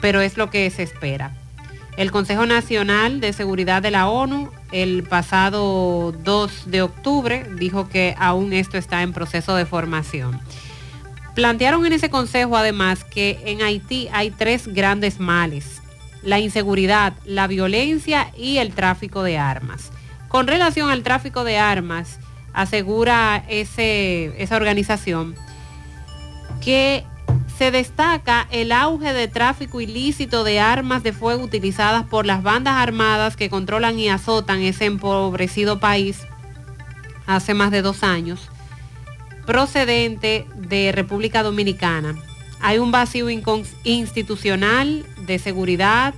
pero 0.00 0.20
es 0.20 0.36
lo 0.36 0.50
que 0.50 0.70
se 0.70 0.82
espera. 0.82 1.32
El 1.96 2.10
Consejo 2.10 2.46
Nacional 2.46 3.20
de 3.20 3.32
Seguridad 3.32 3.82
de 3.82 3.90
la 3.90 4.08
ONU 4.08 4.50
el 4.72 5.02
pasado 5.02 6.12
2 6.12 6.70
de 6.70 6.82
octubre 6.82 7.46
dijo 7.58 7.88
que 7.88 8.14
aún 8.18 8.52
esto 8.52 8.78
está 8.78 9.02
en 9.02 9.12
proceso 9.12 9.54
de 9.54 9.66
formación. 9.66 10.40
Plantearon 11.34 11.84
en 11.86 11.92
ese 11.92 12.10
consejo 12.10 12.56
además 12.56 13.04
que 13.04 13.40
en 13.44 13.62
Haití 13.62 14.08
hay 14.12 14.30
tres 14.30 14.68
grandes 14.68 15.20
males, 15.20 15.82
la 16.22 16.38
inseguridad, 16.38 17.14
la 17.24 17.46
violencia 17.46 18.32
y 18.36 18.58
el 18.58 18.72
tráfico 18.72 19.22
de 19.22 19.38
armas. 19.38 19.90
Con 20.28 20.46
relación 20.46 20.90
al 20.90 21.02
tráfico 21.02 21.44
de 21.44 21.58
armas, 21.58 22.18
asegura 22.52 23.44
ese, 23.48 24.34
esa 24.42 24.56
organización 24.56 25.34
que 26.60 27.04
se 27.60 27.70
destaca 27.70 28.48
el 28.50 28.72
auge 28.72 29.12
de 29.12 29.28
tráfico 29.28 29.82
ilícito 29.82 30.44
de 30.44 30.60
armas 30.60 31.02
de 31.02 31.12
fuego 31.12 31.44
utilizadas 31.44 32.06
por 32.06 32.24
las 32.24 32.42
bandas 32.42 32.76
armadas 32.76 33.36
que 33.36 33.50
controlan 33.50 33.98
y 33.98 34.08
azotan 34.08 34.62
ese 34.62 34.86
empobrecido 34.86 35.78
país 35.78 36.22
hace 37.26 37.52
más 37.52 37.70
de 37.70 37.82
dos 37.82 38.02
años, 38.02 38.48
procedente 39.44 40.46
de 40.56 40.90
República 40.92 41.42
Dominicana. 41.42 42.16
Hay 42.62 42.78
un 42.78 42.92
vacío 42.92 43.28
institucional 43.28 45.04
de 45.26 45.38
seguridad, 45.38 46.14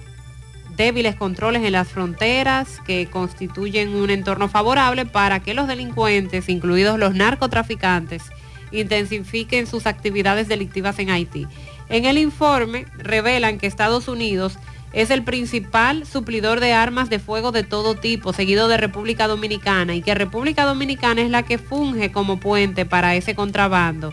débiles 0.76 1.16
controles 1.16 1.64
en 1.64 1.72
las 1.72 1.88
fronteras 1.88 2.78
que 2.86 3.10
constituyen 3.10 3.96
un 3.96 4.10
entorno 4.10 4.48
favorable 4.48 5.06
para 5.06 5.40
que 5.40 5.54
los 5.54 5.66
delincuentes, 5.66 6.48
incluidos 6.48 7.00
los 7.00 7.16
narcotraficantes, 7.16 8.30
intensifiquen 8.72 9.66
sus 9.66 9.86
actividades 9.86 10.48
delictivas 10.48 10.98
en 10.98 11.10
Haití. 11.10 11.46
En 11.88 12.04
el 12.06 12.18
informe 12.18 12.86
revelan 12.98 13.58
que 13.58 13.66
Estados 13.66 14.08
Unidos 14.08 14.58
es 14.92 15.10
el 15.10 15.22
principal 15.22 16.06
suplidor 16.06 16.60
de 16.60 16.72
armas 16.72 17.08
de 17.08 17.18
fuego 17.18 17.52
de 17.52 17.62
todo 17.64 17.94
tipo, 17.94 18.32
seguido 18.32 18.68
de 18.68 18.76
República 18.76 19.26
Dominicana, 19.26 19.94
y 19.94 20.02
que 20.02 20.14
República 20.14 20.64
Dominicana 20.64 21.22
es 21.22 21.30
la 21.30 21.42
que 21.44 21.58
funge 21.58 22.12
como 22.12 22.38
puente 22.38 22.84
para 22.84 23.14
ese 23.14 23.34
contrabando. 23.34 24.12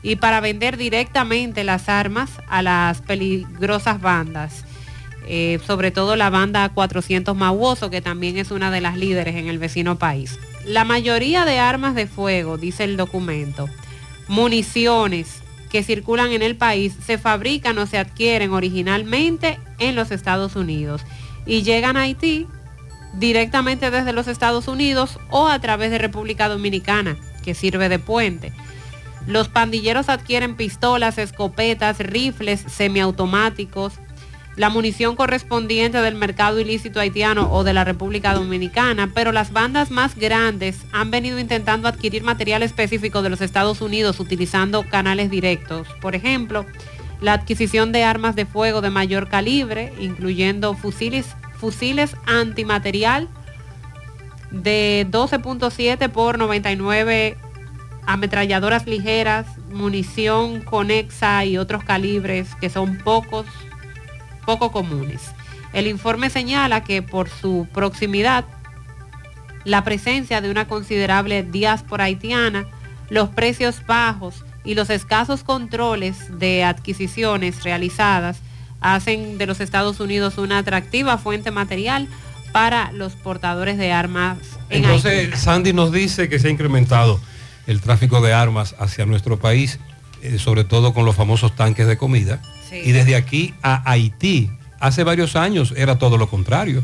y 0.00 0.14
para 0.16 0.40
vender 0.40 0.76
directamente 0.76 1.64
las 1.64 1.88
armas 1.88 2.30
a 2.48 2.62
las 2.62 3.00
peligrosas 3.02 4.00
bandas. 4.00 4.64
eh, 5.30 5.58
sobre 5.66 5.90
todo 5.90 6.16
la 6.16 6.30
banda 6.30 6.68
400 6.70 7.36
Mauoso, 7.36 7.90
que 7.90 8.00
también 8.00 8.38
es 8.38 8.50
una 8.50 8.70
de 8.70 8.80
las 8.80 8.96
líderes 8.96 9.36
en 9.36 9.48
el 9.48 9.58
vecino 9.58 9.98
país. 9.98 10.38
La 10.64 10.84
mayoría 10.84 11.44
de 11.44 11.58
armas 11.58 11.94
de 11.94 12.06
fuego, 12.06 12.56
dice 12.56 12.84
el 12.84 12.96
documento, 12.96 13.68
municiones 14.28 15.42
que 15.70 15.82
circulan 15.82 16.32
en 16.32 16.42
el 16.42 16.56
país, 16.56 16.94
se 17.04 17.18
fabrican 17.18 17.78
o 17.78 17.86
se 17.86 17.98
adquieren 17.98 18.52
originalmente 18.52 19.58
en 19.78 19.94
los 19.94 20.10
Estados 20.10 20.56
Unidos 20.56 21.02
y 21.46 21.62
llegan 21.62 21.96
a 21.96 22.02
Haití 22.02 22.46
directamente 23.14 23.90
desde 23.90 24.12
los 24.12 24.28
Estados 24.28 24.68
Unidos 24.68 25.18
o 25.30 25.48
a 25.48 25.58
través 25.60 25.90
de 25.90 25.98
República 25.98 26.48
Dominicana, 26.48 27.16
que 27.42 27.54
sirve 27.54 27.88
de 27.88 27.98
puente. 27.98 28.52
Los 29.26 29.48
pandilleros 29.48 30.08
adquieren 30.08 30.56
pistolas, 30.56 31.18
escopetas, 31.18 31.98
rifles 31.98 32.64
semiautomáticos, 32.66 33.94
la 34.58 34.70
munición 34.70 35.14
correspondiente 35.14 35.98
del 35.98 36.16
mercado 36.16 36.58
ilícito 36.58 36.98
haitiano 36.98 37.48
o 37.52 37.62
de 37.62 37.72
la 37.72 37.84
República 37.84 38.34
Dominicana, 38.34 39.12
pero 39.14 39.30
las 39.30 39.52
bandas 39.52 39.92
más 39.92 40.16
grandes 40.16 40.84
han 40.90 41.12
venido 41.12 41.38
intentando 41.38 41.86
adquirir 41.86 42.24
material 42.24 42.64
específico 42.64 43.22
de 43.22 43.30
los 43.30 43.40
Estados 43.40 43.80
Unidos 43.80 44.18
utilizando 44.18 44.82
canales 44.82 45.30
directos. 45.30 45.86
Por 46.00 46.16
ejemplo, 46.16 46.66
la 47.20 47.34
adquisición 47.34 47.92
de 47.92 48.02
armas 48.02 48.34
de 48.34 48.46
fuego 48.46 48.80
de 48.80 48.90
mayor 48.90 49.28
calibre, 49.28 49.92
incluyendo 50.00 50.74
fusiles, 50.74 51.36
fusiles 51.60 52.16
antimaterial 52.26 53.28
de 54.50 55.06
12.7 55.08 56.08
por 56.10 56.36
99 56.36 57.36
ametralladoras 58.06 58.88
ligeras, 58.88 59.46
munición 59.70 60.62
conexa 60.62 61.44
y 61.44 61.58
otros 61.58 61.84
calibres 61.84 62.56
que 62.56 62.70
son 62.70 62.98
pocos, 62.98 63.46
poco 64.48 64.72
comunes. 64.72 65.20
El 65.74 65.86
informe 65.86 66.30
señala 66.30 66.82
que 66.82 67.02
por 67.02 67.28
su 67.28 67.68
proximidad, 67.74 68.46
la 69.64 69.84
presencia 69.84 70.40
de 70.40 70.50
una 70.50 70.66
considerable 70.66 71.42
diáspora 71.42 72.04
haitiana, 72.04 72.66
los 73.10 73.28
precios 73.28 73.84
bajos 73.86 74.46
y 74.64 74.74
los 74.74 74.88
escasos 74.88 75.44
controles 75.44 76.38
de 76.38 76.64
adquisiciones 76.64 77.62
realizadas 77.62 78.38
hacen 78.80 79.36
de 79.36 79.44
los 79.44 79.60
Estados 79.60 80.00
Unidos 80.00 80.38
una 80.38 80.56
atractiva 80.56 81.18
fuente 81.18 81.50
material 81.50 82.08
para 82.50 82.90
los 82.92 83.16
portadores 83.16 83.76
de 83.76 83.92
armas 83.92 84.38
en 84.70 84.84
Entonces, 84.84 85.26
Haití. 85.26 85.36
Sandy 85.36 85.72
nos 85.74 85.92
dice 85.92 86.30
que 86.30 86.38
se 86.38 86.48
ha 86.48 86.50
incrementado 86.50 87.20
el 87.66 87.82
tráfico 87.82 88.22
de 88.22 88.32
armas 88.32 88.74
hacia 88.78 89.04
nuestro 89.04 89.38
país, 89.38 89.78
eh, 90.22 90.38
sobre 90.38 90.64
todo 90.64 90.94
con 90.94 91.04
los 91.04 91.14
famosos 91.14 91.54
tanques 91.54 91.86
de 91.86 91.98
comida. 91.98 92.40
Y 92.72 92.92
desde 92.92 93.16
aquí 93.16 93.54
a 93.62 93.88
Haití, 93.90 94.50
hace 94.80 95.04
varios 95.04 95.36
años 95.36 95.74
era 95.76 95.98
todo 95.98 96.18
lo 96.18 96.28
contrario. 96.28 96.82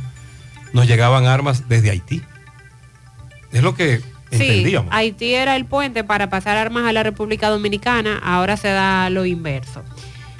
Nos 0.72 0.86
llegaban 0.86 1.26
armas 1.26 1.68
desde 1.68 1.90
Haití. 1.90 2.22
Es 3.52 3.62
lo 3.62 3.74
que 3.74 4.00
Sí, 4.30 4.42
entendíamos. 4.42 4.92
Haití 4.92 5.34
era 5.34 5.56
el 5.56 5.64
puente 5.64 6.04
para 6.04 6.28
pasar 6.28 6.56
armas 6.56 6.86
a 6.86 6.92
la 6.92 7.02
República 7.02 7.48
Dominicana, 7.48 8.18
ahora 8.22 8.56
se 8.56 8.68
da 8.68 9.08
lo 9.10 9.24
inverso. 9.26 9.82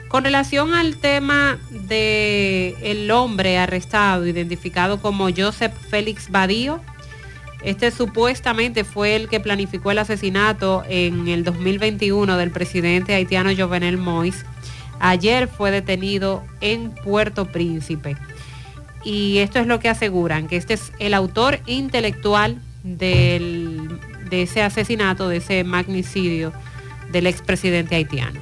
Con 0.09 0.25
relación 0.25 0.75
al 0.75 0.97
tema 0.97 1.59
de 1.71 2.77
el 2.83 3.11
hombre 3.11 3.59
arrestado, 3.59 4.27
identificado 4.27 5.01
como 5.01 5.29
Joseph 5.37 5.73
Félix 5.91 6.31
Badío, 6.31 6.81
este 7.65 7.91
supuestamente 7.91 8.85
fue 8.85 9.17
el 9.17 9.29
que 9.29 9.41
planificó 9.41 9.91
el 9.91 9.99
asesinato 9.99 10.85
en 10.89 11.29
el 11.29 11.45
2021 11.45 12.37
del 12.37 12.51
presidente 12.51 13.15
haitiano 13.15 13.51
Jovenel 13.57 13.99
Moïse. 13.99 14.45
Ayer 15.01 15.49
fue 15.49 15.71
detenido 15.71 16.43
en 16.61 16.91
Puerto 16.91 17.47
Príncipe. 17.47 18.17
Y 19.05 19.39
esto 19.39 19.59
es 19.59 19.67
lo 19.67 19.81
que 19.81 19.89
aseguran, 19.89 20.47
que 20.49 20.57
este 20.57 20.75
es 20.75 20.93
el 20.99 21.13
autor 21.15 21.61
intelectual 21.67 22.61
del- 22.83 24.01
de 24.31 24.43
ese 24.43 24.63
asesinato, 24.63 25.29
de 25.29 25.39
ese 25.39 25.63
magnicidio 25.65 26.53
del 27.13 27.27
expresidente 27.27 27.97
haitiano. 27.97 28.41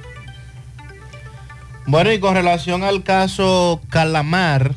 Bueno, 1.86 2.12
y 2.12 2.20
con 2.20 2.34
relación 2.34 2.84
al 2.84 3.02
caso 3.02 3.80
Calamar, 3.90 4.72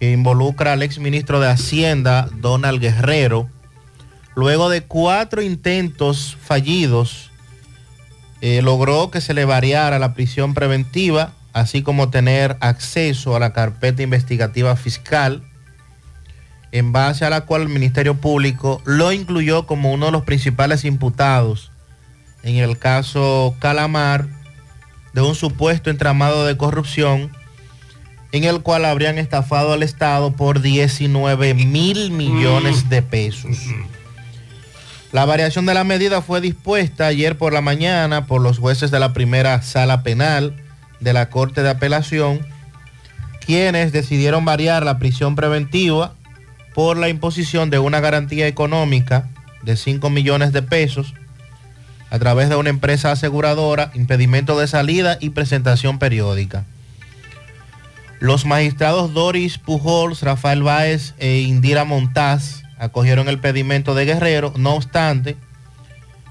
que 0.00 0.12
involucra 0.12 0.72
al 0.72 0.82
exministro 0.82 1.40
de 1.40 1.48
Hacienda, 1.48 2.28
Donald 2.36 2.80
Guerrero, 2.80 3.50
luego 4.34 4.70
de 4.70 4.82
cuatro 4.82 5.42
intentos 5.42 6.36
fallidos, 6.40 7.27
eh, 8.40 8.62
logró 8.62 9.10
que 9.10 9.20
se 9.20 9.34
le 9.34 9.44
variara 9.44 9.98
la 9.98 10.14
prisión 10.14 10.54
preventiva, 10.54 11.32
así 11.52 11.82
como 11.82 12.10
tener 12.10 12.56
acceso 12.60 13.34
a 13.34 13.40
la 13.40 13.52
carpeta 13.52 14.02
investigativa 14.02 14.76
fiscal, 14.76 15.42
en 16.70 16.92
base 16.92 17.24
a 17.24 17.30
la 17.30 17.42
cual 17.42 17.62
el 17.62 17.68
Ministerio 17.68 18.14
Público 18.14 18.82
lo 18.84 19.12
incluyó 19.12 19.66
como 19.66 19.92
uno 19.92 20.06
de 20.06 20.12
los 20.12 20.24
principales 20.24 20.84
imputados 20.84 21.70
en 22.42 22.56
el 22.56 22.78
caso 22.78 23.54
Calamar 23.58 24.26
de 25.12 25.22
un 25.22 25.34
supuesto 25.34 25.90
entramado 25.90 26.46
de 26.46 26.56
corrupción 26.56 27.30
en 28.32 28.44
el 28.44 28.60
cual 28.60 28.84
habrían 28.84 29.18
estafado 29.18 29.72
al 29.72 29.82
Estado 29.82 30.32
por 30.32 30.60
19 30.60 31.54
mil 31.54 32.10
millones 32.10 32.88
de 32.90 33.02
pesos. 33.02 33.58
La 35.10 35.24
variación 35.24 35.64
de 35.64 35.72
la 35.72 35.84
medida 35.84 36.20
fue 36.20 36.42
dispuesta 36.42 37.06
ayer 37.06 37.38
por 37.38 37.54
la 37.54 37.62
mañana 37.62 38.26
por 38.26 38.42
los 38.42 38.58
jueces 38.58 38.90
de 38.90 39.00
la 39.00 39.14
primera 39.14 39.62
sala 39.62 40.02
penal 40.02 40.54
de 41.00 41.14
la 41.14 41.30
Corte 41.30 41.62
de 41.62 41.70
Apelación, 41.70 42.40
quienes 43.40 43.90
decidieron 43.92 44.44
variar 44.44 44.84
la 44.84 44.98
prisión 44.98 45.34
preventiva 45.34 46.12
por 46.74 46.98
la 46.98 47.08
imposición 47.08 47.70
de 47.70 47.78
una 47.78 48.00
garantía 48.00 48.46
económica 48.48 49.30
de 49.62 49.76
5 49.76 50.10
millones 50.10 50.52
de 50.52 50.60
pesos 50.60 51.14
a 52.10 52.18
través 52.18 52.50
de 52.50 52.56
una 52.56 52.68
empresa 52.68 53.10
aseguradora, 53.10 53.90
impedimento 53.94 54.58
de 54.58 54.68
salida 54.68 55.16
y 55.20 55.30
presentación 55.30 55.98
periódica. 55.98 56.66
Los 58.20 58.44
magistrados 58.44 59.14
Doris 59.14 59.56
Pujols, 59.56 60.20
Rafael 60.20 60.62
Báez 60.62 61.14
e 61.18 61.38
Indira 61.38 61.84
Montaz 61.84 62.62
acogieron 62.78 63.28
el 63.28 63.38
pedimento 63.38 63.94
de 63.94 64.04
Guerrero. 64.04 64.52
No 64.56 64.74
obstante, 64.74 65.36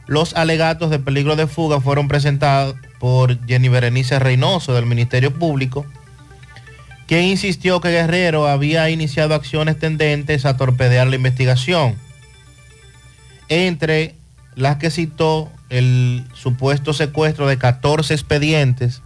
los 0.07 0.35
alegatos 0.35 0.89
de 0.89 0.99
peligro 0.99 1.35
de 1.35 1.47
fuga 1.47 1.81
fueron 1.81 2.07
presentados 2.07 2.75
por 2.99 3.45
Jenny 3.45 3.69
Berenice 3.69 4.19
Reynoso 4.19 4.73
del 4.73 4.85
Ministerio 4.85 5.33
Público, 5.33 5.85
quien 7.07 7.25
insistió 7.25 7.79
que 7.81 7.91
Guerrero 7.91 8.47
había 8.47 8.89
iniciado 8.89 9.35
acciones 9.35 9.77
tendentes 9.77 10.45
a 10.45 10.57
torpedear 10.57 11.07
la 11.07 11.15
investigación. 11.15 11.95
Entre 13.49 14.15
las 14.55 14.77
que 14.77 14.89
citó 14.89 15.51
el 15.69 16.25
supuesto 16.33 16.93
secuestro 16.93 17.47
de 17.47 17.57
14 17.57 18.13
expedientes 18.13 19.01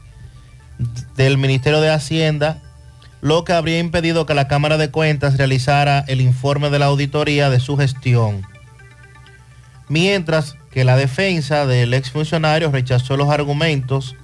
del 1.16 1.38
Ministerio 1.38 1.82
de 1.82 1.92
Hacienda, 1.92 2.62
lo 3.22 3.44
que 3.44 3.54
habría 3.54 3.80
impedido 3.80 4.26
que 4.26 4.34
la 4.34 4.48
Cámara 4.48 4.78
de 4.78 4.90
Cuentas 4.90 5.38
realizara 5.38 6.04
el 6.08 6.22
informe 6.22 6.70
de 6.70 6.80
la 6.80 6.88
auditoría 6.88 7.50
de 7.50 7.60
su 7.60 7.78
gestión. 7.78 8.46
Mientras 9.88 10.58
que 10.72 10.84
la 10.84 10.98
defensa 10.98 11.66
del 11.66 11.94
exfuncionario 11.94 12.72
rechazó 12.72 13.18
los 13.18 13.30
argumentos 13.30 14.16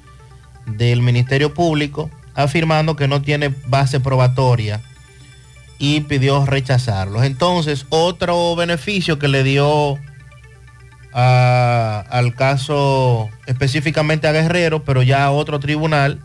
del 0.65 1.01
Ministerio 1.01 1.53
Público, 1.53 2.09
afirmando 2.35 2.95
que 2.95 3.07
no 3.07 3.21
tiene 3.21 3.53
base 3.67 3.99
probatoria 3.99 4.81
y 5.79 6.01
pidió 6.01 6.45
rechazarlos. 6.45 7.23
Entonces, 7.23 7.85
otro 7.89 8.55
beneficio 8.55 9.19
que 9.19 9.27
le 9.27 9.43
dio 9.43 9.97
al 11.13 12.35
caso 12.35 13.29
específicamente 13.47 14.27
a 14.27 14.31
Guerrero, 14.31 14.83
pero 14.83 15.01
ya 15.01 15.25
a 15.25 15.31
otro 15.31 15.59
tribunal, 15.59 16.19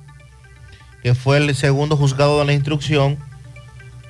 que 1.02 1.14
fue 1.14 1.38
el 1.38 1.54
segundo 1.54 1.96
juzgado 1.96 2.38
de 2.38 2.44
la 2.44 2.52
instrucción, 2.52 3.18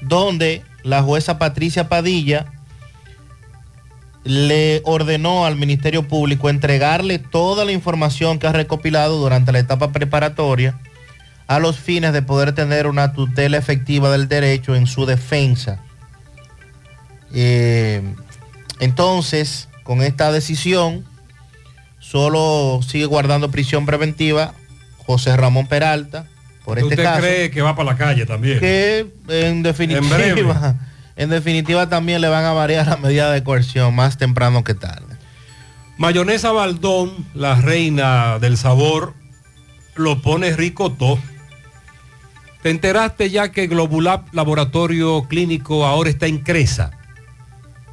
donde 0.02 0.62
la 0.82 1.02
jueza 1.02 1.38
Patricia 1.38 1.88
Padilla 1.88 2.46
le 4.24 4.82
ordenó 4.84 5.46
al 5.46 5.56
Ministerio 5.56 6.06
Público 6.06 6.48
entregarle 6.48 7.18
toda 7.18 7.64
la 7.64 7.72
información 7.72 8.38
que 8.38 8.46
ha 8.46 8.52
recopilado 8.52 9.18
durante 9.18 9.52
la 9.52 9.58
etapa 9.58 9.90
preparatoria 9.90 10.78
a 11.46 11.58
los 11.58 11.78
fines 11.78 12.12
de 12.12 12.22
poder 12.22 12.54
tener 12.54 12.86
una 12.86 13.12
tutela 13.14 13.56
efectiva 13.56 14.10
del 14.10 14.28
derecho 14.28 14.76
en 14.76 14.86
su 14.86 15.06
defensa. 15.06 15.82
Eh, 17.34 18.02
entonces, 18.78 19.68
con 19.82 20.02
esta 20.02 20.30
decisión, 20.30 21.04
solo 21.98 22.80
sigue 22.86 23.06
guardando 23.06 23.50
prisión 23.50 23.86
preventiva 23.86 24.54
José 25.04 25.36
Ramón 25.36 25.66
Peralta 25.66 26.26
por 26.64 26.78
este 26.78 26.90
¿Usted 26.90 27.02
caso 27.02 27.20
cree 27.20 27.50
que 27.50 27.62
va 27.62 27.74
para 27.74 27.90
la 27.92 27.96
calle 27.96 28.26
también? 28.26 28.60
que 28.60 29.06
en 29.28 29.62
definitiva, 29.62 30.16
breve. 30.16 30.44
en 31.16 31.30
definitiva 31.30 31.88
también 31.88 32.20
le 32.20 32.28
van 32.28 32.44
a 32.44 32.52
variar 32.52 32.86
la 32.86 32.96
medida 32.96 33.32
de 33.32 33.42
coerción 33.42 33.94
más 33.94 34.18
temprano 34.18 34.64
que 34.64 34.74
tarde. 34.74 35.16
Mayonesa 35.98 36.52
Baldón, 36.52 37.26
la 37.34 37.54
reina 37.60 38.38
del 38.38 38.56
sabor, 38.56 39.14
lo 39.94 40.20
pone 40.22 40.54
rico 40.56 40.92
todo. 40.92 41.18
¿Te 42.62 42.70
enteraste 42.70 43.28
ya 43.30 43.50
que 43.50 43.66
Globulab 43.66 44.24
Laboratorio 44.32 45.26
Clínico 45.28 45.84
ahora 45.84 46.10
está 46.10 46.26
en 46.26 46.38
Cresa? 46.38 46.92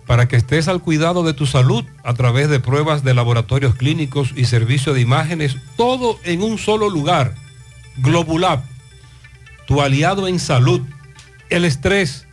Para 0.06 0.28
que 0.28 0.36
estés 0.38 0.68
al 0.68 0.82
cuidado 0.82 1.24
de 1.24 1.34
tu 1.34 1.46
salud 1.46 1.84
a 2.04 2.14
través 2.14 2.50
de 2.50 2.60
pruebas 2.60 3.04
de 3.04 3.14
laboratorios 3.14 3.76
clínicos 3.76 4.32
y 4.36 4.46
servicio 4.46 4.94
de 4.94 5.02
imágenes, 5.02 5.58
todo 5.76 6.20
en 6.24 6.42
un 6.42 6.58
solo 6.58 6.90
lugar. 6.90 7.34
Globulab, 8.02 8.62
tu 9.68 9.82
aliado 9.82 10.28
en 10.28 10.40
salud. 10.40 10.82
El 11.50 11.66
estrés, 11.66 12.28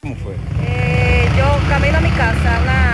¿Cómo 0.00 0.14
fue? 0.16 0.34
Eh, 0.62 1.28
yo 1.36 1.58
camino 1.68 1.98
a 1.98 2.00
mi 2.00 2.10
casa, 2.10 2.60
una, 2.62 2.93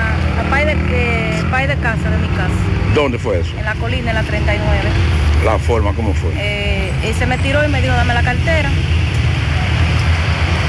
pay 0.50 0.64
de, 0.66 0.72
eh, 0.72 1.42
pay 1.50 1.66
de 1.66 1.76
casa 1.76 2.10
de 2.10 2.18
mi 2.18 2.28
casa, 2.28 2.54
¿Dónde 2.94 3.18
fue 3.18 3.40
eso? 3.40 3.52
en 3.58 3.64
la 3.64 3.74
colina, 3.74 4.10
en 4.10 4.16
la 4.16 4.22
39. 4.22 4.64
La 5.44 5.58
forma, 5.58 5.92
¿cómo 5.94 6.12
fue? 6.12 6.30
Eh, 6.36 6.90
y 7.08 7.12
se 7.14 7.26
me 7.26 7.38
tiró 7.38 7.64
y 7.64 7.68
me 7.68 7.80
dijo, 7.80 7.94
dame 7.94 8.12
la 8.14 8.22
cartera. 8.22 8.68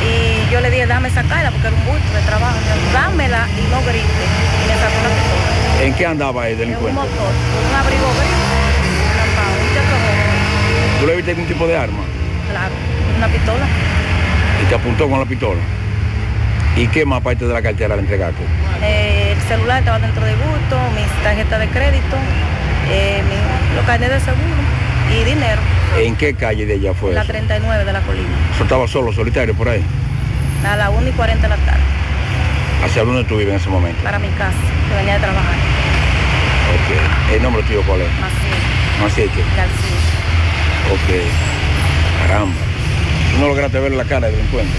Y 0.02 0.52
yo 0.52 0.62
le 0.62 0.70
dije, 0.72 0.88
déjame 0.88 1.10
sacarla 1.10 1.52
porque 1.52 1.68
era 1.68 1.76
un 1.76 1.86
bulto 1.86 2.14
de 2.14 2.22
trabajo. 2.26 2.56
Dijo, 2.58 2.94
dámela 2.94 3.48
y 3.58 3.62
no 3.72 3.82
grite. 3.82 4.02
Y 4.02 4.68
me 4.68 4.74
sacó 4.76 4.98
una 5.00 5.10
pistola. 5.10 5.86
¿En 5.86 5.94
qué 5.94 6.06
andaba 6.06 6.48
el 6.48 6.54
En 6.54 6.60
un 6.60 6.60
delincuente? 6.66 7.00
motor, 7.02 7.34
un 7.70 7.76
abrigo 7.76 8.08
gris, 8.18 8.32
un 9.22 11.00
¿Tú 11.00 11.08
le 11.08 11.16
viste 11.16 11.32
algún 11.32 11.46
tipo 11.48 11.68
de 11.68 11.78
arma? 11.78 12.04
claro, 12.52 12.74
una 13.18 13.28
pistola. 13.28 13.66
Y 14.62 14.66
te 14.70 14.76
apuntó 14.76 15.10
con 15.10 15.20
la 15.20 15.26
pistola. 15.26 15.60
¿Y 16.76 16.88
qué 16.88 17.06
más 17.06 17.22
parte 17.22 17.46
de 17.46 17.54
la 17.54 17.62
cartera 17.62 17.96
le 17.96 18.02
entregaste? 18.04 18.42
Eh, 18.84 19.21
celular 19.52 19.80
estaba 19.80 20.00
dentro 20.00 20.24
del 20.24 20.38
bulto, 20.38 20.78
mis 20.96 21.08
tarjetas 21.24 21.60
de 21.60 21.68
crédito, 21.68 22.16
eh, 22.90 23.22
mi- 23.28 23.76
los 23.76 23.86
de 24.00 24.20
seguro 24.22 24.56
y 25.12 25.24
dinero. 25.26 25.60
¿En 26.00 26.16
qué 26.16 26.34
calle 26.34 26.66
de 26.66 26.76
allá 26.76 26.94
fue 26.94 27.12
la 27.14 27.24
eso? 27.24 27.32
39 27.34 27.84
de 27.84 27.92
la 27.92 28.00
colina. 28.00 28.30
Eso 28.56 28.64
estaba 28.64 28.88
solo, 28.88 29.12
solitario 29.12 29.54
por 29.54 29.68
ahí. 29.68 29.84
A 30.66 30.78
las 30.78 30.90
1 30.90 31.10
y 31.10 31.12
40 31.12 31.50
de 31.50 31.50
la 31.50 31.58
tarde, 31.66 31.82
¿Hacia 32.86 33.04
dónde 33.04 33.26
tú 33.26 33.36
vives 33.38 33.56
en 33.56 33.60
ese 33.60 33.70
momento? 33.70 34.02
para 34.06 34.20
mi 34.20 34.30
casa, 34.30 34.56
que 34.88 34.96
venía 34.96 35.16
de 35.16 35.20
trabajar. 35.20 35.56
Ok. 36.72 37.34
¿El 37.36 37.44
nombre 37.44 37.62
tuyo 37.64 37.82
cuál 37.86 38.02
es? 38.02 38.08
Así, 38.08 39.04
Macique. 39.04 39.44
García. 39.58 39.98
Ok. 40.94 42.26
Caramba. 42.26 42.56
¿Tú 43.34 43.38
no 43.42 43.48
lograste 43.50 43.80
ver 43.82 43.92
la 43.92 44.06
cara 44.06 44.28
del 44.28 44.38
delincuente? 44.38 44.72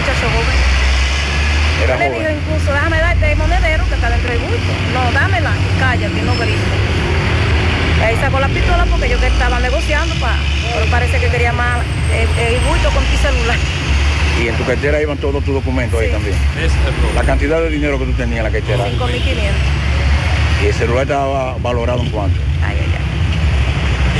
Muchacho 0.00 0.26
joven. 0.36 0.83
Era 1.82 1.94
Yo 1.96 2.12
le 2.12 2.34
incluso, 2.34 2.72
déjame 2.72 2.98
darte 2.98 3.32
el 3.32 3.38
monedero 3.38 3.84
que 3.88 3.94
está 3.94 4.10
dentro 4.10 4.30
del 4.30 4.38
bulto. 4.38 4.72
No, 4.92 5.12
dámela 5.12 5.50
y 5.50 5.80
cállate, 5.80 6.22
no 6.22 6.34
grites. 6.36 6.60
Y 7.98 8.02
ahí 8.02 8.16
sacó 8.16 8.40
la 8.40 8.48
pistola 8.48 8.86
porque 8.86 9.08
yo 9.08 9.18
que 9.18 9.26
estaba 9.26 9.60
negociando, 9.60 10.14
pa, 10.16 10.36
pero 10.74 10.86
parece 10.86 11.18
que 11.18 11.28
quería 11.28 11.52
más 11.52 11.78
el 12.12 12.60
bulto 12.60 12.90
con 12.90 13.04
tu 13.04 13.16
celular. 13.16 13.56
Y 14.42 14.48
en 14.48 14.56
tu 14.56 14.64
cartera 14.64 15.00
iban 15.00 15.16
todos 15.18 15.44
tus 15.44 15.54
documentos 15.54 16.00
ahí 16.00 16.10
también. 16.10 16.36
La 17.14 17.22
cantidad 17.22 17.60
de 17.60 17.70
dinero 17.70 17.98
que 17.98 18.06
tú 18.06 18.12
tenías 18.12 18.38
en 18.38 18.44
la 18.44 18.50
cartera. 18.50 18.84
5.500. 18.86 20.62
Y 20.62 20.66
el 20.66 20.74
celular 20.74 21.02
estaba 21.02 21.56
valorado 21.58 22.02
en 22.02 22.10
cuánto. 22.10 22.40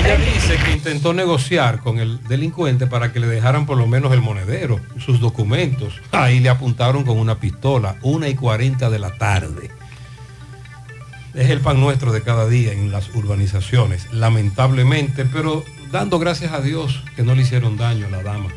Ella 0.04 0.18
dice 0.18 0.58
que 0.62 0.72
intentó 0.72 1.14
negociar 1.14 1.80
con 1.80 1.98
el 1.98 2.22
delincuente 2.24 2.86
para 2.86 3.10
que 3.10 3.20
le 3.20 3.26
dejaran 3.26 3.64
por 3.64 3.78
lo 3.78 3.86
menos 3.86 4.12
el 4.12 4.20
monedero, 4.20 4.78
sus 4.98 5.18
documentos. 5.18 5.94
Ahí 6.12 6.40
le 6.40 6.50
apuntaron 6.50 7.04
con 7.04 7.18
una 7.18 7.40
pistola, 7.40 7.96
una 8.02 8.28
y 8.28 8.34
40 8.34 8.90
de 8.90 8.98
la 8.98 9.16
tarde. 9.16 9.70
Es 11.32 11.48
el 11.48 11.60
pan 11.60 11.80
nuestro 11.80 12.12
de 12.12 12.20
cada 12.20 12.46
día 12.46 12.72
en 12.72 12.92
las 12.92 13.14
urbanizaciones, 13.14 14.12
lamentablemente, 14.12 15.24
pero 15.24 15.64
dando 15.90 16.18
gracias 16.18 16.52
a 16.52 16.60
Dios 16.60 17.02
que 17.16 17.22
no 17.22 17.34
le 17.34 17.40
hicieron 17.40 17.78
daño 17.78 18.06
a 18.06 18.10
la 18.10 18.22
dama. 18.22 18.50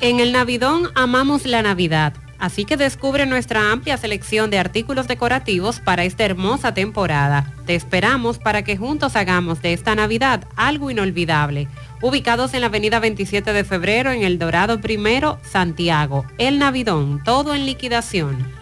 En 0.00 0.18
el 0.18 0.32
Navidón 0.32 0.90
amamos 0.96 1.46
la 1.46 1.62
Navidad, 1.62 2.14
así 2.38 2.64
que 2.64 2.76
descubre 2.76 3.26
nuestra 3.26 3.70
amplia 3.72 3.96
selección 3.96 4.50
de 4.50 4.58
artículos 4.58 5.08
decorativos 5.08 5.80
para 5.80 6.04
esta 6.04 6.24
hermosa 6.24 6.74
temporada. 6.74 7.52
Te 7.66 7.74
esperamos 7.74 8.38
para 8.38 8.62
que 8.62 8.76
juntos 8.76 9.16
hagamos 9.16 9.62
de 9.62 9.72
esta 9.72 9.94
Navidad 9.94 10.44
algo 10.56 10.90
inolvidable. 10.90 11.68
Ubicados 12.00 12.54
en 12.54 12.60
la 12.60 12.66
avenida 12.66 13.00
27 13.00 13.52
de 13.52 13.64
febrero 13.64 14.12
en 14.12 14.22
El 14.22 14.38
Dorado 14.38 14.80
Primero, 14.80 15.38
Santiago. 15.42 16.24
El 16.38 16.58
Navidón, 16.58 17.22
todo 17.24 17.54
en 17.54 17.66
liquidación. 17.66 18.58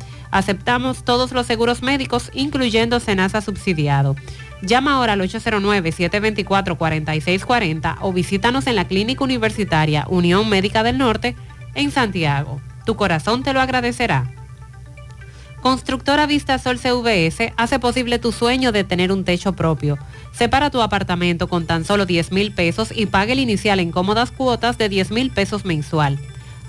Aceptamos 0.31 1.03
todos 1.03 1.33
los 1.33 1.45
seguros 1.45 1.83
médicos, 1.83 2.31
incluyendo 2.33 2.99
Senasa 2.99 3.41
subsidiado. 3.41 4.15
Llama 4.61 4.93
ahora 4.93 5.13
al 5.13 5.21
809-724-4640 5.21 7.97
o 8.01 8.11
visítanos 8.13 8.67
en 8.67 8.75
la 8.75 8.87
Clínica 8.87 9.23
Universitaria 9.23 10.05
Unión 10.09 10.49
Médica 10.49 10.83
del 10.83 10.97
Norte 10.97 11.35
en 11.75 11.91
Santiago. 11.91 12.59
Tu 12.85 12.95
corazón 12.95 13.43
te 13.43 13.53
lo 13.53 13.61
agradecerá. 13.61 14.31
Constructora 15.61 16.25
Vista 16.25 16.57
Sol 16.57 16.79
CVS 16.79 17.53
hace 17.55 17.77
posible 17.77 18.17
tu 18.17 18.31
sueño 18.31 18.71
de 18.71 18.83
tener 18.83 19.11
un 19.11 19.23
techo 19.23 19.53
propio. 19.53 19.99
Separa 20.31 20.71
tu 20.71 20.81
apartamento 20.81 21.47
con 21.47 21.67
tan 21.67 21.85
solo 21.85 22.07
10 22.07 22.31
mil 22.31 22.51
pesos 22.51 22.91
y 22.95 23.05
pague 23.05 23.33
el 23.33 23.39
inicial 23.39 23.79
en 23.79 23.91
cómodas 23.91 24.31
cuotas 24.31 24.79
de 24.79 24.89
10 24.89 25.11
mil 25.11 25.29
pesos 25.29 25.63
mensual. 25.63 26.17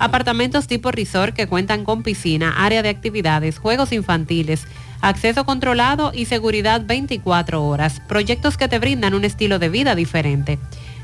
Apartamentos 0.03 0.67
tipo 0.67 0.91
resort 0.91 1.33
que 1.33 1.47
cuentan 1.47 1.85
con 1.85 2.03
piscina, 2.03 2.65
área 2.65 2.83
de 2.83 2.89
actividades, 2.89 3.61
juegos 3.61 3.93
infantiles, 3.93 4.67
acceso 5.01 5.45
controlado 5.45 6.11
y 6.13 6.25
seguridad 6.25 6.85
24 6.85 7.65
horas. 7.65 8.03
Proyectos 8.09 8.57
que 8.57 8.67
te 8.67 8.81
brindan 8.81 9.15
un 9.15 9.25
estilo 9.25 9.61
de 9.61 9.69
vida 9.69 9.95
diferente. 9.95 10.59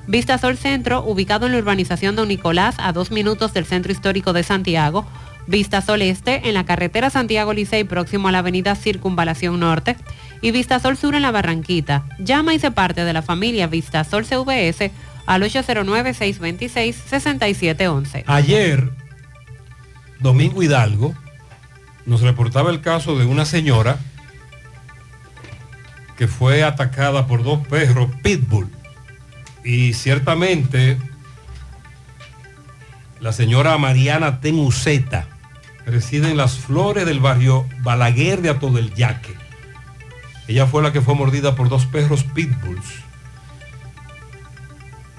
Vista 0.08 0.36
Sol 0.36 0.56
Centro, 0.56 1.04
ubicado 1.04 1.46
en 1.46 1.52
la 1.52 1.58
urbanización 1.58 2.16
Don 2.16 2.26
Nicolás, 2.26 2.74
a 2.78 2.92
dos 2.92 3.12
minutos 3.12 3.54
del 3.54 3.66
Centro 3.66 3.92
Histórico 3.92 4.32
de 4.32 4.42
Santiago. 4.42 5.06
Vista 5.46 5.80
Sol 5.80 6.02
Este, 6.02 6.48
en 6.48 6.54
la 6.54 6.64
carretera 6.64 7.08
Santiago 7.08 7.52
Licey, 7.52 7.84
próximo 7.84 8.26
a 8.26 8.32
la 8.32 8.38
avenida 8.40 8.74
Circunvalación 8.74 9.60
Norte. 9.60 9.96
Y 10.42 10.50
Vista 10.50 10.80
Sol 10.80 10.96
Sur 10.96 11.14
en 11.14 11.22
la 11.22 11.30
Barranquita. 11.30 12.04
Llama 12.18 12.52
y 12.52 12.58
se 12.58 12.72
parte 12.72 13.04
de 13.04 13.12
la 13.12 13.22
familia 13.22 13.68
Vista 13.68 14.02
Sol 14.02 14.24
CVS 14.24 14.90
al 15.28 15.42
809-626-6711. 15.42 18.24
Ayer, 18.26 18.90
Domingo 20.20 20.62
Hidalgo 20.62 21.14
nos 22.06 22.22
reportaba 22.22 22.70
el 22.70 22.80
caso 22.80 23.18
de 23.18 23.26
una 23.26 23.44
señora 23.44 23.98
que 26.16 26.28
fue 26.28 26.64
atacada 26.64 27.26
por 27.26 27.42
dos 27.42 27.68
perros 27.68 28.08
pitbull. 28.22 28.70
Y 29.64 29.92
ciertamente 29.92 30.96
la 33.20 33.34
señora 33.34 33.76
Mariana 33.76 34.40
Tenuceta 34.40 35.28
reside 35.84 36.30
en 36.30 36.38
las 36.38 36.56
flores 36.56 37.04
del 37.04 37.20
barrio 37.20 37.66
Balaguer 37.82 38.40
de 38.40 38.48
Ato 38.48 38.70
del 38.70 38.94
Yaque. 38.94 39.34
Ella 40.46 40.66
fue 40.66 40.82
la 40.82 40.94
que 40.94 41.02
fue 41.02 41.14
mordida 41.14 41.54
por 41.54 41.68
dos 41.68 41.84
perros 41.84 42.24
pitbulls 42.24 43.07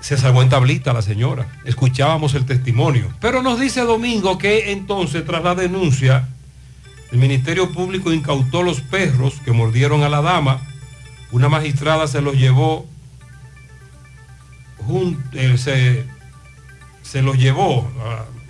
se 0.02 0.18
salvó 0.18 0.42
en 0.42 0.50
tablita 0.50 0.94
la 0.94 1.02
señora. 1.02 1.48
Escuchábamos 1.66 2.34
el 2.36 2.46
testimonio. 2.46 3.08
Pero 3.20 3.42
nos 3.42 3.60
dice 3.60 3.82
Domingo 3.82 4.38
que 4.38 4.72
entonces, 4.72 5.26
tras 5.26 5.44
la 5.44 5.56
denuncia, 5.56 6.28
el 7.12 7.18
Ministerio 7.18 7.72
Público 7.72 8.14
incautó 8.14 8.64
los 8.64 8.82
perros 8.82 9.36
que 9.44 9.52
mordieron 9.52 10.04
a 10.04 10.10
la 10.10 10.22
dama. 10.22 10.62
Una 11.32 11.50
magistrada 11.50 12.08
se 12.08 12.22
los 12.22 12.36
llevó, 12.36 12.88
eh, 15.34 15.58
se, 15.58 16.06
se, 17.02 17.22
los 17.22 17.38
llevó 17.38 17.92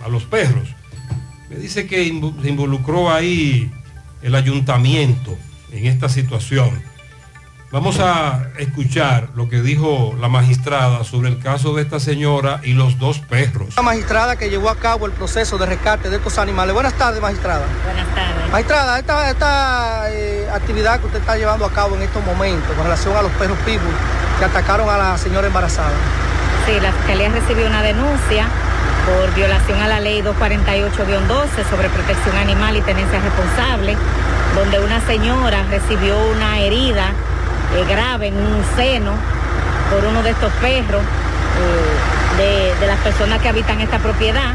a, 0.00 0.04
a, 0.04 0.08
los 0.08 0.24
perros. 0.24 0.68
Me 1.48 1.56
dice 1.56 1.86
que 1.86 2.04
se 2.42 2.48
involucró 2.48 3.12
ahí 3.12 3.70
el 4.22 4.34
ayuntamiento 4.34 5.36
en 5.72 5.86
esta 5.86 6.08
situación. 6.08 6.89
Vamos 7.72 8.00
a 8.00 8.48
escuchar 8.58 9.28
lo 9.36 9.48
que 9.48 9.60
dijo 9.62 10.16
la 10.20 10.26
magistrada 10.26 11.04
sobre 11.04 11.28
el 11.28 11.38
caso 11.38 11.72
de 11.72 11.82
esta 11.82 12.00
señora 12.00 12.58
y 12.64 12.72
los 12.72 12.98
dos 12.98 13.20
perros. 13.20 13.76
La 13.76 13.82
magistrada 13.82 14.34
que 14.34 14.50
llevó 14.50 14.70
a 14.70 14.76
cabo 14.76 15.06
el 15.06 15.12
proceso 15.12 15.56
de 15.56 15.66
rescate 15.66 16.10
de 16.10 16.16
estos 16.16 16.38
animales. 16.38 16.74
Buenas 16.74 16.94
tardes, 16.94 17.22
magistrada. 17.22 17.64
Buenas 17.84 18.12
tardes. 18.12 18.50
Magistrada, 18.50 18.98
esta, 18.98 19.30
esta 19.30 20.10
eh, 20.10 20.48
actividad 20.52 20.98
que 20.98 21.06
usted 21.06 21.20
está 21.20 21.36
llevando 21.36 21.64
a 21.64 21.70
cabo 21.70 21.94
en 21.94 22.02
estos 22.02 22.26
momentos 22.26 22.68
con 22.74 22.82
relación 22.82 23.16
a 23.16 23.22
los 23.22 23.30
perros 23.32 23.56
pitbull 23.58 23.94
que 24.40 24.44
atacaron 24.46 24.88
a 24.90 24.98
la 24.98 25.16
señora 25.16 25.46
embarazada. 25.46 25.94
Sí, 26.66 26.72
la 26.82 26.90
Fiscalía 26.90 27.28
recibió 27.28 27.68
una 27.68 27.82
denuncia 27.82 28.48
por 29.06 29.32
violación 29.36 29.80
a 29.80 29.86
la 29.86 30.00
ley 30.00 30.22
248-12 30.22 31.70
sobre 31.70 31.88
protección 31.88 32.36
animal 32.36 32.76
y 32.76 32.80
tenencia 32.80 33.20
responsable, 33.20 33.96
donde 34.56 34.80
una 34.80 35.00
señora 35.06 35.62
recibió 35.70 36.18
una 36.32 36.58
herida 36.58 37.12
eh, 37.76 37.84
grave 37.88 38.28
en 38.28 38.36
un 38.36 38.64
seno 38.76 39.12
por 39.90 40.04
uno 40.04 40.22
de 40.22 40.30
estos 40.30 40.52
perros 40.54 41.02
eh, 42.38 42.74
de, 42.80 42.86
las 42.86 42.98
personas 43.00 43.40
que 43.40 43.48
habitan 43.48 43.80
esta 43.80 43.98
propiedad. 43.98 44.54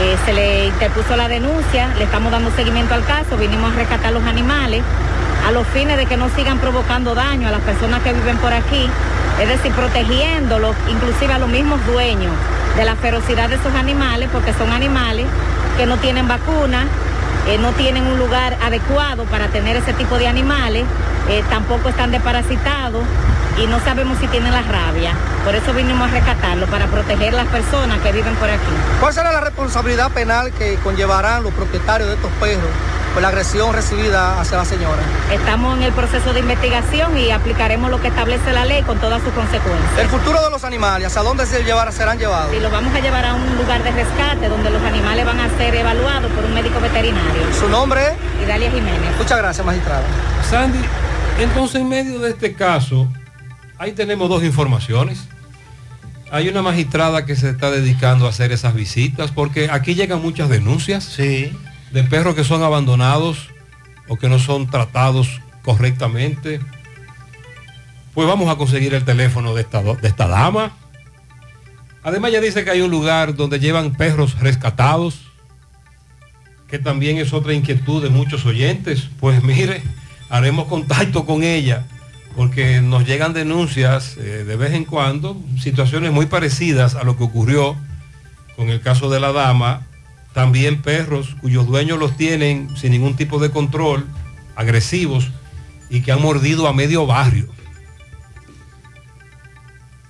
Eh, 0.00 0.16
se 0.24 0.32
le 0.32 0.66
interpuso 0.66 1.16
la 1.16 1.28
denuncia, 1.28 1.88
le 1.98 2.04
estamos 2.04 2.30
dando 2.30 2.50
seguimiento 2.52 2.94
al 2.94 3.04
caso, 3.04 3.36
vinimos 3.36 3.72
a 3.72 3.74
rescatar 3.74 4.12
los 4.12 4.24
animales 4.24 4.82
a 5.46 5.52
los 5.52 5.66
fines 5.68 5.96
de 5.96 6.06
que 6.06 6.16
no 6.16 6.28
sigan 6.30 6.58
provocando 6.58 7.14
daño 7.14 7.48
a 7.48 7.50
las 7.50 7.60
personas 7.62 8.02
que 8.02 8.12
viven 8.12 8.36
por 8.38 8.52
aquí, 8.52 8.88
es 9.40 9.48
decir, 9.48 9.72
protegiéndolos, 9.72 10.74
inclusive 10.90 11.32
a 11.32 11.38
los 11.38 11.48
mismos 11.48 11.84
dueños 11.86 12.32
de 12.76 12.84
la 12.84 12.96
ferocidad 12.96 13.48
de 13.48 13.54
esos 13.56 13.74
animales, 13.74 14.28
porque 14.32 14.52
son 14.52 14.72
animales 14.72 15.26
que 15.76 15.86
no 15.86 15.96
tienen 15.98 16.28
vacuna, 17.48 17.70
no 17.70 17.72
tienen 17.76 18.06
un 18.06 18.18
lugar 18.18 18.56
adecuado 18.62 19.24
para 19.24 19.48
tener 19.48 19.76
ese 19.76 19.92
tipo 19.94 20.18
de 20.18 20.28
animales 20.28 20.84
eh, 21.28 21.44
tampoco 21.50 21.90
están 21.90 22.10
desparasitados 22.10 23.04
y 23.62 23.66
no 23.66 23.80
sabemos 23.80 24.18
si 24.18 24.26
tienen 24.28 24.52
la 24.52 24.62
rabia. 24.62 25.14
Por 25.44 25.54
eso 25.54 25.74
vinimos 25.74 26.08
a 26.08 26.12
rescatarlo, 26.12 26.66
para 26.66 26.86
proteger 26.86 27.34
las 27.34 27.46
personas 27.48 27.98
que 28.00 28.12
viven 28.12 28.34
por 28.36 28.48
aquí. 28.48 28.72
¿Cuál 29.00 29.12
será 29.12 29.32
la 29.32 29.40
responsabilidad 29.40 30.10
penal 30.12 30.52
que 30.52 30.76
conllevarán 30.76 31.42
los 31.42 31.52
propietarios 31.52 32.08
de 32.08 32.14
estos 32.14 32.30
perros 32.40 32.70
por 33.12 33.22
la 33.22 33.28
agresión 33.28 33.72
recibida 33.72 34.40
hacia 34.40 34.58
la 34.58 34.64
señora? 34.64 35.02
Estamos 35.32 35.76
en 35.76 35.84
el 35.84 35.92
proceso 35.92 36.32
de 36.32 36.40
investigación 36.40 37.16
y 37.16 37.30
aplicaremos 37.30 37.90
lo 37.90 38.00
que 38.00 38.08
establece 38.08 38.52
la 38.52 38.64
ley 38.64 38.82
con 38.82 38.98
todas 38.98 39.22
sus 39.22 39.32
consecuencias. 39.32 39.98
¿El 39.98 40.08
futuro 40.08 40.42
de 40.42 40.50
los 40.50 40.64
animales, 40.64 41.08
hacia 41.08 41.22
dónde 41.22 41.46
se 41.46 41.64
llevar, 41.64 41.92
serán 41.92 42.18
llevados? 42.18 42.52
Sí, 42.52 42.60
los 42.60 42.72
vamos 42.72 42.94
a 42.94 43.00
llevar 43.00 43.24
a 43.24 43.34
un 43.34 43.56
lugar 43.56 43.82
de 43.82 43.90
rescate 43.90 44.48
donde 44.48 44.70
los 44.70 44.82
animales 44.82 45.26
van 45.26 45.40
a 45.40 45.48
ser 45.56 45.74
evaluados 45.74 46.30
por 46.32 46.44
un 46.44 46.54
médico 46.54 46.80
veterinario. 46.80 47.42
¿Su 47.58 47.68
nombre 47.68 48.00
es? 48.02 48.44
Idalia 48.46 48.70
Jiménez. 48.70 49.16
Muchas 49.18 49.38
gracias, 49.38 49.64
magistrada. 49.64 50.04
Sandy, 50.48 50.80
entonces, 51.38 51.80
en 51.80 51.88
medio 51.88 52.18
de 52.18 52.30
este 52.30 52.54
caso, 52.54 53.08
ahí 53.78 53.92
tenemos 53.92 54.28
dos 54.28 54.42
informaciones. 54.42 55.28
Hay 56.30 56.48
una 56.48 56.62
magistrada 56.62 57.24
que 57.24 57.36
se 57.36 57.48
está 57.48 57.70
dedicando 57.70 58.26
a 58.26 58.30
hacer 58.30 58.52
esas 58.52 58.74
visitas 58.74 59.30
porque 59.30 59.70
aquí 59.70 59.94
llegan 59.94 60.20
muchas 60.20 60.48
denuncias 60.48 61.04
de 61.92 62.04
perros 62.04 62.34
que 62.34 62.44
son 62.44 62.62
abandonados 62.62 63.48
o 64.08 64.16
que 64.16 64.28
no 64.28 64.38
son 64.38 64.70
tratados 64.70 65.40
correctamente. 65.62 66.60
Pues 68.14 68.26
vamos 68.26 68.48
a 68.48 68.56
conseguir 68.56 68.94
el 68.94 69.04
teléfono 69.04 69.54
de 69.54 69.62
esta, 69.62 69.82
de 69.82 70.08
esta 70.08 70.26
dama. 70.26 70.72
Además 72.02 72.32
ya 72.32 72.40
dice 72.40 72.64
que 72.64 72.70
hay 72.70 72.80
un 72.80 72.90
lugar 72.90 73.34
donde 73.34 73.60
llevan 73.60 73.94
perros 73.94 74.38
rescatados, 74.40 75.20
que 76.68 76.78
también 76.78 77.18
es 77.18 77.32
otra 77.32 77.52
inquietud 77.52 78.02
de 78.02 78.08
muchos 78.08 78.46
oyentes. 78.46 79.08
Pues 79.20 79.42
mire, 79.42 79.82
haremos 80.30 80.66
contacto 80.66 81.26
con 81.26 81.42
ella 81.42 81.86
porque 82.38 82.80
nos 82.80 83.04
llegan 83.04 83.32
denuncias 83.32 84.16
eh, 84.16 84.44
de 84.44 84.56
vez 84.56 84.72
en 84.72 84.84
cuando, 84.84 85.36
situaciones 85.60 86.12
muy 86.12 86.26
parecidas 86.26 86.94
a 86.94 87.02
lo 87.02 87.16
que 87.16 87.24
ocurrió 87.24 87.76
con 88.54 88.68
el 88.68 88.80
caso 88.80 89.10
de 89.10 89.18
la 89.18 89.32
dama, 89.32 89.87
también 90.32 90.82
perros 90.82 91.36
cuyos 91.40 91.66
dueños 91.66 91.98
los 91.98 92.16
tienen 92.16 92.76
sin 92.76 92.92
ningún 92.92 93.16
tipo 93.16 93.38
de 93.38 93.50
control, 93.50 94.06
agresivos 94.56 95.30
y 95.90 96.02
que 96.02 96.12
han 96.12 96.22
mordido 96.22 96.68
a 96.68 96.72
medio 96.72 97.06
barrio. 97.06 97.48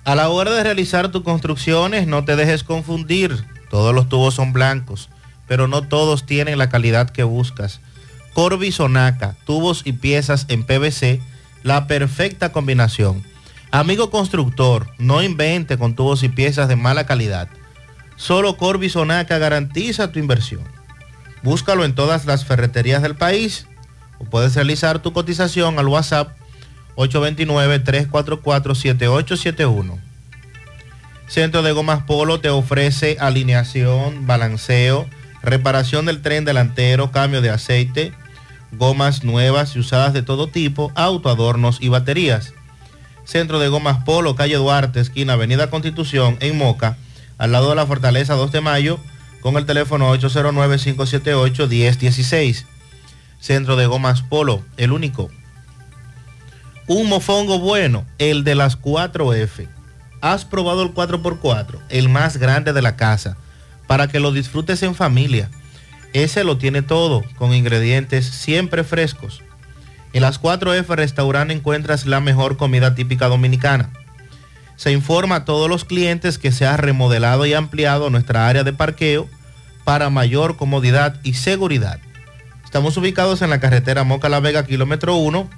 A 0.03 0.15
la 0.15 0.29
hora 0.29 0.51
de 0.51 0.63
realizar 0.63 1.11
tus 1.11 1.23
construcciones, 1.23 2.07
no 2.07 2.25
te 2.25 2.35
dejes 2.35 2.63
confundir. 2.63 3.45
Todos 3.69 3.93
los 3.93 4.09
tubos 4.09 4.33
son 4.33 4.53
blancos, 4.53 5.09
pero 5.47 5.67
no 5.67 5.83
todos 5.83 6.25
tienen 6.25 6.57
la 6.57 6.69
calidad 6.69 7.11
que 7.11 7.23
buscas. 7.23 7.79
Corby 8.33 8.71
Sonaca, 8.71 9.35
tubos 9.45 9.83
y 9.85 9.93
piezas 9.93 10.45
en 10.49 10.63
PVC, 10.63 11.21
la 11.61 11.85
perfecta 11.85 12.51
combinación. 12.51 13.23
Amigo 13.69 14.09
constructor, 14.09 14.89
no 14.97 15.21
invente 15.21 15.77
con 15.77 15.93
tubos 15.93 16.23
y 16.23 16.29
piezas 16.29 16.67
de 16.67 16.75
mala 16.75 17.05
calidad. 17.05 17.49
Solo 18.19 18.55
Corby 18.57 18.89
Sonaca 18.89 19.37
garantiza 19.37 20.11
tu 20.11 20.19
inversión. 20.19 20.63
Búscalo 21.41 21.85
en 21.85 21.95
todas 21.95 22.25
las 22.25 22.43
ferreterías 22.43 23.01
del 23.01 23.15
país 23.15 23.65
o 24.19 24.25
puedes 24.25 24.55
realizar 24.55 24.99
tu 24.99 25.13
cotización 25.13 25.79
al 25.79 25.87
WhatsApp 25.87 26.37
829-344-7871. 26.97 29.97
Centro 31.29 31.61
de 31.61 31.71
Gomas 31.71 32.03
Polo 32.03 32.41
te 32.41 32.49
ofrece 32.49 33.15
alineación, 33.21 34.27
balanceo, 34.27 35.07
reparación 35.41 36.05
del 36.05 36.21
tren 36.21 36.43
delantero, 36.43 37.11
cambio 37.11 37.41
de 37.41 37.51
aceite, 37.51 38.11
gomas 38.73 39.23
nuevas 39.23 39.77
y 39.77 39.79
usadas 39.79 40.11
de 40.11 40.23
todo 40.23 40.47
tipo, 40.47 40.91
autoadornos 40.95 41.77
y 41.79 41.87
baterías. 41.87 42.51
Centro 43.23 43.59
de 43.59 43.69
Gomas 43.69 44.03
Polo, 44.03 44.35
calle 44.35 44.55
Duarte, 44.55 44.99
esquina 44.99 45.31
Avenida 45.33 45.69
Constitución, 45.69 46.35
en 46.41 46.57
Moca, 46.57 46.97
al 47.39 47.53
lado 47.53 47.69
de 47.69 47.75
la 47.75 47.87
Fortaleza 47.87 48.35
2 48.35 48.51
de 48.51 48.61
Mayo, 48.61 48.99
con 49.41 49.57
el 49.57 49.65
teléfono 49.65 50.15
809-578-1016. 50.15 52.65
Centro 53.39 53.75
de 53.77 53.87
Gomas 53.87 54.21
Polo, 54.21 54.61
el 54.77 54.91
único. 54.91 55.31
Un 56.85 57.07
mofongo 57.07 57.57
bueno, 57.59 58.05
el 58.17 58.43
de 58.43 58.55
las 58.55 58.77
4F. 58.79 59.67
¿Has 60.21 60.43
probado 60.43 60.83
el 60.83 60.93
4x4? 60.93 61.79
El 61.89 62.09
más 62.09 62.35
grande 62.37 62.73
de 62.73 62.81
la 62.81 62.97
casa, 62.97 63.37
para 63.87 64.09
que 64.09 64.19
lo 64.19 64.33
disfrutes 64.33 64.83
en 64.83 64.93
familia. 64.93 65.49
Ese 66.11 66.43
lo 66.43 66.57
tiene 66.57 66.81
todo, 66.81 67.23
con 67.37 67.53
ingredientes 67.53 68.25
siempre 68.25 68.83
frescos. 68.83 69.41
En 70.11 70.23
las 70.23 70.41
4F 70.41 70.87
Restaurante 70.87 71.53
encuentras 71.53 72.05
la 72.05 72.19
mejor 72.19 72.57
comida 72.57 72.95
típica 72.95 73.27
dominicana. 73.27 73.91
Se 74.79 74.91
informa 74.93 75.35
a 75.35 75.43
todos 75.43 75.69
los 75.69 75.83
clientes 75.83 76.37
que 76.37 76.53
se 76.53 76.65
ha 76.65 76.77
remodelado 76.77 77.45
y 77.45 77.53
ampliado 77.53 78.09
nuestra 78.09 78.47
área 78.47 78.63
de 78.63 78.71
parqueo 78.71 79.27
para 79.83 80.09
mayor 80.09 80.55
comodidad 80.55 81.19
y 81.21 81.33
seguridad. 81.33 81.99
Estamos 82.63 82.95
ubicados 82.95 83.41
en 83.41 83.49
la 83.49 83.59
carretera 83.59 84.05
Moca 84.05 84.29
La 84.29 84.39
Vega, 84.39 84.65
kilómetro 84.65 85.17
1, 85.17 85.49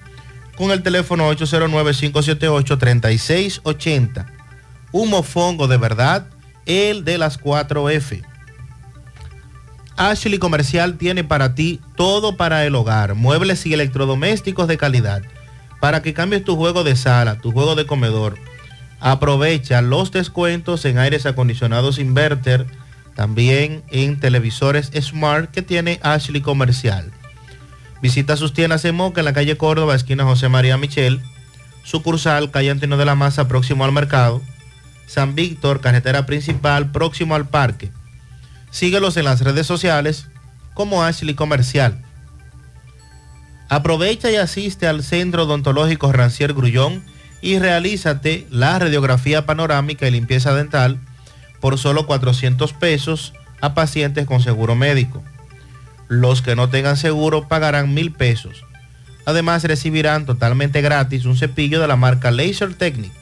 con 0.57 0.71
el 0.71 0.81
teléfono 0.81 1.31
809-578-3680. 1.33 4.25
Un 4.91 5.11
mofongo 5.11 5.67
de 5.67 5.77
verdad, 5.77 6.25
el 6.65 7.05
de 7.05 7.19
las 7.19 7.39
4F. 7.39 8.23
Ashley 9.97 10.39
Comercial 10.39 10.97
tiene 10.97 11.23
para 11.23 11.53
ti 11.53 11.79
todo 11.95 12.37
para 12.37 12.65
el 12.65 12.73
hogar, 12.73 13.13
muebles 13.13 13.67
y 13.67 13.73
electrodomésticos 13.75 14.67
de 14.67 14.77
calidad, 14.77 15.21
para 15.79 16.01
que 16.01 16.15
cambies 16.15 16.43
tu 16.43 16.55
juego 16.55 16.83
de 16.83 16.95
sala, 16.95 17.37
tu 17.37 17.51
juego 17.51 17.75
de 17.75 17.85
comedor. 17.85 18.39
Aprovecha 19.01 19.81
los 19.81 20.11
descuentos 20.11 20.85
en 20.85 20.99
aires 20.99 21.25
acondicionados 21.25 21.97
inverter, 21.97 22.67
también 23.15 23.83
en 23.89 24.19
televisores 24.19 24.91
Smart 25.01 25.49
que 25.49 25.63
tiene 25.63 25.99
Ashley 26.03 26.41
Comercial. 26.41 27.11
Visita 27.99 28.37
sus 28.37 28.53
tiendas 28.53 28.85
en 28.85 28.95
Moca 28.95 29.21
en 29.21 29.25
la 29.25 29.33
calle 29.33 29.57
Córdoba, 29.57 29.95
esquina 29.95 30.23
José 30.23 30.49
María 30.49 30.77
Michel, 30.77 31.19
sucursal 31.83 32.51
calle 32.51 32.69
Antonio 32.69 32.95
de 32.95 33.05
la 33.05 33.15
Maza, 33.15 33.47
próximo 33.47 33.85
al 33.85 33.91
mercado, 33.91 34.39
San 35.07 35.33
Víctor, 35.33 35.81
carretera 35.81 36.27
principal, 36.27 36.91
próximo 36.91 37.33
al 37.33 37.49
parque. 37.49 37.91
Síguelos 38.69 39.17
en 39.17 39.25
las 39.25 39.41
redes 39.41 39.65
sociales 39.65 40.27
como 40.75 41.03
Ashley 41.03 41.33
Comercial. 41.33 41.99
Aprovecha 43.67 44.29
y 44.29 44.35
asiste 44.35 44.87
al 44.87 45.03
Centro 45.03 45.43
Odontológico 45.43 46.11
Rancier 46.11 46.53
Grullón 46.53 47.03
y 47.41 47.59
realízate 47.59 48.47
la 48.49 48.79
radiografía 48.79 49.45
panorámica 49.45 50.07
y 50.07 50.11
limpieza 50.11 50.53
dental 50.53 50.99
por 51.59 51.77
solo 51.77 52.05
400 52.05 52.71
pesos 52.73 53.33
a 53.61 53.73
pacientes 53.73 54.25
con 54.25 54.41
seguro 54.41 54.75
médico. 54.75 55.23
Los 56.07 56.41
que 56.41 56.55
no 56.55 56.69
tengan 56.69 56.97
seguro 56.97 57.47
pagarán 57.47 57.93
mil 57.93 58.11
pesos. 58.11 58.63
Además 59.25 59.63
recibirán 59.63 60.25
totalmente 60.25 60.81
gratis 60.81 61.23
un 61.25 61.37
cepillo 61.37 61.79
de 61.79 61.87
la 61.87 61.95
marca 61.95 62.31
Laser 62.31 62.73
Technic. 62.73 63.13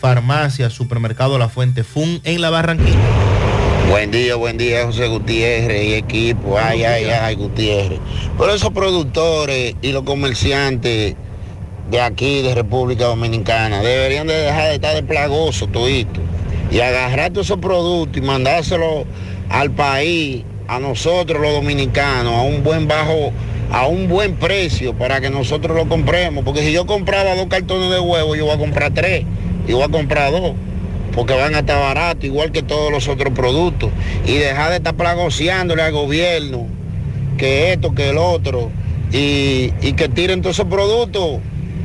Farmacia 0.00 0.70
Supermercado 0.70 1.38
La 1.38 1.50
Fuente 1.50 1.84
Fun 1.84 2.22
en 2.24 2.40
La 2.40 2.48
Barranquilla. 2.48 2.96
Buen 3.90 4.10
día, 4.10 4.34
buen 4.34 4.56
día, 4.56 4.86
José 4.86 5.08
Gutiérrez 5.08 5.84
y 5.84 5.94
equipo. 5.94 6.56
Ay, 6.58 6.84
ay, 6.84 7.04
ay, 7.04 7.34
Gutiérrez. 7.34 8.00
Por 8.38 8.48
esos 8.48 8.70
productores 8.70 9.74
y 9.82 9.92
los 9.92 10.04
comerciantes 10.04 11.16
de 11.90 12.00
aquí, 12.00 12.40
de 12.40 12.54
República 12.54 13.04
Dominicana, 13.04 13.82
deberían 13.82 14.26
de 14.26 14.34
dejar 14.34 14.68
de 14.68 14.74
estar 14.76 14.94
de 14.94 15.02
plagoso 15.02 15.66
todito 15.66 16.20
y 16.70 16.80
agarrar 16.80 17.32
todos 17.32 17.48
esos 17.48 17.58
productos 17.58 18.22
y 18.22 18.24
mandárselos 18.24 19.04
al 19.50 19.70
país, 19.70 20.44
a 20.66 20.78
nosotros 20.78 21.42
los 21.42 21.52
dominicanos, 21.52 22.32
a 22.32 22.42
un 22.42 22.62
buen 22.62 22.88
bajo, 22.88 23.32
a 23.70 23.86
un 23.86 24.08
buen 24.08 24.36
precio 24.36 24.94
para 24.94 25.20
que 25.20 25.28
nosotros 25.28 25.76
lo 25.76 25.86
compremos. 25.88 26.42
Porque 26.42 26.62
si 26.62 26.72
yo 26.72 26.86
compraba 26.86 27.34
dos 27.34 27.48
cartones 27.48 27.90
de 27.90 28.00
huevo, 28.00 28.34
yo 28.34 28.46
voy 28.46 28.54
a 28.54 28.58
comprar 28.58 28.94
tres 28.94 29.26
y 29.70 29.72
voy 29.72 29.84
a 29.84 29.88
comprar 29.88 30.32
dos 30.32 30.54
porque 31.14 31.34
van 31.34 31.54
a 31.54 31.60
estar 31.60 31.80
baratos, 31.80 32.24
igual 32.24 32.52
que 32.52 32.62
todos 32.62 32.90
los 32.92 33.08
otros 33.08 33.32
productos. 33.34 33.90
Y 34.26 34.34
dejar 34.34 34.70
de 34.70 34.76
estar 34.76 34.94
plagoseándole 34.94 35.82
al 35.82 35.92
gobierno 35.92 36.66
que 37.36 37.72
esto, 37.72 37.94
que 37.94 38.10
el 38.10 38.18
otro, 38.18 38.70
y, 39.12 39.72
y 39.80 39.92
que 39.94 40.08
tiren 40.08 40.42
todos 40.42 40.56
esos 40.56 40.68
productos 40.68 41.40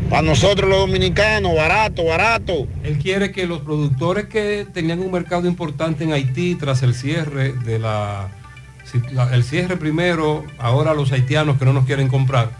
para 0.10 0.22
nosotros 0.22 0.70
los 0.70 0.80
dominicanos, 0.80 1.56
barato, 1.56 2.06
barato. 2.06 2.68
Él 2.84 2.98
quiere 2.98 3.32
que 3.32 3.48
los 3.48 3.62
productores 3.62 4.26
que 4.26 4.68
tenían 4.72 5.00
un 5.00 5.12
mercado 5.12 5.48
importante 5.48 6.04
en 6.04 6.14
Haití 6.14 6.56
tras 6.56 6.84
el 6.84 6.94
cierre 6.94 7.54
de 7.54 7.80
la, 7.80 8.30
el 9.32 9.44
cierre 9.44 9.78
primero, 9.78 10.44
ahora 10.60 10.94
los 10.94 11.12
haitianos 11.12 11.58
que 11.58 11.66
no 11.66 11.74
nos 11.74 11.86
quieren 11.86 12.08
comprar. 12.08 12.52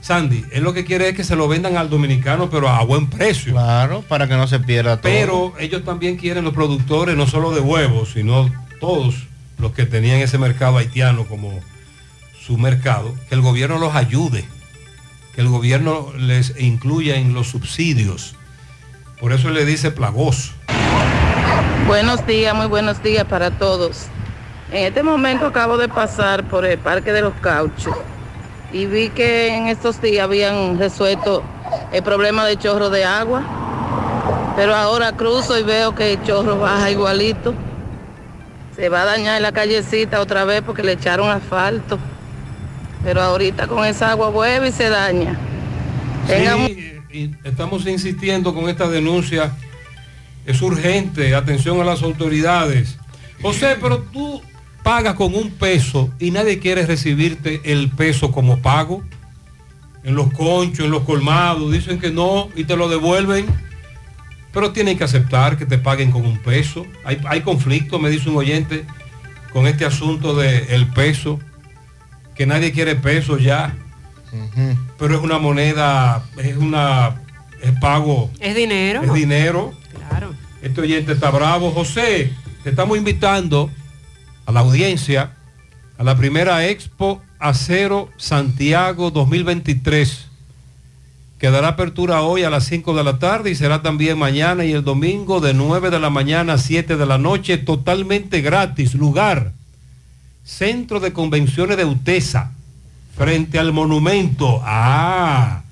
Sandy, 0.00 0.44
él 0.52 0.62
lo 0.62 0.72
que 0.72 0.84
quiere 0.84 1.08
es 1.08 1.16
que 1.16 1.24
se 1.24 1.36
lo 1.36 1.48
vendan 1.48 1.76
al 1.76 1.90
dominicano, 1.90 2.48
pero 2.50 2.68
a 2.68 2.82
buen 2.84 3.08
precio. 3.08 3.52
Claro, 3.52 4.02
para 4.08 4.28
que 4.28 4.36
no 4.36 4.46
se 4.46 4.60
pierda 4.60 5.00
todo. 5.00 5.12
Pero 5.12 5.54
ellos 5.58 5.84
también 5.84 6.16
quieren 6.16 6.44
los 6.44 6.54
productores, 6.54 7.16
no 7.16 7.26
solo 7.26 7.50
de 7.50 7.60
huevos, 7.60 8.12
sino 8.12 8.50
todos 8.80 9.26
los 9.58 9.72
que 9.72 9.86
tenían 9.86 10.18
ese 10.18 10.38
mercado 10.38 10.78
haitiano 10.78 11.24
como 11.26 11.60
su 12.40 12.56
mercado, 12.56 13.14
que 13.28 13.34
el 13.34 13.40
gobierno 13.40 13.78
los 13.78 13.94
ayude, 13.94 14.44
que 15.34 15.40
el 15.40 15.48
gobierno 15.48 16.12
les 16.16 16.54
incluya 16.58 17.16
en 17.16 17.34
los 17.34 17.48
subsidios. 17.48 18.36
Por 19.20 19.32
eso 19.32 19.50
le 19.50 19.64
dice 19.64 19.90
plagoso. 19.90 20.52
Buenos 21.86 22.24
días, 22.26 22.54
muy 22.54 22.66
buenos 22.66 23.02
días 23.02 23.24
para 23.24 23.50
todos. 23.50 24.06
En 24.70 24.84
este 24.84 25.02
momento 25.02 25.46
acabo 25.46 25.76
de 25.76 25.88
pasar 25.88 26.44
por 26.44 26.64
el 26.64 26.78
Parque 26.78 27.12
de 27.12 27.22
los 27.22 27.34
Cauchos 27.34 27.96
y 28.72 28.86
vi 28.86 29.08
que 29.10 29.54
en 29.54 29.68
estos 29.68 30.00
días 30.00 30.24
habían 30.24 30.78
resuelto 30.78 31.42
el 31.92 32.02
problema 32.02 32.44
de 32.46 32.58
chorro 32.58 32.90
de 32.90 33.04
agua, 33.04 33.42
pero 34.56 34.74
ahora 34.74 35.12
cruzo 35.12 35.58
y 35.58 35.62
veo 35.62 35.94
que 35.94 36.14
el 36.14 36.22
chorro 36.24 36.58
baja 36.58 36.90
igualito. 36.90 37.54
Se 38.76 38.88
va 38.88 39.02
a 39.02 39.04
dañar 39.06 39.40
la 39.40 39.52
callecita 39.52 40.20
otra 40.20 40.44
vez 40.44 40.62
porque 40.62 40.82
le 40.82 40.92
echaron 40.92 41.30
asfalto, 41.30 41.98
pero 43.02 43.22
ahorita 43.22 43.66
con 43.66 43.84
esa 43.84 44.10
agua 44.10 44.28
vuelve 44.28 44.68
y 44.68 44.72
se 44.72 44.88
daña. 44.88 45.38
Sí, 46.26 47.00
y 47.10 47.30
estamos 47.42 47.86
insistiendo 47.86 48.54
con 48.54 48.68
esta 48.68 48.88
denuncia. 48.88 49.52
Es 50.44 50.62
urgente, 50.62 51.34
atención 51.34 51.80
a 51.80 51.84
las 51.84 52.02
autoridades. 52.02 52.98
José, 53.42 53.76
pero 53.80 53.98
tú 53.98 54.42
pagas 54.88 55.16
con 55.16 55.34
un 55.34 55.50
peso 55.50 56.08
y 56.18 56.30
nadie 56.30 56.60
quiere 56.60 56.86
recibirte 56.86 57.60
el 57.62 57.90
peso 57.90 58.32
como 58.32 58.60
pago. 58.62 59.02
En 60.02 60.14
los 60.14 60.32
conchos, 60.32 60.86
en 60.86 60.90
los 60.90 61.02
colmados, 61.02 61.70
dicen 61.70 61.98
que 61.98 62.10
no 62.10 62.48
y 62.56 62.64
te 62.64 62.74
lo 62.74 62.88
devuelven. 62.88 63.44
Pero 64.50 64.72
tienen 64.72 64.96
que 64.96 65.04
aceptar 65.04 65.58
que 65.58 65.66
te 65.66 65.76
paguen 65.76 66.10
con 66.10 66.24
un 66.24 66.38
peso. 66.38 66.86
Hay, 67.04 67.20
hay 67.28 67.42
conflicto, 67.42 67.98
me 67.98 68.08
dice 68.08 68.30
un 68.30 68.38
oyente, 68.38 68.86
con 69.52 69.66
este 69.66 69.84
asunto 69.84 70.34
del 70.34 70.86
peso, 70.86 71.38
que 72.34 72.46
nadie 72.46 72.72
quiere 72.72 72.96
peso 72.96 73.36
ya. 73.36 73.76
Pero 74.98 75.16
es 75.16 75.20
una 75.20 75.38
moneda, 75.38 76.24
es 76.38 76.56
una 76.56 77.20
es 77.60 77.72
pago. 77.78 78.30
Es 78.40 78.56
dinero. 78.56 79.02
Es 79.02 79.12
dinero. 79.12 79.74
Claro. 80.08 80.32
Este 80.62 80.80
oyente 80.80 81.12
está 81.12 81.30
bravo. 81.30 81.72
José, 81.72 82.32
te 82.64 82.70
estamos 82.70 82.96
invitando 82.96 83.70
a 84.48 84.52
la 84.52 84.60
audiencia 84.60 85.32
a 85.98 86.04
la 86.04 86.16
primera 86.16 86.66
Expo 86.66 87.20
Acero 87.38 88.08
Santiago 88.16 89.10
2023 89.10 90.26
que 91.38 91.50
dará 91.50 91.68
apertura 91.68 92.22
hoy 92.22 92.44
a 92.44 92.50
las 92.50 92.64
5 92.64 92.96
de 92.96 93.04
la 93.04 93.18
tarde 93.18 93.50
y 93.50 93.54
será 93.54 93.82
también 93.82 94.18
mañana 94.18 94.64
y 94.64 94.72
el 94.72 94.82
domingo 94.82 95.40
de 95.40 95.52
9 95.52 95.90
de 95.90 96.00
la 96.00 96.08
mañana 96.08 96.54
a 96.54 96.58
7 96.58 96.96
de 96.96 97.04
la 97.04 97.18
noche, 97.18 97.58
totalmente 97.58 98.40
gratis. 98.40 98.94
Lugar, 98.94 99.52
Centro 100.44 100.98
de 100.98 101.12
Convenciones 101.12 101.76
de 101.76 101.84
Utesa, 101.84 102.52
frente 103.18 103.58
al 103.58 103.72
monumento. 103.72 104.62
Ah, 104.64 105.62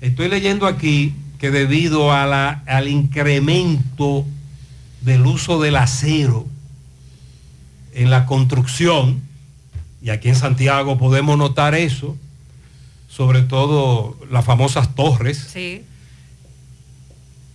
estoy 0.00 0.28
leyendo 0.28 0.68
aquí 0.68 1.12
que 1.40 1.50
debido 1.50 2.12
al 2.12 2.88
incremento 2.88 4.24
del 5.00 5.26
uso 5.26 5.60
del 5.60 5.74
acero 5.74 6.46
en 7.94 8.10
la 8.10 8.26
construcción, 8.26 9.20
y 10.02 10.10
aquí 10.10 10.28
en 10.28 10.36
Santiago 10.36 10.98
podemos 10.98 11.38
notar 11.38 11.74
eso, 11.74 12.16
sobre 13.08 13.42
todo 13.42 14.16
las 14.30 14.44
famosas 14.44 14.94
torres, 14.94 15.48
Sí. 15.52 15.82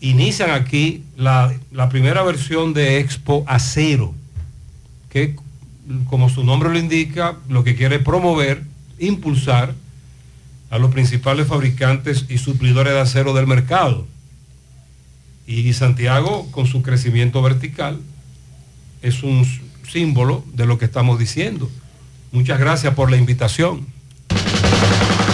inician 0.02 0.52
aquí 0.52 1.03
la, 1.18 1.53
la 1.72 1.90
primera 1.90 2.24
versión 2.24 2.74
de 2.74 2.99
Expo 2.99 3.44
Acero, 3.48 4.14
que 5.10 5.36
como 6.10 6.30
su 6.30 6.44
nombre 6.44 6.70
lo 6.70 6.80
indica, 6.80 7.38
lo 7.49 7.64
que 7.64 7.76
quiere 7.76 7.98
es 7.98 8.03
promover, 8.03 8.64
impulsar 8.99 9.74
a 10.70 10.78
los 10.78 10.91
principales 10.91 11.48
fabricantes 11.48 12.26
y 12.30 12.38
suplidores 12.38 12.94
de 12.94 12.99
acero 12.99 13.34
del 13.34 13.48
mercado. 13.48 14.06
Y 15.48 15.74
Santiago, 15.74 16.48
con 16.52 16.68
su 16.68 16.84
crecimiento 16.84 17.41
vertical, 17.41 17.99
es 19.02 19.24
un 19.24 19.45
símbolo 19.91 20.44
de 20.53 20.66
lo 20.66 20.78
que 20.78 20.86
estamos 20.86 21.20
diciendo. 21.20 21.70
Muchas 22.32 22.60
gracias 22.60 22.94
por 22.94 23.10
la 23.10 23.18
invitación. 23.18 23.88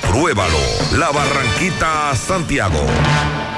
Compruébalo. 0.00 0.58
La 0.92 1.10
Barranquita 1.12 2.14
Santiago. 2.14 3.57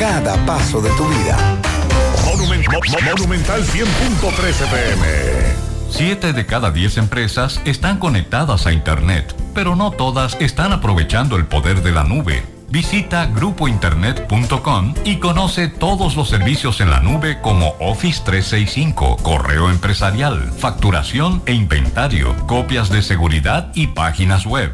cada 0.01 0.35
paso 0.47 0.81
de 0.81 0.89
tu 0.97 1.07
vida. 1.07 1.37
Monument- 2.25 2.67
Mo- 2.71 2.79
Mo- 2.89 3.11
Monumental 3.11 3.61
100.13 3.63 4.65
pm. 4.65 5.05
Siete 5.91 6.33
de 6.33 6.43
cada 6.47 6.71
diez 6.71 6.97
empresas 6.97 7.61
están 7.65 7.99
conectadas 7.99 8.65
a 8.65 8.73
Internet, 8.73 9.35
pero 9.53 9.75
no 9.75 9.91
todas 9.91 10.37
están 10.39 10.73
aprovechando 10.73 11.35
el 11.35 11.45
poder 11.45 11.83
de 11.83 11.91
la 11.91 12.03
nube. 12.03 12.43
Visita 12.69 13.27
grupointernet.com 13.27 14.95
y 15.03 15.17
conoce 15.17 15.67
todos 15.67 16.15
los 16.15 16.29
servicios 16.29 16.81
en 16.81 16.89
la 16.89 16.99
nube 17.01 17.39
como 17.41 17.75
Office 17.79 18.21
365, 18.25 19.17
correo 19.17 19.69
empresarial, 19.69 20.51
facturación 20.57 21.43
e 21.45 21.53
inventario, 21.53 22.33
copias 22.47 22.89
de 22.89 23.03
seguridad 23.03 23.71
y 23.75 23.87
páginas 23.87 24.47
web. 24.47 24.73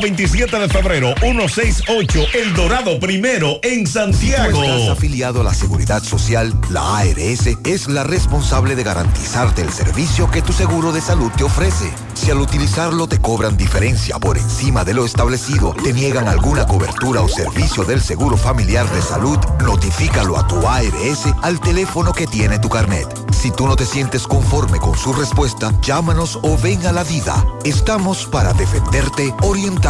27 0.00 0.58
de 0.58 0.68
febrero, 0.68 1.14
168, 1.20 2.20
El 2.32 2.54
Dorado 2.54 2.98
Primero, 2.98 3.60
en 3.62 3.86
Santiago. 3.86 4.64
Estás 4.64 4.88
afiliado 4.88 5.42
a 5.42 5.44
la 5.44 5.52
Seguridad 5.52 6.02
Social, 6.02 6.54
la 6.70 6.98
ARS 6.98 7.46
es 7.64 7.86
la 7.86 8.04
responsable 8.04 8.76
de 8.76 8.82
garantizarte 8.82 9.60
el 9.60 9.70
servicio 9.70 10.30
que 10.30 10.40
tu 10.40 10.54
seguro 10.54 10.92
de 10.92 11.02
salud 11.02 11.30
te 11.36 11.44
ofrece. 11.44 11.90
Si 12.14 12.30
al 12.30 12.38
utilizarlo 12.38 13.08
te 13.08 13.18
cobran 13.18 13.56
diferencia 13.56 14.18
por 14.18 14.38
encima 14.38 14.84
de 14.84 14.94
lo 14.94 15.04
establecido, 15.04 15.74
te 15.74 15.92
niegan 15.92 16.28
alguna 16.28 16.66
cobertura 16.66 17.20
o 17.20 17.28
servicio 17.28 17.84
del 17.84 18.00
Seguro 18.00 18.36
Familiar 18.38 18.90
de 18.90 19.02
Salud, 19.02 19.38
notifícalo 19.62 20.38
a 20.38 20.46
tu 20.46 20.66
ARS 20.66 21.26
al 21.42 21.60
teléfono 21.60 22.12
que 22.12 22.26
tiene 22.26 22.58
tu 22.58 22.68
carnet. 22.68 23.06
Si 23.32 23.50
tú 23.50 23.66
no 23.66 23.76
te 23.76 23.86
sientes 23.86 24.26
conforme 24.26 24.78
con 24.78 24.96
su 24.98 25.12
respuesta, 25.14 25.72
llámanos 25.82 26.38
o 26.42 26.58
ven 26.58 26.86
a 26.86 26.92
la 26.92 27.04
vida. 27.04 27.42
Estamos 27.64 28.26
para 28.26 28.52
defenderte, 28.52 29.34
orientarte 29.42 29.89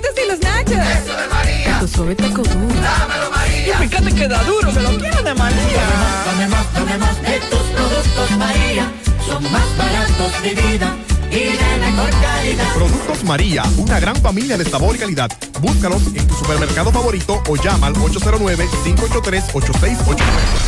Burritos 0.00 0.24
y 0.24 0.28
los 0.28 0.40
nachos. 0.40 0.72
Eso 0.72 1.14
de 1.16 1.26
María. 1.28 1.78
Tu 1.80 1.88
suave 1.88 2.14
taco 2.14 2.42
duro. 2.42 2.74
Dámelo, 2.80 3.30
María. 3.30 3.68
Y 3.68 3.72
fíjate 3.88 4.14
que 4.14 4.28
da 4.28 4.42
duro, 4.44 4.72
que 4.72 4.80
lo 4.80 4.96
quiero 4.98 5.22
de 5.22 5.34
María. 5.34 5.82
Dame 6.26 6.48
más, 6.48 6.72
dame 6.72 6.96
más 6.98 7.20
de 7.22 7.38
tus 7.40 7.60
productos, 7.60 8.30
María. 8.38 8.90
Son 9.26 9.42
más 9.44 9.76
baratos 9.76 10.42
de 10.42 10.54
vida. 10.54 10.96
Y 11.30 11.34
de 11.34 11.76
mejor 11.80 12.10
calidad. 12.10 12.72
Productos 12.74 13.22
María, 13.24 13.62
una 13.76 14.00
gran 14.00 14.16
familia 14.16 14.56
de 14.58 14.64
sabor 14.64 14.96
y 14.96 14.98
calidad. 14.98 15.30
Búscalos 15.60 16.02
en 16.14 16.26
tu 16.26 16.34
supermercado 16.34 16.90
favorito 16.90 17.40
o 17.46 17.56
llama 17.56 17.86
al 17.88 17.94
809-583-8689. 17.94 20.16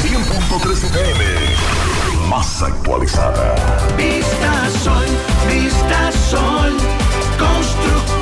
100.3 0.02 0.84
FM, 0.84 1.24
más 2.28 2.62
actualizada. 2.62 3.54
Vista 3.96 4.68
Sol, 4.84 5.06
Vista 5.48 6.12
Sol, 6.30 6.76
constructora 7.38 8.21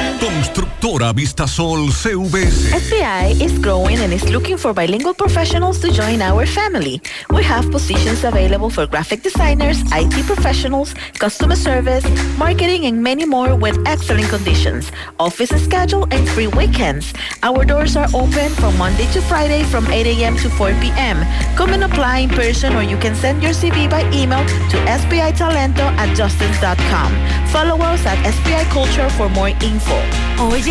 Constructora 0.81 1.13
Vistasol 1.13 1.91
CVS. 1.93 2.73
SBI 2.73 3.39
is 3.39 3.53
growing 3.59 3.99
and 3.99 4.11
is 4.11 4.27
looking 4.31 4.57
for 4.57 4.73
bilingual 4.73 5.13
professionals 5.13 5.77
to 5.77 5.91
join 5.91 6.23
our 6.23 6.47
family. 6.47 6.99
We 7.29 7.43
have 7.43 7.69
positions 7.69 8.23
available 8.23 8.71
for 8.71 8.87
graphic 8.87 9.21
designers, 9.21 9.77
IT 9.93 10.25
professionals, 10.25 10.95
customer 11.19 11.55
service, 11.55 12.01
marketing, 12.35 12.85
and 12.85 12.97
many 12.97 13.25
more 13.25 13.55
with 13.55 13.77
excellent 13.85 14.29
conditions. 14.29 14.91
Office 15.19 15.53
schedule 15.63 16.07
and 16.09 16.27
free 16.29 16.47
weekends. 16.47 17.13
Our 17.43 17.63
doors 17.63 17.95
are 17.95 18.09
open 18.15 18.49
from 18.57 18.75
Monday 18.79 19.05
to 19.13 19.21
Friday 19.21 19.61
from 19.69 19.85
8 19.85 20.07
a.m. 20.17 20.35
to 20.37 20.49
4 20.49 20.73
p.m. 20.81 21.21
Come 21.55 21.73
and 21.73 21.83
apply 21.83 22.25
in 22.25 22.29
person 22.29 22.73
or 22.73 22.81
you 22.81 22.97
can 22.97 23.13
send 23.13 23.43
your 23.43 23.53
CV 23.53 23.87
by 23.87 24.01
email 24.09 24.41
to 24.73 24.77
sbitalento 24.97 25.85
at 26.01 26.09
justins.com. 26.17 27.11
Follow 27.53 27.77
us 27.85 28.03
at 28.07 28.17
SBI 28.25 28.65
Culture 28.73 29.09
for 29.11 29.29
more 29.29 29.53
info. 29.61 29.99
Oye, 30.41 30.70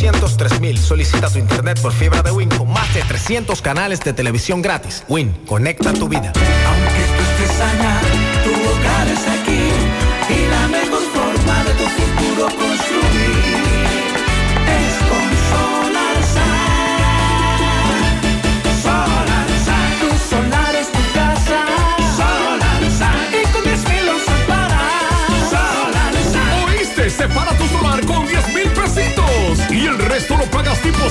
809-200-3000. 0.00 0.76
Solicita 0.78 1.30
tu 1.30 1.38
internet 1.38 1.80
por 1.80 1.92
fibra 1.92 2.22
de 2.22 2.30
Win 2.30 2.48
con 2.48 2.70
más 2.72 2.92
de 2.94 3.02
300 3.02 3.60
canales 3.60 4.00
de 4.00 4.12
televisión 4.12 4.62
gratis. 4.62 5.04
Win, 5.08 5.32
conecta 5.46 5.92
tu 5.92 6.08
vida. 6.08 6.32
estés 6.32 7.60
allá, 7.60 8.00
tu 8.44 8.50
hogar 8.50 9.08
es 9.08 9.28
aquí 9.28 9.60
y 10.34 10.50
la 10.50 10.89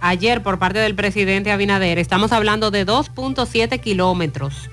ayer 0.02 0.44
por 0.44 0.60
parte 0.60 0.80
del 0.80 0.96
presidente 0.96 1.52
Abinader, 1.52 2.00
estamos 2.00 2.32
hablando 2.32 2.72
de 2.72 2.86
2.7 2.86 3.80
kilómetros. 3.80 4.70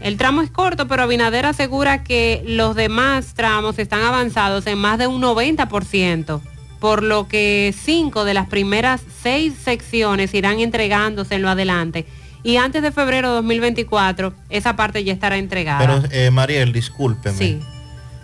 El 0.00 0.16
tramo 0.18 0.42
es 0.42 0.50
corto, 0.50 0.86
pero 0.86 1.02
Abinader 1.02 1.46
asegura 1.46 2.04
que 2.04 2.42
los 2.46 2.74
demás 2.74 3.34
tramos 3.34 3.78
están 3.78 4.02
avanzados 4.02 4.66
en 4.66 4.78
más 4.78 4.98
de 4.98 5.06
un 5.06 5.22
90%, 5.22 6.40
por 6.78 7.02
lo 7.02 7.26
que 7.26 7.74
cinco 7.76 8.24
de 8.24 8.34
las 8.34 8.48
primeras 8.48 9.00
seis 9.22 9.54
secciones 9.64 10.34
irán 10.34 10.60
entregándose 10.60 11.36
en 11.36 11.42
lo 11.42 11.48
adelante. 11.48 12.06
Y 12.44 12.58
antes 12.58 12.82
de 12.82 12.92
febrero 12.92 13.30
de 13.30 13.34
2024, 13.36 14.34
esa 14.50 14.76
parte 14.76 15.02
ya 15.02 15.12
estará 15.12 15.38
entregada. 15.38 15.78
Pero, 15.78 16.02
eh, 16.10 16.30
Mariel, 16.30 16.72
discúlpeme. 16.72 17.36
Sí. 17.36 17.60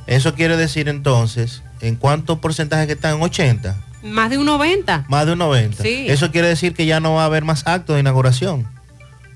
Eso 0.06 0.34
quiere 0.34 0.56
decir 0.56 0.88
entonces, 0.88 1.62
¿en 1.80 1.96
cuánto 1.96 2.40
porcentaje 2.40 2.86
que 2.86 2.92
están? 2.92 3.18
¿80? 3.18 3.74
Más 4.02 4.28
de 4.30 4.38
un 4.38 4.44
90. 4.44 5.06
Más 5.08 5.26
de 5.26 5.32
un 5.32 5.38
90. 5.38 5.82
Sí. 5.82 6.06
Eso 6.08 6.30
quiere 6.30 6.48
decir 6.48 6.74
que 6.74 6.84
ya 6.84 7.00
no 7.00 7.14
va 7.14 7.22
a 7.22 7.26
haber 7.26 7.44
más 7.44 7.66
actos 7.66 7.96
de 7.96 8.00
inauguración. 8.00 8.66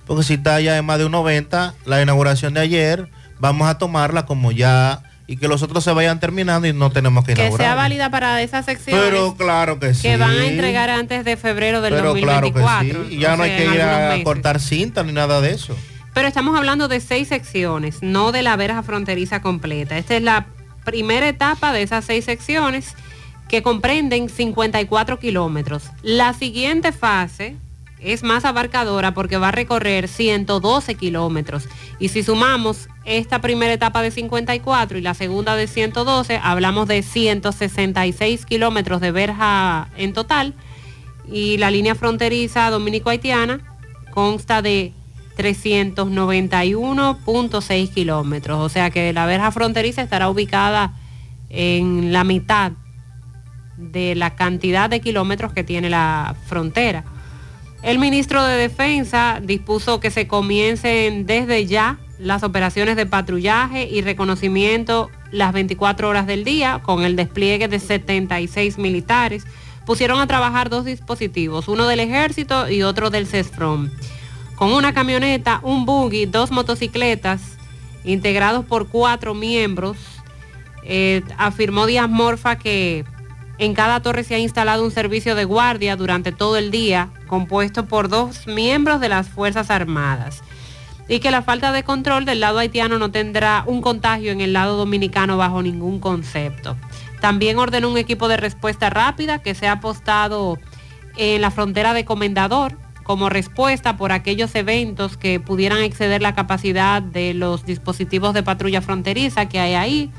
Porque 0.07 0.23
si 0.23 0.35
está 0.35 0.61
ya 0.61 0.77
en 0.77 0.85
más 0.85 0.99
de 0.99 1.07
un 1.07 1.13
90, 1.13 1.75
la 1.87 2.03
inauguración 2.03 2.53
de 2.53 2.61
ayer, 2.61 3.09
vamos 3.39 3.69
a 3.69 3.79
tomarla 3.79 4.27
como 4.27 4.53
ya 4.53 5.03
y 5.27 5.37
que 5.39 5.49
los 5.49 5.63
otros 5.63 5.83
se 5.85 5.93
vayan 5.93 6.21
terminando 6.21 6.67
y 6.69 6.73
no 6.73 6.91
tenemos 6.91 7.25
que 7.25 7.33
Que 7.35 7.43
inaugurar. 7.43 7.67
sea 7.67 7.75
válida 7.75 8.11
para 8.11 8.43
esas 8.43 8.65
secciones 8.67 9.03
Pero 9.05 9.35
claro 9.37 9.79
que 9.79 9.95
sí. 9.95 10.03
que 10.03 10.17
van 10.19 10.33
a 10.39 10.47
entregar 10.47 10.91
antes 10.91 11.25
de 11.25 11.37
febrero 11.37 11.81
del 11.81 11.95
Pero 11.95 12.13
claro 12.15 12.51
2024. 12.51 13.03
que 13.05 13.09
sí. 13.09 13.15
Y 13.17 13.19
ya 13.21 13.37
no 13.37 13.43
hay 13.43 13.51
sea, 13.51 13.59
que 13.59 13.75
ir 13.75 13.83
a 13.83 14.09
meses. 14.11 14.25
cortar 14.25 14.61
cinta 14.61 15.03
ni 15.03 15.13
nada 15.13 15.41
de 15.41 15.53
eso. 15.53 15.77
Pero 16.13 16.29
estamos 16.29 16.57
hablando 16.57 16.87
de 16.89 17.01
seis 17.01 17.29
secciones, 17.29 17.99
no 18.03 18.33
de 18.33 18.43
la 18.43 18.55
verja 18.57 18.83
fronteriza 18.83 19.41
completa. 19.43 19.97
Esta 19.99 20.15
es 20.17 20.23
la 20.23 20.47
primera 20.85 21.27
etapa 21.29 21.73
de 21.73 21.83
esas 21.83 22.05
seis 22.05 22.25
secciones 22.27 22.95
que 23.49 23.63
comprenden 23.63 24.29
54 24.29 25.19
kilómetros. 25.19 25.85
La 26.03 26.33
siguiente 26.35 26.93
fase 26.93 27.57
es 28.05 28.23
más 28.23 28.45
abarcadora 28.45 29.15
porque 29.15 29.39
va 29.39 29.49
a 29.49 29.53
recorrer 29.53 30.09
112 30.09 30.95
kilómetros. 30.95 31.65
Y 31.99 32.09
si 32.09 32.23
sumamos 32.23 32.91
esta 33.05 33.41
primera 33.41 33.73
etapa 33.73 34.03
de 34.03 34.11
54 34.11 34.99
y 34.99 35.01
la 35.01 35.15
segunda 35.15 35.57
de 35.57 35.67
112, 35.67 36.39
hablamos 36.43 36.87
de 36.87 37.03
166 37.03 38.45
kilómetros 38.47 39.01
de 39.01 39.11
verja 39.11 39.89
en 39.97 40.13
total. 40.13 40.55
Y 41.31 41.57
la 41.57 41.71
línea 41.71 41.95
fronteriza 41.95 42.69
dominico-haitiana 42.71 43.61
consta 44.11 44.61
de 44.61 44.93
391.6 45.39 47.93
kilómetros. 47.93 48.61
O 48.61 48.69
sea 48.69 48.91
que 48.91 49.13
la 49.13 49.27
verja 49.27 49.51
fronteriza 49.51 50.03
estará 50.03 50.29
ubicada 50.29 50.93
en 51.49 52.13
la 52.13 52.25
mitad 52.25 52.73
de 53.77 54.15
la 54.15 54.37
cantidad 54.37 54.89
de 54.91 55.01
kilómetros 55.01 55.53
que 55.53 55.65
tiene 55.65 55.91
la 55.91 56.37
frontera. 56.47 57.05
El 57.85 57.99
ministro 57.99 58.43
de 58.43 58.57
Defensa 58.57 59.41
dispuso 59.43 60.01
que 60.01 60.11
se 60.11 60.27
comiencen 60.27 61.27
desde 61.27 61.67
ya 61.67 61.99
las 62.19 62.43
operaciones 62.43 62.97
de 62.97 63.05
patrullaje 63.05 63.87
y 63.87 64.01
reconocimiento 64.01 65.11
las 65.31 65.53
24 65.53 66.09
horas 66.09 66.27
del 66.27 66.45
día 66.45 66.81
con 66.83 67.05
el 67.05 67.15
despliegue 67.15 67.69
de 67.69 67.79
76 67.79 68.79
militares. 68.79 69.45
Pusieron 69.85 70.19
a 70.19 70.27
trabajar 70.27 70.71
dos 70.71 70.87
dispositivos, 70.87 71.69
uno 71.69 71.87
del 71.87 72.01
ejército 72.01 72.71
y 72.71 72.83
otro 72.83 73.11
del 73.11 73.27
CESFROM 73.27 73.91
con 74.57 74.73
una 74.73 74.95
camioneta, 74.95 75.61
un 75.63 75.85
buggy, 75.85 76.25
dos 76.25 76.51
motocicletas, 76.51 77.59
integrados 78.05 78.65
por 78.65 78.89
cuatro 78.89 79.35
miembros. 79.35 79.99
Eh, 80.85 81.23
afirmó 81.37 81.85
Díaz 81.85 82.09
Morfa 82.09 82.57
que 82.57 83.05
en 83.59 83.75
cada 83.75 84.01
torre 84.01 84.25
se 84.25 84.35
ha 84.35 84.39
instalado 84.39 84.85
un 84.85 84.91
servicio 84.91 85.35
de 85.35 85.45
guardia 85.45 85.97
durante 85.97 86.33
todo 86.33 86.57
el 86.57 86.71
día, 86.71 87.11
compuesto 87.27 87.87
por 87.87 88.09
dos 88.09 88.47
miembros 88.47 89.01
de 89.01 89.09
las 89.09 89.29
Fuerzas 89.29 89.71
Armadas. 89.71 90.43
Y 91.09 91.21
que 91.21 91.31
la 91.31 91.43
falta 91.43 91.71
de 91.71 91.85
control 91.85 92.25
del 92.25 92.41
lado 92.41 92.59
haitiano 92.59 92.99
no 92.99 93.11
tendrá 93.11 93.63
un 93.67 93.83
contagio 93.83 94.33
en 94.33 94.41
el 94.41 94.55
lado 94.55 94.77
dominicano 94.77 95.37
bajo 95.37 95.63
ningún 95.63 96.01
concepto. 96.01 96.77
También 97.21 97.59
ordenó 97.59 97.91
un 97.91 97.99
equipo 97.99 98.27
de 98.27 98.39
respuesta 98.39 98.91
rápida 98.91 99.41
que 99.41 99.55
se 99.55 99.69
ha 99.69 99.73
apostado 99.73 100.59
en 101.17 101.41
la 101.41 101.51
frontera 101.51 101.95
de 101.95 102.05
Comendador 102.05 102.77
como 103.05 103.29
respuesta 103.29 103.97
por 103.97 104.13
aquellos 104.13 104.55
eventos 104.55 105.17
que 105.17 105.39
pudieran 105.39 105.83
exceder 105.83 106.23
la 106.23 106.35
capacidad 106.35 107.03
de 107.03 107.35
los 107.35 107.65
dispositivos 107.65 108.35
de 108.35 108.43
patrulla 108.43 108.81
fronteriza 108.81 109.47
que 109.49 109.61
hay 109.61 109.75
ahí. 109.75 110.11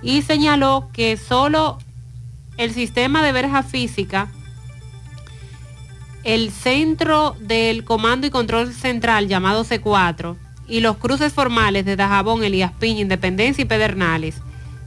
Y 0.00 0.22
señaló 0.22 0.88
que 0.92 1.16
solo 1.16 1.78
el 2.56 2.72
sistema 2.72 3.22
de 3.22 3.32
verja 3.32 3.62
física, 3.62 4.28
el 6.22 6.50
centro 6.50 7.36
del 7.40 7.84
Comando 7.84 8.26
y 8.26 8.30
Control 8.30 8.72
Central 8.72 9.28
llamado 9.28 9.64
C4 9.64 10.36
y 10.66 10.80
los 10.80 10.96
cruces 10.96 11.32
formales 11.32 11.84
de 11.84 11.96
Dajabón, 11.96 12.42
Elías 12.42 12.72
Piña, 12.72 13.00
Independencia 13.00 13.62
y 13.62 13.66
Pedernales 13.66 14.36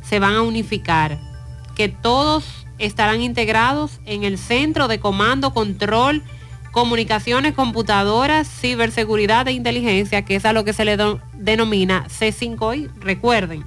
se 0.02 0.20
van 0.20 0.36
a 0.36 0.42
unificar, 0.42 1.20
que 1.76 1.90
todos 1.90 2.66
estarán 2.80 3.22
integrados 3.22 4.00
en 4.06 4.24
el 4.24 4.38
centro 4.38 4.88
de 4.88 5.00
comando, 5.00 5.54
control, 5.54 6.24
comunicaciones, 6.72 7.54
computadoras, 7.54 8.48
ciberseguridad 8.48 9.48
e 9.48 9.52
inteligencia, 9.52 10.24
que 10.24 10.36
es 10.36 10.46
a 10.46 10.54
lo 10.54 10.64
que 10.64 10.74
se 10.74 10.86
le 10.86 10.98
denomina 11.34 12.06
C5I, 12.08 12.92
recuerden. 13.00 13.66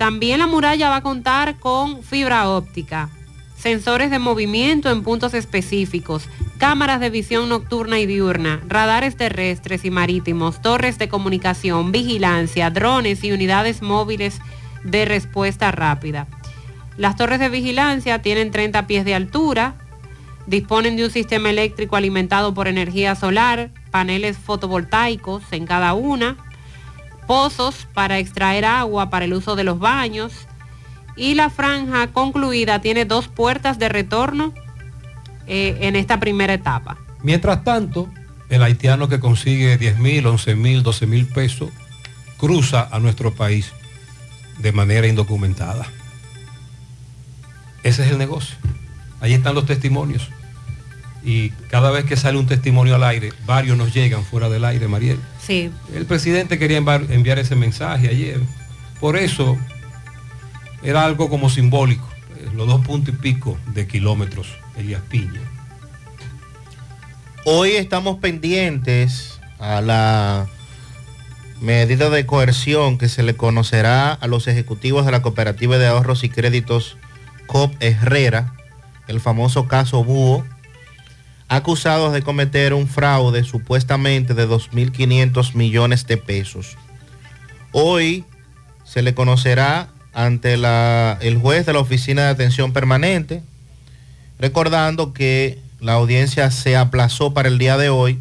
También 0.00 0.38
la 0.38 0.46
muralla 0.46 0.88
va 0.88 0.96
a 0.96 1.02
contar 1.02 1.58
con 1.58 2.02
fibra 2.02 2.48
óptica, 2.48 3.10
sensores 3.54 4.10
de 4.10 4.18
movimiento 4.18 4.90
en 4.90 5.02
puntos 5.02 5.34
específicos, 5.34 6.26
cámaras 6.56 7.00
de 7.00 7.10
visión 7.10 7.50
nocturna 7.50 7.98
y 7.98 8.06
diurna, 8.06 8.62
radares 8.66 9.14
terrestres 9.18 9.84
y 9.84 9.90
marítimos, 9.90 10.62
torres 10.62 10.96
de 10.96 11.10
comunicación, 11.10 11.92
vigilancia, 11.92 12.70
drones 12.70 13.22
y 13.24 13.32
unidades 13.32 13.82
móviles 13.82 14.40
de 14.84 15.04
respuesta 15.04 15.70
rápida. 15.70 16.26
Las 16.96 17.16
torres 17.16 17.38
de 17.38 17.50
vigilancia 17.50 18.22
tienen 18.22 18.50
30 18.50 18.86
pies 18.86 19.04
de 19.04 19.14
altura, 19.14 19.74
disponen 20.46 20.96
de 20.96 21.04
un 21.04 21.10
sistema 21.10 21.50
eléctrico 21.50 21.96
alimentado 21.96 22.54
por 22.54 22.68
energía 22.68 23.16
solar, 23.16 23.68
paneles 23.90 24.38
fotovoltaicos 24.38 25.42
en 25.50 25.66
cada 25.66 25.92
una, 25.92 26.38
pozos 27.30 27.86
para 27.94 28.18
extraer 28.18 28.64
agua 28.64 29.08
para 29.08 29.24
el 29.24 29.32
uso 29.34 29.54
de 29.54 29.62
los 29.62 29.78
baños 29.78 30.32
y 31.14 31.36
la 31.36 31.48
franja 31.48 32.08
concluida 32.08 32.80
tiene 32.80 33.04
dos 33.04 33.28
puertas 33.28 33.78
de 33.78 33.88
retorno 33.88 34.52
eh, 35.46 35.78
en 35.82 35.94
esta 35.94 36.18
primera 36.18 36.54
etapa. 36.54 36.98
Mientras 37.22 37.62
tanto, 37.62 38.10
el 38.48 38.64
haitiano 38.64 39.08
que 39.08 39.20
consigue 39.20 39.78
10 39.78 40.00
mil, 40.00 40.26
11 40.26 40.56
mil, 40.56 40.82
12 40.82 41.06
mil 41.06 41.26
pesos 41.26 41.70
cruza 42.36 42.88
a 42.90 42.98
nuestro 42.98 43.32
país 43.32 43.70
de 44.58 44.72
manera 44.72 45.06
indocumentada. 45.06 45.86
Ese 47.84 48.06
es 48.06 48.10
el 48.10 48.18
negocio. 48.18 48.56
Ahí 49.20 49.34
están 49.34 49.54
los 49.54 49.66
testimonios. 49.66 50.28
Y 51.22 51.50
cada 51.68 51.90
vez 51.90 52.04
que 52.04 52.16
sale 52.16 52.38
un 52.38 52.46
testimonio 52.46 52.94
al 52.94 53.04
aire, 53.04 53.32
varios 53.44 53.76
nos 53.76 53.92
llegan 53.92 54.24
fuera 54.24 54.48
del 54.48 54.64
aire, 54.64 54.88
Mariel. 54.88 55.18
Sí. 55.44 55.70
El 55.94 56.06
presidente 56.06 56.58
quería 56.58 56.78
enviar, 56.78 57.38
ese 57.38 57.56
mensaje 57.56 58.08
ayer. 58.08 58.40
Por 59.00 59.16
eso 59.16 59.58
era 60.82 61.04
algo 61.04 61.28
como 61.28 61.50
simbólico, 61.50 62.08
eh, 62.36 62.48
los 62.54 62.66
dos 62.66 62.84
puntos 62.84 63.14
y 63.14 63.18
pico 63.18 63.58
de 63.74 63.86
kilómetros, 63.86 64.48
Elías 64.76 65.02
Piña. 65.10 65.40
Hoy 67.44 67.72
estamos 67.72 68.18
pendientes 68.18 69.40
a 69.58 69.80
la 69.80 70.46
medida 71.60 72.08
de 72.08 72.24
coerción 72.24 72.96
que 72.96 73.08
se 73.08 73.22
le 73.22 73.36
conocerá 73.36 74.12
a 74.12 74.26
los 74.26 74.48
ejecutivos 74.48 75.04
de 75.04 75.12
la 75.12 75.22
Cooperativa 75.22 75.76
de 75.76 75.86
Ahorros 75.86 76.24
y 76.24 76.30
Créditos 76.30 76.96
COP 77.46 77.74
Herrera, 77.80 78.54
el 79.08 79.20
famoso 79.20 79.68
caso 79.68 80.02
Búho, 80.04 80.44
acusados 81.50 82.12
de 82.12 82.22
cometer 82.22 82.72
un 82.74 82.86
fraude 82.86 83.42
supuestamente 83.42 84.34
de 84.34 84.48
2.500 84.48 85.54
millones 85.54 86.06
de 86.06 86.16
pesos. 86.16 86.76
Hoy 87.72 88.24
se 88.84 89.02
le 89.02 89.14
conocerá 89.14 89.88
ante 90.14 90.54
el 90.54 91.38
juez 91.38 91.66
de 91.66 91.72
la 91.72 91.80
Oficina 91.80 92.22
de 92.22 92.28
Atención 92.28 92.72
Permanente, 92.72 93.42
recordando 94.38 95.12
que 95.12 95.58
la 95.80 95.94
audiencia 95.94 96.52
se 96.52 96.76
aplazó 96.76 97.34
para 97.34 97.48
el 97.48 97.58
día 97.58 97.76
de 97.76 97.88
hoy 97.88 98.20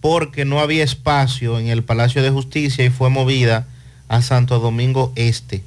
porque 0.00 0.46
no 0.46 0.58
había 0.58 0.82
espacio 0.82 1.58
en 1.58 1.66
el 1.66 1.84
Palacio 1.84 2.22
de 2.22 2.30
Justicia 2.30 2.86
y 2.86 2.90
fue 2.90 3.10
movida 3.10 3.66
a 4.08 4.22
Santo 4.22 4.60
Domingo 4.60 5.12
Este. 5.14 5.62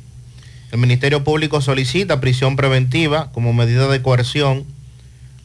El 0.71 0.79
Ministerio 0.79 1.23
Público 1.23 1.61
solicita 1.61 2.19
prisión 2.19 2.55
preventiva 2.55 3.31
como 3.31 3.53
medida 3.53 3.87
de 3.89 4.01
coerción 4.01 4.65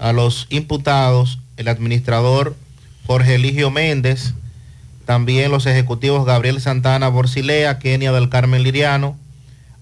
a 0.05 0.13
los 0.13 0.47
imputados, 0.51 1.39
el 1.57 1.67
administrador 1.67 2.55
Jorge 3.07 3.37
Eligio 3.37 3.71
Méndez, 3.71 4.35
también 5.07 5.51
los 5.51 5.65
ejecutivos 5.65 6.27
Gabriel 6.27 6.61
Santana 6.61 7.09
Borsilea, 7.09 7.79
Kenia 7.79 8.13
del 8.13 8.29
Carmen 8.29 8.63
Liriano, 8.63 9.17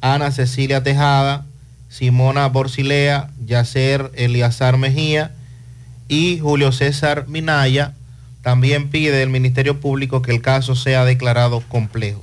Ana 0.01 0.31
Cecilia 0.31 0.85
Tejada, 0.85 1.45
Simona 1.89 2.47
Borsilea, 2.47 3.31
Yacer 3.45 4.13
Eliazar 4.15 4.79
Mejía 4.79 5.33
y 6.07 6.39
Julio 6.39 6.71
César 6.71 7.27
Minaya. 7.27 7.95
También 8.43 8.91
pide 8.91 9.25
el 9.25 9.29
Ministerio 9.29 9.81
Público 9.81 10.23
que 10.23 10.31
el 10.31 10.41
caso 10.41 10.77
sea 10.77 11.05
declarado 11.05 11.65
complejo. 11.69 12.23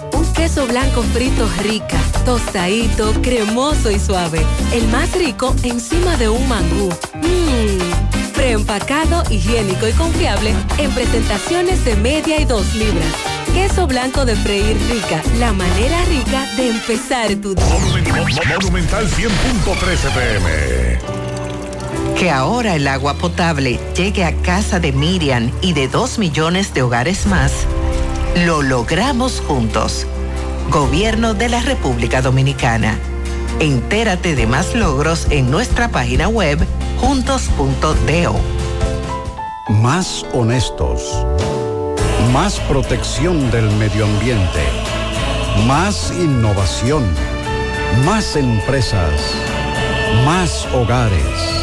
Queso 0.41 0.65
blanco 0.65 1.03
frito 1.03 1.47
rica, 1.61 1.99
tostadito, 2.25 3.13
cremoso 3.21 3.91
y 3.91 3.99
suave. 3.99 4.43
El 4.73 4.87
más 4.87 5.13
rico 5.13 5.55
encima 5.61 6.17
de 6.17 6.29
un 6.29 6.49
mangú. 6.49 6.89
Mmm, 7.13 8.31
preempacado, 8.33 9.21
higiénico 9.29 9.87
y 9.87 9.91
confiable 9.91 10.55
en 10.79 10.89
presentaciones 10.93 11.85
de 11.85 11.95
media 11.95 12.41
y 12.41 12.45
dos 12.45 12.73
libras. 12.73 13.05
Queso 13.53 13.85
blanco 13.85 14.25
de 14.25 14.35
freír 14.35 14.75
rica, 14.89 15.21
la 15.37 15.53
manera 15.53 16.03
rica 16.05 16.47
de 16.57 16.71
empezar 16.71 17.35
tu 17.35 17.53
día. 17.53 17.65
Monumental 18.63 19.07
100.13 19.07 20.11
pm. 20.11 20.99
Que 22.17 22.31
ahora 22.31 22.77
el 22.77 22.87
agua 22.87 23.13
potable 23.13 23.79
llegue 23.95 24.25
a 24.25 24.33
casa 24.41 24.79
de 24.79 24.91
Miriam 24.91 25.51
y 25.61 25.73
de 25.73 25.87
dos 25.87 26.17
millones 26.17 26.73
de 26.73 26.81
hogares 26.81 27.27
más, 27.27 27.51
lo 28.43 28.63
logramos 28.63 29.39
juntos. 29.41 30.07
Gobierno 30.69 31.33
de 31.33 31.49
la 31.49 31.61
República 31.61 32.21
Dominicana. 32.21 32.97
Entérate 33.59 34.35
de 34.35 34.47
más 34.47 34.73
logros 34.73 35.27
en 35.29 35.51
nuestra 35.51 35.89
página 35.89 36.27
web 36.27 36.65
juntos.do. 36.99 38.39
Más 39.81 40.25
honestos. 40.33 41.25
Más 42.33 42.59
protección 42.61 43.51
del 43.51 43.69
medio 43.71 44.05
ambiente. 44.05 44.63
Más 45.67 46.13
innovación. 46.17 47.03
Más 48.05 48.35
empresas. 48.35 49.35
Más 50.25 50.65
hogares. 50.73 51.61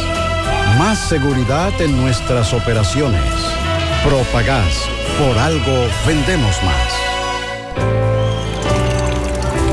Más 0.77 0.99
seguridad 0.99 1.71
en 1.81 1.99
nuestras 1.99 2.53
operaciones. 2.53 3.23
Propagás. 4.03 4.85
Por 5.17 5.37
algo 5.37 5.87
vendemos 6.05 6.55
más. 6.63 7.09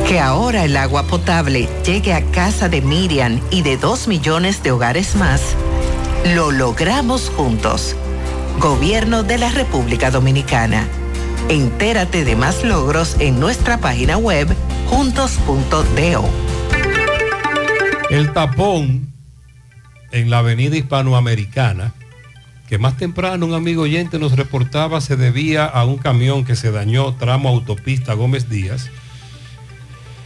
Que 0.09 0.21
ahora 0.21 0.65
el 0.65 0.77
agua 0.77 1.03
potable 1.03 1.69
llegue 1.85 2.13
a 2.15 2.23
casa 2.31 2.69
de 2.69 2.81
Miriam 2.81 3.41
y 3.51 3.63
de 3.63 3.77
dos 3.77 4.07
millones 4.07 4.63
de 4.63 4.71
hogares 4.71 5.17
más, 5.17 5.57
lo 6.33 6.53
logramos 6.53 7.29
juntos. 7.31 7.97
Gobierno 8.61 9.25
de 9.25 9.39
la 9.39 9.51
República 9.51 10.13
Dominicana. 10.13 10.87
Entérate 11.49 12.25
de 12.25 12.37
más 12.37 12.63
logros 12.63 13.17
en 13.19 13.41
nuestra 13.41 13.79
página 13.79 14.17
web 14.17 14.47
juntos.do. 14.89 16.31
El 18.09 18.33
tapón 18.33 19.13
en 20.13 20.31
la 20.31 20.39
avenida 20.39 20.77
hispanoamericana, 20.77 21.95
que 22.69 22.79
más 22.79 22.97
temprano 22.97 23.45
un 23.45 23.55
amigo 23.55 23.83
oyente 23.83 24.21
nos 24.21 24.37
reportaba 24.37 25.01
se 25.01 25.17
debía 25.17 25.65
a 25.65 25.85
un 25.85 25.99
camión 25.99 26.45
que 26.45 26.55
se 26.55 26.71
dañó 26.71 27.13
tramo 27.17 27.49
autopista 27.49 28.15
Gómez 28.15 28.49
Díaz, 28.49 28.89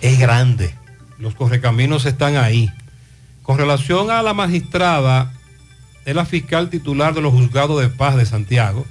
es 0.01 0.19
grande. 0.19 0.75
Los 1.19 1.35
correcaminos 1.35 2.07
están 2.07 2.37
ahí. 2.37 2.70
Con 3.43 3.59
relación 3.59 4.11
a 4.11 4.23
la 4.23 4.35
magistrada, 4.35 5.33
es 6.05 6.15
la 6.15 6.25
fiscal 6.25 6.70
titular 6.70 7.15
de 7.15 7.20
los 7.20 7.33
juzgados 7.33 7.81
de 7.81 7.89
paz 7.89 8.17
de 8.17 8.25
Santiago, 8.25 8.87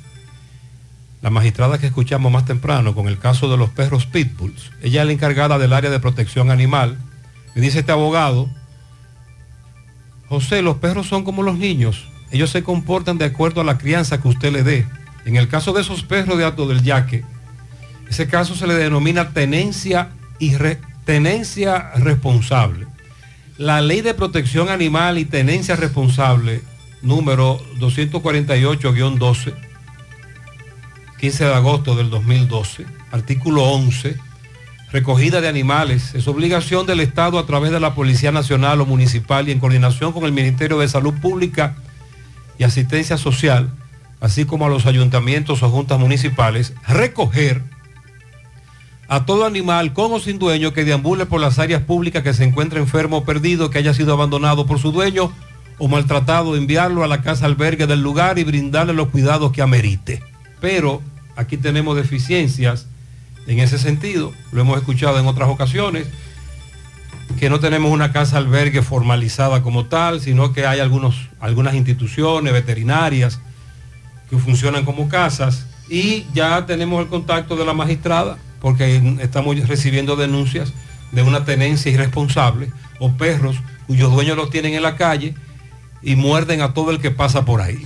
la 1.21 1.29
magistrada 1.29 1.79
que 1.79 1.88
escuchamos 1.88 2.31
más 2.31 2.45
temprano 2.45 2.95
con 2.95 3.07
el 3.07 3.17
caso 3.19 3.49
de 3.49 3.57
los 3.57 3.69
perros 3.69 4.05
pitbulls. 4.05 4.71
Ella 4.81 5.01
es 5.01 5.07
la 5.07 5.13
encargada 5.13 5.57
del 5.57 5.73
área 5.73 5.89
de 5.89 5.99
protección 5.99 6.51
animal. 6.51 6.97
Me 7.55 7.61
dice 7.61 7.79
este 7.79 7.91
abogado, 7.91 8.49
José, 10.27 10.61
los 10.61 10.77
perros 10.77 11.07
son 11.07 11.23
como 11.23 11.43
los 11.43 11.57
niños. 11.57 12.07
Ellos 12.31 12.51
se 12.51 12.63
comportan 12.63 13.17
de 13.17 13.25
acuerdo 13.25 13.61
a 13.61 13.63
la 13.63 13.77
crianza 13.77 14.21
que 14.21 14.27
usted 14.27 14.53
le 14.53 14.63
dé. 14.63 14.88
En 15.25 15.35
el 15.35 15.47
caso 15.47 15.73
de 15.73 15.81
esos 15.81 16.03
perros 16.03 16.38
de 16.38 16.45
Alto 16.45 16.67
del 16.67 16.83
Yaque, 16.83 17.25
ese 18.09 18.27
caso 18.27 18.55
se 18.55 18.67
le 18.67 18.75
denomina 18.75 19.31
tenencia, 19.31 20.09
y 20.38 20.55
re- 20.55 20.79
tenencia 21.09 21.89
responsable. 21.95 22.85
La 23.57 23.81
ley 23.81 24.01
de 24.01 24.13
protección 24.13 24.69
animal 24.69 25.17
y 25.17 25.25
tenencia 25.25 25.75
responsable, 25.75 26.61
número 27.01 27.59
248-12, 27.79 29.55
15 31.19 31.45
de 31.45 31.53
agosto 31.55 31.95
del 31.95 32.11
2012, 32.11 32.85
artículo 33.11 33.63
11, 33.63 34.17
recogida 34.91 35.41
de 35.41 35.47
animales, 35.47 36.13
es 36.13 36.27
obligación 36.27 36.85
del 36.85 36.99
Estado 36.99 37.39
a 37.39 37.47
través 37.47 37.71
de 37.71 37.79
la 37.79 37.95
Policía 37.95 38.31
Nacional 38.31 38.79
o 38.79 38.85
Municipal 38.85 39.49
y 39.49 39.51
en 39.51 39.59
coordinación 39.59 40.13
con 40.13 40.25
el 40.25 40.31
Ministerio 40.31 40.77
de 40.77 40.89
Salud 40.89 41.15
Pública 41.15 41.75
y 42.59 42.65
Asistencia 42.65 43.17
Social, 43.17 43.71
así 44.21 44.45
como 44.45 44.67
a 44.67 44.69
los 44.69 44.85
ayuntamientos 44.85 45.63
o 45.63 45.71
juntas 45.71 45.99
municipales, 45.99 46.75
recoger 46.88 47.63
a 49.09 49.25
todo 49.25 49.45
animal 49.45 49.91
con 49.91 50.13
o 50.13 50.19
sin 50.19 50.38
dueño 50.38 50.71
que 50.71 50.85
deambule 50.85 51.25
por 51.25 51.41
las 51.41 51.57
áreas 51.57 51.81
públicas 51.81 52.21
que 52.21 52.35
se 52.35 52.43
encuentre 52.43 52.79
enfermo 52.79 53.17
o 53.17 53.25
perdido, 53.25 53.71
que 53.71 53.79
haya 53.79 53.95
sido 53.95 54.13
abandonado 54.13 54.67
por 54.67 54.77
su 54.77 54.91
dueño 54.91 55.33
o 55.79 55.88
maltratado, 55.88 56.55
enviarlo 56.55 57.03
a 57.03 57.07
la 57.07 57.23
casa 57.23 57.47
albergue 57.47 57.88
del 57.88 58.03
lugar 58.03 58.38
y 58.38 58.43
brindarle 58.43 58.93
los 58.93 59.09
cuidados 59.09 59.51
que 59.51 59.63
amerite. 59.63 60.21
Pero 60.61 61.01
aquí 61.35 61.57
tenemos 61.57 61.95
deficiencias 61.95 62.85
en 63.47 63.57
ese 63.57 63.79
sentido, 63.79 64.31
lo 64.51 64.61
hemos 64.61 64.77
escuchado 64.77 65.19
en 65.19 65.25
otras 65.25 65.49
ocasiones, 65.49 66.05
que 67.39 67.49
no 67.49 67.59
tenemos 67.59 67.91
una 67.91 68.11
casa 68.11 68.38
albergue 68.38 68.83
formalizada 68.83 69.63
como 69.63 69.85
tal, 69.85 70.21
sino 70.21 70.53
que 70.53 70.67
hay 70.67 70.81
algunos, 70.81 71.29
algunas 71.39 71.73
instituciones 71.73 72.53
veterinarias 72.53 73.39
que 74.29 74.38
funcionan 74.38 74.85
como 74.85 75.09
casas 75.09 75.65
y 75.89 76.27
ya 76.35 76.67
tenemos 76.67 77.01
el 77.01 77.07
contacto 77.07 77.55
de 77.55 77.65
la 77.65 77.73
magistrada 77.73 78.38
porque 78.59 79.01
estamos 79.21 79.59
recibiendo 79.67 80.15
denuncias 80.15 80.73
de 81.11 81.21
una 81.21 81.45
tenencia 81.45 81.91
irresponsable 81.91 82.71
o 82.99 83.11
perros 83.13 83.57
cuyos 83.88 84.11
dueños 84.11 84.38
los 84.38 84.49
tienen 84.49 84.73
en 84.73 84.83
la 84.83 84.95
calle 84.95 85.33
y 86.01 86.15
muerden 86.15 86.61
a 86.61 86.73
todo 86.73 86.91
el 86.91 86.99
que 86.99 87.11
pasa 87.11 87.45
por 87.45 87.61
ahí. 87.61 87.85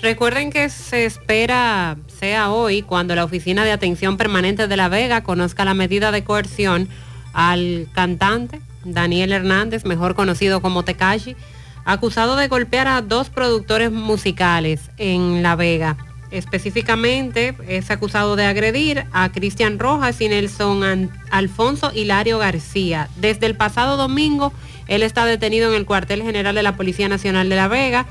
Recuerden 0.00 0.50
que 0.50 0.68
se 0.68 1.04
espera 1.04 1.96
sea 2.06 2.50
hoy 2.50 2.82
cuando 2.82 3.14
la 3.14 3.24
Oficina 3.24 3.64
de 3.64 3.72
Atención 3.72 4.16
Permanente 4.16 4.68
de 4.68 4.76
La 4.76 4.88
Vega 4.88 5.22
conozca 5.22 5.64
la 5.64 5.74
medida 5.74 6.12
de 6.12 6.22
coerción 6.22 6.88
al 7.32 7.88
cantante 7.92 8.60
Daniel 8.84 9.32
Hernández, 9.32 9.84
mejor 9.84 10.14
conocido 10.14 10.60
como 10.60 10.84
Tekashi, 10.84 11.36
acusado 11.84 12.36
de 12.36 12.48
golpear 12.48 12.86
a 12.86 13.02
dos 13.02 13.28
productores 13.28 13.90
musicales 13.90 14.90
en 14.98 15.42
La 15.42 15.56
Vega. 15.56 15.96
Específicamente 16.30 17.54
es 17.66 17.90
acusado 17.90 18.36
de 18.36 18.44
agredir 18.44 19.04
a 19.12 19.32
Cristian 19.32 19.78
Rojas 19.78 20.20
y 20.20 20.28
Nelson 20.28 21.10
Alfonso 21.30 21.90
Hilario 21.94 22.38
García. 22.38 23.08
Desde 23.16 23.46
el 23.46 23.54
pasado 23.54 23.96
domingo, 23.96 24.52
él 24.88 25.02
está 25.02 25.24
detenido 25.24 25.70
en 25.70 25.74
el 25.74 25.86
cuartel 25.86 26.22
general 26.22 26.54
de 26.54 26.62
la 26.62 26.76
Policía 26.76 27.08
Nacional 27.08 27.48
de 27.48 27.56
La 27.56 27.68
Vega. 27.68 28.06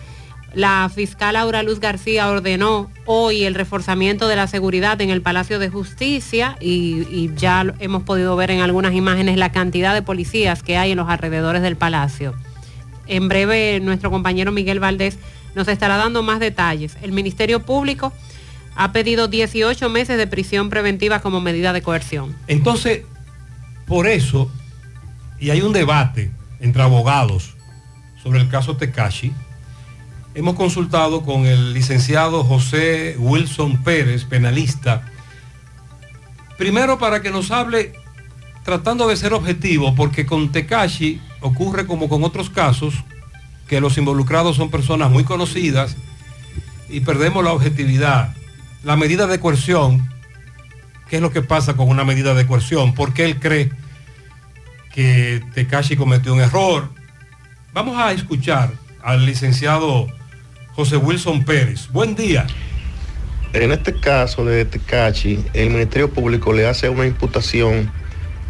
La 0.54 0.90
fiscal 0.94 1.36
Aura 1.36 1.62
Luz 1.62 1.80
García 1.80 2.28
ordenó 2.30 2.90
hoy 3.06 3.44
el 3.44 3.54
reforzamiento 3.54 4.28
de 4.28 4.36
la 4.36 4.48
seguridad 4.48 5.00
en 5.02 5.12
el 5.12 5.22
Palacio 5.22 5.60
de 5.60 5.70
Justicia 5.70 6.58
y, 6.60 7.06
y 7.12 7.32
ya 7.36 7.72
hemos 7.80 8.02
podido 8.02 8.36
ver 8.36 8.50
en 8.50 8.62
algunas 8.62 8.94
imágenes 8.94 9.38
la 9.38 9.52
cantidad 9.52 9.94
de 9.94 10.02
policías 10.02 10.64
que 10.64 10.78
hay 10.78 10.92
en 10.92 10.98
los 10.98 11.10
alrededores 11.10 11.62
del 11.62 11.76
palacio. 11.76 12.34
En 13.06 13.28
breve, 13.28 13.80
nuestro 13.80 14.10
compañero 14.10 14.52
Miguel 14.52 14.80
Valdés 14.80 15.18
nos 15.58 15.68
estará 15.68 15.98
dando 15.98 16.24
más 16.24 16.40
detalles. 16.40 16.96
El 17.02 17.12
Ministerio 17.12 17.64
Público 17.64 18.14
ha 18.76 18.92
pedido 18.94 19.28
18 19.28 19.90
meses 19.90 20.18
de 20.18 20.28
prisión 20.28 20.70
preventiva 20.70 21.20
como 21.20 21.42
medida 21.42 21.74
de 21.74 21.82
coerción. 21.82 22.36
Entonces, 22.48 23.02
por 23.88 24.08
eso, 24.08 24.50
y 25.40 25.50
hay 25.50 25.62
un 25.62 25.74
debate 25.74 26.32
entre 26.60 26.84
abogados 26.84 27.56
sobre 28.22 28.40
el 28.40 28.50
caso 28.50 28.78
Tecashi, 28.78 29.34
hemos 30.36 30.56
consultado 30.56 31.24
con 31.24 31.48
el 31.48 31.74
licenciado 31.74 32.44
José 32.44 33.16
Wilson 33.18 33.84
Pérez, 33.84 34.26
penalista, 34.26 35.12
primero 36.58 37.00
para 37.00 37.22
que 37.22 37.32
nos 37.32 37.50
hable, 37.50 37.94
tratando 38.64 39.08
de 39.08 39.16
ser 39.16 39.34
objetivo, 39.34 39.96
porque 39.96 40.28
con 40.28 40.52
Tecashi 40.52 41.20
ocurre 41.42 41.88
como 41.88 42.10
con 42.10 42.24
otros 42.24 42.52
casos, 42.52 42.94
que 43.68 43.82
los 43.82 43.98
involucrados 43.98 44.56
son 44.56 44.70
personas 44.70 45.12
muy 45.12 45.24
conocidas 45.24 45.96
y 46.90 47.02
perdemos 47.02 47.44
la 47.44 47.52
objetividad. 47.52 48.34
La 48.84 48.96
medida 48.96 49.28
de 49.28 49.40
coerción, 49.40 50.08
¿qué 51.10 51.18
es 51.18 51.22
lo 51.22 51.32
que 51.32 51.42
pasa 51.42 51.76
con 51.76 51.90
una 51.90 52.04
medida 52.04 52.34
de 52.34 52.48
coerción? 52.48 52.94
¿Por 52.94 53.14
qué 53.14 53.26
él 53.26 53.40
cree 53.40 53.72
que 54.94 55.44
Tekashi 55.54 55.98
cometió 55.98 56.34
un 56.34 56.40
error? 56.40 56.90
Vamos 57.74 57.98
a 57.98 58.12
escuchar 58.14 58.72
al 59.04 59.26
licenciado 59.26 60.08
José 60.74 60.98
Wilson 60.98 61.44
Pérez. 61.44 61.90
Buen 61.92 62.16
día. 62.16 62.48
En 63.54 63.72
este 63.72 63.94
caso 63.94 64.46
de 64.46 64.66
Tecachi, 64.66 65.44
el 65.54 65.70
Ministerio 65.70 66.10
Público 66.10 66.54
le 66.54 66.68
hace 66.68 66.90
una 66.90 67.06
imputación 67.06 67.92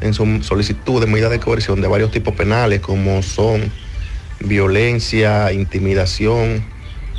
en 0.01 0.13
su 0.13 0.43
solicitud 0.43 0.99
de 0.99 1.07
medida 1.07 1.29
de 1.29 1.39
coerción 1.39 1.81
de 1.81 1.87
varios 1.87 2.11
tipos 2.11 2.35
penales, 2.35 2.81
como 2.81 3.23
son 3.23 3.71
violencia, 4.39 5.51
intimidación, 5.51 6.63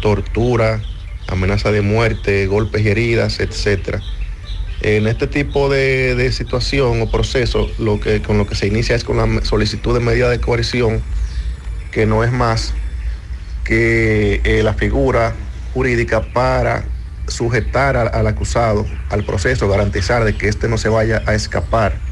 tortura, 0.00 0.80
amenaza 1.26 1.70
de 1.70 1.82
muerte, 1.82 2.46
golpes 2.46 2.84
y 2.84 2.88
heridas, 2.88 3.40
etc. 3.40 4.00
En 4.80 5.06
este 5.06 5.26
tipo 5.26 5.68
de, 5.68 6.14
de 6.14 6.32
situación 6.32 7.02
o 7.02 7.10
proceso, 7.10 7.70
lo 7.78 8.00
que, 8.00 8.22
con 8.22 8.38
lo 8.38 8.46
que 8.46 8.54
se 8.54 8.66
inicia 8.66 8.94
es 8.96 9.04
con 9.04 9.16
la 9.16 9.44
solicitud 9.44 9.94
de 9.94 10.00
medida 10.00 10.30
de 10.30 10.40
coerción, 10.40 11.02
que 11.90 12.06
no 12.06 12.24
es 12.24 12.32
más 12.32 12.74
que 13.64 14.40
eh, 14.44 14.62
la 14.62 14.74
figura 14.74 15.34
jurídica 15.74 16.22
para 16.32 16.84
sujetar 17.26 17.96
al, 17.96 18.08
al 18.14 18.26
acusado 18.26 18.86
al 19.10 19.24
proceso, 19.24 19.68
garantizar 19.68 20.24
de 20.24 20.36
que 20.36 20.48
éste 20.48 20.68
no 20.68 20.78
se 20.78 20.88
vaya 20.88 21.22
a 21.26 21.34
escapar. 21.34 22.07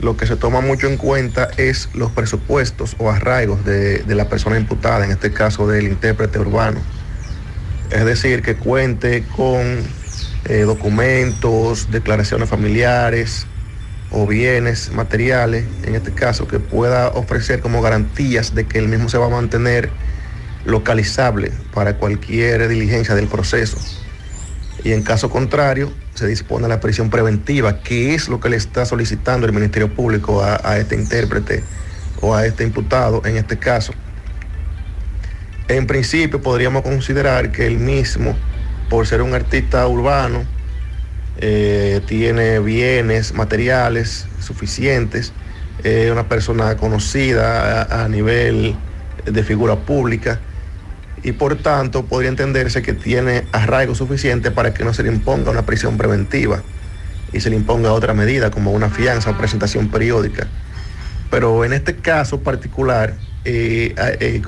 Lo 0.00 0.16
que 0.16 0.26
se 0.26 0.36
toma 0.36 0.60
mucho 0.60 0.86
en 0.86 0.96
cuenta 0.96 1.48
es 1.56 1.88
los 1.94 2.12
presupuestos 2.12 2.94
o 2.98 3.10
arraigos 3.10 3.64
de, 3.64 3.98
de 3.98 4.14
la 4.14 4.28
persona 4.28 4.56
imputada, 4.56 5.04
en 5.04 5.10
este 5.10 5.32
caso 5.32 5.66
del 5.66 5.88
intérprete 5.88 6.38
urbano. 6.38 6.80
Es 7.90 8.04
decir, 8.04 8.42
que 8.42 8.56
cuente 8.56 9.24
con 9.34 9.62
eh, 10.44 10.62
documentos, 10.62 11.90
declaraciones 11.90 12.48
familiares 12.48 13.46
o 14.10 14.26
bienes 14.26 14.92
materiales, 14.92 15.64
en 15.84 15.94
este 15.94 16.12
caso, 16.12 16.48
que 16.48 16.58
pueda 16.58 17.08
ofrecer 17.08 17.60
como 17.60 17.82
garantías 17.82 18.54
de 18.54 18.66
que 18.66 18.78
el 18.78 18.88
mismo 18.88 19.08
se 19.08 19.18
va 19.18 19.26
a 19.26 19.30
mantener 19.30 19.90
localizable 20.64 21.52
para 21.74 21.96
cualquier 21.96 22.68
diligencia 22.68 23.14
del 23.14 23.26
proceso. 23.26 23.78
Y 24.84 24.92
en 24.92 25.02
caso 25.02 25.28
contrario, 25.28 25.92
se 26.18 26.26
dispone 26.26 26.68
la 26.68 26.80
prisión 26.80 27.10
preventiva, 27.10 27.80
que 27.80 28.14
es 28.14 28.28
lo 28.28 28.40
que 28.40 28.48
le 28.48 28.56
está 28.56 28.84
solicitando 28.84 29.46
el 29.46 29.52
Ministerio 29.52 29.94
Público 29.94 30.42
a, 30.42 30.60
a 30.62 30.78
este 30.78 30.96
intérprete 30.96 31.62
o 32.20 32.34
a 32.34 32.44
este 32.44 32.64
imputado 32.64 33.22
en 33.24 33.36
este 33.36 33.58
caso. 33.58 33.92
En 35.68 35.86
principio 35.86 36.42
podríamos 36.42 36.82
considerar 36.82 37.52
que 37.52 37.66
el 37.66 37.78
mismo, 37.78 38.36
por 38.90 39.06
ser 39.06 39.22
un 39.22 39.34
artista 39.34 39.86
urbano, 39.86 40.44
eh, 41.40 42.00
tiene 42.06 42.58
bienes 42.58 43.32
materiales 43.32 44.26
suficientes, 44.40 45.32
es 45.84 46.10
una 46.10 46.28
persona 46.28 46.76
conocida 46.76 47.82
a, 47.82 48.04
a 48.04 48.08
nivel 48.08 48.74
de 49.24 49.44
figura 49.44 49.76
pública 49.76 50.40
y 51.22 51.32
por 51.32 51.56
tanto 51.56 52.04
podría 52.04 52.30
entenderse 52.30 52.82
que 52.82 52.92
tiene 52.92 53.44
arraigo 53.52 53.94
suficiente 53.94 54.50
para 54.50 54.74
que 54.74 54.84
no 54.84 54.94
se 54.94 55.02
le 55.02 55.12
imponga 55.12 55.50
una 55.50 55.66
prisión 55.66 55.96
preventiva 55.96 56.62
y 57.32 57.40
se 57.40 57.50
le 57.50 57.56
imponga 57.56 57.92
otra 57.92 58.14
medida 58.14 58.50
como 58.50 58.72
una 58.72 58.88
fianza 58.88 59.30
o 59.30 59.38
presentación 59.38 59.88
periódica. 59.88 60.46
Pero 61.30 61.64
en 61.64 61.72
este 61.72 61.96
caso 61.96 62.40
particular 62.40 63.14
eh, 63.44 63.94
eh, 64.20 64.42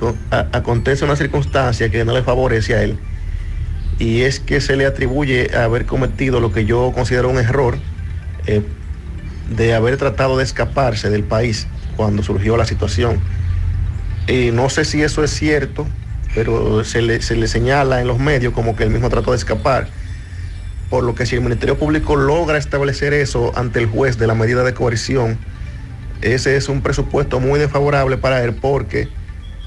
acontece 0.51 1.05
una 1.05 1.15
circunstancia 1.15 1.89
que 1.89 2.03
no 2.05 2.13
le 2.13 2.23
favorece 2.23 2.75
a 2.75 2.83
él 2.83 2.97
y 4.01 4.23
es 4.23 4.39
que 4.39 4.61
se 4.61 4.75
le 4.75 4.87
atribuye 4.87 5.55
haber 5.55 5.85
cometido 5.85 6.39
lo 6.39 6.51
que 6.51 6.65
yo 6.65 6.91
considero 6.91 7.29
un 7.29 7.37
error 7.37 7.77
eh, 8.47 8.63
de 9.55 9.75
haber 9.75 9.97
tratado 9.97 10.37
de 10.37 10.43
escaparse 10.43 11.11
del 11.11 11.23
país 11.23 11.67
cuando 11.95 12.23
surgió 12.23 12.57
la 12.57 12.65
situación. 12.65 13.19
Eh, 14.25 14.51
no 14.51 14.69
sé 14.69 14.85
si 14.85 15.03
eso 15.03 15.23
es 15.23 15.29
cierto, 15.31 15.85
pero 16.33 16.83
se 16.83 17.01
le, 17.01 17.21
se 17.21 17.35
le 17.35 17.47
señala 17.47 18.01
en 18.01 18.07
los 18.07 18.19
medios 18.19 18.53
como 18.53 18.75
que 18.75 18.83
él 18.83 18.89
mismo 18.89 19.09
trató 19.09 19.31
de 19.31 19.37
escapar. 19.37 19.87
Por 20.89 21.03
lo 21.03 21.15
que 21.15 21.25
si 21.25 21.35
el 21.35 21.41
Ministerio 21.41 21.77
Público 21.77 22.15
logra 22.15 22.57
establecer 22.57 23.13
eso 23.13 23.51
ante 23.55 23.79
el 23.79 23.87
juez 23.87 24.17
de 24.17 24.27
la 24.27 24.35
medida 24.35 24.63
de 24.63 24.73
coerción, 24.73 25.37
ese 26.21 26.57
es 26.57 26.69
un 26.69 26.81
presupuesto 26.81 27.39
muy 27.39 27.59
desfavorable 27.59 28.17
para 28.17 28.43
él 28.43 28.53
porque 28.53 29.07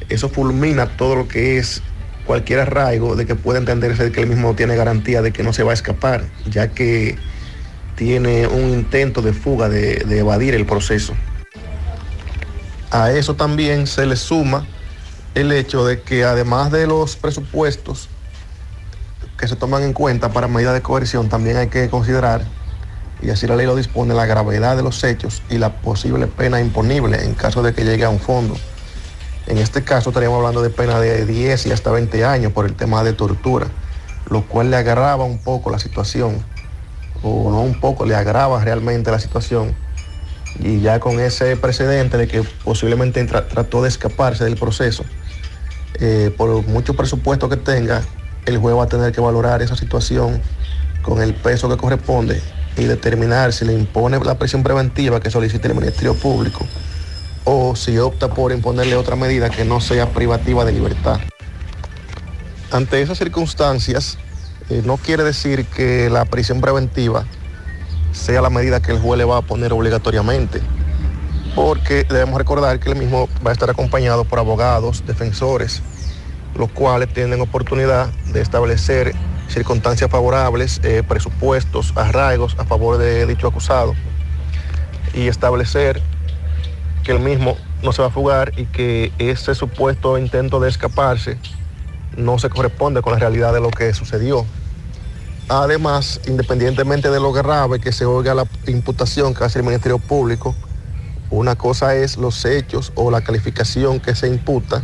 eso 0.08 0.28
fulmina 0.28 0.86
todo 0.86 1.16
lo 1.16 1.28
que 1.28 1.58
es 1.58 1.82
cualquier 2.26 2.60
arraigo 2.60 3.16
de 3.16 3.26
que 3.26 3.34
pueda 3.34 3.58
entenderse 3.58 4.04
de 4.04 4.12
que 4.12 4.20
él 4.20 4.28
mismo 4.28 4.54
tiene 4.54 4.76
garantía 4.76 5.22
de 5.22 5.32
que 5.32 5.42
no 5.42 5.52
se 5.52 5.62
va 5.62 5.72
a 5.72 5.74
escapar, 5.74 6.24
ya 6.48 6.68
que 6.68 7.16
tiene 7.96 8.46
un 8.46 8.70
intento 8.70 9.22
de 9.22 9.32
fuga 9.32 9.68
de, 9.68 9.96
de 9.96 10.18
evadir 10.18 10.54
el 10.54 10.66
proceso. 10.66 11.14
A 12.90 13.12
eso 13.12 13.34
también 13.34 13.86
se 13.86 14.06
le 14.06 14.16
suma 14.16 14.66
el 15.34 15.52
hecho 15.52 15.84
de 15.84 16.00
que 16.02 16.24
además 16.24 16.70
de 16.70 16.86
los 16.86 17.16
presupuestos 17.16 18.08
que 19.38 19.48
se 19.48 19.56
toman 19.56 19.82
en 19.82 19.92
cuenta 19.92 20.32
para 20.32 20.46
medidas 20.48 20.74
de 20.74 20.82
coerción, 20.82 21.28
también 21.28 21.56
hay 21.56 21.68
que 21.68 21.88
considerar, 21.90 22.44
y 23.20 23.30
así 23.30 23.46
la 23.46 23.56
ley 23.56 23.66
lo 23.66 23.74
dispone, 23.74 24.14
la 24.14 24.26
gravedad 24.26 24.76
de 24.76 24.82
los 24.82 25.02
hechos 25.02 25.42
y 25.50 25.58
la 25.58 25.80
posible 25.80 26.26
pena 26.28 26.60
imponible 26.60 27.24
en 27.24 27.34
caso 27.34 27.62
de 27.62 27.74
que 27.74 27.84
llegue 27.84 28.04
a 28.04 28.10
un 28.10 28.20
fondo. 28.20 28.56
En 29.46 29.58
este 29.58 29.82
caso 29.82 30.10
estaríamos 30.10 30.38
hablando 30.38 30.62
de 30.62 30.70
pena 30.70 31.00
de 31.00 31.26
10 31.26 31.66
y 31.66 31.72
hasta 31.72 31.90
20 31.90 32.24
años 32.24 32.52
por 32.52 32.64
el 32.64 32.74
tema 32.74 33.02
de 33.02 33.12
tortura, 33.12 33.66
lo 34.30 34.42
cual 34.46 34.70
le 34.70 34.76
agrava 34.76 35.24
un 35.24 35.38
poco 35.38 35.70
la 35.70 35.78
situación, 35.78 36.42
o 37.22 37.50
no 37.50 37.60
un 37.62 37.80
poco, 37.80 38.04
le 38.06 38.14
agrava 38.14 38.62
realmente 38.62 39.10
la 39.10 39.18
situación. 39.18 39.74
Y 40.60 40.80
ya 40.80 41.00
con 41.00 41.18
ese 41.18 41.56
precedente 41.56 42.16
de 42.16 42.28
que 42.28 42.42
posiblemente 42.64 43.26
tra- 43.26 43.48
trató 43.48 43.82
de 43.82 43.88
escaparse 43.88 44.44
del 44.44 44.56
proceso, 44.56 45.04
eh, 46.00 46.34
por 46.36 46.66
mucho 46.66 46.94
presupuesto 46.94 47.48
que 47.48 47.56
tenga, 47.56 48.02
el 48.46 48.58
juez 48.58 48.76
va 48.76 48.84
a 48.84 48.88
tener 48.88 49.12
que 49.12 49.20
valorar 49.20 49.62
esa 49.62 49.76
situación 49.76 50.40
con 51.02 51.22
el 51.22 51.34
peso 51.34 51.68
que 51.68 51.76
corresponde 51.76 52.42
y 52.76 52.84
determinar 52.84 53.52
si 53.52 53.64
le 53.64 53.72
impone 53.72 54.18
la 54.18 54.38
prisión 54.38 54.62
preventiva 54.62 55.20
que 55.20 55.30
solicite 55.30 55.68
el 55.68 55.74
Ministerio 55.74 56.14
Público 56.14 56.66
o 57.44 57.76
si 57.76 57.98
opta 57.98 58.28
por 58.28 58.52
imponerle 58.52 58.96
otra 58.96 59.16
medida 59.16 59.50
que 59.50 59.64
no 59.64 59.80
sea 59.80 60.10
privativa 60.10 60.64
de 60.64 60.72
libertad. 60.72 61.20
Ante 62.70 63.02
esas 63.02 63.18
circunstancias, 63.18 64.18
eh, 64.70 64.82
no 64.84 64.96
quiere 64.96 65.22
decir 65.22 65.66
que 65.66 66.08
la 66.10 66.24
prisión 66.24 66.60
preventiva 66.60 67.24
sea 68.12 68.40
la 68.40 68.50
medida 68.50 68.80
que 68.80 68.92
el 68.92 68.98
juez 68.98 69.18
le 69.18 69.24
va 69.24 69.38
a 69.38 69.42
poner 69.42 69.72
obligatoriamente, 69.72 70.60
porque 71.54 72.04
debemos 72.04 72.38
recordar 72.38 72.80
que 72.80 72.90
el 72.90 72.96
mismo 72.96 73.28
va 73.46 73.50
a 73.50 73.52
estar 73.52 73.70
acompañado 73.70 74.24
por 74.24 74.38
abogados, 74.38 75.04
defensores, 75.06 75.82
los 76.56 76.70
cuales 76.70 77.12
tienen 77.12 77.40
oportunidad 77.40 78.08
de 78.32 78.40
establecer 78.40 79.14
circunstancias 79.48 80.10
favorables, 80.10 80.80
eh, 80.82 81.02
presupuestos, 81.06 81.92
arraigos 81.96 82.56
a 82.58 82.64
favor 82.64 82.98
de 82.98 83.26
dicho 83.26 83.46
acusado 83.46 83.94
y 85.12 85.28
establecer 85.28 86.02
que 87.04 87.12
el 87.12 87.20
mismo 87.20 87.56
no 87.82 87.92
se 87.92 88.02
va 88.02 88.08
a 88.08 88.10
fugar 88.10 88.58
y 88.58 88.64
que 88.66 89.12
ese 89.18 89.54
supuesto 89.54 90.18
intento 90.18 90.58
de 90.58 90.70
escaparse 90.70 91.38
no 92.16 92.38
se 92.38 92.48
corresponde 92.48 93.02
con 93.02 93.12
la 93.12 93.18
realidad 93.18 93.52
de 93.52 93.60
lo 93.60 93.70
que 93.70 93.92
sucedió. 93.94 94.44
Además, 95.48 96.20
independientemente 96.26 97.10
de 97.10 97.20
lo 97.20 97.32
grave 97.32 97.78
que 97.78 97.92
se 97.92 98.06
oiga 98.06 98.34
la 98.34 98.46
imputación 98.66 99.34
que 99.34 99.44
hace 99.44 99.58
el 99.58 99.64
Ministerio 99.64 99.98
Público, 99.98 100.54
una 101.30 101.56
cosa 101.56 101.94
es 101.94 102.16
los 102.16 102.44
hechos 102.44 102.92
o 102.94 103.10
la 103.10 103.22
calificación 103.22 104.00
que 104.00 104.14
se 104.14 104.28
imputa 104.28 104.82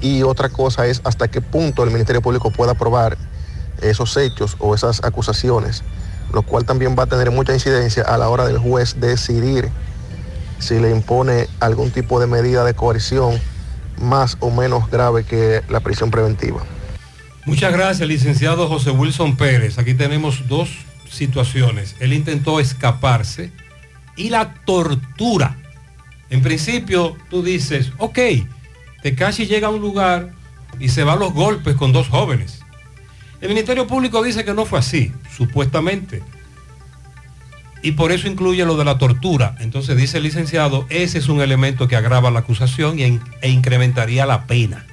y 0.00 0.22
otra 0.22 0.48
cosa 0.48 0.86
es 0.86 1.00
hasta 1.04 1.28
qué 1.28 1.40
punto 1.40 1.82
el 1.84 1.90
Ministerio 1.90 2.22
Público 2.22 2.50
pueda 2.50 2.74
probar 2.74 3.16
esos 3.82 4.16
hechos 4.16 4.56
o 4.58 4.74
esas 4.74 5.04
acusaciones, 5.04 5.82
lo 6.32 6.42
cual 6.42 6.64
también 6.64 6.96
va 6.98 7.04
a 7.04 7.06
tener 7.06 7.30
mucha 7.30 7.52
incidencia 7.52 8.02
a 8.02 8.18
la 8.18 8.28
hora 8.28 8.46
del 8.46 8.58
juez 8.58 9.00
decidir 9.00 9.68
si 10.58 10.78
le 10.78 10.90
impone 10.90 11.48
algún 11.60 11.90
tipo 11.90 12.20
de 12.20 12.26
medida 12.26 12.64
de 12.64 12.74
coerción 12.74 13.38
más 14.00 14.36
o 14.40 14.50
menos 14.50 14.90
grave 14.90 15.24
que 15.24 15.62
la 15.68 15.80
prisión 15.80 16.10
preventiva. 16.10 16.62
Muchas 17.44 17.72
gracias, 17.72 18.06
licenciado 18.06 18.68
José 18.68 18.90
Wilson 18.90 19.36
Pérez. 19.36 19.78
Aquí 19.78 19.94
tenemos 19.94 20.48
dos 20.48 20.68
situaciones. 21.10 21.96
Él 21.98 22.12
intentó 22.12 22.60
escaparse 22.60 23.50
y 24.18 24.28
la 24.28 24.52
tortura. 24.66 25.56
En 26.28 26.42
principio, 26.42 27.16
tú 27.30 27.42
dices, 27.42 27.92
ok, 27.96 28.18
Tekashi 29.02 29.46
llega 29.46 29.68
a 29.68 29.70
un 29.70 29.80
lugar 29.80 30.32
y 30.78 30.90
se 30.90 31.04
va 31.04 31.14
a 31.14 31.16
los 31.16 31.32
golpes 31.32 31.74
con 31.76 31.92
dos 31.92 32.08
jóvenes. 32.08 32.60
El 33.40 33.48
Ministerio 33.48 33.86
Público 33.86 34.22
dice 34.22 34.44
que 34.44 34.52
no 34.52 34.66
fue 34.66 34.80
así, 34.80 35.12
supuestamente. 35.34 36.22
Y 37.80 37.92
por 37.92 38.10
eso 38.10 38.26
incluye 38.26 38.64
lo 38.66 38.76
de 38.76 38.84
la 38.84 38.98
tortura. 38.98 39.54
Entonces 39.60 39.96
dice 39.96 40.18
el 40.18 40.24
licenciado, 40.24 40.84
ese 40.90 41.18
es 41.18 41.28
un 41.28 41.40
elemento 41.40 41.86
que 41.86 41.94
agrava 41.96 42.30
la 42.32 42.40
acusación 42.40 42.98
en- 42.98 43.20
e 43.40 43.48
incrementaría 43.50 44.26
la 44.26 44.46
pena. 44.46 44.84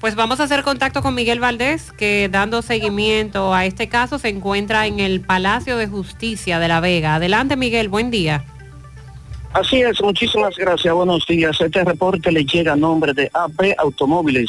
Pues 0.00 0.14
vamos 0.14 0.38
a 0.38 0.44
hacer 0.44 0.62
contacto 0.62 1.02
con 1.02 1.16
Miguel 1.16 1.40
Valdés, 1.40 1.90
que 1.90 2.28
dando 2.30 2.62
seguimiento 2.62 3.52
a 3.52 3.66
este 3.66 3.88
caso 3.88 4.20
se 4.20 4.28
encuentra 4.28 4.86
en 4.86 5.00
el 5.00 5.20
Palacio 5.20 5.76
de 5.76 5.88
Justicia 5.88 6.60
de 6.60 6.68
La 6.68 6.78
Vega. 6.78 7.16
Adelante, 7.16 7.56
Miguel, 7.56 7.88
buen 7.88 8.12
día. 8.12 8.44
Así 9.52 9.82
es, 9.82 10.00
muchísimas 10.00 10.56
gracias, 10.56 10.94
buenos 10.94 11.26
días. 11.26 11.60
Este 11.60 11.82
reporte 11.82 12.30
le 12.30 12.44
llega 12.44 12.74
a 12.74 12.76
nombre 12.76 13.12
de 13.12 13.28
AP 13.34 13.74
Automóviles. 13.78 14.48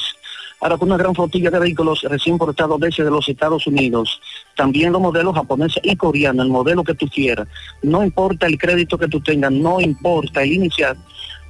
Ahora 0.62 0.78
con 0.78 0.90
una 0.90 0.98
gran 0.98 1.16
flotilla 1.16 1.50
de 1.50 1.58
vehículos 1.58 2.04
recién 2.04 2.36
importados 2.36 2.80
desde 2.80 3.06
los 3.06 3.28
Estados 3.28 3.66
Unidos. 3.66 4.22
También 4.56 4.92
los 4.92 5.02
modelos 5.02 5.34
japoneses 5.34 5.82
y 5.84 5.96
coreanos, 5.96 6.46
el 6.46 6.52
modelo 6.52 6.84
que 6.84 6.94
tú 6.94 7.08
quieras. 7.08 7.48
No 7.82 8.04
importa 8.04 8.46
el 8.46 8.60
crédito 8.60 9.00
que 9.00 9.08
tú 9.08 9.20
tengas, 9.20 9.52
no 9.52 9.82
importa 9.82 10.44
el 10.44 10.54
inicial. 10.54 10.96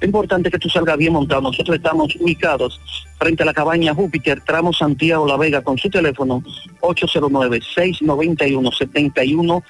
Lo 0.00 0.06
importante 0.06 0.50
que 0.50 0.58
tú 0.58 0.70
salgas 0.70 0.96
bien 0.96 1.12
montado. 1.12 1.42
Nosotros 1.42 1.76
estamos 1.76 2.16
ubicados 2.18 2.80
frente 3.18 3.42
a 3.42 3.46
la 3.46 3.52
cabaña 3.52 3.94
Júpiter, 3.94 4.40
tramo 4.40 4.72
Santiago 4.72 5.26
La 5.26 5.36
Vega, 5.36 5.62
con 5.62 5.76
su 5.76 5.90
teléfono 5.90 6.42
809-691-71 6.80 9.62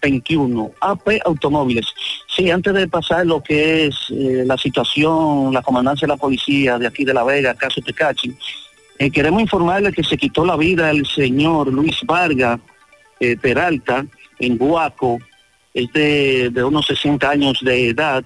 21 0.00 0.72
AP 0.80 1.20
Automóviles. 1.24 1.86
Sí, 2.28 2.50
antes 2.50 2.74
de 2.74 2.88
pasar 2.88 3.26
lo 3.26 3.42
que 3.42 3.86
es 3.86 3.96
eh, 4.10 4.44
la 4.46 4.56
situación, 4.56 5.52
la 5.52 5.62
comandancia 5.62 6.06
de 6.06 6.12
la 6.12 6.16
policía 6.16 6.78
de 6.78 6.86
aquí 6.86 7.04
de 7.04 7.14
La 7.14 7.24
Vega, 7.24 7.54
caso 7.54 7.80
Tecachi, 7.80 8.34
eh, 8.98 9.10
queremos 9.10 9.40
informarle 9.40 9.92
que 9.92 10.04
se 10.04 10.16
quitó 10.16 10.44
la 10.44 10.56
vida 10.56 10.90
el 10.90 11.06
señor 11.06 11.72
Luis 11.72 12.00
Vargas 12.04 12.60
eh, 13.20 13.36
Peralta 13.36 14.04
en 14.38 14.56
Guaco, 14.56 15.18
es 15.74 15.92
de 15.92 16.64
unos 16.64 16.86
60 16.86 17.28
años 17.28 17.60
de 17.62 17.90
edad. 17.90 18.24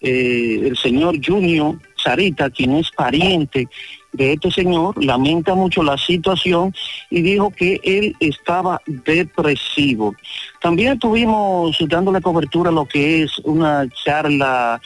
Eh, 0.00 0.60
el 0.64 0.76
señor 0.76 1.16
Junior 1.24 1.76
Sarita, 1.96 2.50
quien 2.50 2.76
es 2.76 2.90
pariente 2.92 3.68
de 4.12 4.32
este 4.34 4.50
señor, 4.50 5.02
lamenta 5.02 5.54
mucho 5.54 5.82
la 5.82 5.98
situación 5.98 6.72
y 7.10 7.22
dijo 7.22 7.50
que 7.50 7.80
él 7.82 8.16
estaba 8.20 8.80
depresivo. 8.86 10.14
También 10.60 10.92
estuvimos 10.92 11.76
dándole 11.88 12.20
cobertura 12.20 12.70
a 12.70 12.72
lo 12.72 12.86
que 12.86 13.24
es 13.24 13.38
una 13.40 13.88
charla 14.04 14.80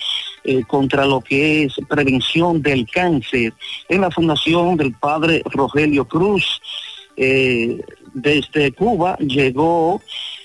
eh, 0.44 0.64
contra 0.66 1.06
lo 1.06 1.20
que 1.20 1.64
es 1.64 1.74
prevención 1.88 2.62
del 2.62 2.86
cáncer 2.90 3.52
en 3.88 4.00
la 4.00 4.10
fundación 4.10 4.76
del 4.76 4.92
padre 4.92 5.42
Rogelio 5.44 6.06
Cruz. 6.06 6.60
Eh, 7.16 7.80
desde 8.14 8.72
Cuba 8.72 9.16
llegó 9.18 10.00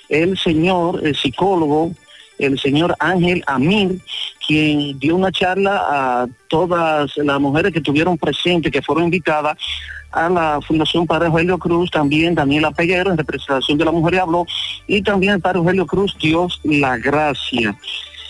el 0.09 0.37
señor, 0.37 1.05
el 1.05 1.15
psicólogo, 1.15 1.91
el 2.37 2.59
señor 2.59 2.95
Ángel 2.99 3.43
Amir, 3.47 3.99
quien 4.47 4.97
dio 4.97 5.15
una 5.15 5.31
charla 5.31 5.83
a 5.89 6.27
todas 6.47 7.11
las 7.17 7.39
mujeres 7.39 7.73
que 7.73 7.79
estuvieron 7.79 8.17
presentes, 8.17 8.71
que 8.71 8.81
fueron 8.81 9.05
invitadas 9.05 9.57
a 10.11 10.29
la 10.29 10.59
Fundación 10.65 11.05
Padre 11.05 11.27
Rogelio 11.27 11.57
Cruz, 11.57 11.91
también 11.91 12.33
Daniela 12.33 12.71
Peguero, 12.71 13.11
en 13.11 13.17
representación 13.17 13.77
de 13.77 13.85
la 13.85 13.91
mujer 13.91 14.19
habló, 14.19 14.45
y 14.87 15.01
también 15.01 15.33
el 15.33 15.41
Padre 15.41 15.61
Cruz, 15.85 16.15
Dios 16.19 16.61
la 16.63 16.97
gracia. 16.97 17.77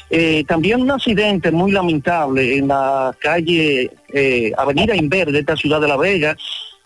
Eh, 0.10 0.44
también 0.48 0.82
un 0.82 0.92
accidente 0.92 1.52
muy 1.52 1.72
lamentable 1.72 2.58
en 2.58 2.70
la 2.70 3.16
calle 3.20 3.92
eh, 4.14 4.52
Avenida 4.58 4.96
Inver 4.96 5.32
de 5.32 5.40
esta 5.40 5.56
ciudad 5.56 5.82
de 5.82 5.88
La 5.88 5.98
Vega, 5.98 6.36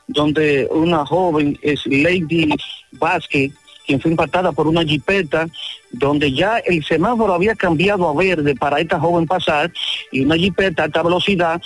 donde 0.08 0.68
una 0.72 1.06
joven 1.06 1.58
es 1.62 1.86
Lady 1.86 2.54
Vázquez, 2.94 3.54
quien 3.86 4.00
fue 4.00 4.12
impactada 4.12 4.52
por 4.52 4.68
una 4.68 4.84
jipeta, 4.84 5.48
donde 5.92 6.32
ya 6.32 6.58
el 6.60 6.84
semáforo 6.84 7.34
había 7.34 7.56
cambiado 7.56 8.08
a 8.08 8.14
verde 8.14 8.56
para 8.56 8.80
esta 8.80 9.00
joven 9.00 9.26
pasar, 9.26 9.72
y 10.12 10.22
una 10.22 10.36
jipeta 10.36 10.84
a 10.84 10.86
alta 10.86 11.04
velocidad, 11.04 11.62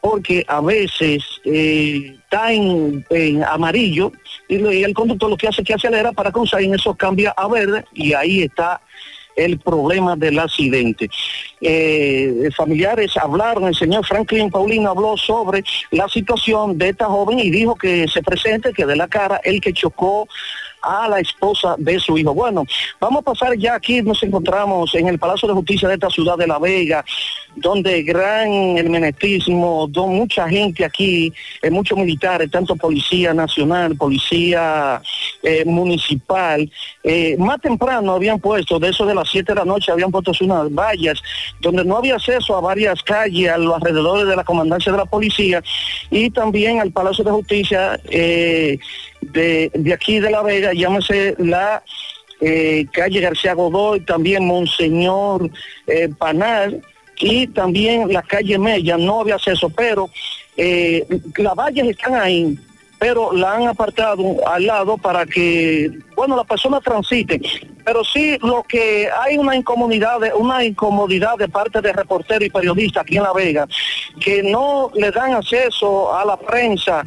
porque 0.00 0.44
a 0.48 0.60
veces 0.60 1.22
eh, 1.44 2.16
está 2.24 2.52
en, 2.52 3.04
en 3.10 3.44
amarillo 3.44 4.12
y, 4.48 4.82
el 4.82 4.94
conductor 4.94 5.30
lo 5.30 5.36
que 5.36 5.48
hace 5.48 5.62
es 5.62 5.66
que 5.66 5.74
acelera 5.74 6.12
para 6.12 6.32
cruzar 6.32 6.62
y 6.62 6.66
en 6.66 6.74
eso 6.74 6.94
cambia 6.94 7.32
a 7.36 7.46
verde 7.48 7.84
y 7.94 8.14
ahí 8.14 8.42
está 8.42 8.80
el 9.36 9.58
problema 9.58 10.16
del 10.16 10.38
accidente. 10.38 11.08
Eh, 11.60 12.50
familiares 12.56 13.16
hablaron, 13.16 13.68
el 13.68 13.74
señor 13.74 14.04
Franklin 14.04 14.50
Paulino 14.50 14.90
habló 14.90 15.16
sobre 15.16 15.62
la 15.92 16.08
situación 16.08 16.76
de 16.76 16.90
esta 16.90 17.06
joven 17.06 17.38
y 17.38 17.50
dijo 17.50 17.76
que 17.76 18.08
se 18.08 18.22
presente, 18.22 18.72
que 18.72 18.84
de 18.84 18.96
la 18.96 19.08
cara 19.08 19.40
el 19.44 19.60
que 19.60 19.72
chocó 19.72 20.28
a 20.82 21.08
la 21.08 21.20
esposa 21.20 21.74
de 21.78 21.98
su 21.98 22.16
hijo. 22.16 22.34
Bueno, 22.34 22.64
vamos 23.00 23.20
a 23.20 23.24
pasar 23.24 23.56
ya 23.56 23.74
aquí, 23.74 24.02
nos 24.02 24.22
encontramos 24.22 24.94
en 24.94 25.08
el 25.08 25.18
Palacio 25.18 25.48
de 25.48 25.54
Justicia 25.54 25.88
de 25.88 25.94
esta 25.94 26.10
ciudad 26.10 26.36
de 26.36 26.46
La 26.46 26.58
Vega, 26.58 27.04
donde 27.56 28.02
gran 28.02 28.78
hermenetismo, 28.78 29.86
don 29.88 30.14
mucha 30.14 30.48
gente 30.48 30.84
aquí, 30.84 31.32
eh, 31.62 31.70
muchos 31.70 31.98
militares, 31.98 32.50
tanto 32.50 32.76
policía 32.76 33.34
nacional, 33.34 33.96
policía 33.96 35.02
eh, 35.42 35.64
municipal. 35.64 36.70
Eh, 37.02 37.36
más 37.38 37.60
temprano 37.60 38.12
habían 38.12 38.38
puesto, 38.38 38.78
de 38.78 38.88
eso 38.90 39.06
de 39.06 39.14
las 39.14 39.28
7 39.30 39.52
de 39.52 39.58
la 39.58 39.64
noche, 39.64 39.90
habían 39.90 40.10
puesto 40.10 40.32
unas 40.40 40.72
vallas 40.72 41.20
donde 41.60 41.84
no 41.84 41.96
había 41.96 42.16
acceso 42.16 42.56
a 42.56 42.60
varias 42.60 43.02
calles 43.02 43.50
a 43.50 43.58
los 43.58 43.74
alrededores 43.74 44.26
de 44.26 44.36
la 44.36 44.44
comandancia 44.44 44.92
de 44.92 44.98
la 44.98 45.04
policía 45.04 45.62
y 46.10 46.30
también 46.30 46.80
al 46.80 46.92
Palacio 46.92 47.24
de 47.24 47.30
Justicia 47.30 48.00
eh, 48.10 48.78
de, 49.20 49.70
de 49.74 49.92
aquí 49.92 50.20
de 50.20 50.30
La 50.30 50.42
Vega, 50.42 50.72
llámese 50.72 51.34
la 51.38 51.82
eh, 52.40 52.86
calle 52.92 53.20
García 53.20 53.54
Godoy, 53.54 54.00
también 54.00 54.46
Monseñor 54.46 55.50
eh, 55.86 56.08
Panal 56.16 56.82
y 57.18 57.46
también 57.48 58.12
la 58.12 58.22
calle 58.22 58.58
Mella, 58.58 58.96
no 58.96 59.20
había 59.20 59.34
acceso, 59.34 59.68
pero 59.68 60.08
eh, 60.56 61.06
las 61.36 61.54
vallas 61.54 61.86
están 61.86 62.14
ahí, 62.14 62.58
pero 63.00 63.32
la 63.32 63.54
han 63.54 63.66
apartado 63.66 64.46
al 64.46 64.66
lado 64.66 64.98
para 64.98 65.24
que, 65.24 65.90
bueno, 66.14 66.36
las 66.36 66.46
personas 66.46 66.82
transiten. 66.82 67.40
Pero 67.82 68.04
sí 68.04 68.36
lo 68.42 68.62
que 68.62 69.08
hay 69.10 69.38
una 69.38 69.56
incomodidad, 69.56 70.20
de- 70.20 70.34
una 70.34 70.62
incomodidad 70.62 71.38
de 71.38 71.48
parte 71.48 71.80
de 71.80 71.94
reporteros 71.94 72.44
y 72.46 72.50
periodistas 72.50 73.02
aquí 73.02 73.16
en 73.16 73.22
La 73.22 73.32
Vega, 73.32 73.66
que 74.20 74.42
no 74.42 74.90
le 74.94 75.10
dan 75.10 75.32
acceso 75.32 76.14
a 76.14 76.24
la 76.26 76.36
prensa, 76.36 77.04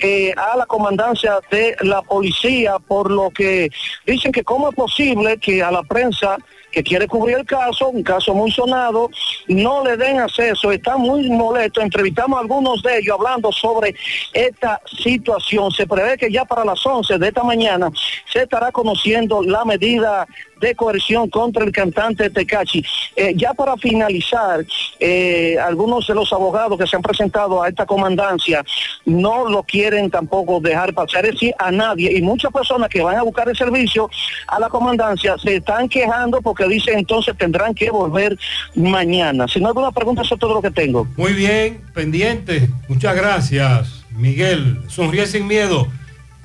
eh, 0.00 0.34
a 0.36 0.56
la 0.56 0.66
comandancia 0.66 1.38
de 1.48 1.76
la 1.82 2.02
policía, 2.02 2.78
por 2.80 3.08
lo 3.10 3.30
que 3.30 3.70
dicen 4.04 4.32
que 4.32 4.42
cómo 4.42 4.68
es 4.70 4.74
posible 4.74 5.38
que 5.38 5.62
a 5.62 5.70
la 5.70 5.84
prensa 5.84 6.36
que 6.76 6.84
quiere 6.84 7.08
cubrir 7.08 7.38
el 7.38 7.46
caso, 7.46 7.88
un 7.88 8.02
caso 8.02 8.34
muy 8.34 8.50
sonado, 8.50 9.08
no 9.48 9.82
le 9.82 9.96
den 9.96 10.20
acceso, 10.20 10.70
está 10.70 10.98
muy 10.98 11.30
molesto, 11.30 11.80
entrevistamos 11.80 12.36
a 12.36 12.42
algunos 12.42 12.82
de 12.82 12.98
ellos 12.98 13.16
hablando 13.18 13.50
sobre 13.50 13.94
esta 14.34 14.78
situación. 14.84 15.70
Se 15.70 15.86
prevé 15.86 16.18
que 16.18 16.30
ya 16.30 16.44
para 16.44 16.66
las 16.66 16.84
11 16.84 17.16
de 17.16 17.28
esta 17.28 17.42
mañana 17.42 17.90
se 18.30 18.42
estará 18.42 18.70
conociendo 18.72 19.42
la 19.42 19.64
medida 19.64 20.26
de 20.60 20.74
coerción 20.74 21.28
contra 21.28 21.64
el 21.64 21.72
cantante 21.72 22.30
Tecachi. 22.30 22.84
Eh, 23.14 23.34
ya 23.36 23.52
para 23.54 23.76
finalizar, 23.76 24.64
eh, 24.98 25.56
algunos 25.58 26.06
de 26.06 26.14
los 26.14 26.32
abogados 26.32 26.78
que 26.78 26.86
se 26.86 26.96
han 26.96 27.02
presentado 27.02 27.62
a 27.62 27.68
esta 27.68 27.86
comandancia 27.86 28.64
no 29.04 29.48
lo 29.48 29.62
quieren 29.62 30.10
tampoco 30.10 30.60
dejar 30.60 30.94
pasar, 30.94 31.26
es 31.26 31.32
decir, 31.32 31.54
a 31.58 31.70
nadie. 31.70 32.16
Y 32.16 32.22
muchas 32.22 32.52
personas 32.52 32.88
que 32.88 33.02
van 33.02 33.16
a 33.16 33.22
buscar 33.22 33.48
el 33.48 33.56
servicio 33.56 34.10
a 34.48 34.58
la 34.58 34.68
comandancia 34.68 35.36
se 35.38 35.56
están 35.56 35.88
quejando 35.88 36.40
porque 36.40 36.66
dicen 36.66 36.98
entonces 36.98 37.36
tendrán 37.36 37.74
que 37.74 37.90
volver 37.90 38.38
mañana. 38.74 39.46
Si 39.48 39.60
no 39.60 39.66
hay 39.66 39.70
alguna 39.70 39.92
pregunta, 39.92 40.22
eso 40.22 40.34
es 40.34 40.40
todo 40.40 40.54
lo 40.54 40.62
que 40.62 40.70
tengo. 40.70 41.06
Muy 41.16 41.32
bien, 41.32 41.82
pendiente. 41.94 42.68
Muchas 42.88 43.14
gracias, 43.14 44.04
Miguel. 44.16 44.80
Sonríe 44.88 45.26
sin 45.26 45.46
miedo. 45.46 45.88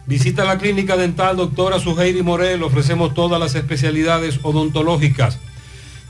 Visita 0.06 0.44
la 0.44 0.58
clínica 0.58 0.98
dental 0.98 1.38
doctora 1.38 1.80
Suheiri 1.80 2.24
Morel. 2.24 2.64
Ofrecemos 2.64 3.14
todas 3.14 3.40
las 3.40 3.56
especialidades 3.56 4.40
odontológicas. 4.44 5.40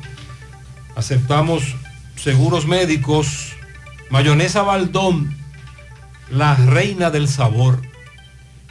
Aceptamos 0.97 1.77
seguros 2.17 2.67
médicos. 2.67 3.55
Mayonesa 4.11 4.61
Baldón, 4.63 5.35
la 6.33 6.55
reina 6.55 7.11
del 7.11 7.29
sabor. 7.29 7.83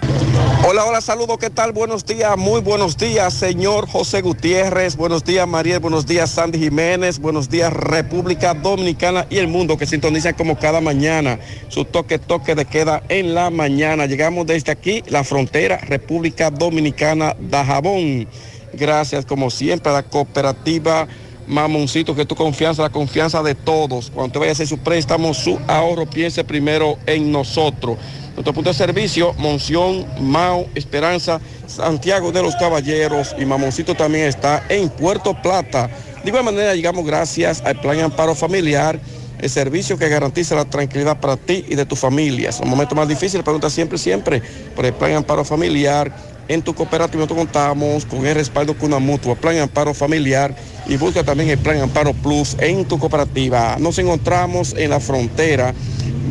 Hola, 0.67 0.87
hola, 0.87 1.03
saludos, 1.03 1.37
¿qué 1.39 1.51
tal? 1.51 1.73
Buenos 1.73 2.07
días, 2.07 2.39
muy 2.39 2.63
buenos 2.63 2.97
días, 2.97 3.35
señor 3.35 3.87
José 3.87 4.23
Gutiérrez, 4.23 4.97
buenos 4.97 5.25
días, 5.25 5.47
Mariel, 5.47 5.79
buenos 5.79 6.07
días, 6.07 6.31
Sandy 6.31 6.59
Jiménez, 6.59 7.19
buenos 7.19 7.51
días, 7.51 7.71
República 7.71 8.55
Dominicana 8.55 9.27
y 9.29 9.37
el 9.37 9.49
mundo 9.49 9.77
que 9.77 9.85
sintonizan 9.85 10.33
como 10.33 10.59
cada 10.59 10.81
mañana 10.81 11.39
su 11.69 11.85
toque, 11.85 12.19
toque 12.19 12.55
de 12.55 12.65
queda 12.65 13.03
en 13.11 13.35
la 13.35 13.51
mañana. 13.51 14.07
Llegamos 14.07 14.47
desde 14.47 14.73
aquí, 14.73 15.03
la 15.07 15.23
frontera, 15.23 15.77
República 15.83 16.51
Dominicana, 16.51 17.37
Dajabón. 17.39 18.27
Gracias, 18.73 19.27
como 19.27 19.51
siempre, 19.51 19.91
a 19.91 19.97
la 19.97 20.03
cooperativa 20.03 21.09
Mamoncito, 21.47 22.15
que 22.15 22.25
tu 22.25 22.35
confianza, 22.35 22.83
la 22.83 22.91
confianza 22.91 23.43
de 23.43 23.55
todos. 23.55 24.11
Cuando 24.11 24.33
te 24.33 24.39
vaya 24.39 24.51
a 24.51 24.53
hacer 24.53 24.67
su 24.67 24.79
préstamo, 24.79 25.35
su 25.35 25.59
ahorro, 25.67 26.07
piense 26.07 26.45
primero 26.45 26.99
en 27.07 27.31
nosotros. 27.31 27.97
Nuestro 28.35 28.53
punto 28.53 28.71
de 28.71 28.75
servicio, 28.75 29.33
Monción, 29.39 30.05
Mao, 30.21 30.67
Esperanza, 30.75 31.41
Santiago 31.67 32.33
de 32.33 32.43
los 32.43 32.55
Caballeros 32.57 33.35
y 33.39 33.47
Mamoncito 33.47 33.95
también 33.95 34.27
está 34.27 34.63
en 34.69 34.91
Puerto 34.91 35.35
Plata. 35.41 35.89
De 36.23 36.29
igual 36.29 36.45
manera, 36.45 36.75
llegamos 36.75 37.07
gracias 37.07 37.63
al 37.65 37.81
Plan 37.81 38.01
Amparo 38.01 38.35
Familiar, 38.35 39.01
el 39.39 39.49
servicio 39.49 39.97
que 39.97 40.09
garantiza 40.09 40.55
la 40.55 40.65
tranquilidad 40.65 41.19
para 41.19 41.37
ti 41.37 41.65
y 41.69 41.77
de 41.77 41.87
tu 41.87 41.97
familia. 41.97 42.51
Es 42.51 42.61
un 42.61 42.69
momento 42.69 42.95
más 42.95 43.09
difícil, 43.09 43.43
pregunta 43.43 43.71
siempre, 43.71 43.97
siempre 43.97 44.43
por 44.75 44.85
el 44.85 44.93
Plan 44.93 45.13
Amparo 45.15 45.45
Familiar. 45.45 46.36
En 46.49 46.63
tu 46.63 46.75
cooperativa 46.75 47.25
nosotros 47.25 47.47
contamos 47.47 48.05
con 48.07 48.25
el 48.25 48.35
respaldo 48.35 48.77
con 48.77 48.89
una 48.89 49.01
mutua, 49.01 49.35
Plan 49.35 49.59
Amparo 49.59 49.93
Familiar 49.95 50.55
y 50.87 50.97
busca 50.97 51.25
también 51.25 51.51
el 51.51 51.59
Plan 51.59 51.81
Amparo 51.81 52.13
Plus 52.13 52.57
en 52.61 52.85
tu 52.85 52.99
cooperativa. 52.99 53.77
Nos 53.81 53.99
encontramos 53.99 54.75
en 54.77 54.91
la 54.91 55.01
frontera 55.01 55.75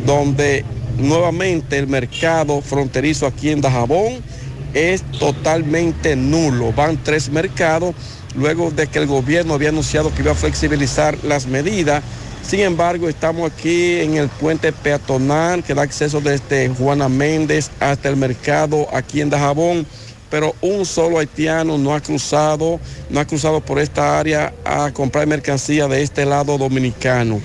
donde 0.06 0.64
nuevamente 0.98 1.78
el 1.78 1.86
mercado 1.86 2.62
fronterizo 2.62 3.26
aquí 3.26 3.50
en 3.50 3.60
Dajabón 3.60 4.22
es 4.72 5.02
totalmente 5.18 6.16
nulo. 6.16 6.72
Van 6.72 7.02
tres 7.02 7.28
mercados 7.28 7.94
luego 8.34 8.70
de 8.70 8.86
que 8.86 8.98
el 8.98 9.06
gobierno 9.06 9.54
había 9.54 9.70
anunciado 9.70 10.14
que 10.14 10.22
iba 10.22 10.32
a 10.32 10.34
flexibilizar 10.34 11.16
las 11.24 11.46
medidas. 11.46 12.02
Sin 12.42 12.60
embargo, 12.60 13.08
estamos 13.08 13.50
aquí 13.50 14.00
en 14.00 14.16
el 14.16 14.28
puente 14.28 14.72
peatonal 14.72 15.64
que 15.64 15.74
da 15.74 15.82
acceso 15.82 16.20
desde 16.20 16.68
Juana 16.68 17.08
Méndez 17.08 17.70
hasta 17.80 18.08
el 18.08 18.16
mercado 18.16 18.86
aquí 18.92 19.20
en 19.20 19.30
Dajabón, 19.30 19.86
pero 20.30 20.54
un 20.60 20.84
solo 20.84 21.18
haitiano 21.18 21.78
no 21.78 21.94
ha 21.94 22.00
cruzado, 22.00 22.80
no 23.10 23.20
ha 23.20 23.24
cruzado 23.26 23.60
por 23.60 23.78
esta 23.78 24.18
área 24.18 24.52
a 24.64 24.92
comprar 24.92 25.26
mercancía 25.26 25.86
de 25.88 26.02
este 26.02 26.24
lado 26.24 26.58
dominicano. 26.58 27.40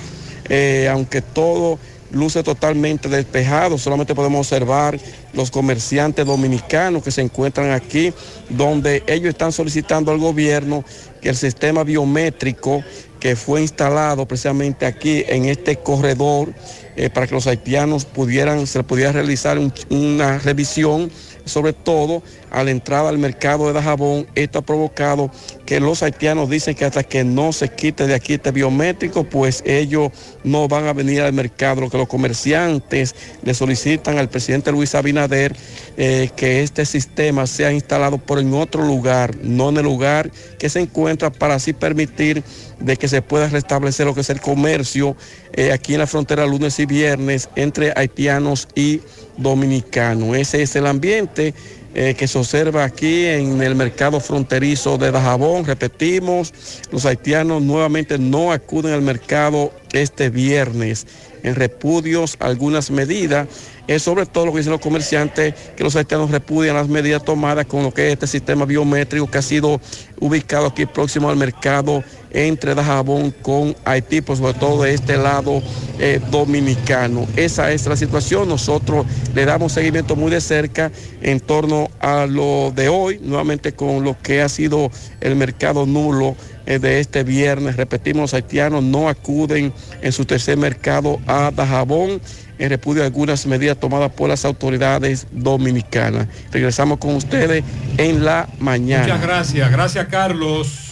Eh, 0.49 0.89
aunque 0.91 1.21
todo 1.21 1.77
luce 2.11 2.43
totalmente 2.43 3.07
despejado, 3.07 3.77
solamente 3.77 4.13
podemos 4.15 4.39
observar 4.47 4.99
los 5.33 5.49
comerciantes 5.49 6.25
dominicanos 6.25 7.03
que 7.03 7.11
se 7.11 7.21
encuentran 7.21 7.71
aquí, 7.71 8.13
donde 8.49 9.01
ellos 9.07 9.29
están 9.29 9.53
solicitando 9.53 10.11
al 10.11 10.17
gobierno 10.17 10.83
que 11.21 11.29
el 11.29 11.37
sistema 11.37 11.83
biométrico 11.83 12.83
que 13.19 13.35
fue 13.35 13.61
instalado 13.61 14.27
precisamente 14.27 14.85
aquí 14.85 15.23
en 15.27 15.45
este 15.45 15.77
corredor 15.77 16.53
eh, 16.97 17.09
para 17.09 17.27
que 17.27 17.35
los 17.35 17.47
haitianos 17.47 18.03
pudieran, 18.03 18.65
se 18.67 18.83
pudiera 18.83 19.11
realizar 19.13 19.57
un- 19.59 19.71
una 19.89 20.39
revisión 20.39 21.09
sobre 21.45 21.71
todo 21.73 22.23
a 22.51 22.63
la 22.63 22.71
entrada 22.71 23.09
al 23.09 23.17
mercado 23.17 23.67
de 23.67 23.73
Dajabón, 23.73 24.27
esto 24.35 24.59
ha 24.59 24.61
provocado 24.61 25.31
que 25.65 25.79
los 25.79 26.03
haitianos 26.03 26.49
dicen 26.49 26.75
que 26.75 26.85
hasta 26.85 27.03
que 27.03 27.23
no 27.23 27.53
se 27.53 27.69
quite 27.69 28.05
de 28.05 28.13
aquí 28.13 28.33
este 28.33 28.51
biométrico, 28.51 29.23
pues 29.23 29.63
ellos 29.65 30.11
no 30.43 30.67
van 30.67 30.87
a 30.87 30.93
venir 30.93 31.21
al 31.21 31.33
mercado. 31.33 31.81
Lo 31.81 31.89
que 31.89 31.97
los 31.97 32.07
comerciantes 32.07 33.15
le 33.43 33.53
solicitan 33.53 34.17
al 34.17 34.29
presidente 34.29 34.71
Luis 34.71 34.95
Abinader 34.95 35.55
eh, 35.97 36.29
que 36.35 36.61
este 36.61 36.85
sistema 36.85 37.47
sea 37.47 37.71
instalado 37.71 38.17
por 38.17 38.39
en 38.39 38.53
otro 38.53 38.85
lugar, 38.85 39.35
no 39.41 39.69
en 39.69 39.77
el 39.77 39.83
lugar 39.83 40.29
que 40.59 40.69
se 40.69 40.81
encuentra 40.81 41.31
para 41.31 41.55
así 41.55 41.73
permitir 41.73 42.43
de 42.79 42.97
que 42.97 43.07
se 43.07 43.21
pueda 43.21 43.47
restablecer 43.47 44.05
lo 44.05 44.13
que 44.13 44.21
es 44.21 44.29
el 44.29 44.41
comercio 44.41 45.15
eh, 45.53 45.71
aquí 45.71 45.93
en 45.93 45.99
la 45.99 46.07
frontera 46.07 46.45
lunes 46.45 46.79
y 46.79 46.85
viernes 46.85 47.49
entre 47.55 47.93
haitianos 47.95 48.67
y 48.75 49.01
dominicanos. 49.37 50.35
Ese 50.35 50.63
es 50.63 50.75
el 50.75 50.87
ambiente 50.87 51.53
eh, 51.93 52.15
que 52.17 52.27
se 52.27 52.37
observa 52.37 52.83
aquí 52.83 53.25
en 53.25 53.61
el 53.61 53.75
mercado 53.75 54.19
fronterizo 54.19 54.97
de 54.97 55.11
Dajabón. 55.11 55.65
Repetimos, 55.65 56.53
los 56.91 57.05
haitianos 57.05 57.61
nuevamente 57.61 58.17
no 58.17 58.51
acuden 58.51 58.93
al 58.93 59.01
mercado 59.01 59.73
este 59.91 60.29
viernes 60.29 61.05
en 61.43 61.55
repudios 61.55 62.37
algunas 62.39 62.91
medidas. 62.91 63.47
Es 63.87 64.03
sobre 64.03 64.25
todo 64.25 64.45
lo 64.45 64.51
que 64.51 64.59
dicen 64.59 64.71
los 64.71 64.81
comerciantes, 64.81 65.53
que 65.75 65.83
los 65.83 65.95
haitianos 65.95 66.31
repudian 66.31 66.75
las 66.75 66.87
medidas 66.87 67.23
tomadas 67.23 67.65
con 67.65 67.83
lo 67.83 67.93
que 67.93 68.07
es 68.07 68.13
este 68.13 68.27
sistema 68.27 68.65
biométrico 68.65 69.29
que 69.29 69.37
ha 69.37 69.41
sido 69.41 69.81
ubicado 70.19 70.67
aquí 70.67 70.85
próximo 70.85 71.29
al 71.29 71.35
mercado 71.35 72.03
entre 72.33 72.75
Dajabón 72.75 73.31
con 73.41 73.75
Haití, 73.83 74.21
pues 74.21 74.39
sobre 74.39 74.53
todo 74.53 74.83
de 74.83 74.93
este 74.93 75.17
lado 75.17 75.61
eh, 75.99 76.19
dominicano. 76.29 77.27
Esa 77.35 77.71
es 77.71 77.85
la 77.87 77.97
situación. 77.97 78.47
Nosotros 78.47 79.05
le 79.33 79.45
damos 79.45 79.73
seguimiento 79.73 80.15
muy 80.15 80.31
de 80.31 80.41
cerca 80.41 80.91
en 81.21 81.39
torno 81.39 81.89
a 81.99 82.25
lo 82.25 82.71
de 82.73 82.87
hoy, 82.87 83.19
nuevamente 83.21 83.73
con 83.73 84.03
lo 84.03 84.17
que 84.21 84.41
ha 84.41 84.49
sido 84.49 84.91
el 85.19 85.35
mercado 85.35 85.85
nulo 85.85 86.35
eh, 86.65 86.79
de 86.79 86.99
este 86.99 87.23
viernes. 87.23 87.75
Repetimos, 87.75 88.21
los 88.21 88.33
haitianos 88.33 88.83
no 88.83 89.09
acuden 89.09 89.73
en 90.01 90.11
su 90.11 90.25
tercer 90.25 90.57
mercado 90.57 91.19
a 91.27 91.51
Dajabón 91.53 92.21
en 92.59 92.69
repudio 92.69 93.03
a 93.03 93.05
algunas 93.05 93.45
medidas 93.45 93.77
tomadas 93.77 94.11
por 94.11 94.29
las 94.29 94.45
autoridades 94.45 95.27
dominicanas. 95.31 96.27
Regresamos 96.51 96.99
con 96.99 97.15
ustedes 97.15 97.63
en 97.97 98.23
la 98.23 98.47
mañana. 98.59 99.03
Muchas 99.03 99.21
gracias, 99.21 99.71
gracias 99.71 100.07
Carlos. 100.07 100.91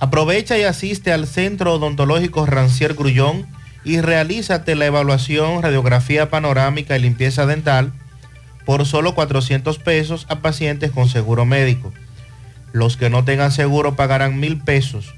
Aprovecha 0.00 0.56
y 0.56 0.62
asiste 0.62 1.12
al 1.12 1.26
Centro 1.26 1.74
Odontológico 1.74 2.46
Rancier 2.46 2.94
Grullón 2.94 3.46
y 3.84 4.00
realízate 4.00 4.76
la 4.76 4.86
evaluación, 4.86 5.60
radiografía 5.60 6.30
panorámica 6.30 6.96
y 6.96 7.00
limpieza 7.00 7.44
dental 7.44 7.92
por 8.64 8.86
solo 8.86 9.14
400 9.14 9.78
pesos 9.78 10.24
a 10.30 10.36
pacientes 10.36 10.90
con 10.90 11.10
seguro 11.10 11.44
médico. 11.44 11.92
Los 12.76 12.96
que 12.98 13.08
no 13.08 13.24
tengan 13.24 13.52
seguro 13.52 13.96
pagarán 13.96 14.38
mil 14.38 14.60
pesos. 14.60 15.14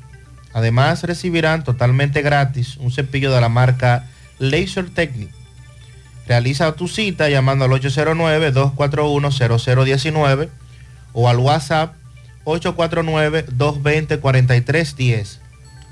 Además 0.53 1.03
recibirán 1.03 1.65
totalmente 1.65 2.23
gratis 2.23 2.77
un 2.77 2.93
cepillo 2.93 3.33
de 3.33 3.41
la 3.41 3.49
marca 3.49 4.07
Laser 4.39 4.89
Technic. 4.91 5.31
Realiza 6.29 6.71
tu 6.75 6.87
cita 6.87 7.29
llamando 7.29 7.65
al 7.65 7.73
809-241-0019 7.73 10.51
o 11.13 11.29
al 11.29 11.39
WhatsApp 11.39 11.95
849-220-4310. 12.45 15.39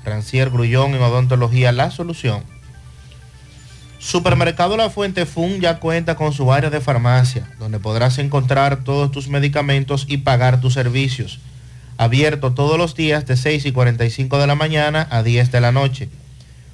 Rancier 0.05 0.49
Grullón 0.49 0.95
en 0.95 1.01
Odontología 1.01 1.73
La 1.73 1.91
Solución. 1.91 2.43
Supermercado 3.99 4.77
La 4.77 4.89
Fuente 4.89 5.25
Fun 5.25 5.59
ya 5.59 5.79
cuenta 5.79 6.15
con 6.15 6.31
su 6.31 6.53
área 6.53 6.69
de 6.69 6.79
farmacia, 6.79 7.53
donde 7.59 7.79
podrás 7.79 8.19
encontrar 8.19 8.85
todos 8.85 9.11
tus 9.11 9.27
medicamentos 9.27 10.05
y 10.07 10.19
pagar 10.19 10.61
tus 10.61 10.73
servicios. 10.73 11.41
Abierto 11.97 12.53
todos 12.53 12.77
los 12.77 12.95
días 12.95 13.25
de 13.25 13.35
6 13.35 13.65
y 13.65 13.71
45 13.71 14.37
de 14.37 14.47
la 14.47 14.55
mañana 14.55 15.07
a 15.09 15.23
10 15.23 15.51
de 15.51 15.61
la 15.61 15.71
noche. 15.71 16.09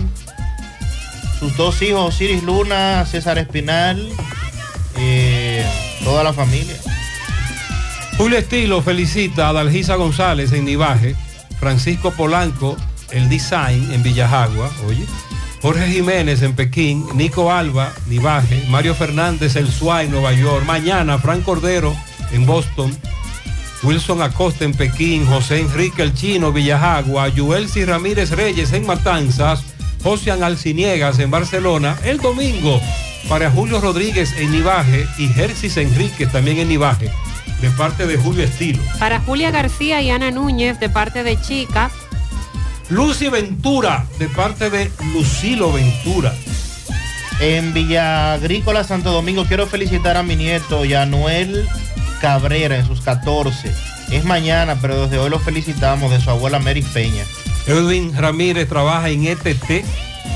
sus 1.38 1.56
dos 1.56 1.80
hijos, 1.82 2.14
Osiris 2.14 2.42
Luna, 2.42 3.04
César 3.04 3.38
Espinal, 3.38 4.08
eh, 4.98 5.64
toda 6.02 6.24
la 6.24 6.32
familia. 6.32 6.76
Julio 8.16 8.38
Estilo 8.38 8.80
felicita 8.80 9.50
a 9.50 9.52
Dalgisa 9.52 9.96
González 9.96 10.52
en 10.52 10.64
Nivaje, 10.64 11.14
Francisco 11.60 12.12
Polanco, 12.12 12.76
el 13.10 13.28
Design 13.28 13.92
en 13.92 14.02
Villajagua, 14.02 14.70
oye, 14.86 15.04
Jorge 15.60 15.86
Jiménez 15.88 16.40
en 16.42 16.54
Pekín, 16.54 17.04
Nico 17.14 17.52
Alba, 17.52 17.92
Nivaje, 18.06 18.64
Mario 18.68 18.94
Fernández, 18.94 19.56
El 19.56 19.70
Suay, 19.70 20.08
Nueva 20.08 20.32
York, 20.32 20.64
mañana 20.64 21.18
Fran 21.18 21.42
Cordero 21.42 21.94
en 22.32 22.46
Boston, 22.46 22.96
Wilson 23.82 24.22
Acosta 24.22 24.64
en 24.64 24.72
Pekín, 24.72 25.26
José 25.26 25.60
Enrique 25.60 26.02
El 26.02 26.14
Chino, 26.14 26.52
Villajagua, 26.52 27.28
Yuelsi 27.28 27.84
Ramírez 27.84 28.30
Reyes 28.30 28.72
en 28.72 28.86
Matanzas, 28.86 29.62
Josian 30.02 30.42
Alciniegas 30.42 31.18
en 31.18 31.30
Barcelona, 31.30 31.96
el 32.04 32.18
domingo 32.18 32.80
para 33.28 33.50
Julio 33.50 33.80
Rodríguez 33.80 34.32
en 34.38 34.52
Nivaje 34.52 35.06
y 35.18 35.28
Jersis 35.28 35.76
Enríquez 35.76 36.30
también 36.30 36.58
en 36.58 36.68
Nivaje, 36.68 37.10
de 37.60 37.70
parte 37.70 38.06
de 38.06 38.16
Julio 38.16 38.44
Estilo. 38.44 38.82
Para 38.98 39.20
Julia 39.20 39.50
García 39.50 40.00
y 40.00 40.10
Ana 40.10 40.30
Núñez 40.30 40.78
de 40.80 40.88
parte 40.88 41.22
de 41.22 41.40
Chica. 41.40 41.90
Lucy 42.88 43.28
Ventura 43.28 44.06
de 44.18 44.28
parte 44.28 44.70
de 44.70 44.90
Lucilo 45.12 45.72
Ventura. 45.72 46.32
En 47.40 47.74
Villa 47.74 48.34
Agrícola 48.34 48.84
Santo 48.84 49.12
Domingo 49.12 49.44
quiero 49.44 49.66
felicitar 49.66 50.16
a 50.16 50.22
mi 50.22 50.36
nieto 50.36 50.84
Yanuel 50.84 51.68
Cabrera 52.20 52.76
en 52.76 52.86
sus 52.86 53.00
14. 53.00 53.72
Es 54.10 54.24
mañana, 54.24 54.76
pero 54.80 55.02
desde 55.02 55.18
hoy 55.18 55.30
lo 55.30 55.38
felicitamos 55.38 56.10
de 56.10 56.20
su 56.20 56.30
abuela 56.30 56.58
Mary 56.58 56.82
Peña. 56.82 57.24
Edwin 57.66 58.16
Ramírez 58.16 58.68
trabaja 58.68 59.08
en 59.08 59.26
ETT, 59.26 59.84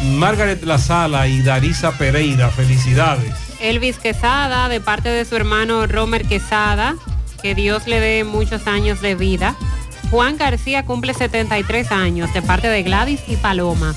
Margaret 0.03 0.63
La 0.65 0.79
Sala 0.79 1.29
y 1.29 1.43
Darisa 1.43 1.93
Pereira, 1.97 2.51
felicidades. 2.51 3.33
Elvis 3.61 3.99
Quesada 3.99 4.69
de 4.69 4.81
parte 4.81 5.09
de 5.09 5.25
su 5.25 5.37
hermano 5.37 5.87
Romer 5.87 6.25
Quesada. 6.25 6.97
Que 7.43 7.55
Dios 7.55 7.87
le 7.87 8.01
dé 8.01 8.25
muchos 8.25 8.67
años 8.67 9.01
de 9.01 9.15
vida. 9.15 9.57
Juan 10.11 10.37
García 10.37 10.85
cumple 10.85 11.15
73 11.15 11.93
años 11.93 12.33
de 12.35 12.43
parte 12.43 12.69
de 12.69 12.83
Gladys 12.83 13.21
y 13.29 13.37
Paloma. 13.37 13.95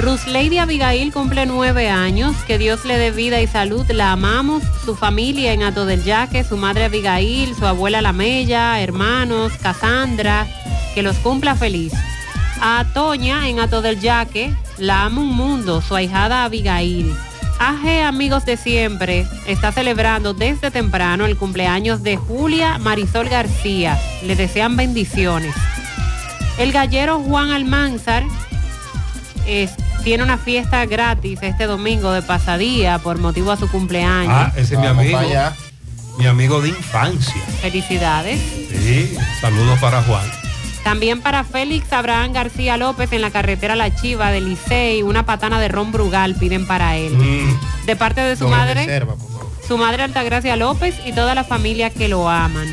Lady 0.00 0.56
Abigail 0.56 1.12
cumple 1.12 1.44
9 1.44 1.90
años. 1.90 2.34
Que 2.46 2.56
Dios 2.56 2.86
le 2.86 2.96
dé 2.96 3.10
vida 3.10 3.40
y 3.42 3.46
salud. 3.46 3.84
La 3.90 4.12
amamos. 4.12 4.62
Su 4.84 4.96
familia 4.96 5.52
en 5.52 5.62
Ato 5.62 5.84
del 5.84 6.04
Yaque, 6.04 6.42
su 6.42 6.56
madre 6.56 6.84
Abigail, 6.84 7.54
su 7.54 7.66
abuela 7.66 8.00
La 8.00 8.14
Mella, 8.14 8.80
hermanos, 8.80 9.52
Cassandra. 9.60 10.46
Que 10.94 11.02
los 11.02 11.16
cumpla 11.18 11.54
feliz. 11.54 11.92
A 12.62 12.86
Toña 12.94 13.46
en 13.48 13.60
Ato 13.60 13.82
del 13.82 14.00
Yaque, 14.00 14.54
la 14.78 15.04
amo 15.04 15.20
un 15.20 15.36
mundo, 15.36 15.82
su 15.82 15.94
ahijada 15.94 16.44
Abigail. 16.44 17.14
AG 17.58 18.04
Amigos 18.06 18.46
de 18.46 18.56
Siempre 18.56 19.26
está 19.46 19.70
celebrando 19.70 20.32
desde 20.32 20.70
temprano 20.70 21.26
el 21.26 21.36
cumpleaños 21.36 22.02
de 22.02 22.16
Julia 22.16 22.78
Marisol 22.78 23.28
García. 23.28 23.98
Le 24.24 24.34
desean 24.34 24.76
bendiciones. 24.76 25.54
El 26.58 26.72
gallero 26.72 27.20
Juan 27.20 27.50
Almanzar 27.50 28.24
es- 29.50 29.72
tiene 30.04 30.22
una 30.22 30.38
fiesta 30.38 30.84
gratis 30.86 31.38
este 31.42 31.66
domingo 31.66 32.12
de 32.12 32.22
pasadía 32.22 32.98
por 32.98 33.18
motivo 33.18 33.52
a 33.52 33.56
su 33.56 33.68
cumpleaños. 33.70 34.32
Ah, 34.34 34.52
ese 34.56 34.74
es 34.74 34.80
mi 34.80 34.86
amigo. 34.86 35.18
allá. 35.18 35.54
Mi 36.18 36.26
amigo 36.26 36.60
de 36.60 36.68
infancia. 36.70 37.40
Felicidades. 37.62 38.38
Sí, 38.70 39.16
saludos 39.40 39.78
para 39.78 40.02
Juan. 40.02 40.24
También 40.84 41.20
para 41.20 41.44
Félix 41.44 41.92
Abraham 41.92 42.32
García 42.32 42.76
López 42.76 43.12
en 43.12 43.20
la 43.20 43.30
carretera 43.30 43.76
La 43.76 43.94
Chiva 43.94 44.30
de 44.30 44.40
Licey, 44.40 45.02
una 45.02 45.24
patana 45.26 45.60
de 45.60 45.68
ron 45.68 45.92
Brugal 45.92 46.34
piden 46.36 46.66
para 46.66 46.96
él. 46.96 47.14
Mm. 47.14 47.86
De 47.86 47.96
parte 47.96 48.20
de 48.22 48.36
su 48.36 48.48
madre, 48.48 48.74
reserva, 48.86 49.14
su 49.66 49.76
madre 49.78 50.02
Altagracia 50.02 50.56
López 50.56 50.94
y 51.06 51.12
toda 51.12 51.34
la 51.34 51.44
familia 51.44 51.90
que 51.90 52.08
lo 52.08 52.28
aman. 52.28 52.66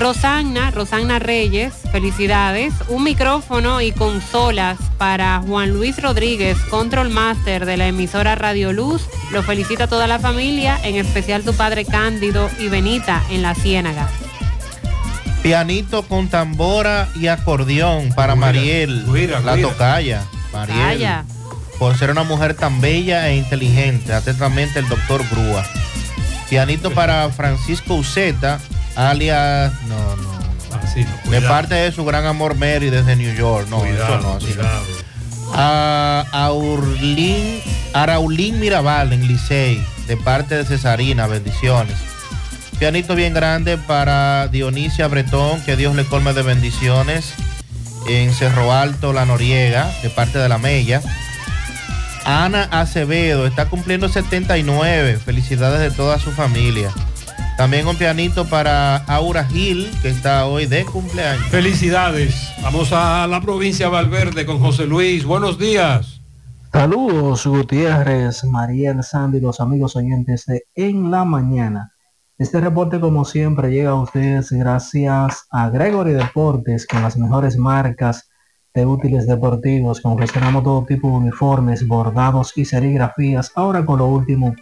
Rosanna, 0.00 0.70
Rosanna 0.70 1.18
Reyes, 1.18 1.74
felicidades. 1.92 2.72
Un 2.88 3.04
micrófono 3.04 3.82
y 3.82 3.92
consolas 3.92 4.78
para 4.96 5.42
Juan 5.46 5.74
Luis 5.74 6.00
Rodríguez, 6.00 6.56
Control 6.70 7.10
Master 7.10 7.66
de 7.66 7.76
la 7.76 7.86
emisora 7.86 8.34
Radio 8.34 8.72
Luz. 8.72 9.02
Lo 9.30 9.42
felicita 9.42 9.88
toda 9.88 10.06
la 10.06 10.18
familia, 10.18 10.80
en 10.84 10.96
especial 10.96 11.44
su 11.44 11.54
padre 11.54 11.84
Cándido 11.84 12.48
y 12.58 12.68
Benita 12.68 13.22
en 13.30 13.42
la 13.42 13.54
Ciénaga. 13.54 14.08
Pianito 15.42 16.02
con 16.04 16.28
tambora 16.28 17.10
y 17.14 17.26
acordeón 17.26 18.08
para 18.14 18.34
Mariel, 18.34 19.04
la 19.44 19.58
tocaya. 19.58 20.24
Mariel, 20.50 21.24
por 21.78 21.98
ser 21.98 22.10
una 22.10 22.22
mujer 22.22 22.54
tan 22.54 22.80
bella 22.80 23.28
e 23.28 23.36
inteligente. 23.36 24.14
Atentamente 24.14 24.78
el 24.78 24.88
doctor 24.88 25.22
Grúa. 25.30 25.62
Pianito 26.48 26.90
para 26.90 27.28
Francisco 27.28 27.96
Uceta 27.96 28.60
alias, 28.96 29.72
no, 29.88 30.16
no. 30.16 30.30
Así 30.82 31.04
no, 31.24 31.30
De 31.30 31.40
parte 31.42 31.74
de 31.74 31.90
su 31.92 32.04
gran 32.04 32.26
amor 32.26 32.54
Mary 32.54 32.90
desde 32.90 33.16
New 33.16 33.34
York. 33.34 33.66
No, 33.68 33.80
Cuidado, 33.80 34.18
eso 34.18 34.22
no, 34.22 34.34
así 34.36 34.46
no. 34.48 34.54
cuidado. 34.54 34.84
A 35.52 36.24
Aurlín, 36.32 37.60
Araulín 37.92 38.60
Mirabal 38.60 39.12
en 39.12 39.26
Licey, 39.26 39.84
de 40.06 40.16
parte 40.16 40.54
de 40.56 40.64
Cesarina, 40.64 41.26
bendiciones. 41.26 41.96
Pianito 42.78 43.14
bien 43.14 43.34
grande 43.34 43.76
para 43.76 44.48
Dionisia 44.48 45.06
Bretón, 45.08 45.60
que 45.62 45.76
Dios 45.76 45.94
le 45.96 46.04
colme 46.04 46.32
de 46.32 46.42
bendiciones. 46.42 47.34
En 48.08 48.32
Cerro 48.32 48.72
Alto, 48.72 49.12
La 49.12 49.26
Noriega, 49.26 49.90
de 50.02 50.08
parte 50.08 50.38
de 50.38 50.48
la 50.48 50.56
Mella. 50.56 51.02
Ana 52.24 52.68
Acevedo 52.70 53.46
está 53.46 53.66
cumpliendo 53.66 54.08
79. 54.08 55.18
Felicidades 55.18 55.80
de 55.80 55.90
toda 55.90 56.18
su 56.18 56.32
familia. 56.32 56.90
También 57.60 57.86
un 57.86 57.96
pianito 57.96 58.46
para 58.46 58.96
Aura 59.04 59.44
Gil, 59.44 59.90
que 60.00 60.08
está 60.08 60.46
hoy 60.46 60.64
de 60.64 60.86
cumpleaños. 60.86 61.44
Felicidades. 61.48 62.50
Vamos 62.62 62.90
a 62.90 63.26
la 63.26 63.42
provincia 63.42 63.84
de 63.84 63.92
Valverde 63.92 64.46
con 64.46 64.60
José 64.60 64.86
Luis. 64.86 65.26
Buenos 65.26 65.58
días. 65.58 66.22
Saludos 66.72 67.46
Gutiérrez, 67.46 68.44
Mariel, 68.44 69.02
Sandy, 69.02 69.40
los 69.40 69.60
amigos 69.60 69.94
oyentes 69.94 70.46
de 70.46 70.64
En 70.74 71.10
la 71.10 71.26
Mañana. 71.26 71.92
Este 72.38 72.62
reporte 72.62 72.98
como 72.98 73.26
siempre 73.26 73.70
llega 73.70 73.90
a 73.90 74.00
ustedes 74.00 74.50
gracias 74.52 75.44
a 75.50 75.68
Gregory 75.68 76.14
Deportes 76.14 76.86
con 76.86 77.02
las 77.02 77.18
mejores 77.18 77.58
marcas 77.58 78.30
de 78.72 78.86
útiles 78.86 79.26
deportivos. 79.26 80.00
Confeccionamos 80.00 80.64
todo 80.64 80.86
tipo 80.86 81.08
de 81.08 81.14
uniformes, 81.14 81.86
bordados 81.86 82.56
y 82.56 82.64
serigrafías, 82.64 83.52
ahora 83.54 83.84
con 83.84 83.98
lo 83.98 84.06
último 84.06 84.56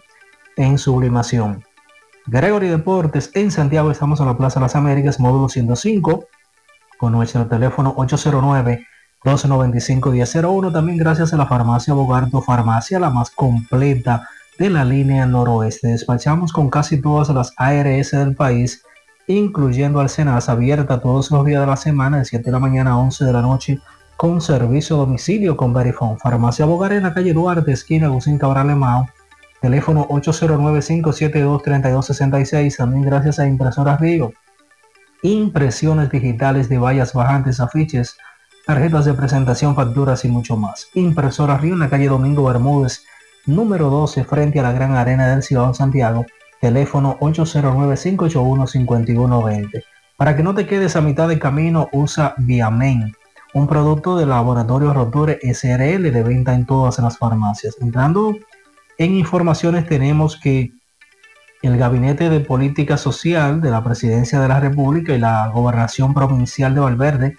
en 0.57 0.77
sublimación. 0.77 1.63
Gregory 2.31 2.67
Deportes 2.67 3.31
en 3.33 3.49
Santiago 3.49 3.89
estamos 3.89 4.19
en 4.19 4.27
la 4.27 4.37
Plaza 4.37 4.59
Las 4.59 4.75
Américas, 4.75 5.19
módulo 5.19 5.49
105, 5.49 6.25
con 6.99 7.11
nuestro 7.11 7.47
teléfono 7.47 7.95
809 7.97 8.85
295-1001. 9.23 10.71
También 10.71 10.99
gracias 10.99 11.33
a 11.33 11.37
la 11.37 11.47
farmacia 11.47 11.95
Bogarto, 11.95 12.43
farmacia 12.43 12.99
la 12.99 13.09
más 13.09 13.31
completa 13.31 14.29
de 14.59 14.69
la 14.69 14.85
línea 14.85 15.25
noroeste. 15.25 15.87
Despachamos 15.87 16.53
con 16.53 16.69
casi 16.69 17.01
todas 17.01 17.29
las 17.29 17.51
ARS 17.57 18.11
del 18.11 18.35
país, 18.35 18.83
incluyendo 19.25 19.99
Alcenas, 19.99 20.49
abierta 20.49 21.01
todos 21.01 21.31
los 21.31 21.43
días 21.45 21.61
de 21.61 21.67
la 21.67 21.77
semana, 21.77 22.19
de 22.19 22.25
7 22.25 22.43
de 22.43 22.51
la 22.51 22.59
mañana 22.59 22.91
a 22.91 22.97
11 22.97 23.25
de 23.25 23.33
la 23.33 23.41
noche, 23.41 23.79
con 24.17 24.39
servicio 24.39 24.97
a 24.97 24.99
domicilio 24.99 25.57
con 25.57 25.73
Verifone. 25.73 26.19
Farmacia 26.19 26.65
Bogar 26.65 26.93
en 26.93 27.03
la 27.03 27.13
calle 27.13 27.33
Duarte, 27.33 27.71
esquina 27.71 28.05
Agustín 28.05 28.37
Cabral 28.37 28.69
Emao. 28.69 29.07
Teléfono 29.61 30.07
809-572-3266. 30.07 32.77
También 32.77 33.03
gracias 33.03 33.39
a 33.39 33.47
Impresoras 33.47 33.99
Río. 33.99 34.31
Impresiones 35.21 36.09
digitales 36.09 36.69
de 36.69 36.77
vallas 36.77 37.11
bajantes, 37.13 37.59
afiches, 37.59 38.15
tarjetas 38.65 39.03
de 39.05 39.13
presentación, 39.13 39.75
facturas 39.75 40.23
y 40.23 40.29
mucho 40.29 40.55
más. 40.55 40.87
Impresora 40.93 41.57
Río 41.57 41.73
en 41.73 41.79
la 41.79 41.89
calle 41.89 42.07
Domingo 42.07 42.45
Bermúdez, 42.45 43.03
número 43.45 43.89
12, 43.89 44.23
frente 44.23 44.59
a 44.59 44.63
la 44.63 44.71
Gran 44.71 44.95
Arena 44.95 45.27
del 45.27 45.43
Ciudad 45.43 45.73
Santiago. 45.73 46.25
Teléfono 46.61 47.17
809-581-5120. 47.19 49.83
Para 50.17 50.35
que 50.35 50.43
no 50.43 50.53
te 50.53 50.67
quedes 50.67 50.95
a 50.95 51.01
mitad 51.01 51.27
de 51.29 51.39
camino, 51.39 51.89
usa 51.93 52.35
Viamen, 52.37 53.13
un 53.53 53.67
producto 53.67 54.17
de 54.17 54.25
Laboratorio 54.25 54.93
Roture 54.93 55.39
SRL 55.41 56.11
de 56.11 56.23
venta 56.23 56.53
en 56.53 56.65
todas 56.65 56.99
las 56.99 57.17
farmacias. 57.17 57.77
Entrando 57.81 58.35
en 58.99 59.15
informaciones 59.15 59.87
tenemos 59.87 60.37
que 60.37 60.73
el 61.61 61.77
Gabinete 61.77 62.29
de 62.29 62.41
Política 62.41 62.97
Social 62.97 63.61
de 63.61 63.71
la 63.71 63.83
Presidencia 63.83 64.39
de 64.39 64.47
la 64.49 64.59
República 64.59 65.13
y 65.13 65.19
la 65.19 65.47
Gobernación 65.47 66.13
Provincial 66.13 66.75
de 66.75 66.81
Valverde 66.81 67.37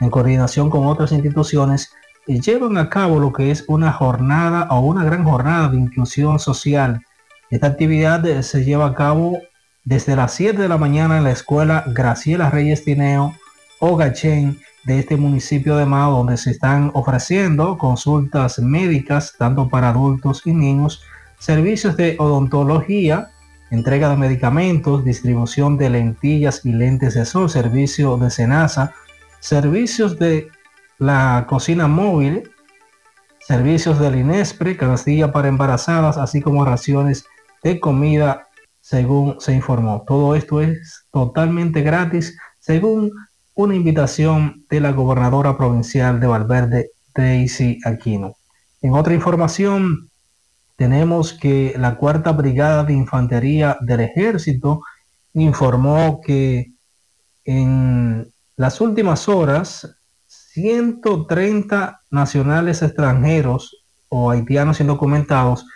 en 0.00 0.10
coordinación 0.10 0.70
con 0.70 0.86
otras 0.86 1.12
instituciones, 1.12 1.92
eh, 2.26 2.40
llevan 2.40 2.78
a 2.78 2.88
cabo 2.88 3.20
lo 3.20 3.32
que 3.32 3.50
es 3.50 3.64
una 3.68 3.92
jornada 3.92 4.66
o 4.70 4.80
una 4.80 5.04
gran 5.04 5.24
jornada 5.24 5.68
de 5.68 5.76
inclusión 5.76 6.38
social. 6.38 7.04
Esta 7.50 7.68
actividad 7.68 8.24
eh, 8.26 8.42
se 8.42 8.64
lleva 8.64 8.86
a 8.86 8.94
cabo 8.94 9.38
desde 9.84 10.16
las 10.16 10.32
7 10.32 10.62
de 10.62 10.68
la 10.68 10.78
mañana 10.78 11.18
en 11.18 11.24
la 11.24 11.32
escuela 11.32 11.84
Graciela 11.88 12.50
Reyes 12.50 12.84
Tineo 12.84 13.34
o 13.80 13.96
Gachén 13.96 14.58
de 14.84 14.98
este 14.98 15.16
municipio 15.16 15.76
de 15.76 15.86
Mao, 15.86 16.12
donde 16.12 16.36
se 16.36 16.50
están 16.50 16.90
ofreciendo 16.94 17.78
consultas 17.78 18.58
médicas 18.58 19.34
tanto 19.38 19.68
para 19.68 19.90
adultos 19.90 20.42
y 20.44 20.52
niños, 20.52 21.02
servicios 21.38 21.96
de 21.96 22.16
odontología, 22.18 23.30
entrega 23.70 24.10
de 24.10 24.16
medicamentos, 24.16 25.04
distribución 25.04 25.78
de 25.78 25.90
lentillas 25.90 26.64
y 26.64 26.72
lentes 26.72 27.14
de 27.14 27.24
sol, 27.24 27.48
servicio 27.48 28.16
de 28.16 28.30
cenaza, 28.30 28.92
servicios 29.40 30.18
de 30.18 30.48
la 30.98 31.46
cocina 31.48 31.88
móvil, 31.88 32.50
servicios 33.40 33.98
del 33.98 34.16
INESPRE, 34.16 34.76
canastilla 34.76 35.32
para 35.32 35.48
embarazadas, 35.48 36.16
así 36.16 36.40
como 36.40 36.64
raciones 36.64 37.24
de 37.62 37.80
comida, 37.80 38.48
según 38.80 39.40
se 39.40 39.52
informó. 39.52 40.04
Todo 40.06 40.34
esto 40.34 40.60
es 40.60 41.06
totalmente 41.12 41.82
gratis, 41.82 42.36
según 42.58 43.10
una 43.54 43.74
invitación 43.74 44.64
de 44.70 44.80
la 44.80 44.92
gobernadora 44.92 45.56
provincial 45.56 46.20
de 46.20 46.26
Valverde, 46.26 46.90
Daisy 47.14 47.78
Aquino. 47.84 48.36
En 48.80 48.94
otra 48.94 49.14
información, 49.14 50.10
tenemos 50.76 51.32
que 51.32 51.74
la 51.78 51.96
cuarta 51.96 52.32
brigada 52.32 52.84
de 52.84 52.94
infantería 52.94 53.76
del 53.80 54.00
ejército 54.00 54.80
informó 55.34 56.20
que 56.20 56.72
en 57.44 58.32
las 58.56 58.80
últimas 58.80 59.28
horas 59.28 59.96
130 60.26 62.00
nacionales 62.10 62.82
extranjeros 62.82 63.84
o 64.08 64.30
haitianos 64.30 64.80
indocumentados 64.80 65.66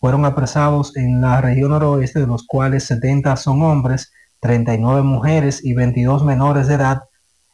fueron 0.00 0.24
apresados 0.24 0.96
en 0.96 1.20
la 1.20 1.40
región 1.40 1.70
noroeste, 1.70 2.20
de 2.20 2.26
los 2.26 2.44
cuales 2.46 2.84
70 2.84 3.36
son 3.36 3.62
hombres, 3.62 4.12
39 4.40 5.02
mujeres 5.02 5.64
y 5.64 5.74
22 5.74 6.24
menores 6.24 6.66
de 6.66 6.74
edad, 6.74 7.02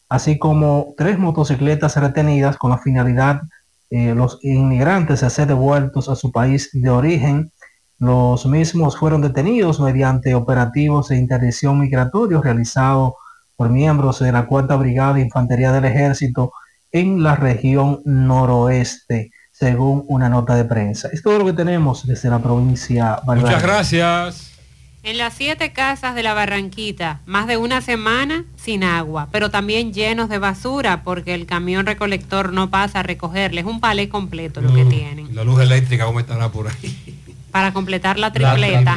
así 0.08 0.38
como 0.38 0.94
tres 0.96 1.18
motocicletas 1.18 1.96
retenidas 1.96 2.56
con 2.56 2.70
la 2.70 2.78
finalidad 2.78 3.42
eh, 3.90 4.14
los 4.14 4.38
inmigrantes 4.42 5.22
a 5.22 5.30
ser 5.30 5.48
devueltos 5.48 6.08
a 6.10 6.16
su 6.16 6.30
país 6.30 6.70
de 6.72 6.90
origen. 6.90 7.52
Los 7.98 8.44
mismos 8.46 8.96
fueron 8.96 9.22
detenidos 9.22 9.80
mediante 9.80 10.34
operativos 10.34 11.08
de 11.08 11.16
interdicción 11.16 11.80
migratorio 11.80 12.42
realizado 12.42 13.16
por 13.56 13.70
miembros 13.70 14.20
de 14.20 14.30
la 14.30 14.46
Cuarta 14.46 14.76
Brigada 14.76 15.14
de 15.14 15.22
Infantería 15.22 15.72
del 15.72 15.86
Ejército 15.86 16.52
en 16.92 17.22
la 17.22 17.34
región 17.34 18.00
noroeste, 18.04 19.30
según 19.50 20.04
una 20.08 20.28
nota 20.28 20.54
de 20.54 20.64
prensa. 20.64 21.08
Es 21.10 21.22
todo 21.22 21.38
lo 21.38 21.44
que 21.46 21.54
tenemos 21.54 22.06
desde 22.06 22.30
la 22.30 22.38
provincia 22.38 23.20
Valverde. 23.24 23.54
Muchas 23.54 23.62
gracias. 23.62 24.57
En 25.04 25.16
las 25.16 25.34
siete 25.34 25.72
casas 25.72 26.14
de 26.14 26.22
la 26.22 26.34
Barranquita, 26.34 27.20
más 27.24 27.46
de 27.46 27.56
una 27.56 27.80
semana 27.80 28.44
sin 28.56 28.82
agua, 28.82 29.28
pero 29.30 29.50
también 29.50 29.94
llenos 29.94 30.28
de 30.28 30.38
basura 30.38 31.02
porque 31.02 31.34
el 31.34 31.46
camión 31.46 31.86
recolector 31.86 32.52
no 32.52 32.68
pasa 32.68 33.00
a 33.00 33.02
recogerles. 33.04 33.64
Un 33.64 33.80
palé 33.80 34.08
completo 34.08 34.60
lo 34.60 34.74
que 34.74 34.84
tienen. 34.84 35.34
La 35.34 35.44
luz 35.44 35.60
eléctrica, 35.62 36.04
¿cómo 36.04 36.20
estará 36.20 36.50
por 36.50 36.68
ahí? 36.68 37.16
Para 37.52 37.72
completar 37.72 38.18
la 38.18 38.32
tripleta. 38.32 38.96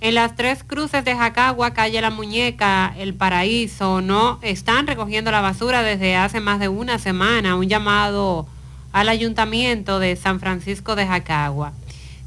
En 0.00 0.14
las 0.14 0.36
tres 0.36 0.62
cruces 0.62 1.04
de 1.04 1.16
Jacagua, 1.16 1.72
calle 1.72 2.00
La 2.00 2.10
Muñeca, 2.10 2.92
El 2.98 3.14
Paraíso, 3.14 4.02
no 4.02 4.38
están 4.42 4.86
recogiendo 4.86 5.30
la 5.30 5.40
basura 5.40 5.82
desde 5.82 6.16
hace 6.16 6.40
más 6.40 6.60
de 6.60 6.68
una 6.68 6.98
semana. 6.98 7.56
Un 7.56 7.68
llamado 7.68 8.46
al 8.92 9.08
ayuntamiento 9.08 9.98
de 9.98 10.16
San 10.16 10.40
Francisco 10.40 10.96
de 10.96 11.06
Jacagua. 11.06 11.72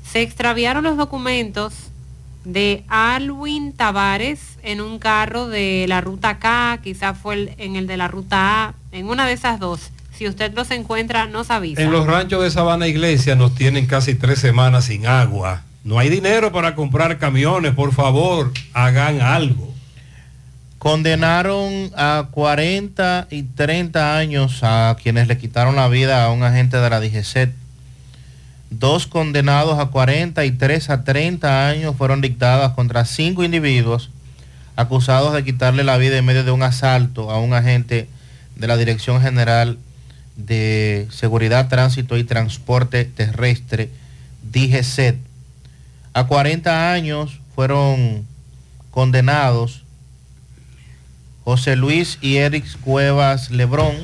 Se 0.04 0.22
extraviaron 0.22 0.84
los 0.84 0.98
documentos 0.98 1.89
de 2.54 2.84
Alwin 2.88 3.74
Tavares 3.74 4.40
en 4.64 4.82
un 4.82 5.00
carro 5.00 5.48
de 5.48 5.86
la 5.88 6.02
ruta 6.02 6.40
K, 6.40 6.80
quizás 6.84 7.18
fue 7.18 7.36
el- 7.36 7.52
en 7.58 7.76
el 7.76 7.88
de 7.88 7.98
la 7.98 8.08
ruta 8.08 8.66
A, 8.66 8.74
en 8.92 9.08
una 9.08 9.26
de 9.26 9.34
esas 9.34 9.60
dos. 9.60 9.92
Si 10.18 10.28
usted 10.28 10.54
los 10.54 10.70
encuentra, 10.72 11.28
nos 11.28 11.50
avisa. 11.52 11.82
En 11.82 11.92
los 11.92 12.06
ranchos 12.06 12.44
de 12.44 12.52
Sabana 12.52 12.88
Iglesia 12.88 13.36
nos 13.36 13.56
tienen 13.56 13.86
casi 13.86 14.16
tres 14.16 14.40
semanas 14.40 14.86
sin 14.86 15.08
agua. 15.08 15.62
No 15.86 15.98
hay 15.98 16.10
dinero 16.10 16.52
para 16.52 16.76
comprar 16.76 17.18
camiones, 17.20 17.74
por 17.74 17.94
favor, 17.94 18.52
hagan 18.74 19.22
algo. 19.22 19.74
Condenaron 20.78 21.92
a 21.98 22.28
40 22.32 23.28
y 23.30 23.44
30 23.44 24.18
años 24.18 24.60
a 24.64 24.96
quienes 25.02 25.28
le 25.28 25.38
quitaron 25.38 25.76
la 25.76 25.88
vida 25.90 26.24
a 26.26 26.32
un 26.32 26.44
agente 26.44 26.78
de 26.78 26.90
la 26.90 27.00
DGCET. 27.02 27.52
Dos 28.70 29.08
condenados 29.08 29.80
a 29.80 29.88
40 29.88 30.46
y 30.46 30.52
tres 30.52 30.90
a 30.90 31.04
30 31.04 31.68
años 31.68 31.96
fueron 31.96 32.22
dictadas 32.22 32.74
contra 32.74 33.06
cinco 33.06 33.44
individuos 33.44 34.10
acusados 34.76 35.34
de 35.34 35.44
quitarle 35.44 35.84
la 35.84 35.98
vida 35.98 36.18
en 36.18 36.26
medio 36.26 36.44
de 36.44 36.52
un 36.52 36.64
asalto 36.64 37.32
a 37.32 37.40
un 37.40 37.54
agente 37.54 38.08
de 38.56 38.68
la 38.68 38.78
Dirección 38.78 39.22
General 39.22 39.78
de 40.38 41.08
Seguridad, 41.12 41.68
Tránsito 41.68 42.18
y 42.18 42.24
Transporte 42.24 43.04
Terrestre, 43.06 43.90
DGCET. 44.52 45.18
A 46.14 46.28
40 46.28 46.94
años 46.94 47.40
fueron 47.56 48.26
condenados 48.92 49.84
José 51.44 51.76
Luis 51.76 52.20
y 52.22 52.38
Eric 52.38 52.66
Cuevas 52.82 53.52
Lebrón. 53.52 53.96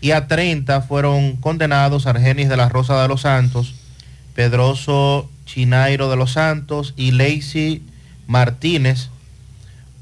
Y 0.00 0.12
a 0.12 0.28
30 0.28 0.82
fueron 0.82 1.36
condenados 1.36 2.06
Argenis 2.06 2.48
de 2.48 2.56
la 2.56 2.68
Rosa 2.68 3.00
de 3.02 3.08
los 3.08 3.22
Santos, 3.22 3.74
Pedroso 4.36 5.30
Chinairo 5.46 6.10
de 6.10 6.16
los 6.16 6.32
Santos 6.32 6.92
y 6.94 7.12
Lacey 7.12 7.82
Martínez 8.26 9.08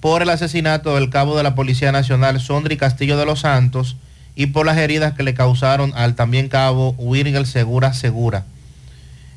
por 0.01 0.23
el 0.23 0.29
asesinato 0.29 0.97
del 0.97 1.09
cabo 1.09 1.37
de 1.37 1.45
la 1.45 1.55
Policía 1.55 1.93
Nacional 1.93 2.41
Sondri 2.41 2.77
Castillo 2.77 3.17
de 3.17 3.27
los 3.27 3.41
Santos 3.41 3.97
y 4.35 4.47
por 4.47 4.67
las 4.67 4.77
heridas 4.77 5.15
que 5.15 5.23
le 5.23 5.35
causaron 5.35 5.93
al 5.95 6.17
también 6.17 6.49
cabo 6.49 6.97
Wirgel 6.99 7.47
Segura 7.47 7.95
Segura. 7.95 8.45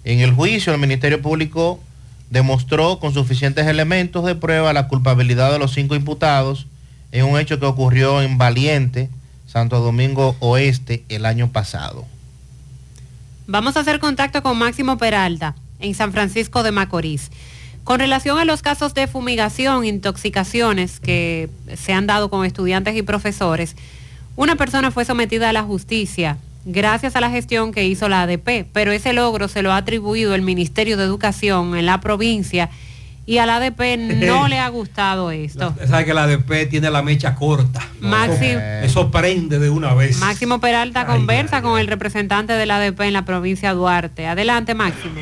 En 0.03 0.19
el 0.19 0.33
juicio, 0.33 0.73
el 0.73 0.79
Ministerio 0.79 1.21
Público 1.21 1.79
demostró 2.31 2.97
con 2.97 3.13
suficientes 3.13 3.67
elementos 3.67 4.25
de 4.25 4.33
prueba 4.33 4.73
la 4.73 4.87
culpabilidad 4.87 5.51
de 5.51 5.59
los 5.59 5.73
cinco 5.73 5.93
imputados 5.93 6.65
en 7.11 7.25
un 7.25 7.39
hecho 7.39 7.59
que 7.59 7.67
ocurrió 7.67 8.23
en 8.23 8.39
Valiente, 8.39 9.11
Santo 9.45 9.79
Domingo 9.79 10.35
Oeste, 10.39 11.03
el 11.07 11.27
año 11.27 11.51
pasado. 11.51 12.05
Vamos 13.49 13.77
a 13.77 13.79
hacer 13.79 14.01
contacto 14.01 14.43
con 14.43 14.57
Máximo 14.57 14.97
Peralta 14.97 15.55
en 15.79 15.95
San 15.95 16.11
Francisco 16.11 16.63
de 16.63 16.73
Macorís. 16.73 17.31
Con 17.85 18.01
relación 18.01 18.37
a 18.39 18.43
los 18.43 18.61
casos 18.61 18.93
de 18.93 19.07
fumigación, 19.07 19.85
intoxicaciones 19.85 20.99
que 20.99 21.49
se 21.77 21.93
han 21.93 22.07
dado 22.07 22.29
con 22.29 22.45
estudiantes 22.45 22.97
y 22.97 23.03
profesores, 23.03 23.77
una 24.35 24.57
persona 24.57 24.91
fue 24.91 25.05
sometida 25.05 25.47
a 25.47 25.53
la 25.53 25.63
justicia 25.63 26.37
gracias 26.65 27.15
a 27.15 27.21
la 27.21 27.29
gestión 27.29 27.71
que 27.71 27.87
hizo 27.87 28.09
la 28.09 28.23
ADP, 28.23 28.65
pero 28.73 28.91
ese 28.91 29.13
logro 29.13 29.47
se 29.47 29.61
lo 29.61 29.71
ha 29.71 29.77
atribuido 29.77 30.35
el 30.35 30.41
Ministerio 30.41 30.97
de 30.97 31.05
Educación 31.05 31.77
en 31.77 31.85
la 31.85 32.01
provincia 32.01 32.69
y 33.27 33.39
a 33.39 33.45
la 33.45 33.57
ADP 33.57 33.97
no 33.97 34.47
le 34.47 34.57
ha 34.57 34.69
gustado 34.69 35.29
esto. 35.29 35.75
Sabe 35.85 36.05
que 36.05 36.13
la 36.13 36.23
ADP 36.23 36.69
tiene 36.69 36.89
la 36.89 37.03
mecha 37.03 37.35
corta. 37.35 37.85
Máximo, 37.99 38.59
Eso 38.81 39.11
prende 39.11 39.59
de 39.59 39.69
una 39.69 39.93
vez. 39.93 40.17
Máximo 40.17 40.59
Peralta 40.59 41.05
conversa 41.05 41.61
con 41.61 41.77
el 41.77 41.87
representante 41.87 42.53
de 42.53 42.65
la 42.65 42.77
ADP 42.77 43.01
en 43.01 43.13
la 43.13 43.25
provincia 43.25 43.69
de 43.69 43.75
Duarte. 43.75 44.25
Adelante, 44.27 44.73
Máximo. 44.73 45.19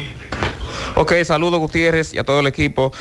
Ok, 0.97 1.13
saludos 1.25 1.59
Gutiérrez 1.59 2.13
y 2.13 2.19
a 2.19 2.23
todo 2.23 2.39
el 2.39 2.47
equipo. 2.47 2.93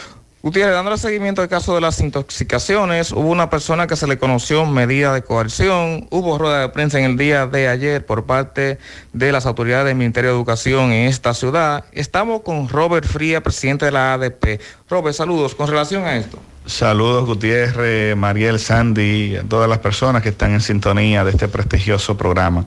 Gutiérrez, 0.44 0.74
dándole 0.74 0.98
seguimiento 0.98 1.40
al 1.40 1.48
caso 1.48 1.74
de 1.74 1.81
las 1.81 1.98
intoxicaciones, 2.00 3.12
hubo 3.12 3.31
una 3.31 3.48
persona 3.48 3.86
que 3.86 3.97
se 3.97 4.06
le 4.06 4.18
conoció 4.18 4.66
medida 4.66 5.14
de 5.14 5.23
coerción, 5.23 6.06
hubo 6.10 6.36
rueda 6.36 6.60
de 6.60 6.68
prensa 6.68 6.98
en 6.98 7.06
el 7.06 7.16
día 7.16 7.47
de 7.47 7.66
ayer 7.66 8.05
por 8.05 8.26
parte 8.26 8.78
de 9.14 9.32
las 9.32 9.47
autoridades 9.47 9.86
del 9.86 9.97
Ministerio 9.97 10.28
de 10.28 10.36
Educación 10.36 10.92
en 10.92 11.08
esta 11.08 11.32
ciudad. 11.32 11.86
Estamos 11.92 12.42
con 12.42 12.68
Robert 12.68 13.06
Fría, 13.06 13.42
presidente 13.42 13.86
de 13.86 13.92
la 13.92 14.12
ADP. 14.12 14.60
Robert, 14.90 15.16
saludos. 15.16 15.55
Con 15.55 15.66
relación 15.66 16.05
a 16.05 16.14
esto. 16.14 16.39
Saludos 16.66 17.24
Gutiérrez, 17.24 18.14
Mariel, 18.14 18.58
Sandy, 18.58 19.36
a 19.36 19.44
todas 19.44 19.66
las 19.66 19.78
personas 19.78 20.23
que 20.23 20.28
están 20.28 20.52
en 20.52 20.60
sintonía 20.60 21.24
de 21.24 21.31
este 21.31 21.48
prestigioso 21.48 22.18
programa. 22.18 22.66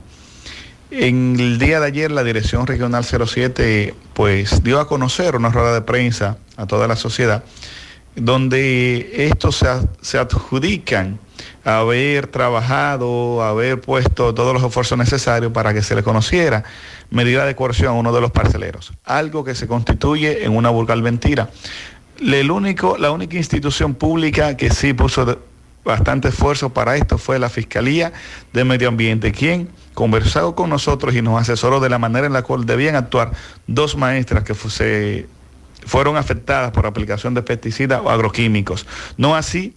En 0.90 1.38
el 1.38 1.58
día 1.58 1.80
de 1.80 1.86
ayer 1.86 2.10
la 2.10 2.24
Dirección 2.24 2.66
Regional 2.66 3.04
07 3.04 3.94
pues 4.14 4.62
dio 4.62 4.80
a 4.80 4.88
conocer 4.88 5.36
una 5.36 5.50
rueda 5.50 5.74
de 5.74 5.82
prensa 5.82 6.38
a 6.56 6.66
toda 6.66 6.88
la 6.88 6.96
sociedad 6.96 7.44
donde 8.20 9.10
estos 9.28 9.64
se, 10.00 10.18
adjudican 10.18 11.18
haber 11.64 12.26
trabajado, 12.26 13.42
haber 13.42 13.80
puesto 13.80 14.34
todos 14.34 14.54
los 14.54 14.62
esfuerzos 14.62 14.98
necesarios 14.98 15.52
para 15.52 15.74
que 15.74 15.82
se 15.82 15.94
le 15.94 16.02
conociera 16.02 16.64
medida 17.10 17.44
de 17.46 17.54
coerción 17.54 17.90
a 17.90 17.92
uno 17.92 18.12
de 18.12 18.20
los 18.20 18.30
parceleros, 18.30 18.92
algo 19.04 19.44
que 19.44 19.54
se 19.54 19.66
constituye 19.66 20.44
en 20.44 20.56
una 20.56 20.70
vulgar 20.70 21.00
mentira. 21.00 21.50
La 22.20 22.42
única 22.52 23.36
institución 23.36 23.94
pública 23.94 24.56
que 24.56 24.70
sí 24.70 24.92
puso 24.92 25.38
bastante 25.84 26.28
esfuerzo 26.28 26.70
para 26.70 26.96
esto 26.96 27.18
fue 27.18 27.38
la 27.38 27.48
Fiscalía 27.48 28.12
de 28.52 28.64
Medio 28.64 28.88
Ambiente, 28.88 29.30
quien 29.32 29.68
conversó 29.98 30.54
con 30.54 30.70
nosotros 30.70 31.12
y 31.16 31.22
nos 31.22 31.40
asesoró 31.40 31.80
de 31.80 31.88
la 31.88 31.98
manera 31.98 32.28
en 32.28 32.32
la 32.32 32.42
cual 32.42 32.64
debían 32.64 32.94
actuar 32.94 33.32
dos 33.66 33.96
maestras 33.96 34.44
que 34.44 34.54
se 34.54 35.26
fueron 35.84 36.16
afectadas 36.16 36.70
por 36.70 36.86
aplicación 36.86 37.34
de 37.34 37.42
pesticidas 37.42 38.00
o 38.04 38.08
agroquímicos. 38.08 38.86
No 39.16 39.34
así 39.34 39.74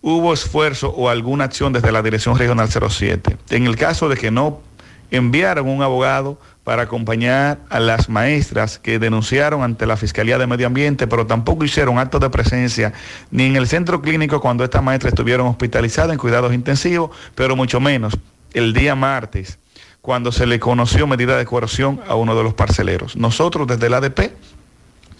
hubo 0.00 0.32
esfuerzo 0.32 0.88
o 0.88 1.10
alguna 1.10 1.44
acción 1.44 1.74
desde 1.74 1.92
la 1.92 2.00
Dirección 2.00 2.38
Regional 2.38 2.70
07. 2.70 3.36
En 3.50 3.66
el 3.66 3.76
caso 3.76 4.08
de 4.08 4.16
que 4.16 4.30
no 4.30 4.62
enviaron 5.10 5.68
un 5.68 5.82
abogado 5.82 6.40
para 6.64 6.84
acompañar 6.84 7.58
a 7.68 7.80
las 7.80 8.08
maestras 8.08 8.78
que 8.78 8.98
denunciaron 8.98 9.62
ante 9.62 9.84
la 9.84 9.98
Fiscalía 9.98 10.38
de 10.38 10.46
Medio 10.46 10.68
Ambiente, 10.68 11.06
pero 11.06 11.26
tampoco 11.26 11.66
hicieron 11.66 11.98
actos 11.98 12.22
de 12.22 12.30
presencia 12.30 12.94
ni 13.30 13.44
en 13.44 13.56
el 13.56 13.66
centro 13.66 14.00
clínico 14.00 14.40
cuando 14.40 14.64
estas 14.64 14.82
maestras 14.82 15.12
estuvieron 15.12 15.48
hospitalizadas 15.48 16.12
en 16.12 16.18
cuidados 16.18 16.54
intensivos, 16.54 17.10
pero 17.34 17.56
mucho 17.56 17.78
menos 17.78 18.16
el 18.54 18.72
día 18.72 18.94
martes, 18.94 19.58
cuando 20.00 20.32
se 20.32 20.46
le 20.46 20.58
conoció 20.58 21.06
medida 21.06 21.36
de 21.36 21.44
coerción 21.44 22.00
a 22.08 22.14
uno 22.14 22.34
de 22.36 22.42
los 22.42 22.54
parceleros. 22.54 23.16
Nosotros 23.16 23.66
desde 23.66 23.86
el 23.86 23.94
ADP, 23.94 24.32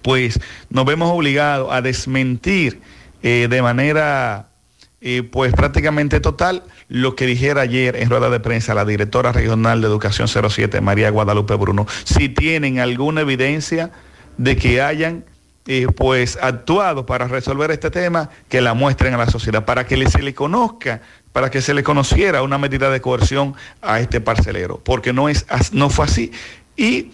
pues 0.02 0.40
nos 0.70 0.84
vemos 0.84 1.10
obligados 1.10 1.72
a 1.72 1.82
desmentir 1.82 2.80
eh, 3.22 3.48
de 3.50 3.62
manera 3.62 4.48
eh, 5.02 5.22
pues 5.22 5.52
prácticamente 5.54 6.20
total 6.20 6.62
lo 6.88 7.16
que 7.16 7.26
dijera 7.26 7.62
ayer 7.62 7.96
en 7.96 8.10
rueda 8.10 8.28
de 8.28 8.40
prensa 8.40 8.74
la 8.74 8.84
directora 8.84 9.32
regional 9.32 9.80
de 9.80 9.86
Educación 9.86 10.28
07, 10.28 10.80
María 10.80 11.10
Guadalupe 11.10 11.54
Bruno, 11.54 11.86
si 12.04 12.28
tienen 12.28 12.80
alguna 12.80 13.22
evidencia 13.22 13.90
de 14.36 14.56
que 14.56 14.82
hayan 14.82 15.24
eh, 15.66 15.86
pues 15.94 16.38
actuado 16.40 17.06
para 17.06 17.28
resolver 17.28 17.70
este 17.70 17.90
tema, 17.90 18.30
que 18.48 18.60
la 18.60 18.74
muestren 18.74 19.14
a 19.14 19.18
la 19.18 19.26
sociedad, 19.26 19.64
para 19.64 19.86
que 19.86 20.08
se 20.08 20.22
le 20.22 20.34
conozca, 20.34 21.02
para 21.32 21.50
que 21.50 21.60
se 21.62 21.74
le 21.74 21.82
conociera 21.82 22.42
una 22.42 22.58
medida 22.58 22.90
de 22.90 23.00
coerción 23.00 23.54
a 23.82 24.00
este 24.00 24.20
parcelero, 24.20 24.80
porque 24.82 25.12
no, 25.12 25.28
es, 25.28 25.46
no 25.72 25.90
fue 25.90 26.04
así. 26.06 26.32
Y, 26.76 27.10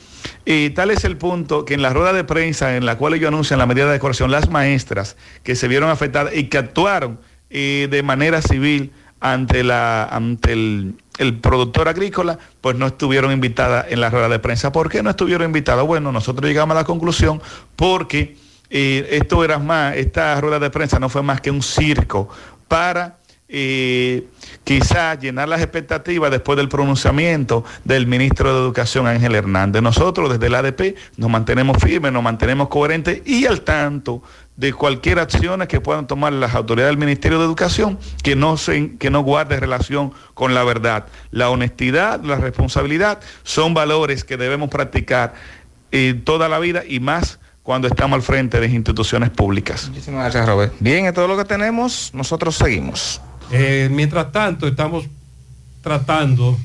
tal 0.70 0.91
es 0.91 1.05
el 1.05 1.17
punto 1.17 1.65
que 1.65 1.75
en 1.75 1.83
la 1.83 1.91
rueda 1.91 2.12
de 2.12 2.25
prensa 2.25 2.77
en 2.77 2.86
la 2.86 2.97
cual 2.97 3.15
ellos 3.15 3.28
anuncian 3.28 3.59
la 3.59 3.67
medida 3.67 3.91
de 3.91 3.99
coerción, 3.99 4.31
las 4.31 4.49
maestras 4.49 5.17
que 5.43 5.57
se 5.57 5.69
vieron 5.69 5.91
afectadas 5.91 6.35
y 6.35 6.45
que 6.45 6.59
actuaron 6.59 7.19
eh, 7.51 7.89
de 7.91 8.03
manera 8.03 8.43
civil 8.43 8.93
ante, 9.20 9.65
la, 9.65 10.05
ante 10.05 10.53
el, 10.53 10.95
el, 11.19 11.39
productor 11.39 11.89
agrícola, 11.89 12.39
pues 12.61 12.77
no 12.77 12.86
estuvieron 12.86 13.33
invitadas 13.33 13.86
en 13.89 14.01
la 14.01 14.11
rueda 14.11 14.28
de 14.28 14.39
prensa. 14.39 14.73
¿Por 14.73 14.89
qué 14.89 15.03
no 15.03 15.11
estuvieron 15.11 15.47
invitadas? 15.47 15.85
Bueno, 15.85 16.12
nosotros 16.12 16.49
llegamos 16.49 16.77
a 16.77 16.81
la 16.81 16.85
conclusión 16.85 17.41
porque 17.75 18.36
eh, 18.70 19.09
esto 19.12 19.45
era 19.45 19.59
más, 19.59 19.97
esta 19.97 20.41
rueda 20.41 20.59
de 20.59 20.70
prensa 20.70 20.99
no 20.99 21.09
fue 21.09 21.23
más 21.23 21.41
que 21.41 21.51
un 21.51 21.62
circo 21.62 22.28
para 22.69 23.19
eh, 23.49 24.26
quizás 24.65 25.20
llenar 25.20 25.49
las 25.49 25.60
expectativas 25.60 26.31
después 26.31 26.57
del 26.57 26.68
pronunciamiento 26.68 27.65
del 27.84 28.07
ministro 28.07 28.52
de 28.52 28.60
Educación 28.60 29.07
Ángel 29.07 29.34
Hernández. 29.34 29.83
Nosotros 29.83 30.31
desde 30.31 30.47
el 30.47 30.55
ADP 30.55 30.97
nos 31.16 31.31
mantenemos 31.31 31.78
firmes, 31.78 32.12
nos 32.12 32.23
mantenemos 32.23 32.68
coherentes 32.68 33.23
y 33.25 33.47
al 33.47 33.60
tanto 33.60 34.23
de 34.57 34.73
cualquier 34.73 35.18
acción 35.18 35.65
que 35.66 35.81
puedan 35.81 36.07
tomar 36.07 36.33
las 36.33 36.55
autoridades 36.55 36.91
del 36.91 36.99
Ministerio 36.99 37.39
de 37.39 37.44
Educación 37.44 37.99
que 38.23 38.34
no, 38.34 38.57
se, 38.57 38.97
que 38.97 39.10
no 39.10 39.20
guarde 39.20 39.60
relación 39.60 40.12
con 40.34 40.55
la 40.55 40.65
verdad. 40.65 41.07
La 41.31 41.50
honestidad, 41.50 42.23
la 42.25 42.36
responsabilidad 42.36 43.20
son 43.42 43.75
valores 43.75 44.25
que 44.25 44.36
debemos 44.36 44.70
practicar 44.70 45.34
eh, 45.92 46.20
toda 46.25 46.49
la 46.49 46.58
vida 46.58 46.83
y 46.86 47.00
más 47.00 47.39
cuando 47.62 47.89
estamos 47.89 48.16
al 48.16 48.23
frente 48.23 48.60
de 48.60 48.66
instituciones 48.68 49.31
públicas. 49.31 49.89
Muchísimas 49.89 50.23
gracias, 50.23 50.47
Robert. 50.47 50.75
Bien, 50.81 51.07
es 51.07 51.15
todo 51.15 51.28
lo 51.28 51.36
que 51.36 51.44
tenemos. 51.44 52.10
Nosotros 52.15 52.57
seguimos. 52.57 53.20
Eh, 53.50 53.89
mientras 53.91 54.33
tanto, 54.33 54.66
estamos 54.66 55.07
tratando 55.83 56.58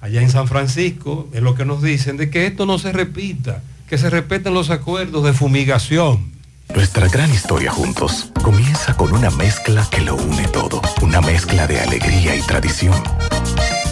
allá 0.00 0.20
en 0.20 0.30
San 0.30 0.48
Francisco, 0.48 1.28
es 1.32 1.42
lo 1.42 1.54
que 1.54 1.64
nos 1.64 1.82
dicen, 1.82 2.16
de 2.16 2.30
que 2.30 2.46
esto 2.46 2.66
no 2.66 2.78
se 2.78 2.92
repita, 2.92 3.62
que 3.88 3.98
se 3.98 4.10
respeten 4.10 4.54
los 4.54 4.70
acuerdos 4.70 5.24
de 5.24 5.32
fumigación. 5.32 6.32
Nuestra 6.74 7.08
gran 7.08 7.32
historia 7.32 7.70
juntos 7.70 8.30
comienza 8.42 8.96
con 8.96 9.12
una 9.12 9.30
mezcla 9.30 9.86
que 9.90 10.00
lo 10.00 10.16
une 10.16 10.48
todo, 10.48 10.82
una 11.00 11.20
mezcla 11.20 11.66
de 11.66 11.80
alegría 11.80 12.34
y 12.34 12.42
tradición. 12.42 13.00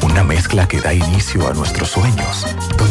Una 0.02 0.22
mezcla 0.22 0.68
que 0.68 0.80
da 0.80 0.92
inicio 0.92 1.48
a 1.48 1.54
nuestros 1.54 1.90
sueños, 1.90 2.46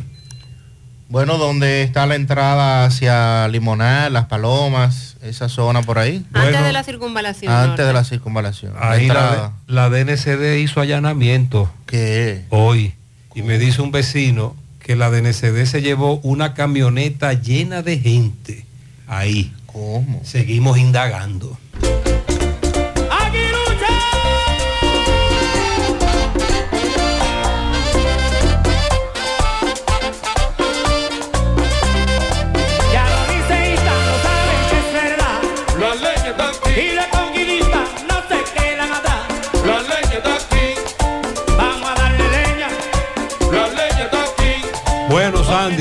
Bueno, 1.14 1.38
donde 1.38 1.84
está 1.84 2.08
la 2.08 2.16
entrada 2.16 2.86
hacia 2.86 3.48
Limonal, 3.48 4.14
Las 4.14 4.26
Palomas, 4.26 5.16
esa 5.22 5.48
zona 5.48 5.84
por 5.84 6.00
ahí. 6.00 6.26
Antes 6.34 6.64
de 6.64 6.74
la 6.74 6.84
circunvalación. 6.84 7.54
Antes 7.54 7.68
norte. 7.68 7.84
de 7.84 7.94
la 7.94 8.04
circunvalación. 8.04 8.74
Ahí 8.80 9.06
la, 9.06 9.52
la 9.68 9.92
DNCD 9.92 10.58
hizo 10.58 10.82
allanamiento. 10.82 11.72
¿Qué? 11.86 12.46
Hoy. 12.50 12.96
Y 13.36 13.44
me 13.44 13.60
dice 13.60 13.84
un 13.84 13.92
vecino 13.92 14.56
que 14.80 14.96
la 14.96 15.12
DNCD 15.12 15.66
se 15.66 15.84
llevó 15.84 16.20
una 16.24 16.56
camioneta 16.56 17.34
llena 17.34 17.84
de 17.84 18.00
gente. 18.00 18.66
Ahí. 19.06 19.54
¿Cómo? 19.68 20.20
Seguimos 20.24 20.80
indagando. 20.80 21.60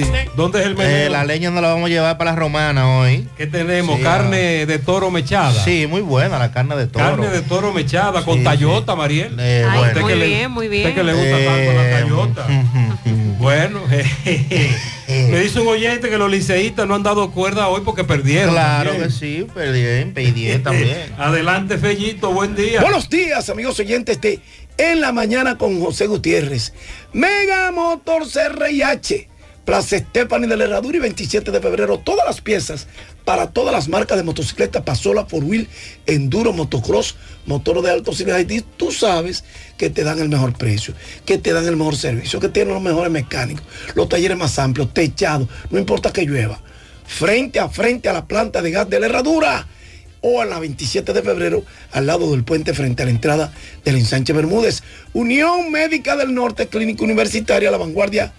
Sandy, 0.00 0.28
¿dónde 0.36 0.60
es 0.60 0.66
el 0.66 0.76
menú? 0.76 0.90
Eh, 0.90 1.08
la 1.10 1.24
leña 1.24 1.50
nos 1.50 1.62
la 1.62 1.68
vamos 1.68 1.86
a 1.86 1.88
llevar 1.88 2.18
para 2.18 2.30
la 2.32 2.36
romana 2.36 2.98
hoy. 2.98 3.26
¿Qué 3.36 3.46
tenemos? 3.46 3.96
Sí, 3.98 4.02
carne 4.02 4.66
de 4.66 4.78
toro 4.78 5.10
mechada. 5.10 5.64
Sí, 5.64 5.86
muy 5.86 6.00
buena 6.00 6.38
la 6.38 6.52
carne 6.52 6.76
de 6.76 6.86
toro. 6.86 7.04
Carne 7.04 7.28
de 7.28 7.42
toro 7.42 7.72
mechada 7.72 8.24
con 8.24 8.38
Sí, 8.38 8.44
tallota, 8.44 8.94
Mariel. 8.94 9.36
Eh, 9.38 9.66
Ay, 9.68 9.78
bueno. 9.78 10.00
muy 10.00 10.10
que 10.12 10.16
le- 10.18 10.26
bien, 10.26 10.50
muy 10.50 10.68
bien. 10.68 10.88
Usted 10.88 10.94
que 11.00 11.04
le 11.04 11.12
gusta 11.12 11.44
tanto 11.44 11.72
la 11.72 11.90
tallota. 12.00 12.46
Bueno, 13.42 13.80
me 15.08 15.40
dice 15.40 15.58
un 15.60 15.66
oyente 15.66 16.08
que 16.08 16.16
los 16.16 16.30
liceístas 16.30 16.86
no 16.86 16.94
han 16.94 17.02
dado 17.02 17.32
cuerda 17.32 17.66
hoy 17.66 17.82
porque 17.84 18.04
perdieron. 18.04 18.50
Claro 18.54 18.90
también. 18.90 19.08
que 19.10 19.14
sí, 19.16 19.46
perdí, 19.52 20.12
perdí 20.12 20.58
también. 20.62 21.12
Adelante, 21.18 21.76
Fellito, 21.76 22.30
buen 22.32 22.54
día. 22.54 22.80
Buenos 22.82 23.08
días, 23.10 23.50
amigos 23.50 23.80
oyentes 23.80 24.20
de 24.20 24.38
En 24.78 25.00
la 25.00 25.10
Mañana 25.10 25.58
con 25.58 25.80
José 25.82 26.06
Gutiérrez. 26.06 26.72
Mega 27.12 27.72
Motor 27.72 28.22
CRIH. 28.30 29.28
Plaza 29.64 29.96
Stephanie 29.96 30.48
de 30.48 30.56
la 30.56 30.64
Herradura 30.64 30.96
y 30.96 31.00
27 31.00 31.50
de 31.52 31.60
febrero. 31.60 31.98
Todas 31.98 32.26
las 32.26 32.40
piezas 32.40 32.88
para 33.24 33.50
todas 33.50 33.72
las 33.72 33.88
marcas 33.88 34.18
de 34.18 34.24
motocicletas, 34.24 34.82
Pasola, 34.82 35.24
Four 35.26 35.44
Wheel, 35.44 35.68
Enduro, 36.06 36.52
Motocross, 36.52 37.14
motor 37.46 37.80
de 37.80 37.90
alto 37.90 38.12
cilindraje. 38.12 38.64
Tú 38.76 38.90
sabes 38.90 39.44
que 39.78 39.88
te 39.88 40.02
dan 40.02 40.18
el 40.18 40.28
mejor 40.28 40.52
precio, 40.54 40.94
que 41.24 41.38
te 41.38 41.52
dan 41.52 41.66
el 41.66 41.76
mejor 41.76 41.96
servicio, 41.96 42.40
que 42.40 42.48
tienen 42.48 42.74
los 42.74 42.82
mejores 42.82 43.12
mecánicos, 43.12 43.64
los 43.94 44.08
talleres 44.08 44.36
más 44.36 44.58
amplios, 44.58 44.92
techados, 44.92 45.48
no 45.70 45.78
importa 45.78 46.12
que 46.12 46.24
llueva. 46.24 46.60
Frente 47.06 47.60
a 47.60 47.68
frente 47.68 48.08
a 48.08 48.12
la 48.12 48.26
planta 48.26 48.62
de 48.62 48.70
gas 48.70 48.90
de 48.90 48.98
la 48.98 49.06
Herradura 49.06 49.68
o 50.22 50.40
a 50.40 50.44
la 50.44 50.58
27 50.58 51.12
de 51.12 51.22
febrero 51.22 51.64
al 51.92 52.06
lado 52.06 52.30
del 52.30 52.42
puente 52.42 52.74
frente 52.74 53.02
a 53.02 53.06
la 53.06 53.10
entrada 53.10 53.52
del 53.84 53.96
ensanche 53.96 54.32
Bermúdez. 54.32 54.82
Unión 55.12 55.70
Médica 55.70 56.16
del 56.16 56.34
Norte, 56.34 56.68
Clínica 56.68 57.04
Universitaria, 57.04 57.70
la 57.70 57.76
vanguardia 57.76 58.32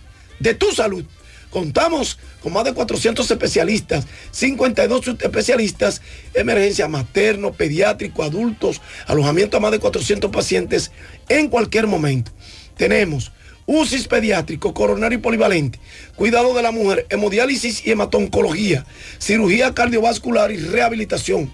de 0.43 0.53
tu 0.53 0.71
salud. 0.71 1.05
Contamos 1.49 2.19
con 2.41 2.51
más 2.51 2.65
de 2.65 2.73
400 2.73 3.29
especialistas, 3.29 4.05
52 4.31 5.07
especialistas, 5.19 6.01
emergencia 6.33 6.87
materno, 6.87 7.53
pediátrico, 7.53 8.23
adultos, 8.23 8.81
alojamiento 9.07 9.57
a 9.57 9.59
más 9.59 9.71
de 9.71 9.79
400 9.79 10.31
pacientes 10.31 10.91
en 11.29 11.47
cualquier 11.47 11.87
momento. 11.87 12.31
Tenemos 12.75 13.31
UCIS 13.65 14.07
pediátrico, 14.07 14.73
coronario 14.73 15.19
y 15.19 15.21
polivalente, 15.21 15.79
cuidado 16.15 16.53
de 16.53 16.63
la 16.63 16.71
mujer, 16.71 17.05
hemodiálisis 17.09 17.85
y 17.85 17.91
hematoncología, 17.91 18.85
cirugía 19.19 19.73
cardiovascular 19.73 20.51
y 20.51 20.57
rehabilitación. 20.57 21.51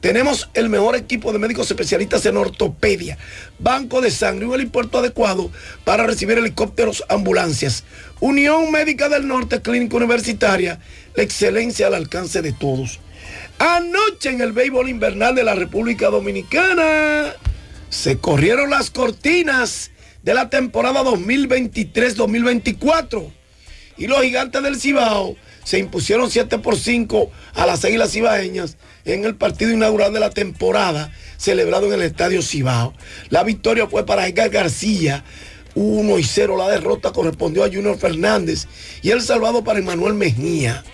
Tenemos 0.00 0.48
el 0.54 0.70
mejor 0.70 0.96
equipo 0.96 1.32
de 1.32 1.38
médicos 1.38 1.70
especialistas 1.70 2.24
en 2.24 2.38
ortopedia, 2.38 3.18
banco 3.58 4.00
de 4.00 4.10
sangre 4.10 4.46
y 4.46 4.48
un 4.48 4.54
helipuerto 4.54 4.98
adecuado 4.98 5.50
para 5.84 6.06
recibir 6.06 6.38
helicópteros, 6.38 7.04
ambulancias. 7.08 7.84
Unión 8.20 8.72
Médica 8.72 9.10
del 9.10 9.28
Norte, 9.28 9.60
Clínica 9.60 9.98
Universitaria, 9.98 10.80
la 11.14 11.22
excelencia 11.22 11.88
al 11.88 11.94
alcance 11.94 12.40
de 12.40 12.52
todos. 12.52 13.00
Anoche 13.58 14.30
en 14.30 14.40
el 14.40 14.52
béisbol 14.52 14.88
invernal 14.88 15.34
de 15.34 15.44
la 15.44 15.54
República 15.54 16.08
Dominicana 16.08 17.34
se 17.90 18.16
corrieron 18.18 18.70
las 18.70 18.90
cortinas 18.90 19.90
de 20.22 20.32
la 20.32 20.48
temporada 20.48 21.02
2023-2024 21.02 23.30
y 23.98 24.06
los 24.06 24.22
gigantes 24.22 24.62
del 24.62 24.80
Cibao 24.80 25.36
se 25.64 25.78
impusieron 25.78 26.30
7 26.30 26.58
por 26.58 26.76
5 26.76 27.30
a 27.54 27.66
las 27.66 27.84
Águilas 27.84 28.12
Cibaeñas 28.12 28.76
en 29.04 29.24
el 29.24 29.36
partido 29.36 29.72
inaugural 29.72 30.12
de 30.12 30.20
la 30.20 30.30
temporada 30.30 31.12
celebrado 31.36 31.86
en 31.86 31.94
el 31.94 32.02
Estadio 32.02 32.42
Cibao. 32.42 32.94
La 33.28 33.44
victoria 33.44 33.86
fue 33.86 34.04
para 34.04 34.26
Edgar 34.26 34.50
García, 34.50 35.24
1 35.74 36.18
y 36.18 36.24
0. 36.24 36.56
La 36.56 36.68
derrota 36.68 37.12
correspondió 37.12 37.64
a 37.64 37.68
Junior 37.68 37.98
Fernández 37.98 38.66
y 39.02 39.10
el 39.10 39.22
salvado 39.22 39.64
para 39.64 39.78
Emanuel 39.78 40.14
Mejía. 40.14 40.84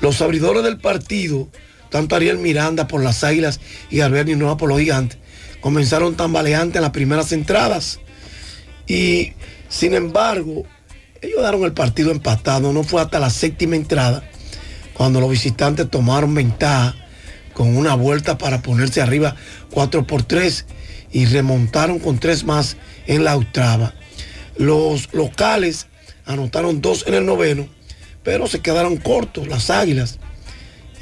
Los 0.00 0.20
abridores 0.20 0.62
del 0.64 0.78
partido, 0.78 1.48
tanto 1.90 2.16
Ariel 2.16 2.38
Miranda 2.38 2.88
por 2.88 3.02
las 3.02 3.24
Águilas 3.24 3.60
y 3.90 3.98
Gabriel 3.98 4.38
Nueva 4.38 4.56
por 4.56 4.68
los 4.68 4.78
Gigantes, 4.78 5.18
comenzaron 5.60 6.14
tambaleantes 6.14 6.76
en 6.76 6.82
las 6.82 6.90
primeras 6.90 7.32
entradas. 7.32 8.00
Y 8.86 9.32
sin 9.68 9.94
embargo, 9.94 10.66
ellos 11.24 11.42
daron 11.42 11.64
el 11.64 11.72
partido 11.72 12.10
empatado. 12.10 12.72
No 12.72 12.84
fue 12.84 13.00
hasta 13.00 13.18
la 13.18 13.30
séptima 13.30 13.76
entrada 13.76 14.22
cuando 14.92 15.20
los 15.20 15.30
visitantes 15.30 15.90
tomaron 15.90 16.34
ventaja 16.34 16.94
con 17.52 17.76
una 17.76 17.94
vuelta 17.94 18.38
para 18.38 18.62
ponerse 18.62 19.00
arriba 19.00 19.36
4 19.70 20.06
por 20.06 20.22
3 20.22 20.66
y 21.12 21.26
remontaron 21.26 21.98
con 21.98 22.18
tres 22.18 22.44
más 22.44 22.76
en 23.06 23.24
la 23.24 23.36
octava. 23.36 23.94
Los 24.56 25.12
locales 25.14 25.86
anotaron 26.26 26.80
dos 26.80 27.04
en 27.06 27.14
el 27.14 27.26
noveno, 27.26 27.68
pero 28.22 28.46
se 28.46 28.60
quedaron 28.60 28.96
cortos 28.96 29.48
las 29.48 29.70
águilas 29.70 30.18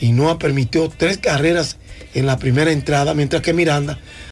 y 0.00 0.12
no 0.12 0.38
permitió 0.38 0.90
tres 0.90 1.18
carreras 1.18 1.78
en 2.14 2.26
la 2.26 2.38
primera 2.38 2.72
entrada, 2.72 3.14
mientras 3.14 3.42
que 3.42 3.54
Miranda 3.54 3.98